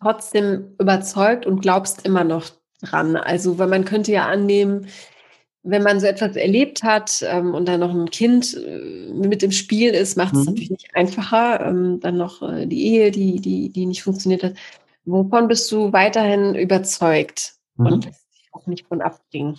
trotzdem 0.00 0.74
überzeugt 0.78 1.46
und 1.46 1.60
glaubst 1.60 2.04
immer 2.04 2.24
noch 2.24 2.46
dran? 2.82 3.16
Also, 3.16 3.58
weil 3.58 3.68
man 3.68 3.84
könnte 3.84 4.12
ja 4.12 4.26
annehmen, 4.26 4.86
wenn 5.62 5.82
man 5.82 6.00
so 6.00 6.06
etwas 6.06 6.36
erlebt 6.36 6.82
hat 6.82 7.22
ähm, 7.28 7.54
und 7.54 7.68
dann 7.68 7.80
noch 7.80 7.94
ein 7.94 8.10
Kind 8.10 8.54
äh, 8.54 9.12
mit 9.12 9.42
im 9.42 9.52
Spiel 9.52 9.90
ist, 9.90 10.16
macht 10.16 10.34
es 10.34 10.40
mhm. 10.40 10.46
natürlich 10.46 10.70
nicht 10.70 10.94
einfacher. 10.94 11.60
Ähm, 11.66 12.00
dann 12.00 12.16
noch 12.16 12.42
äh, 12.42 12.66
die 12.66 12.82
Ehe, 12.86 13.10
die, 13.10 13.40
die, 13.40 13.68
die 13.68 13.86
nicht 13.86 14.02
funktioniert 14.02 14.42
hat. 14.42 14.54
Wovon 15.04 15.48
bist 15.48 15.70
du 15.70 15.92
weiterhin 15.92 16.54
überzeugt 16.54 17.54
mhm. 17.76 17.86
und 17.86 18.04
lässt 18.06 18.32
dich 18.32 18.48
auch 18.52 18.66
nicht 18.66 18.86
von 18.86 19.02
abbringen? 19.02 19.58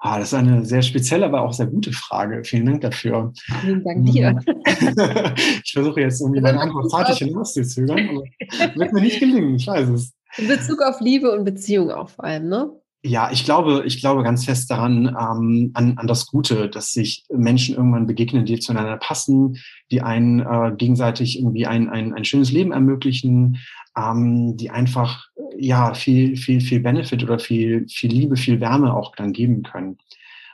Ah, 0.00 0.18
das 0.18 0.28
ist 0.28 0.34
eine 0.34 0.64
sehr 0.64 0.82
spezielle, 0.82 1.26
aber 1.26 1.42
auch 1.42 1.52
sehr 1.52 1.66
gute 1.66 1.92
Frage. 1.92 2.44
Vielen 2.44 2.66
Dank 2.66 2.82
dafür. 2.82 3.32
Vielen 3.60 3.82
Dank 3.82 4.06
dir. 4.06 4.32
Mhm. 4.32 4.40
ich 5.64 5.72
versuche 5.72 6.00
jetzt 6.00 6.20
irgendwie 6.20 6.40
meine 6.40 6.60
Antwort 6.60 6.90
fertig 6.90 7.18
hinauszuzögern, 7.18 8.08
aber 8.08 8.76
wird 8.76 8.92
mir 8.92 9.00
nicht 9.00 9.18
gelingen, 9.18 9.56
ich 9.56 9.66
weiß 9.66 9.88
es. 9.88 10.12
In 10.36 10.46
Bezug 10.46 10.82
auf 10.82 11.00
Liebe 11.00 11.32
und 11.32 11.44
Beziehung 11.44 11.90
auch 11.90 12.10
vor 12.10 12.24
allem, 12.24 12.48
ne? 12.48 12.70
Ja, 13.02 13.30
ich 13.32 13.44
glaube, 13.44 13.84
ich 13.86 14.00
glaube 14.00 14.24
ganz 14.24 14.44
fest 14.44 14.70
daran, 14.70 15.06
ähm, 15.06 15.70
an, 15.74 15.96
an 15.98 16.06
das 16.08 16.26
Gute, 16.26 16.68
dass 16.68 16.92
sich 16.92 17.24
Menschen 17.30 17.76
irgendwann 17.76 18.08
begegnen, 18.08 18.44
die 18.44 18.58
zueinander 18.58 18.96
passen, 18.96 19.56
die 19.92 20.02
einen 20.02 20.40
äh, 20.40 20.74
gegenseitig 20.76 21.38
irgendwie 21.38 21.66
ein, 21.66 21.88
ein, 21.88 22.12
ein 22.12 22.24
schönes 22.24 22.50
Leben 22.50 22.72
ermöglichen, 22.72 23.58
ähm, 23.96 24.56
die 24.56 24.70
einfach 24.70 25.26
ja 25.58 25.94
viel, 25.94 26.36
viel, 26.36 26.60
viel 26.60 26.80
Benefit 26.80 27.22
oder 27.22 27.38
viel, 27.38 27.86
viel 27.88 28.10
Liebe, 28.10 28.36
viel 28.36 28.60
Wärme 28.60 28.94
auch 28.94 29.14
dann 29.16 29.32
geben 29.32 29.62
können. 29.62 29.98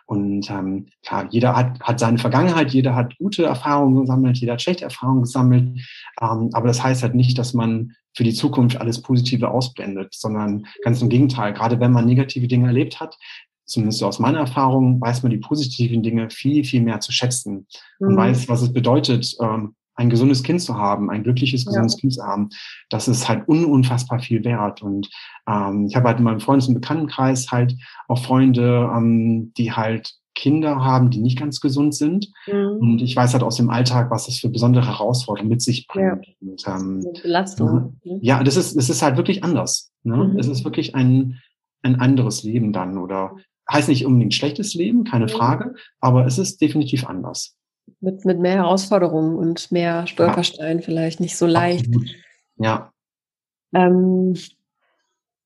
Und 0.07 0.51
ähm, 0.51 0.87
klar, 1.03 1.27
jeder 1.31 1.57
hat, 1.57 1.81
hat 1.81 1.99
seine 1.99 2.19
Vergangenheit, 2.19 2.73
jeder 2.73 2.95
hat 2.95 3.17
gute 3.19 3.45
Erfahrungen 3.45 4.03
gesammelt, 4.03 4.37
jeder 4.37 4.53
hat 4.55 4.63
schlechte 4.63 4.85
Erfahrungen 4.85 5.23
gesammelt. 5.23 5.81
Ähm, 6.21 6.51
aber 6.53 6.67
das 6.67 6.83
heißt 6.83 7.03
halt 7.03 7.15
nicht, 7.15 7.39
dass 7.39 7.55
man 7.55 7.93
für 8.15 8.25
die 8.25 8.35
Zukunft 8.35 8.77
alles 8.77 9.01
Positive 9.01 9.51
ausblendet, 9.51 10.15
sondern 10.15 10.67
ganz 10.83 11.01
im 11.01 11.09
Gegenteil. 11.09 11.55
Gerade 11.55 11.81
wenn 11.81 11.93
man 11.93 12.05
negative 12.05 12.49
Dinge 12.49 12.67
erlebt 12.67 13.01
hat, 13.01 13.19
zumindest 13.65 14.03
aus 14.03 14.19
meiner 14.19 14.41
Erfahrung, 14.41 15.01
weiß 15.01 15.23
man 15.23 15.31
die 15.31 15.39
positiven 15.39 16.03
Dinge 16.03 16.29
viel, 16.31 16.65
viel 16.65 16.83
mehr 16.83 17.01
zu 17.01 17.13
schätzen 17.13 17.67
und 17.99 18.13
mhm. 18.13 18.17
weiß, 18.17 18.49
was 18.49 18.61
es 18.61 18.73
bedeutet, 18.73 19.35
ähm, 19.41 19.75
ein 19.97 20.11
gesundes 20.11 20.43
Kind 20.43 20.61
zu 20.61 20.77
haben, 20.77 21.11
ein 21.11 21.23
glückliches, 21.23 21.65
gesundes 21.65 21.95
ja. 21.95 22.01
Kind 22.01 22.13
zu 22.15 22.25
haben, 22.25 22.49
das 22.91 23.09
ist 23.09 23.29
halt 23.29 23.49
un 23.49 23.65
unfassbar 23.65 24.19
viel 24.21 24.45
wert. 24.45 24.83
Und 24.83 25.09
ähm, 25.49 25.87
ich 25.89 25.97
habe 25.97 26.09
halt 26.09 26.19
in 26.19 26.25
meinem 26.25 26.41
Freundes- 26.41 26.69
und 26.69 26.75
Bekanntenkreis 26.75 27.51
halt 27.51 27.77
auch 28.09 28.23
Freunde, 28.23 28.91
ähm, 28.95 29.53
die 29.57 29.73
halt 29.73 30.15
Kinder 30.35 30.85
haben, 30.85 31.11
die 31.11 31.21
nicht 31.21 31.39
ganz 31.39 31.61
gesund 31.61 31.95
sind. 31.95 32.29
Mhm. 32.47 32.79
Und 32.81 33.03
ich 33.03 33.15
weiß 33.15 33.33
halt 33.33 33.45
aus 33.45 33.57
dem 33.57 33.71
Alltag, 33.71 34.11
was 34.11 34.27
das 34.27 34.39
für 34.39 34.49
besondere 34.49 34.87
Herausforderungen 34.87 35.51
mit 35.51 35.63
sich 35.63 35.87
bringt. 35.87 36.27
Ja. 36.27 36.33
Und, 36.41 36.67
ähm, 36.67 37.07
Belastung. 37.23 38.01
Mhm. 38.05 38.19
Ja, 38.21 38.43
das 38.43 38.57
ist, 38.57 38.77
das 38.77 38.91
ist 38.91 39.03
halt 39.03 39.17
wirklich 39.17 39.45
anders. 39.45 39.93
Ne? 40.03 40.17
Mhm. 40.17 40.39
Es 40.39 40.49
ist 40.49 40.65
wirklich 40.65 40.95
ein, 40.97 41.41
ein 41.83 42.01
anderes 42.01 42.43
Leben 42.43 42.73
dann 42.73 42.99
oder 42.99 43.37
heißt 43.73 43.89
nicht 43.89 44.05
unbedingt 44.05 44.35
schlechtes 44.35 44.75
Leben, 44.75 45.05
keine 45.05 45.29
Frage, 45.29 45.75
aber 46.01 46.27
es 46.27 46.37
ist 46.37 46.61
definitiv 46.61 47.07
anders 47.07 47.57
mit, 48.01 48.25
mit 48.25 48.39
mehr 48.39 48.57
Herausforderungen 48.57 49.37
und 49.37 49.71
mehr 49.73 50.07
Stolpersteinen 50.07 50.79
ja. 50.79 50.85
vielleicht 50.85 51.21
nicht 51.21 51.37
so 51.37 51.47
leicht. 51.47 51.87
Ja. 52.57 52.93
Ähm, 53.75 54.35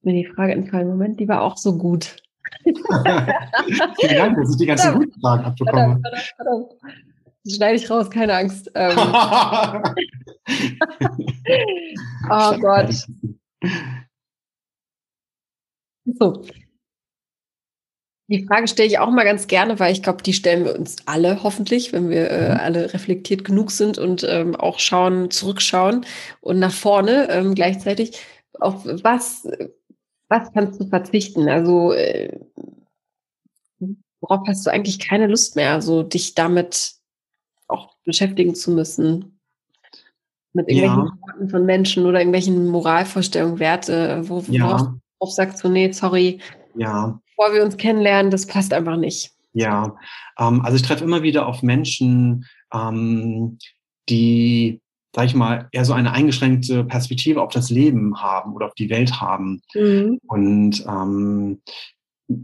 mir 0.03 0.12
die 0.12 0.26
Frage 0.26 0.53
entfallen, 0.53 0.89
Moment, 0.89 1.18
die 1.20 1.28
war 1.28 1.43
auch 1.43 1.57
so 1.57 1.76
gut. 1.76 2.16
Vielen 2.62 4.16
Dank, 4.16 4.36
dass 4.36 4.51
ich 4.51 4.57
die 4.57 4.66
ganzen 4.66 4.95
guten 4.95 5.20
Fragen 5.20 5.45
abbekomme. 5.45 6.01
Das 7.45 7.55
schneide 7.55 7.76
ich 7.76 7.91
raus, 7.91 8.11
keine 8.11 8.34
Angst. 8.34 8.70
Ähm. 8.74 8.97
oh 12.30 12.59
Gott. 12.59 13.07
So, 16.18 16.43
die 18.28 18.44
Frage 18.44 18.68
stelle 18.68 18.88
ich 18.88 18.98
auch 18.98 19.10
mal 19.10 19.24
ganz 19.24 19.46
gerne, 19.46 19.80
weil 19.80 19.92
ich 19.92 20.02
glaube, 20.02 20.22
die 20.22 20.34
stellen 20.34 20.66
wir 20.66 20.78
uns 20.78 20.96
alle 21.06 21.42
hoffentlich, 21.42 21.94
wenn 21.94 22.10
wir 22.10 22.30
äh, 22.30 22.50
mhm. 22.50 22.60
alle 22.60 22.92
reflektiert 22.92 23.42
genug 23.42 23.70
sind 23.70 23.96
und 23.96 24.24
ähm, 24.28 24.54
auch 24.54 24.78
schauen, 24.78 25.30
zurückschauen 25.30 26.04
und 26.42 26.58
nach 26.58 26.72
vorne 26.72 27.28
ähm, 27.30 27.54
gleichzeitig. 27.54 28.20
Auf 28.60 28.84
was, 28.84 29.48
was 30.28 30.52
kannst 30.52 30.78
du 30.78 30.88
verzichten? 30.88 31.48
Also 31.48 31.92
äh, 31.92 32.38
worauf 34.20 34.46
hast 34.46 34.66
du 34.66 34.70
eigentlich 34.70 34.98
keine 34.98 35.26
Lust 35.26 35.56
mehr, 35.56 35.72
also 35.72 36.02
dich 36.02 36.34
damit 36.34 36.96
auch 37.66 37.94
beschäftigen 38.04 38.54
zu 38.54 38.72
müssen? 38.72 39.40
Mit 40.52 40.68
irgendwelchen 40.68 41.06
ja. 41.06 41.18
Worten 41.22 41.48
von 41.48 41.64
Menschen 41.64 42.04
oder 42.04 42.18
irgendwelchen 42.18 42.66
Moralvorstellungen, 42.66 43.58
Werte, 43.58 44.28
wo, 44.28 44.44
ja. 44.48 44.94
worauf 45.18 45.32
sagst 45.32 45.64
du, 45.64 45.68
nee, 45.68 45.92
sorry. 45.92 46.40
Ja 46.74 47.18
bevor 47.39 47.55
wir 47.55 47.64
uns 47.64 47.76
kennenlernen, 47.76 48.30
das 48.30 48.47
passt 48.47 48.72
einfach 48.72 48.97
nicht. 48.97 49.30
Ja, 49.53 49.97
ähm, 50.39 50.61
also 50.62 50.76
ich 50.76 50.82
treffe 50.82 51.05
immer 51.05 51.22
wieder 51.22 51.47
auf 51.47 51.62
Menschen, 51.62 52.47
ähm, 52.72 53.59
die, 54.09 54.80
sag 55.14 55.26
ich 55.26 55.34
mal, 55.34 55.68
eher 55.72 55.84
so 55.84 55.93
eine 55.93 56.12
eingeschränkte 56.12 56.84
Perspektive 56.84 57.43
auf 57.43 57.53
das 57.53 57.70
Leben 57.70 58.20
haben 58.20 58.55
oder 58.55 58.66
auf 58.66 58.74
die 58.74 58.91
Welt 58.91 59.20
haben. 59.20 59.62
Mhm. 59.74 60.18
Und 60.26 60.84
ähm, 60.86 61.62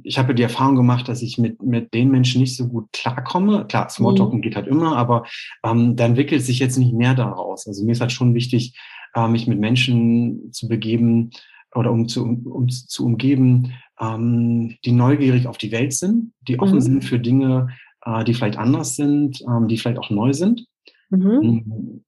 ich 0.03 0.19
habe 0.19 0.35
die 0.35 0.43
Erfahrung 0.43 0.77
gemacht, 0.77 1.09
dass 1.09 1.21
ich 1.23 1.37
mit, 1.37 1.63
mit 1.63 1.93
den 1.93 2.11
Menschen 2.11 2.41
nicht 2.41 2.57
so 2.57 2.69
gut 2.69 2.91
klarkomme. 2.93 3.67
Klar, 3.67 3.91
Smalltalken 3.91 4.39
mhm. 4.39 4.43
geht 4.43 4.57
halt 4.57 4.67
immer, 4.67 4.97
aber 4.97 5.25
ähm, 5.63 5.97
da 5.97 6.07
entwickelt 6.07 6.43
sich 6.43 6.59
jetzt 6.59 6.79
nicht 6.79 6.95
mehr 6.95 7.15
daraus. 7.15 7.67
Also 7.67 7.85
mir 7.85 7.93
ist 7.93 8.01
halt 8.01 8.13
schon 8.13 8.35
wichtig, 8.35 8.79
äh, 9.15 9.29
mich 9.29 9.47
mit 9.47 9.59
Menschen 9.59 10.53
zu 10.53 10.69
begeben 10.69 11.31
oder 11.75 11.91
um 11.91 12.09
zu, 12.09 12.25
um, 12.25 12.69
zu 12.69 13.05
umgeben, 13.05 13.73
ähm, 14.01 14.77
die 14.85 14.93
neugierig 14.93 15.47
auf 15.47 15.59
die 15.59 15.73
Welt 15.73 15.93
sind, 15.93 16.33
die 16.49 16.59
offen 16.59 16.77
mhm. 16.77 16.83
sind 16.83 17.05
für 17.05 17.19
Dinge, 17.19 17.69
äh, 18.05 18.25
die 18.25 18.35
vielleicht 18.35 18.59
anders 18.59 18.97
sind, 18.97 19.43
ähm, 19.43 19.69
die 19.69 19.79
vielleicht 19.79 19.99
auch 19.99 20.11
neu 20.11 20.33
sind. 20.33 20.67
Mhm. 21.11 21.41
Ähm, 21.43 22.05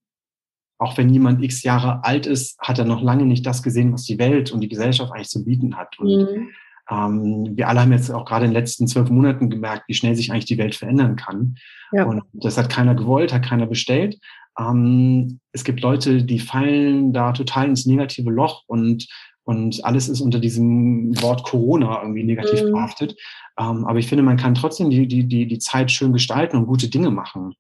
auch 0.79 0.99
wenn 0.99 1.09
jemand 1.09 1.43
x 1.43 1.63
Jahre 1.63 2.05
alt 2.05 2.27
ist, 2.27 2.59
hat 2.61 2.79
er 2.79 2.85
noch 2.85 3.03
lange 3.03 3.25
nicht 3.25 3.47
das 3.47 3.63
gesehen, 3.63 3.93
was 3.93 4.05
die 4.05 4.19
Welt 4.19 4.53
und 4.53 4.61
die 4.61 4.69
Gesellschaft 4.69 5.13
eigentlich 5.13 5.29
zu 5.29 5.45
bieten 5.45 5.77
hat. 5.77 5.99
Und 5.99 6.09
mhm. 6.09 6.49
ähm, 6.91 7.57
wir 7.57 7.69
alle 7.69 7.81
haben 7.81 7.93
jetzt 7.93 8.11
auch 8.11 8.27
gerade 8.27 8.45
in 8.45 8.51
den 8.51 8.61
letzten 8.61 8.87
zwölf 8.87 9.09
Monaten 9.09 9.49
gemerkt, 9.49 9.85
wie 9.89 9.95
schnell 9.95 10.15
sich 10.15 10.31
eigentlich 10.31 10.45
die 10.45 10.59
Welt 10.59 10.75
verändern 10.75 11.17
kann. 11.17 11.57
Ja. 11.93 12.05
Und 12.05 12.23
das 12.33 12.59
hat 12.59 12.69
keiner 12.69 12.95
gewollt, 12.95 13.33
hat 13.33 13.45
keiner 13.45 13.67
bestellt. 13.67 14.19
Ähm, 14.59 15.41
es 15.53 15.65
gibt 15.65 15.81
Leute, 15.81 16.23
die 16.25 16.39
fallen 16.39 17.13
da 17.13 17.33
total 17.33 17.69
ins 17.69 17.87
negative 17.87 18.31
Loch 18.31 18.65
und 18.67 19.07
und 19.47 19.85
alles 19.85 20.09
ist 20.09 20.21
unter 20.21 20.41
diesem 20.41 21.21
Wort 21.23 21.45
Corona 21.45 22.03
irgendwie 22.03 22.25
negativ 22.25 22.65
mhm. 22.65 22.73
behaftet. 22.73 23.17
Ähm, 23.59 23.87
aber 23.87 23.99
ich 23.99 24.09
finde, 24.09 24.25
man 24.25 24.37
kann 24.37 24.57
trotzdem 24.57 24.91
die, 24.91 25.07
die, 25.07 25.25
die, 25.25 25.47
die 25.47 25.59
Zeit 25.59 25.91
schön 25.91 26.13
gestalten 26.13 26.57
und 26.57 26.67
gute 26.67 26.89
Dinge 26.89 27.11
machen 27.11 27.55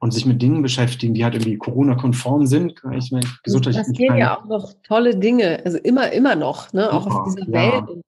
und 0.00 0.12
sich 0.12 0.24
mit 0.24 0.40
Dingen 0.40 0.62
beschäftigen, 0.62 1.12
die 1.12 1.24
halt 1.24 1.34
irgendwie 1.34 1.58
Corona-konform 1.58 2.46
sind. 2.46 2.82
Ich 2.92 3.12
meine, 3.12 3.26
gesundheitlich. 3.42 3.82
Es 3.82 3.88
passieren 3.88 4.16
ja 4.16 4.38
auch 4.38 4.46
noch 4.46 4.72
tolle 4.82 5.14
Dinge, 5.14 5.60
also 5.64 5.76
immer, 5.78 6.10
immer 6.12 6.36
noch, 6.36 6.72
ne? 6.72 6.90
auch 6.90 7.06
auf 7.06 7.34
dieser 7.34 7.48
ja. 7.50 7.86
Welt. 7.86 8.02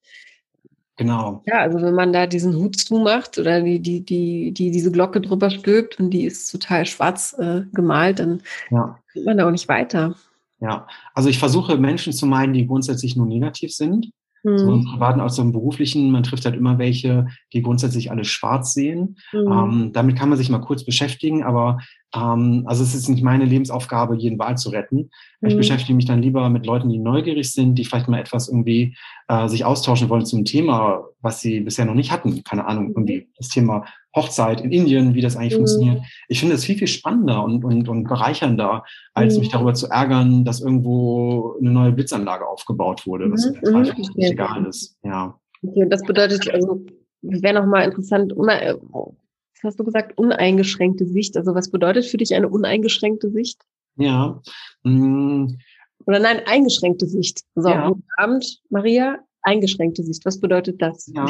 Genau. 0.96 1.42
Ja, 1.46 1.60
also 1.60 1.80
wenn 1.80 1.94
man 1.94 2.12
da 2.12 2.26
diesen 2.26 2.56
Hut 2.56 2.76
zumacht 2.76 3.38
oder 3.38 3.60
die, 3.60 3.78
die, 3.78 4.04
die, 4.04 4.52
die 4.52 4.70
diese 4.70 4.90
Glocke 4.90 5.20
drüber 5.20 5.50
stülpt 5.50 6.00
und 6.00 6.10
die 6.10 6.24
ist 6.24 6.50
total 6.50 6.86
schwarz 6.86 7.36
äh, 7.38 7.62
gemalt, 7.72 8.18
dann 8.18 8.42
ja. 8.70 8.98
kommt 9.12 9.26
man 9.26 9.38
da 9.38 9.46
auch 9.46 9.52
nicht 9.52 9.68
weiter. 9.68 10.16
Ja, 10.60 10.86
also 11.14 11.28
ich 11.28 11.38
versuche 11.38 11.76
Menschen 11.76 12.12
zu 12.12 12.26
meinen, 12.26 12.52
die 12.52 12.66
grundsätzlich 12.66 13.16
nur 13.16 13.26
negativ 13.26 13.72
sind. 13.72 14.10
Mhm. 14.44 14.58
So 14.58 14.72
im 14.72 14.84
privaten 14.84 15.20
als 15.20 15.38
auch 15.38 15.44
im 15.44 15.52
beruflichen. 15.52 16.10
Man 16.10 16.22
trifft 16.22 16.44
halt 16.44 16.56
immer 16.56 16.78
welche, 16.78 17.26
die 17.52 17.62
grundsätzlich 17.62 18.10
alles 18.10 18.28
schwarz 18.28 18.72
sehen. 18.72 19.16
Mhm. 19.32 19.52
Ähm, 19.52 19.90
damit 19.92 20.16
kann 20.16 20.28
man 20.28 20.38
sich 20.38 20.50
mal 20.50 20.60
kurz 20.60 20.84
beschäftigen, 20.84 21.42
aber 21.42 21.78
ähm, 22.14 22.64
also 22.66 22.82
es 22.82 22.94
ist 22.94 23.08
nicht 23.08 23.22
meine 23.22 23.44
Lebensaufgabe, 23.44 24.16
jeden 24.16 24.38
Wahl 24.38 24.56
zu 24.56 24.70
retten. 24.70 25.10
Mhm. 25.40 25.48
Ich 25.48 25.56
beschäftige 25.56 25.94
mich 25.94 26.06
dann 26.06 26.22
lieber 26.22 26.48
mit 26.50 26.66
Leuten, 26.66 26.88
die 26.88 26.98
neugierig 26.98 27.52
sind, 27.52 27.76
die 27.76 27.84
vielleicht 27.84 28.08
mal 28.08 28.20
etwas 28.20 28.48
irgendwie 28.48 28.96
äh, 29.28 29.48
sich 29.48 29.64
austauschen 29.64 30.08
wollen 30.08 30.26
zum 30.26 30.44
Thema, 30.44 31.04
was 31.20 31.40
sie 31.40 31.60
bisher 31.60 31.84
noch 31.84 31.94
nicht 31.94 32.12
hatten. 32.12 32.42
Keine 32.44 32.66
Ahnung, 32.66 32.88
irgendwie 32.88 33.28
das 33.36 33.48
Thema 33.48 33.84
Hochzeit 34.16 34.60
in 34.60 34.72
Indien, 34.72 35.14
wie 35.14 35.20
das 35.20 35.36
eigentlich 35.36 35.54
mhm. 35.54 35.58
funktioniert. 35.58 36.02
Ich 36.28 36.40
finde 36.40 36.54
es 36.54 36.64
viel, 36.64 36.78
viel 36.78 36.86
spannender 36.86 37.44
und, 37.44 37.64
und, 37.64 37.88
und 37.88 38.04
bereichernder, 38.04 38.84
als 39.14 39.34
mhm. 39.34 39.40
mich 39.40 39.48
darüber 39.50 39.74
zu 39.74 39.88
ärgern, 39.88 40.44
dass 40.44 40.60
irgendwo 40.60 41.56
eine 41.60 41.70
neue 41.70 41.92
Blitzanlage 41.92 42.46
aufgebaut 42.46 43.06
wurde, 43.06 43.30
was 43.30 43.46
mhm. 43.46 43.54
total 43.60 43.84
mhm. 43.84 44.04
egal 44.16 44.66
ist. 44.66 44.96
Ja. 45.02 45.38
Okay, 45.62 45.86
das 45.88 46.02
bedeutet, 46.02 46.48
also, 46.52 46.84
wäre 47.22 47.60
nochmal 47.60 47.84
interessant, 47.84 48.32
was 48.36 49.64
hast 49.64 49.80
du 49.80 49.84
gesagt, 49.84 50.16
uneingeschränkte 50.16 51.04
Sicht. 51.04 51.36
Also 51.36 51.54
was 51.54 51.70
bedeutet 51.70 52.06
für 52.06 52.16
dich 52.16 52.34
eine 52.34 52.48
uneingeschränkte 52.48 53.30
Sicht? 53.30 53.60
Ja. 53.96 54.40
Mm. 54.84 55.58
Oder 56.06 56.20
nein, 56.20 56.40
eingeschränkte 56.46 57.06
Sicht. 57.06 57.42
So, 57.56 57.68
ja. 57.68 57.88
guten 57.88 58.04
Abend, 58.16 58.62
Maria. 58.70 59.18
Eingeschränkte 59.48 60.02
Sicht. 60.02 60.24
Was 60.24 60.40
bedeutet 60.40 60.80
das? 60.80 61.10
Ja. 61.14 61.26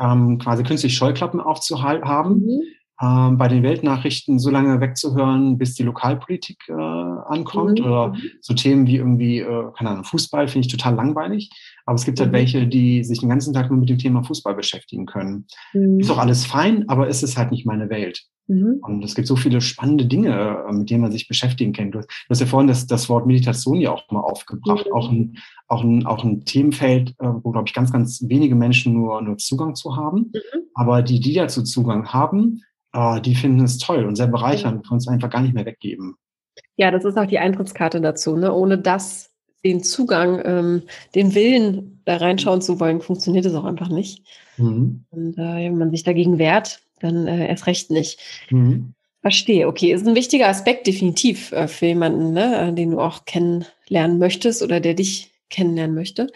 ähm, 0.00 0.38
quasi 0.38 0.62
künstlich 0.64 0.94
Scheuklappen 0.94 1.40
aufzuhaben. 1.40 2.44
Mhm. 2.44 2.62
ähm, 3.00 3.38
bei 3.38 3.48
den 3.48 3.62
Weltnachrichten 3.62 4.38
so 4.38 4.50
lange 4.50 4.80
wegzuhören, 4.80 5.58
bis 5.58 5.74
die 5.74 5.82
Lokalpolitik 5.84 6.58
äh, 6.68 6.72
ankommt. 6.72 7.78
Mhm. 7.80 7.86
Oder 7.86 8.14
so 8.40 8.54
Themen 8.54 8.86
wie 8.86 8.96
irgendwie, 8.96 9.38
äh, 9.38 9.64
keine 9.76 9.90
Ahnung, 9.90 10.04
Fußball 10.04 10.48
finde 10.48 10.66
ich 10.66 10.72
total 10.72 10.94
langweilig. 10.94 11.50
Aber 11.86 11.96
es 11.96 12.04
gibt 12.04 12.20
halt 12.20 12.30
mhm. 12.30 12.34
welche, 12.34 12.66
die 12.66 13.04
sich 13.04 13.20
den 13.20 13.28
ganzen 13.28 13.54
Tag 13.54 13.70
nur 13.70 13.78
mit 13.78 13.88
dem 13.88 13.98
Thema 13.98 14.22
Fußball 14.22 14.54
beschäftigen 14.54 15.06
können. 15.06 15.46
Mhm. 15.72 16.00
Ist 16.00 16.10
doch 16.10 16.18
alles 16.18 16.46
fein, 16.46 16.88
aber 16.88 17.08
es 17.08 17.22
ist 17.22 17.36
halt 17.36 17.50
nicht 17.50 17.66
meine 17.66 17.88
Welt. 17.88 18.24
Mhm. 18.46 18.80
Und 18.82 19.04
es 19.04 19.14
gibt 19.14 19.26
so 19.26 19.36
viele 19.36 19.60
spannende 19.60 20.06
Dinge, 20.06 20.64
äh, 20.68 20.72
mit 20.72 20.90
denen 20.90 21.02
man 21.02 21.12
sich 21.12 21.28
beschäftigen 21.28 21.72
kann. 21.72 21.90
Du, 21.90 22.00
hast 22.28 22.40
ja 22.40 22.46
vorhin 22.46 22.68
das, 22.68 22.86
das 22.86 23.08
Wort 23.08 23.26
Meditation 23.26 23.80
ja 23.80 23.92
auch 23.92 24.10
mal 24.10 24.20
aufgebracht. 24.20 24.86
Mhm. 24.86 24.92
Auch, 24.92 25.10
ein, 25.10 25.38
auch, 25.68 25.82
ein, 25.82 26.06
auch 26.06 26.24
ein 26.24 26.44
Themenfeld, 26.44 27.10
äh, 27.20 27.28
wo, 27.42 27.50
glaube 27.50 27.68
ich, 27.68 27.74
ganz, 27.74 27.92
ganz 27.92 28.22
wenige 28.28 28.54
Menschen 28.54 28.94
nur, 28.94 29.22
nur 29.22 29.38
Zugang 29.38 29.74
zu 29.74 29.96
haben. 29.96 30.32
Mhm. 30.34 30.60
Aber 30.74 31.02
die, 31.02 31.20
die 31.20 31.34
dazu 31.34 31.62
Zugang 31.62 32.08
haben, 32.12 32.62
äh, 32.92 33.20
die 33.20 33.34
finden 33.34 33.64
es 33.64 33.78
toll 33.78 34.04
und 34.04 34.16
sehr 34.16 34.28
bereichernd, 34.28 34.86
können 34.86 34.98
es 34.98 35.08
einfach 35.08 35.30
gar 35.30 35.40
nicht 35.40 35.54
mehr 35.54 35.66
weggeben. 35.66 36.16
Ja, 36.76 36.90
das 36.90 37.04
ist 37.04 37.16
auch 37.16 37.26
die 37.26 37.38
Eintrittskarte 37.38 38.00
dazu. 38.00 38.36
Ne? 38.36 38.52
Ohne 38.52 38.78
das, 38.78 39.30
den 39.64 39.82
Zugang, 39.82 40.42
ähm, 40.44 40.82
den 41.14 41.34
Willen, 41.34 42.02
da 42.04 42.16
reinschauen 42.16 42.60
zu 42.60 42.80
wollen, 42.80 43.00
funktioniert 43.00 43.46
es 43.46 43.54
auch 43.54 43.64
einfach 43.64 43.88
nicht. 43.88 44.26
Mhm. 44.58 45.04
Und 45.10 45.38
äh, 45.38 45.64
wenn 45.64 45.78
man 45.78 45.90
sich 45.90 46.02
dagegen 46.02 46.38
wehrt, 46.38 46.83
dann 47.04 47.26
äh, 47.26 47.48
erst 47.48 47.66
recht 47.66 47.90
nicht. 47.90 48.18
Mhm. 48.50 48.94
Verstehe, 49.20 49.68
okay. 49.68 49.92
Ist 49.92 50.06
ein 50.06 50.14
wichtiger 50.14 50.48
Aspekt 50.48 50.86
definitiv 50.86 51.52
äh, 51.52 51.68
für 51.68 51.86
jemanden, 51.86 52.32
ne, 52.32 52.72
den 52.74 52.90
du 52.90 53.00
auch 53.00 53.24
kennenlernen 53.24 54.18
möchtest 54.18 54.62
oder 54.62 54.80
der 54.80 54.94
dich 54.94 55.32
kennenlernen 55.48 55.94
möchte. 55.94 56.30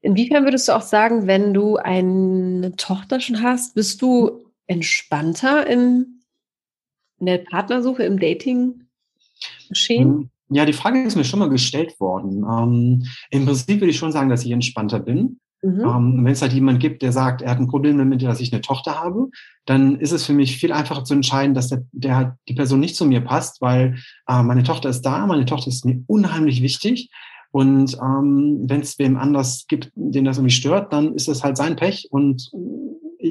Inwiefern 0.00 0.44
würdest 0.44 0.68
du 0.68 0.72
auch 0.72 0.82
sagen, 0.82 1.26
wenn 1.26 1.52
du 1.52 1.76
eine 1.76 2.76
Tochter 2.76 3.20
schon 3.20 3.42
hast, 3.42 3.74
bist 3.74 4.00
du 4.02 4.44
entspannter 4.68 5.66
im, 5.66 6.20
in 7.18 7.26
der 7.26 7.38
Partnersuche, 7.38 8.04
im 8.04 8.20
Dating-Geschehen? 8.20 10.08
Hm, 10.08 10.30
ja, 10.50 10.64
die 10.64 10.72
Frage 10.72 11.02
ist 11.02 11.16
mir 11.16 11.24
schon 11.24 11.40
mal 11.40 11.50
gestellt 11.50 11.98
worden. 11.98 12.44
Ähm, 12.48 13.04
Im 13.30 13.46
Prinzip 13.46 13.80
würde 13.80 13.90
ich 13.90 13.98
schon 13.98 14.12
sagen, 14.12 14.28
dass 14.28 14.44
ich 14.44 14.52
entspannter 14.52 15.00
bin. 15.00 15.40
Mhm. 15.62 15.80
Ähm, 15.80 16.24
wenn 16.24 16.32
es 16.32 16.42
halt 16.42 16.52
jemand 16.52 16.80
gibt, 16.80 17.02
der 17.02 17.12
sagt, 17.12 17.42
er 17.42 17.50
hat 17.50 17.58
ein 17.58 17.68
Problem 17.68 17.98
damit, 17.98 18.22
dass 18.22 18.40
ich 18.40 18.52
eine 18.52 18.62
Tochter 18.62 19.00
habe, 19.00 19.28
dann 19.66 19.98
ist 19.98 20.12
es 20.12 20.24
für 20.24 20.32
mich 20.32 20.56
viel 20.56 20.72
einfacher 20.72 21.04
zu 21.04 21.14
entscheiden, 21.14 21.54
dass 21.54 21.68
der, 21.68 21.82
der 21.92 22.36
die 22.48 22.54
Person 22.54 22.80
nicht 22.80 22.96
zu 22.96 23.04
mir 23.04 23.20
passt, 23.20 23.60
weil 23.60 23.96
äh, 24.28 24.42
meine 24.42 24.62
Tochter 24.62 24.88
ist 24.88 25.02
da, 25.02 25.26
meine 25.26 25.46
Tochter 25.46 25.68
ist 25.68 25.84
mir 25.84 26.02
unheimlich 26.06 26.62
wichtig. 26.62 27.10
Und 27.50 27.94
ähm, 27.94 28.64
wenn 28.66 28.82
es 28.82 28.98
wem 28.98 29.16
anders 29.16 29.66
gibt, 29.68 29.90
den 29.94 30.24
das 30.24 30.36
irgendwie 30.36 30.54
stört, 30.54 30.92
dann 30.92 31.14
ist 31.14 31.28
es 31.28 31.42
halt 31.42 31.56
sein 31.56 31.76
Pech 31.76 32.08
und 32.10 32.50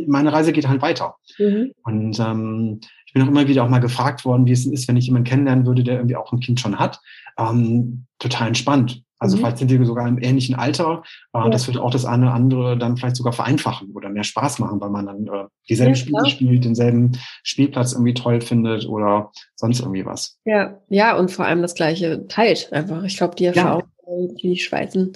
meine 0.07 0.33
Reise 0.33 0.51
geht 0.51 0.67
halt 0.67 0.81
weiter. 0.81 1.15
Mhm. 1.37 1.71
Und 1.83 2.19
ähm, 2.19 2.79
ich 3.05 3.13
bin 3.13 3.21
auch 3.21 3.27
immer 3.27 3.47
wieder 3.47 3.63
auch 3.63 3.69
mal 3.69 3.79
gefragt 3.79 4.25
worden, 4.25 4.45
wie 4.45 4.51
es 4.51 4.65
ist, 4.65 4.87
wenn 4.87 4.97
ich 4.97 5.05
jemanden 5.05 5.29
kennenlernen 5.29 5.65
würde, 5.65 5.83
der 5.83 5.95
irgendwie 5.95 6.15
auch 6.15 6.31
ein 6.33 6.39
Kind 6.39 6.59
schon 6.59 6.77
hat. 6.77 6.99
Ähm, 7.37 8.05
total 8.19 8.49
entspannt. 8.49 9.03
Also 9.19 9.35
mhm. 9.35 9.41
vielleicht 9.41 9.57
sind 9.57 9.71
wir 9.71 9.85
sogar 9.85 10.07
im 10.07 10.21
ähnlichen 10.21 10.55
Alter. 10.55 11.03
Äh, 11.33 11.39
ja. 11.39 11.49
Das 11.49 11.67
wird 11.67 11.77
auch 11.77 11.91
das 11.91 12.05
eine 12.05 12.25
oder 12.25 12.33
andere 12.33 12.77
dann 12.77 12.97
vielleicht 12.97 13.15
sogar 13.15 13.33
vereinfachen 13.33 13.91
oder 13.91 14.09
mehr 14.09 14.23
Spaß 14.23 14.59
machen, 14.59 14.79
weil 14.79 14.89
man 14.89 15.05
dann 15.05 15.27
äh, 15.27 15.45
dieselben 15.69 15.93
ja, 15.93 15.99
Spiele 15.99 16.25
spielt, 16.25 16.65
denselben 16.65 17.11
Spielplatz 17.43 17.93
irgendwie 17.93 18.13
toll 18.13 18.41
findet 18.41 18.87
oder 18.87 19.31
sonst 19.55 19.79
irgendwie 19.79 20.05
was. 20.05 20.39
Ja, 20.45 20.79
ja, 20.89 21.17
und 21.17 21.31
vor 21.31 21.45
allem 21.45 21.61
das 21.61 21.75
Gleiche 21.75 22.27
teilt 22.27 22.71
einfach. 22.71 23.03
Ich 23.03 23.17
glaube, 23.17 23.35
die 23.35 23.45
Erfahrungen, 23.45 23.89
ja. 24.07 24.33
die 24.41 24.57
schweißen 24.57 25.13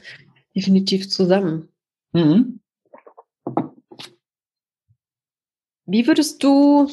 definitiv 0.55 1.09
zusammen. 1.09 1.69
Mhm. 2.13 2.59
Wie 5.85 6.07
würdest 6.07 6.43
du 6.43 6.89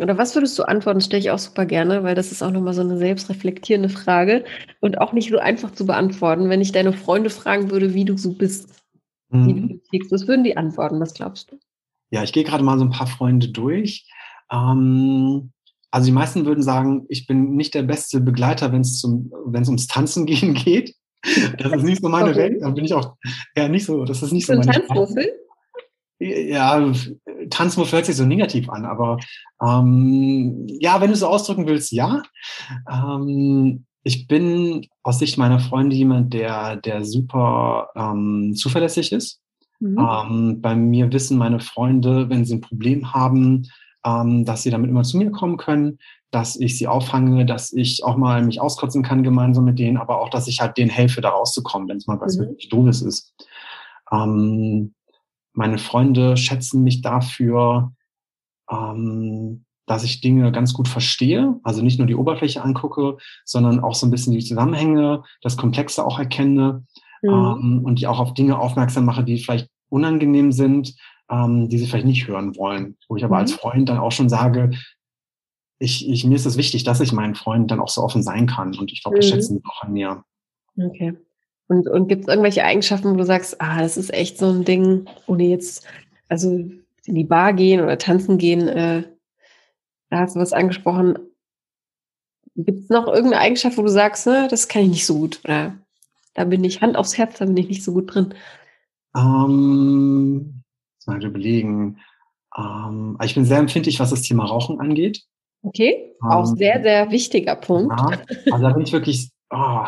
oder 0.00 0.18
was 0.18 0.34
würdest 0.34 0.58
du 0.58 0.62
antworten? 0.62 1.00
Stelle 1.00 1.20
ich 1.20 1.30
auch 1.30 1.38
super 1.38 1.66
gerne, 1.66 2.02
weil 2.02 2.14
das 2.14 2.32
ist 2.32 2.42
auch 2.42 2.50
nochmal 2.50 2.74
so 2.74 2.82
eine 2.82 2.98
selbstreflektierende 2.98 3.88
Frage 3.88 4.44
und 4.80 5.00
auch 5.00 5.12
nicht 5.12 5.30
so 5.30 5.38
einfach 5.38 5.72
zu 5.72 5.86
beantworten, 5.86 6.48
wenn 6.48 6.60
ich 6.60 6.72
deine 6.72 6.92
Freunde 6.92 7.30
fragen 7.30 7.70
würde, 7.70 7.94
wie 7.94 8.04
du 8.04 8.16
so 8.16 8.32
bist, 8.34 8.82
mhm. 9.30 9.46
wie 9.46 9.54
du 9.54 9.60
mhm. 9.60 9.80
tickst. 9.90 10.12
Was 10.12 10.26
würden 10.28 10.44
die 10.44 10.56
antworten? 10.56 11.00
Was 11.00 11.14
glaubst 11.14 11.52
du? 11.52 11.58
Ja, 12.10 12.22
ich 12.22 12.32
gehe 12.32 12.44
gerade 12.44 12.64
mal 12.64 12.78
so 12.78 12.84
ein 12.84 12.90
paar 12.90 13.06
Freunde 13.06 13.48
durch. 13.48 14.08
Ähm, 14.50 15.52
also 15.90 16.06
die 16.06 16.12
meisten 16.12 16.46
würden 16.46 16.62
sagen, 16.62 17.06
ich 17.08 17.26
bin 17.26 17.56
nicht 17.56 17.74
der 17.74 17.82
beste 17.82 18.20
Begleiter, 18.20 18.72
wenn 18.72 18.82
es 18.82 19.04
ums 19.04 19.86
Tanzen 19.86 20.26
gehen 20.26 20.54
geht. 20.54 20.94
Das 21.58 21.72
ist 21.72 21.82
nicht 21.82 22.00
so 22.00 22.08
meine. 22.08 22.34
Welt. 22.36 22.58
Da 22.60 22.70
bin 22.70 22.84
ich 22.84 22.94
auch 22.94 23.16
eher 23.54 23.68
nicht 23.68 23.84
so. 23.84 24.04
Das 24.04 24.22
ist 24.22 24.32
nicht 24.32 24.46
so, 24.46 24.52
so 24.54 24.60
meine 24.60 24.72
Tanzmuffel? 24.72 25.32
Ja, 26.20 26.92
Tanzmuff 27.50 27.92
hört 27.92 28.06
sich 28.06 28.16
so 28.16 28.24
negativ 28.24 28.68
an, 28.68 28.84
aber 28.84 29.18
ähm, 29.64 30.66
ja, 30.80 31.00
wenn 31.00 31.10
du 31.10 31.16
so 31.16 31.28
ausdrücken 31.28 31.66
willst, 31.66 31.92
ja. 31.92 32.22
Ähm, 32.90 33.84
ich 34.02 34.26
bin 34.26 34.86
aus 35.02 35.18
Sicht 35.18 35.38
meiner 35.38 35.60
Freunde 35.60 35.94
jemand, 35.94 36.32
der, 36.32 36.76
der 36.76 37.04
super 37.04 37.90
ähm, 37.94 38.54
zuverlässig 38.56 39.12
ist. 39.12 39.40
Mhm. 39.80 39.98
Ähm, 39.98 40.60
bei 40.60 40.74
mir 40.74 41.12
wissen 41.12 41.38
meine 41.38 41.60
Freunde, 41.60 42.28
wenn 42.28 42.44
sie 42.44 42.56
ein 42.56 42.62
Problem 42.62 43.12
haben, 43.12 43.68
ähm, 44.04 44.44
dass 44.44 44.62
sie 44.62 44.70
damit 44.70 44.90
immer 44.90 45.04
zu 45.04 45.18
mir 45.18 45.30
kommen 45.30 45.56
können, 45.56 45.98
dass 46.30 46.58
ich 46.58 46.76
sie 46.76 46.88
auffange, 46.88 47.46
dass 47.46 47.72
ich 47.72 48.04
auch 48.04 48.16
mal 48.16 48.44
mich 48.44 48.60
auskotzen 48.60 49.02
kann 49.02 49.22
gemeinsam 49.22 49.64
mit 49.64 49.78
denen, 49.78 49.96
aber 49.96 50.20
auch, 50.20 50.30
dass 50.30 50.48
ich 50.48 50.60
halt 50.60 50.76
denen 50.76 50.90
helfe, 50.90 51.20
da 51.20 51.30
rauszukommen, 51.30 51.88
wenn 51.88 51.98
es 51.98 52.06
mal 52.06 52.20
was 52.20 52.36
mhm. 52.36 52.42
wirklich 52.42 52.68
Doofes 52.68 53.02
ist. 53.02 53.34
Ähm, 54.12 54.94
meine 55.58 55.78
Freunde 55.78 56.36
schätzen 56.36 56.84
mich 56.84 57.02
dafür, 57.02 57.92
ähm, 58.70 59.64
dass 59.86 60.04
ich 60.04 60.20
Dinge 60.20 60.52
ganz 60.52 60.72
gut 60.72 60.86
verstehe, 60.86 61.58
also 61.64 61.82
nicht 61.82 61.98
nur 61.98 62.06
die 62.06 62.14
Oberfläche 62.14 62.62
angucke, 62.62 63.16
sondern 63.44 63.80
auch 63.80 63.96
so 63.96 64.06
ein 64.06 64.12
bisschen 64.12 64.34
die 64.34 64.44
Zusammenhänge, 64.44 65.24
das 65.42 65.56
Komplexe 65.56 66.06
auch 66.06 66.20
erkenne 66.20 66.84
mhm. 67.22 67.28
ähm, 67.28 67.80
und 67.84 67.98
die 67.98 68.06
auch 68.06 68.20
auf 68.20 68.34
Dinge 68.34 68.56
aufmerksam 68.56 69.04
mache, 69.04 69.24
die 69.24 69.38
vielleicht 69.38 69.68
unangenehm 69.88 70.52
sind, 70.52 70.94
ähm, 71.28 71.68
die 71.68 71.78
sie 71.78 71.88
vielleicht 71.88 72.06
nicht 72.06 72.28
hören 72.28 72.56
wollen. 72.56 72.96
Wo 73.08 73.16
ich 73.16 73.24
aber 73.24 73.34
mhm. 73.34 73.40
als 73.40 73.52
Freund 73.52 73.88
dann 73.88 73.98
auch 73.98 74.12
schon 74.12 74.28
sage, 74.28 74.70
ich, 75.80 76.08
ich, 76.08 76.24
mir 76.24 76.36
ist 76.36 76.46
es 76.46 76.56
wichtig, 76.56 76.84
dass 76.84 77.00
ich 77.00 77.12
meinen 77.12 77.34
Freunden 77.34 77.66
dann 77.66 77.80
auch 77.80 77.88
so 77.88 78.02
offen 78.02 78.22
sein 78.22 78.46
kann. 78.46 78.78
Und 78.78 78.92
ich 78.92 79.02
glaube, 79.02 79.16
das 79.16 79.26
mhm. 79.26 79.30
schätzen 79.30 79.56
sie 79.56 79.64
auch 79.64 79.82
an 79.82 79.92
mir. 79.92 80.22
Okay. 80.80 81.16
Und, 81.68 81.86
und 81.86 82.08
gibt 82.08 82.22
es 82.22 82.28
irgendwelche 82.28 82.64
Eigenschaften, 82.64 83.12
wo 83.12 83.16
du 83.16 83.24
sagst, 83.24 83.60
ah, 83.60 83.80
das 83.80 83.96
ist 83.96 84.12
echt 84.12 84.38
so 84.38 84.46
ein 84.46 84.64
Ding, 84.64 85.06
ohne 85.26 85.44
jetzt, 85.44 85.86
also 86.28 86.50
in 86.50 87.14
die 87.14 87.24
Bar 87.24 87.52
gehen 87.52 87.80
oder 87.82 87.98
tanzen 87.98 88.38
gehen, 88.38 88.68
äh, 88.68 89.04
da 90.10 90.20
hast 90.20 90.34
du 90.34 90.40
was 90.40 90.52
angesprochen. 90.52 91.18
Gibt 92.56 92.84
es 92.84 92.88
noch 92.88 93.06
irgendeine 93.06 93.40
Eigenschaft, 93.40 93.76
wo 93.76 93.82
du 93.82 93.88
sagst, 93.88 94.26
ne, 94.26 94.48
das 94.50 94.68
kann 94.68 94.82
ich 94.82 94.88
nicht 94.88 95.06
so 95.06 95.18
gut? 95.18 95.40
Oder 95.44 95.74
da 96.34 96.44
bin 96.44 96.64
ich 96.64 96.80
Hand 96.80 96.96
aufs 96.96 97.18
Herz, 97.18 97.38
da 97.38 97.44
bin 97.44 97.56
ich 97.56 97.68
nicht 97.68 97.84
so 97.84 97.92
gut 97.92 98.14
drin? 98.14 98.34
Ähm, 99.16 100.62
mal 101.06 101.24
überlegen. 101.24 101.98
Ähm, 102.56 103.18
ich 103.22 103.34
bin 103.34 103.44
sehr 103.44 103.58
empfindlich, 103.58 104.00
was 104.00 104.10
das 104.10 104.22
Thema 104.22 104.44
Rauchen 104.46 104.80
angeht. 104.80 105.24
Okay, 105.62 106.14
auch 106.22 106.48
ähm, 106.48 106.56
sehr, 106.56 106.82
sehr 106.82 107.10
wichtiger 107.10 107.56
Punkt. 107.56 107.92
Ja, 107.98 108.20
also 108.52 108.64
da 108.64 108.72
bin 108.72 108.82
ich 108.82 108.92
wirklich, 108.92 109.30
oh, 109.50 109.84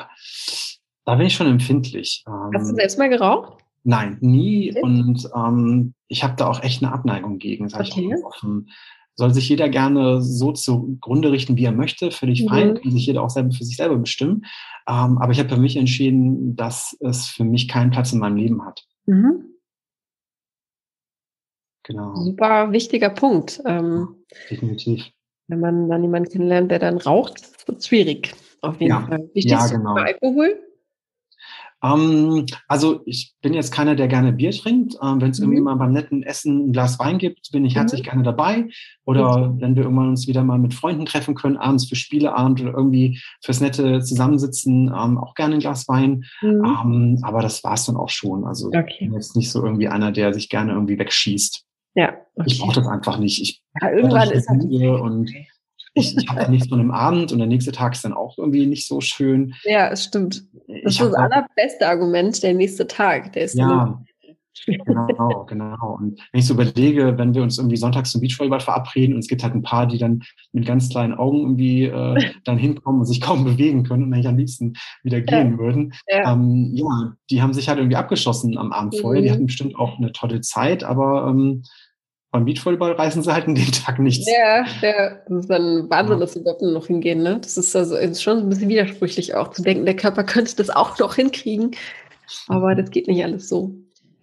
da 1.05 1.14
bin 1.14 1.26
ich 1.26 1.34
schon 1.34 1.46
empfindlich. 1.46 2.24
Hast 2.26 2.66
du 2.66 2.70
ähm, 2.70 2.76
selbst 2.76 2.98
mal 2.98 3.09
geraucht? 3.09 3.62
Nein, 3.82 4.18
nie. 4.20 4.70
Okay. 4.70 4.82
Und 4.82 5.28
ähm, 5.34 5.94
ich 6.09 6.22
habe 6.22 6.34
da 6.36 6.46
auch 6.46 6.62
echt 6.62 6.82
eine 6.82 6.92
Abneigung 6.92 7.38
gegen, 7.38 7.68
sage 7.68 7.88
okay. 7.90 8.12
ich 8.14 8.24
offen. 8.24 8.70
Soll 9.16 9.34
sich 9.34 9.48
jeder 9.48 9.68
gerne 9.68 10.22
so 10.22 10.53
zugrunde 10.53 11.32
richten, 11.32 11.57
wie 11.57 11.64
er 11.64 11.72
möchte, 11.72 12.11
völlig 12.11 12.42
mhm. 12.44 12.48
fein, 12.48 12.74
kann 12.74 12.92
sich 12.92 13.07
jeder 13.07 13.22
auch 13.22 13.30
selber 13.30 13.51
für 13.51 13.64
sich 13.64 13.76
selber 13.76 13.96
bestimmen. 13.96 14.44
Ähm, 14.88 15.18
aber 15.18 15.32
ich 15.32 15.38
habe 15.38 15.48
für 15.48 15.61
mich 15.61 15.76
entschieden, 15.76 16.57
dass 16.57 16.96
es 17.01 17.26
für 17.26 17.44
mich 17.44 17.68
keinen 17.68 17.90
Platz 17.90 18.12
in 18.12 18.18
meinem 18.18 18.36
Leben 18.36 18.64
hat. 18.64 18.84
Mhm. 19.07 19.46
Genau. 21.82 22.14
Super 22.14 22.72
wichtiger 22.72 23.11
Punkt. 23.11 23.61
Ähm, 23.66 24.24
Definitiv. 24.51 25.11
Wenn 25.48 25.61
man 25.61 25.88
dann 25.88 26.03
jemanden 26.03 26.30
kennenlernt, 26.30 26.70
der 26.70 26.78
dann 26.78 26.98
raucht, 26.98 27.66
wird 27.66 27.78
es 27.78 27.88
schwierig. 27.88 28.32
Auf 28.61 28.80
jeden 28.80 28.90
ja. 28.90 29.07
Fall. 29.07 29.28
Wie 29.34 29.42
stehst 29.42 29.72
ja, 29.72 29.76
genau. 29.76 29.96
du 29.96 30.03
Alkohol? 30.03 30.70
Ähm, 31.83 32.47
also 32.68 33.01
ich 33.07 33.35
bin 33.43 33.55
jetzt 33.55 33.72
keiner, 33.72 33.95
der 33.95 34.09
gerne 34.09 34.33
Bier 34.33 34.51
trinkt. 34.51 34.97
Ähm, 35.03 35.20
wenn 35.20 35.31
es 35.31 35.39
mhm. 35.39 35.47
irgendwie 35.47 35.62
mal 35.62 35.76
beim 35.76 35.93
netten 35.93 36.22
Essen 36.22 36.68
ein 36.68 36.72
Glas 36.72 36.99
Wein 36.99 37.18
gibt, 37.18 37.51
bin 37.53 37.64
ich 37.64 37.76
herzlich 37.76 38.03
mhm. 38.03 38.05
gerne 38.05 38.22
dabei. 38.22 38.68
Oder 39.05 39.49
mhm. 39.49 39.61
wenn 39.61 39.76
wir 39.76 39.85
irgendwann 39.85 40.11
uns 40.11 40.28
wieder 40.28 40.45
mal 40.45 40.59
mit 40.59 40.74
Freunden 40.74 41.07
treffen 41.07 41.35
können, 41.35 41.57
abends 41.57 41.89
für 41.89 41.97
Spieleabend 41.97 42.61
oder 42.61 42.74
irgendwie 42.74 43.20
fürs 43.43 43.61
nette 43.61 44.01
Zusammensitzen, 44.01 44.89
ähm, 44.89 45.18
auch 45.18 45.35
gerne 45.35 45.55
ein 45.55 45.61
Glas 45.61 45.89
Wein. 45.89 46.24
Mhm. 46.43 46.64
Ähm, 46.64 47.18
aber 47.22 47.41
das 47.41 47.64
war's 47.64 47.87
dann 47.87 47.97
auch 47.97 48.11
schon. 48.11 48.45
Also 48.45 48.68
okay. 48.68 48.85
ich 48.89 48.99
bin 48.99 49.14
jetzt 49.14 49.37
nicht 49.37 49.51
so 49.51 49.64
irgendwie 49.64 49.89
einer, 49.89 50.12
der 50.12 50.35
sich 50.35 50.49
gerne 50.49 50.72
irgendwie 50.72 50.99
wegschießt. 50.99 51.64
Ja. 51.95 52.14
Okay. 52.35 52.47
Ich 52.47 52.61
brauche 52.61 52.74
das 52.74 52.87
einfach 52.87 53.18
nicht. 53.18 53.41
Ich 53.41 53.62
ja, 53.81 53.91
irgendwann 53.91 54.31
ist 54.31 54.49
halt 54.49 54.62
und 54.62 55.31
ich, 56.01 56.16
ich 56.16 56.28
habe 56.28 56.51
nichts 56.51 56.68
von 56.68 56.80
einem 56.80 56.90
Abend 56.90 57.32
und 57.32 57.38
der 57.38 57.46
nächste 57.46 57.72
Tag 57.72 57.94
ist 57.94 58.05
dann 58.05 58.12
auch 58.12 58.38
irgendwie 58.38 58.66
nicht 58.66 58.86
so 58.86 59.01
schön. 59.01 59.55
Ja, 59.64 59.88
es 59.88 60.05
stimmt. 60.05 60.44
Das 60.66 60.76
ich 60.76 60.84
ist 60.84 61.01
das 61.01 61.14
allerbeste 61.14 61.86
Argument, 61.86 62.42
der 62.42 62.55
nächste 62.55 62.86
Tag. 62.86 63.32
Der 63.32 63.44
ist 63.44 63.55
ja, 63.55 64.01
Genau, 64.66 65.44
genau. 65.46 65.96
Und 65.98 66.20
wenn 66.32 66.40
ich 66.40 66.46
so 66.46 66.55
überlege, 66.55 67.16
wenn 67.16 67.34
wir 67.34 67.42
uns 67.42 67.59
irgendwie 67.59 67.76
sonntags 67.76 68.11
zum 68.11 68.20
Beachvolleyball 68.20 68.61
verabreden 68.61 69.14
und 69.14 69.20
es 69.20 69.28
gibt 69.28 69.42
halt 69.42 69.55
ein 69.55 69.62
paar, 69.62 69.86
die 69.86 69.98
dann 69.98 70.22
mit 70.53 70.66
ganz 70.66 70.88
kleinen 70.88 71.14
Augen 71.14 71.40
irgendwie 71.40 71.84
äh, 71.84 72.16
dann 72.44 72.59
hinkommen 72.59 73.01
und 73.01 73.07
sich 73.07 73.20
kaum 73.20 73.44
bewegen 73.44 73.84
können 73.84 74.05
und 74.05 74.12
eigentlich 74.12 74.28
am 74.28 74.36
liebsten 74.36 74.74
wieder 75.03 75.20
gehen 75.20 75.53
ja. 75.53 75.59
würden. 75.59 75.94
Ja. 76.09 76.32
Ähm, 76.32 76.70
ja, 76.74 77.14
die 77.30 77.42
haben 77.42 77.55
sich 77.55 77.68
halt 77.68 77.78
irgendwie 77.78 77.96
abgeschossen 77.96 78.59
am 78.59 78.72
Abend 78.72 78.98
vorher. 79.01 79.20
Mhm. 79.20 79.24
Die 79.24 79.32
hatten 79.32 79.46
bestimmt 79.46 79.76
auch 79.76 79.98
eine 79.98 80.12
tolle 80.12 80.40
Zeit, 80.40 80.84
aber 80.84 81.28
ähm, 81.28 81.62
beim 82.31 82.45
Beachvolleyball 82.45 82.93
reißen 82.93 83.22
sie 83.22 83.33
halt 83.33 83.47
in 83.47 83.57
den 83.57 83.72
Tag 83.72 83.99
nichts. 83.99 84.26
Ja, 84.31 84.64
ja. 84.83 85.16
Das 85.28 85.41
ist 85.41 85.51
dann 85.51 85.91
Wahnsinn, 85.91 86.20
dass 86.20 86.35
sie 86.35 86.45
dort 86.45 86.62
noch 86.62 86.87
hingehen. 86.87 87.22
Ne? 87.22 87.39
Das 87.41 87.57
ist 87.57 87.74
also 87.74 87.97
ist 87.97 88.22
schon 88.22 88.39
ein 88.39 88.49
bisschen 88.49 88.68
widersprüchlich 88.68 89.35
auch 89.35 89.49
zu 89.49 89.62
denken, 89.62 89.85
der 89.85 89.97
Körper 89.97 90.22
könnte 90.22 90.55
das 90.57 90.70
auch 90.70 90.99
noch 90.99 91.16
hinkriegen. 91.16 91.72
Aber 92.47 92.74
das 92.74 92.91
geht 92.91 93.09
nicht 93.09 93.24
alles 93.24 93.49
so. 93.49 93.74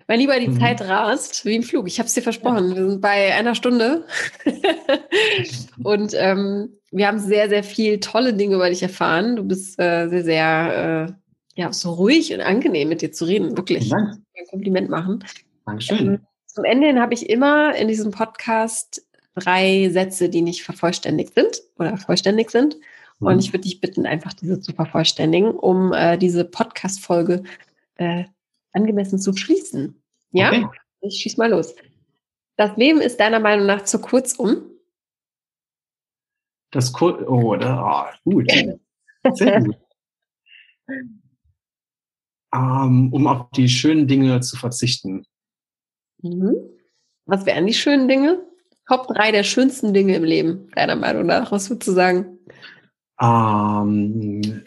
Mein 0.08 0.20
Lieber, 0.20 0.39
die 0.39 0.47
mhm. 0.47 0.60
Zeit 0.60 0.82
rast 0.82 1.43
wie 1.45 1.58
im 1.58 1.64
Flug. 1.64 1.88
Ich 1.88 1.99
habe 1.99 2.08
es 2.08 2.14
dir 2.14 2.22
versprochen. 2.22 2.74
Wir 2.74 2.89
sind 2.89 3.01
bei 3.01 3.34
einer 3.34 3.55
Stunde. 3.55 4.05
und 5.84 6.14
ähm, 6.16 6.78
wir 6.91 7.08
haben 7.08 7.20
sehr, 7.20 7.49
sehr 7.49 7.64
viel 7.64 7.99
tolle 7.99 8.34
Dinge 8.34 8.55
über 8.55 8.70
dich 8.70 8.82
erfahren. 8.82 9.36
Du 9.36 9.43
bist 9.43 9.78
äh, 9.80 10.08
sehr, 10.08 10.24
sehr 10.24 11.08
äh, 11.10 11.62
ja, 11.62 11.74
so 11.74 11.91
ruhig 11.91 12.34
und 12.34 12.39
angenehm 12.39 12.88
mit 12.88 13.01
dir 13.01 13.12
zu 13.12 13.26
reden. 13.26 13.58
Wirklich. 13.58 13.89
Dank. 13.89 14.22
Ein 14.38 14.45
Kompliment 14.49 14.89
machen. 14.89 15.26
Dankeschön. 15.66 16.08
Ähm, 16.08 16.20
zum 16.58 16.66
Ende 16.66 16.99
habe 16.99 17.14
ich 17.14 17.30
immer 17.30 17.76
in 17.76 17.88
diesem 17.88 18.10
Podcast 18.10 19.05
drei 19.36 19.89
Sätze, 19.91 20.28
die 20.28 20.41
nicht 20.41 20.64
vervollständigt 20.64 21.36
sind 21.36 21.62
oder 21.78 21.97
vollständig 21.97 22.49
sind. 22.49 22.78
Und 23.20 23.34
mhm. 23.34 23.39
ich 23.39 23.53
würde 23.53 23.62
dich 23.62 23.80
bitten, 23.80 24.08
einfach 24.08 24.34
diese 24.34 24.60
zu 24.60 24.74
vervollständigen, 24.74 25.51
um 25.51 25.93
äh, 25.93 26.18
diese 26.18 26.45
Podcast-Folge 26.45 27.43
äh, 27.97 28.24
angemessen 28.72 29.20
zu 29.20 29.38
schließen. 29.38 30.01
Ja? 30.32 30.47
Okay. 30.47 30.66
Ich 31.01 31.22
schieß 31.22 31.38
mal 31.38 31.51
los. 31.51 31.76
Das 32.55 32.76
Leben 32.76 33.01
ist 33.01 33.20
deiner 33.20 33.39
Meinung 33.39 33.68
nach 33.68 33.84
zu 33.84 34.01
kurz 34.01 34.34
um? 34.34 34.64
Das 36.72 36.91
Kur 36.91 37.24
oh, 37.30 37.55
da, 37.55 38.10
oh, 38.26 38.32
gut. 38.32 38.51
Sehr 39.34 39.62
gut. 39.62 39.78
um, 42.51 43.14
um 43.14 43.28
auf 43.28 43.51
die 43.51 43.70
schönen 43.70 44.08
Dinge 44.08 44.41
zu 44.41 44.58
verzichten. 44.58 45.24
Mhm. 46.22 46.55
Was 47.26 47.45
wären 47.45 47.68
die 47.68 47.74
schönen 47.74 48.07
Dinge? 48.07 48.43
Top 48.88 49.07
drei 49.07 49.32
der 49.32 49.43
schönsten 49.43 49.93
Dinge 49.93 50.15
im 50.15 50.24
Leben, 50.24 50.70
deiner 50.76 50.95
Meinung 50.95 51.26
nach. 51.26 51.51
Was 51.51 51.70
würdest 51.70 51.89
du 51.89 51.91
sagen? 51.91 52.39
Ähm, 53.20 54.63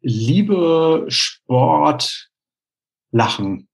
Liebe, 0.00 1.06
Sport, 1.08 2.30
Lachen. 3.12 3.68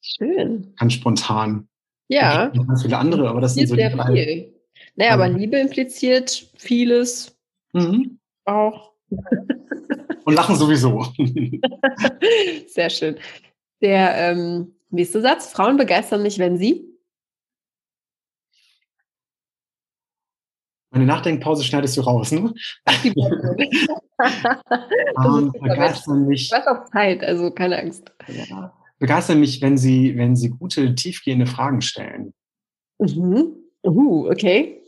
Schön. 0.00 0.74
Ganz 0.78 0.92
spontan. 0.94 1.68
Ja. 2.08 2.48
Ganz 2.48 2.82
viele 2.82 2.98
andere, 2.98 3.28
aber 3.28 3.40
das 3.40 3.54
sind 3.54 3.68
so 3.68 3.74
die 3.74 3.82
drei. 3.82 4.12
Viel. 4.12 4.54
Naja, 4.96 5.12
aber 5.12 5.28
Liebe 5.28 5.58
impliziert 5.58 6.50
vieles. 6.56 7.36
Mhm. 7.72 8.18
Auch. 8.44 8.92
Und 10.24 10.34
Lachen 10.34 10.56
sowieso. 10.56 11.06
Sehr 12.66 12.90
schön. 12.90 13.16
Der 13.80 14.14
ähm, 14.16 14.74
Nächster 14.92 15.22
Satz. 15.22 15.50
Frauen 15.50 15.78
begeistern 15.78 16.22
mich, 16.22 16.38
wenn 16.38 16.58
sie? 16.58 16.86
Meine 20.90 21.06
Nachdenkpause 21.06 21.64
schneidest 21.64 21.96
du 21.96 22.02
raus, 22.02 22.30
ne? 22.32 22.52
um, 25.16 25.52
begeistern 25.62 26.26
mich. 26.26 26.50
Was 26.52 26.66
auf 26.66 26.90
Zeit, 26.90 27.24
also 27.24 27.50
keine 27.50 27.78
Angst. 27.78 28.12
Ja. 28.28 28.74
Begeistern 28.98 29.40
mich, 29.40 29.62
wenn 29.62 29.78
sie, 29.78 30.14
wenn 30.18 30.36
sie 30.36 30.50
gute, 30.50 30.94
tiefgehende 30.94 31.46
Fragen 31.46 31.80
stellen. 31.80 32.34
Mhm. 32.98 33.56
Uh, 33.82 34.28
okay. 34.28 34.82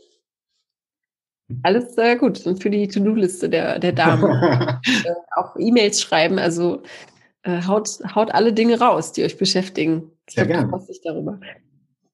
Alles 1.63 1.97
äh, 1.97 2.15
gut. 2.15 2.45
Und 2.45 2.61
für 2.61 2.69
die 2.69 2.87
To-Do-Liste 2.87 3.49
der, 3.49 3.79
der 3.79 3.91
Damen. 3.91 4.31
äh, 5.03 5.13
auch 5.35 5.55
E-Mails 5.57 5.99
schreiben. 5.99 6.37
Also 6.37 6.83
äh, 7.45 7.61
haut, 7.67 7.99
haut 8.15 8.31
alle 8.31 8.53
Dinge 8.53 8.79
raus, 8.79 9.11
die 9.11 9.23
euch 9.23 9.37
beschäftigen. 9.37 10.11
Sehr 10.27 10.47
gerne. 10.47 10.83
Ich 10.89 11.01
darüber. 11.01 11.39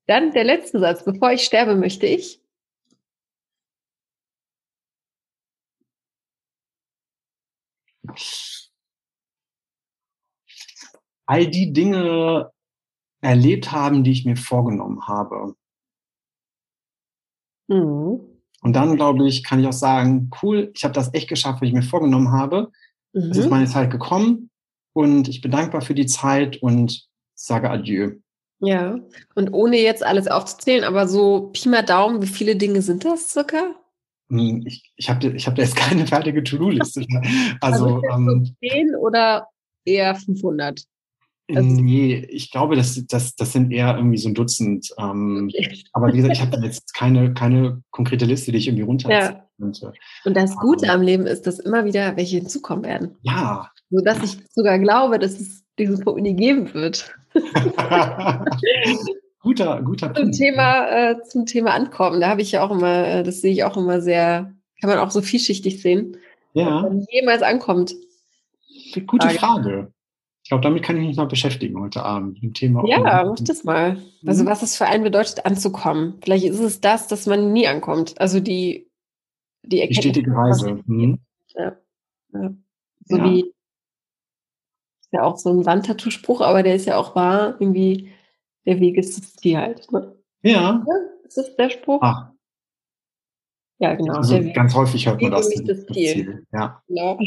Dann 0.05 0.31
der 0.33 0.43
letzte 0.43 0.79
Satz. 0.79 1.05
Bevor 1.05 1.31
ich 1.31 1.43
sterbe, 1.43 1.75
möchte 1.75 2.05
ich. 2.05 2.41
All 11.25 11.47
die 11.47 11.71
Dinge 11.71 12.51
erlebt 13.21 13.71
haben, 13.71 14.03
die 14.03 14.11
ich 14.11 14.25
mir 14.25 14.35
vorgenommen 14.35 15.07
habe. 15.07 15.55
Mhm. 17.69 18.19
Und 18.63 18.73
dann, 18.73 18.97
glaube 18.97 19.25
ich, 19.29 19.45
kann 19.45 19.61
ich 19.61 19.67
auch 19.67 19.71
sagen, 19.71 20.29
cool, 20.43 20.73
ich 20.75 20.83
habe 20.83 20.93
das 20.93 21.13
echt 21.13 21.29
geschafft, 21.29 21.61
was 21.61 21.69
ich 21.69 21.73
mir 21.73 21.83
vorgenommen 21.83 22.33
habe. 22.33 22.69
Mhm. 23.13 23.31
Es 23.31 23.37
ist 23.37 23.45
mhm. 23.45 23.51
meine 23.51 23.67
Zeit 23.67 23.89
gekommen 23.91 24.50
und 24.93 25.27
ich 25.27 25.41
bin 25.41 25.51
dankbar 25.51 25.81
für 25.81 25.95
die 25.95 26.05
Zeit 26.05 26.61
und 26.61 27.07
sage 27.33 27.69
Adieu. 27.69 28.11
Ja, 28.59 28.99
und 29.33 29.53
ohne 29.53 29.79
jetzt 29.79 30.05
alles 30.05 30.27
aufzuzählen, 30.27 30.83
aber 30.83 31.07
so 31.07 31.49
Pi 31.51 31.67
mal 31.67 31.83
Daumen, 31.83 32.21
wie 32.21 32.27
viele 32.27 32.55
Dinge 32.55 32.81
sind 32.83 33.03
das 33.03 33.31
circa? 33.31 33.75
Hm, 34.29 34.63
ich, 34.65 34.93
ich 34.95 35.09
habe 35.09 35.27
ich 35.27 35.47
hab 35.47 35.55
da 35.55 35.63
jetzt 35.63 35.75
keine 35.75 36.05
fertige 36.07 36.43
To-Do-Liste. 36.43 37.05
Also, 37.59 38.01
also 38.01 38.01
ähm, 38.13 38.55
10 38.63 38.95
oder 38.95 39.47
eher 39.85 40.15
500? 40.15 40.83
Also, 41.53 41.69
nee, 41.69 42.15
ich 42.29 42.51
glaube, 42.51 42.75
das, 42.75 43.03
das, 43.07 43.35
das 43.35 43.51
sind 43.51 43.71
eher 43.71 43.97
irgendwie 43.97 44.17
so 44.17 44.29
ein 44.29 44.35
Dutzend. 44.35 44.93
Ähm, 44.97 45.49
okay. 45.53 45.83
Aber 45.91 46.07
wie 46.07 46.17
gesagt, 46.17 46.35
ich 46.35 46.41
habe 46.41 46.57
jetzt 46.63 46.93
keine, 46.93 47.33
keine 47.33 47.81
konkrete 47.91 48.25
Liste, 48.25 48.51
die 48.51 48.59
ich 48.59 48.67
irgendwie 48.67 48.83
runterziehen 48.83 49.19
ja. 49.19 49.45
könnte. 49.59 49.93
Und 50.23 50.37
das 50.37 50.55
Gute 50.55 50.85
um, 50.85 50.91
am 50.91 51.01
Leben 51.01 51.25
ist, 51.25 51.47
dass 51.47 51.59
immer 51.59 51.83
wieder 51.83 52.15
welche 52.15 52.37
hinzukommen 52.37 52.85
werden. 52.85 53.17
Ja. 53.23 53.69
So 53.91 53.99
dass 53.99 54.23
ich 54.23 54.37
sogar 54.49 54.79
glaube, 54.79 55.19
dass 55.19 55.39
es 55.39 55.63
diesen 55.77 55.99
Punkt 55.99 56.21
nie 56.21 56.35
geben 56.35 56.73
wird. 56.73 57.13
guter, 59.41 59.81
guter 59.81 60.09
Punkt. 60.09 60.17
Zum 60.17 60.31
Thema, 60.31 60.87
äh, 60.87 61.21
zum 61.23 61.45
Thema 61.45 61.73
Ankommen, 61.73 62.21
da 62.21 62.29
habe 62.29 62.41
ich 62.41 62.53
ja 62.53 62.63
auch 62.63 62.71
immer, 62.71 63.05
äh, 63.07 63.23
das 63.23 63.41
sehe 63.41 63.51
ich 63.51 63.65
auch 63.65 63.75
immer 63.75 64.01
sehr, 64.01 64.53
kann 64.79 64.89
man 64.89 64.99
auch 64.99 65.11
so 65.11 65.21
vielschichtig 65.21 65.81
sehen. 65.81 66.17
Ja. 66.53 66.77
Ob 66.77 66.83
man 66.83 67.05
jemals 67.11 67.41
ankommt. 67.41 67.93
Gute 69.07 69.29
Frage. 69.29 69.39
Frage. 69.39 69.93
Ich 70.43 70.49
glaube, 70.49 70.63
damit 70.63 70.83
kann 70.83 70.97
ich 70.97 71.07
mich 71.07 71.17
mal 71.17 71.27
beschäftigen 71.27 71.79
heute 71.79 72.03
Abend. 72.03 72.41
Im 72.41 72.53
Thema 72.53 72.83
ja, 72.87 73.23
mach 73.25 73.35
das 73.39 73.63
mal. 73.63 73.97
Also, 74.25 74.43
mhm. 74.43 74.47
was 74.47 74.63
es 74.63 74.75
für 74.75 74.85
einen 74.85 75.03
bedeutet, 75.03 75.45
anzukommen. 75.45 76.15
Vielleicht 76.23 76.45
ist 76.45 76.59
es 76.59 76.81
das, 76.81 77.07
dass 77.07 77.25
man 77.25 77.53
nie 77.53 77.67
ankommt. 77.67 78.19
Also 78.19 78.39
die, 78.39 78.89
die, 79.63 79.87
die 79.87 79.93
stetige 79.93 80.35
Reise. 80.35 80.79
Mhm. 80.85 81.19
Ja. 81.55 81.77
ja. 82.33 82.53
So 83.05 83.17
ja. 83.17 83.23
wie 83.23 83.53
ist 85.11 85.17
ja 85.17 85.23
auch 85.23 85.37
so 85.37 85.49
ein 85.49 85.65
Wandtattoo-Spruch, 85.65 86.41
aber 86.41 86.63
der 86.63 86.75
ist 86.75 86.85
ja 86.85 86.97
auch 86.97 87.15
wahr, 87.15 87.55
irgendwie, 87.59 88.11
der 88.65 88.79
Weg 88.79 88.97
ist 88.97 89.17
das 89.17 89.35
Ziel 89.35 89.57
halt. 89.57 89.91
Ne? 89.91 90.15
Ja. 90.41 90.51
ja. 90.51 90.83
Ist 91.25 91.37
das 91.37 91.55
der 91.55 91.69
Spruch? 91.69 92.01
Ah. 92.01 92.33
Ja, 93.79 93.95
genau. 93.95 94.13
Also 94.13 94.39
ganz 94.53 94.75
häufig 94.75 95.07
hört 95.07 95.21
man 95.21 95.31
das. 95.31 95.47
Ist 95.47 95.67
das, 95.67 95.85
das 95.85 95.95
Ziel. 95.95 96.13
Ziel. 96.13 96.47
Ja. 96.53 96.81
Genau. 96.87 97.19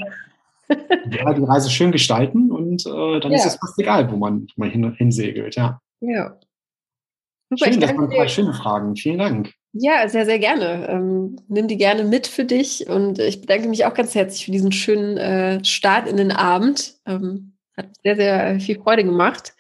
ja, 1.11 1.35
die 1.35 1.45
Reise 1.45 1.69
schön 1.69 1.93
gestalten 1.93 2.51
und 2.51 2.87
äh, 2.87 3.21
dann 3.21 3.33
ja. 3.33 3.39
ist 3.39 3.47
es 3.47 3.57
fast 3.57 3.79
egal, 3.79 4.11
wo 4.11 4.17
man, 4.17 4.47
wo 4.55 4.63
man 4.63 4.71
hin, 4.71 4.95
hinsegelt, 4.95 5.57
ja. 5.57 5.81
Ja. 6.01 6.39
Super, 7.51 7.71
Schön, 7.71 7.81
das 7.81 7.95
waren 7.95 8.09
drei 8.09 8.29
schöne 8.29 8.55
Fragen. 8.55 8.97
Vielen 8.97 9.19
Dank. 9.19 9.53
Ja, 9.73 10.09
sehr, 10.09 10.25
sehr 10.25 10.39
gerne. 10.39 10.89
Ähm, 10.89 11.37
nimm 11.49 11.69
die 11.69 11.77
gerne 11.77 12.05
mit 12.05 12.27
für 12.27 12.45
dich 12.45 12.89
und 12.89 13.19
ich 13.19 13.41
bedanke 13.41 13.69
mich 13.69 13.85
auch 13.85 13.95
ganz 13.95 14.15
herzlich 14.15 14.47
für 14.47 14.53
diesen 14.53 14.73
schönen 14.73 15.19
äh, 15.19 15.65
Start 15.65 16.09
in 16.09 16.17
den 16.17 16.33
Abend. 16.33 16.95
Ähm, 17.05 17.54
hat 17.77 17.89
sehr, 18.03 18.17
sehr 18.17 18.61
viel 18.61 18.79
Freude 18.81 19.05
gemacht, 19.05 19.55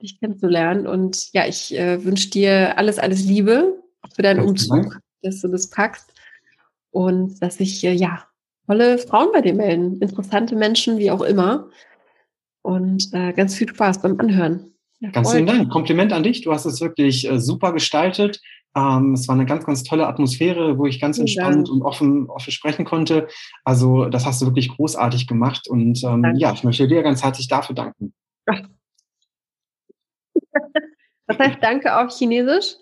dich 0.00 0.18
kennenzulernen. 0.20 0.86
Und 0.86 1.32
ja, 1.32 1.46
ich 1.46 1.76
äh, 1.76 2.04
wünsche 2.04 2.30
dir 2.30 2.78
alles, 2.78 2.98
alles 2.98 3.24
Liebe 3.24 3.82
für 4.14 4.22
deinen 4.22 4.40
Umzug, 4.40 4.98
dass 5.22 5.40
du 5.40 5.48
das 5.48 5.70
packst. 5.70 6.12
Und 6.90 7.42
dass 7.42 7.56
sich, 7.56 7.82
äh, 7.84 7.92
ja, 7.92 8.24
tolle 8.66 8.98
Frauen 8.98 9.28
bei 9.32 9.40
dir 9.40 9.54
melden. 9.54 10.00
Interessante 10.00 10.56
Menschen, 10.56 10.98
wie 10.98 11.10
auch 11.10 11.22
immer. 11.22 11.68
Und 12.62 13.10
äh, 13.12 13.32
ganz 13.32 13.54
viel 13.54 13.68
Spaß 13.68 14.00
beim 14.02 14.18
Anhören. 14.20 14.72
Ja, 15.00 15.10
ganz 15.10 15.32
vielen 15.32 15.46
Dank. 15.46 15.70
Kompliment 15.70 16.12
an 16.12 16.22
dich. 16.22 16.42
Du 16.42 16.52
hast 16.52 16.64
es 16.64 16.80
wirklich 16.80 17.28
äh, 17.28 17.38
super 17.38 17.72
gestaltet. 17.72 18.40
Ähm, 18.76 19.14
es 19.14 19.28
war 19.28 19.34
eine 19.34 19.46
ganz, 19.46 19.64
ganz 19.64 19.84
tolle 19.84 20.06
Atmosphäre, 20.06 20.76
wo 20.78 20.86
ich 20.86 21.00
ganz 21.00 21.18
entspannt 21.18 21.68
und 21.68 21.82
offen, 21.82 22.28
offen 22.28 22.50
sprechen 22.50 22.84
konnte. 22.84 23.28
Also 23.64 24.06
das 24.06 24.26
hast 24.26 24.42
du 24.42 24.46
wirklich 24.46 24.68
großartig 24.68 25.28
gemacht. 25.28 25.68
Und 25.68 26.02
ähm, 26.04 26.34
ja, 26.36 26.52
ich 26.52 26.64
möchte 26.64 26.88
dir 26.88 27.02
ganz 27.02 27.22
herzlich 27.22 27.48
dafür 27.48 27.74
danken. 27.74 28.12
Was 31.26 31.38
heißt 31.38 31.58
Danke 31.62 31.96
auf 31.96 32.12
Chinesisch? 32.16 32.76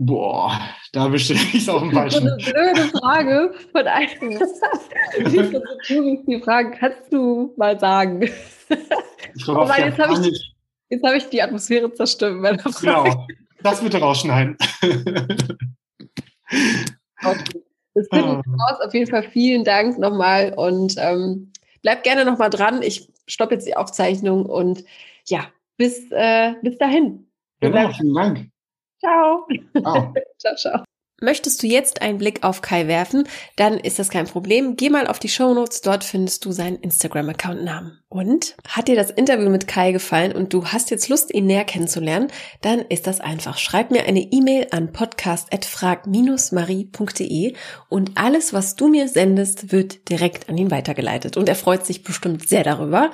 Boah, 0.00 0.56
da 0.92 1.08
bestelle 1.08 1.40
ich 1.40 1.56
es 1.56 1.68
auf 1.68 1.82
dem 1.82 1.90
falschen. 1.90 2.28
So 2.28 2.32
eine 2.32 2.36
blöde 2.36 2.88
Frage 2.98 3.52
von 3.72 3.84
einem. 3.84 4.30
Wie 5.18 6.22
viele 6.24 6.40
Fragen 6.40 6.70
kannst 6.78 7.12
du 7.12 7.52
mal 7.56 7.78
sagen? 7.80 8.22
Ich 8.22 9.44
glaube, 9.44 9.72
jetzt 9.76 9.98
habe 9.98 10.12
ich, 10.24 10.54
jetzt 10.88 11.04
hab 11.04 11.14
ich 11.14 11.28
die 11.30 11.42
Atmosphäre 11.42 11.92
zerstört 11.92 12.60
Frage. 12.62 13.10
Genau, 13.10 13.26
das 13.62 13.82
bitte 13.82 13.98
rausschneiden. 13.98 14.56
Okay. 17.24 17.62
Das 17.94 18.06
finden 18.12 18.28
wir 18.28 18.38
ah. 18.38 18.70
raus. 18.70 18.80
Auf 18.80 18.94
jeden 18.94 19.10
Fall 19.10 19.24
vielen 19.24 19.64
Dank 19.64 19.98
nochmal 19.98 20.54
und 20.56 20.94
ähm, 20.98 21.52
bleib 21.82 22.04
gerne 22.04 22.24
nochmal 22.24 22.50
dran. 22.50 22.82
Ich 22.82 23.12
stoppe 23.26 23.54
jetzt 23.54 23.66
die 23.66 23.76
Aufzeichnung 23.76 24.46
und 24.46 24.84
ja, 25.26 25.46
bis, 25.76 26.10
äh, 26.10 26.54
bis 26.62 26.78
dahin. 26.78 27.28
Genau, 27.60 27.90
vielen 27.90 28.14
Dank. 28.14 28.50
Ciao. 29.00 29.46
Ciao. 29.76 30.14
ciao, 30.38 30.54
ciao. 30.56 30.84
Möchtest 31.20 31.64
du 31.64 31.66
jetzt 31.66 32.00
einen 32.00 32.18
Blick 32.18 32.44
auf 32.44 32.62
Kai 32.62 32.86
werfen, 32.86 33.24
dann 33.56 33.78
ist 33.78 33.98
das 33.98 34.08
kein 34.08 34.26
Problem. 34.26 34.76
Geh 34.76 34.88
mal 34.88 35.08
auf 35.08 35.18
die 35.18 35.28
Show 35.28 35.52
Notes, 35.52 35.80
dort 35.80 36.04
findest 36.04 36.44
du 36.44 36.52
seinen 36.52 36.76
Instagram-Account-Namen. 36.76 37.98
Und 38.10 38.56
hat 38.66 38.88
dir 38.88 38.96
das 38.96 39.10
Interview 39.10 39.50
mit 39.50 39.68
Kai 39.68 39.92
gefallen 39.92 40.32
und 40.32 40.54
du 40.54 40.64
hast 40.66 40.90
jetzt 40.90 41.10
Lust, 41.10 41.34
ihn 41.34 41.46
näher 41.46 41.64
kennenzulernen, 41.64 42.28
dann 42.62 42.78
ist 42.78 43.06
das 43.06 43.20
einfach. 43.20 43.58
Schreib 43.58 43.90
mir 43.90 44.04
eine 44.04 44.20
E-Mail 44.20 44.68
an 44.70 44.92
podcast.frag-marie.de 44.92 47.52
und 47.90 48.12
alles, 48.14 48.54
was 48.54 48.76
du 48.76 48.88
mir 48.88 49.08
sendest, 49.08 49.72
wird 49.72 50.08
direkt 50.08 50.48
an 50.48 50.56
ihn 50.56 50.70
weitergeleitet. 50.70 51.36
Und 51.36 51.50
er 51.50 51.56
freut 51.56 51.84
sich 51.84 52.02
bestimmt 52.02 52.48
sehr 52.48 52.64
darüber. 52.64 53.10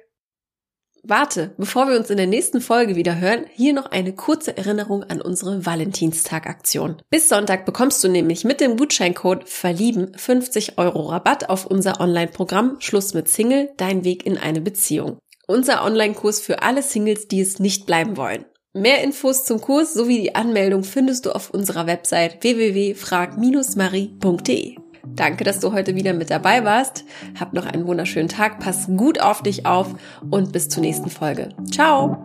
Warte, 1.06 1.54
bevor 1.58 1.88
wir 1.88 1.98
uns 1.98 2.08
in 2.08 2.16
der 2.16 2.26
nächsten 2.26 2.62
Folge 2.62 2.96
wieder 2.96 3.18
hören, 3.18 3.44
hier 3.52 3.74
noch 3.74 3.90
eine 3.90 4.14
kurze 4.14 4.56
Erinnerung 4.56 5.04
an 5.04 5.20
unsere 5.20 5.66
Valentinstag-Aktion. 5.66 7.02
Bis 7.10 7.28
Sonntag 7.28 7.66
bekommst 7.66 8.02
du 8.02 8.08
nämlich 8.08 8.44
mit 8.44 8.60
dem 8.62 8.78
Gutscheincode 8.78 9.46
Verlieben 9.46 10.16
50 10.16 10.78
Euro 10.78 11.02
Rabatt 11.10 11.50
auf 11.50 11.66
unser 11.66 12.00
Online-Programm 12.00 12.76
Schluss 12.78 13.12
mit 13.12 13.28
Single, 13.28 13.70
dein 13.76 14.04
Weg 14.04 14.24
in 14.24 14.38
eine 14.38 14.62
Beziehung. 14.62 15.18
Unser 15.46 15.84
Online-Kurs 15.84 16.40
für 16.40 16.62
alle 16.62 16.82
Singles, 16.82 17.28
die 17.28 17.42
es 17.42 17.58
nicht 17.58 17.84
bleiben 17.84 18.16
wollen. 18.16 18.46
Mehr 18.76 19.04
Infos 19.04 19.44
zum 19.44 19.60
Kurs 19.60 19.94
sowie 19.94 20.20
die 20.20 20.34
Anmeldung 20.34 20.82
findest 20.82 21.26
du 21.26 21.32
auf 21.32 21.50
unserer 21.50 21.86
Website 21.86 22.42
www.frag-marie.de. 22.42 24.78
Danke, 25.06 25.44
dass 25.44 25.60
du 25.60 25.72
heute 25.72 25.94
wieder 25.94 26.12
mit 26.12 26.30
dabei 26.30 26.64
warst. 26.64 27.04
Hab 27.38 27.52
noch 27.52 27.66
einen 27.66 27.86
wunderschönen 27.86 28.28
Tag, 28.28 28.58
pass 28.58 28.88
gut 28.96 29.20
auf 29.20 29.42
dich 29.42 29.64
auf 29.64 29.94
und 30.28 30.52
bis 30.52 30.68
zur 30.68 30.80
nächsten 30.80 31.08
Folge. 31.08 31.50
Ciao! 31.70 32.18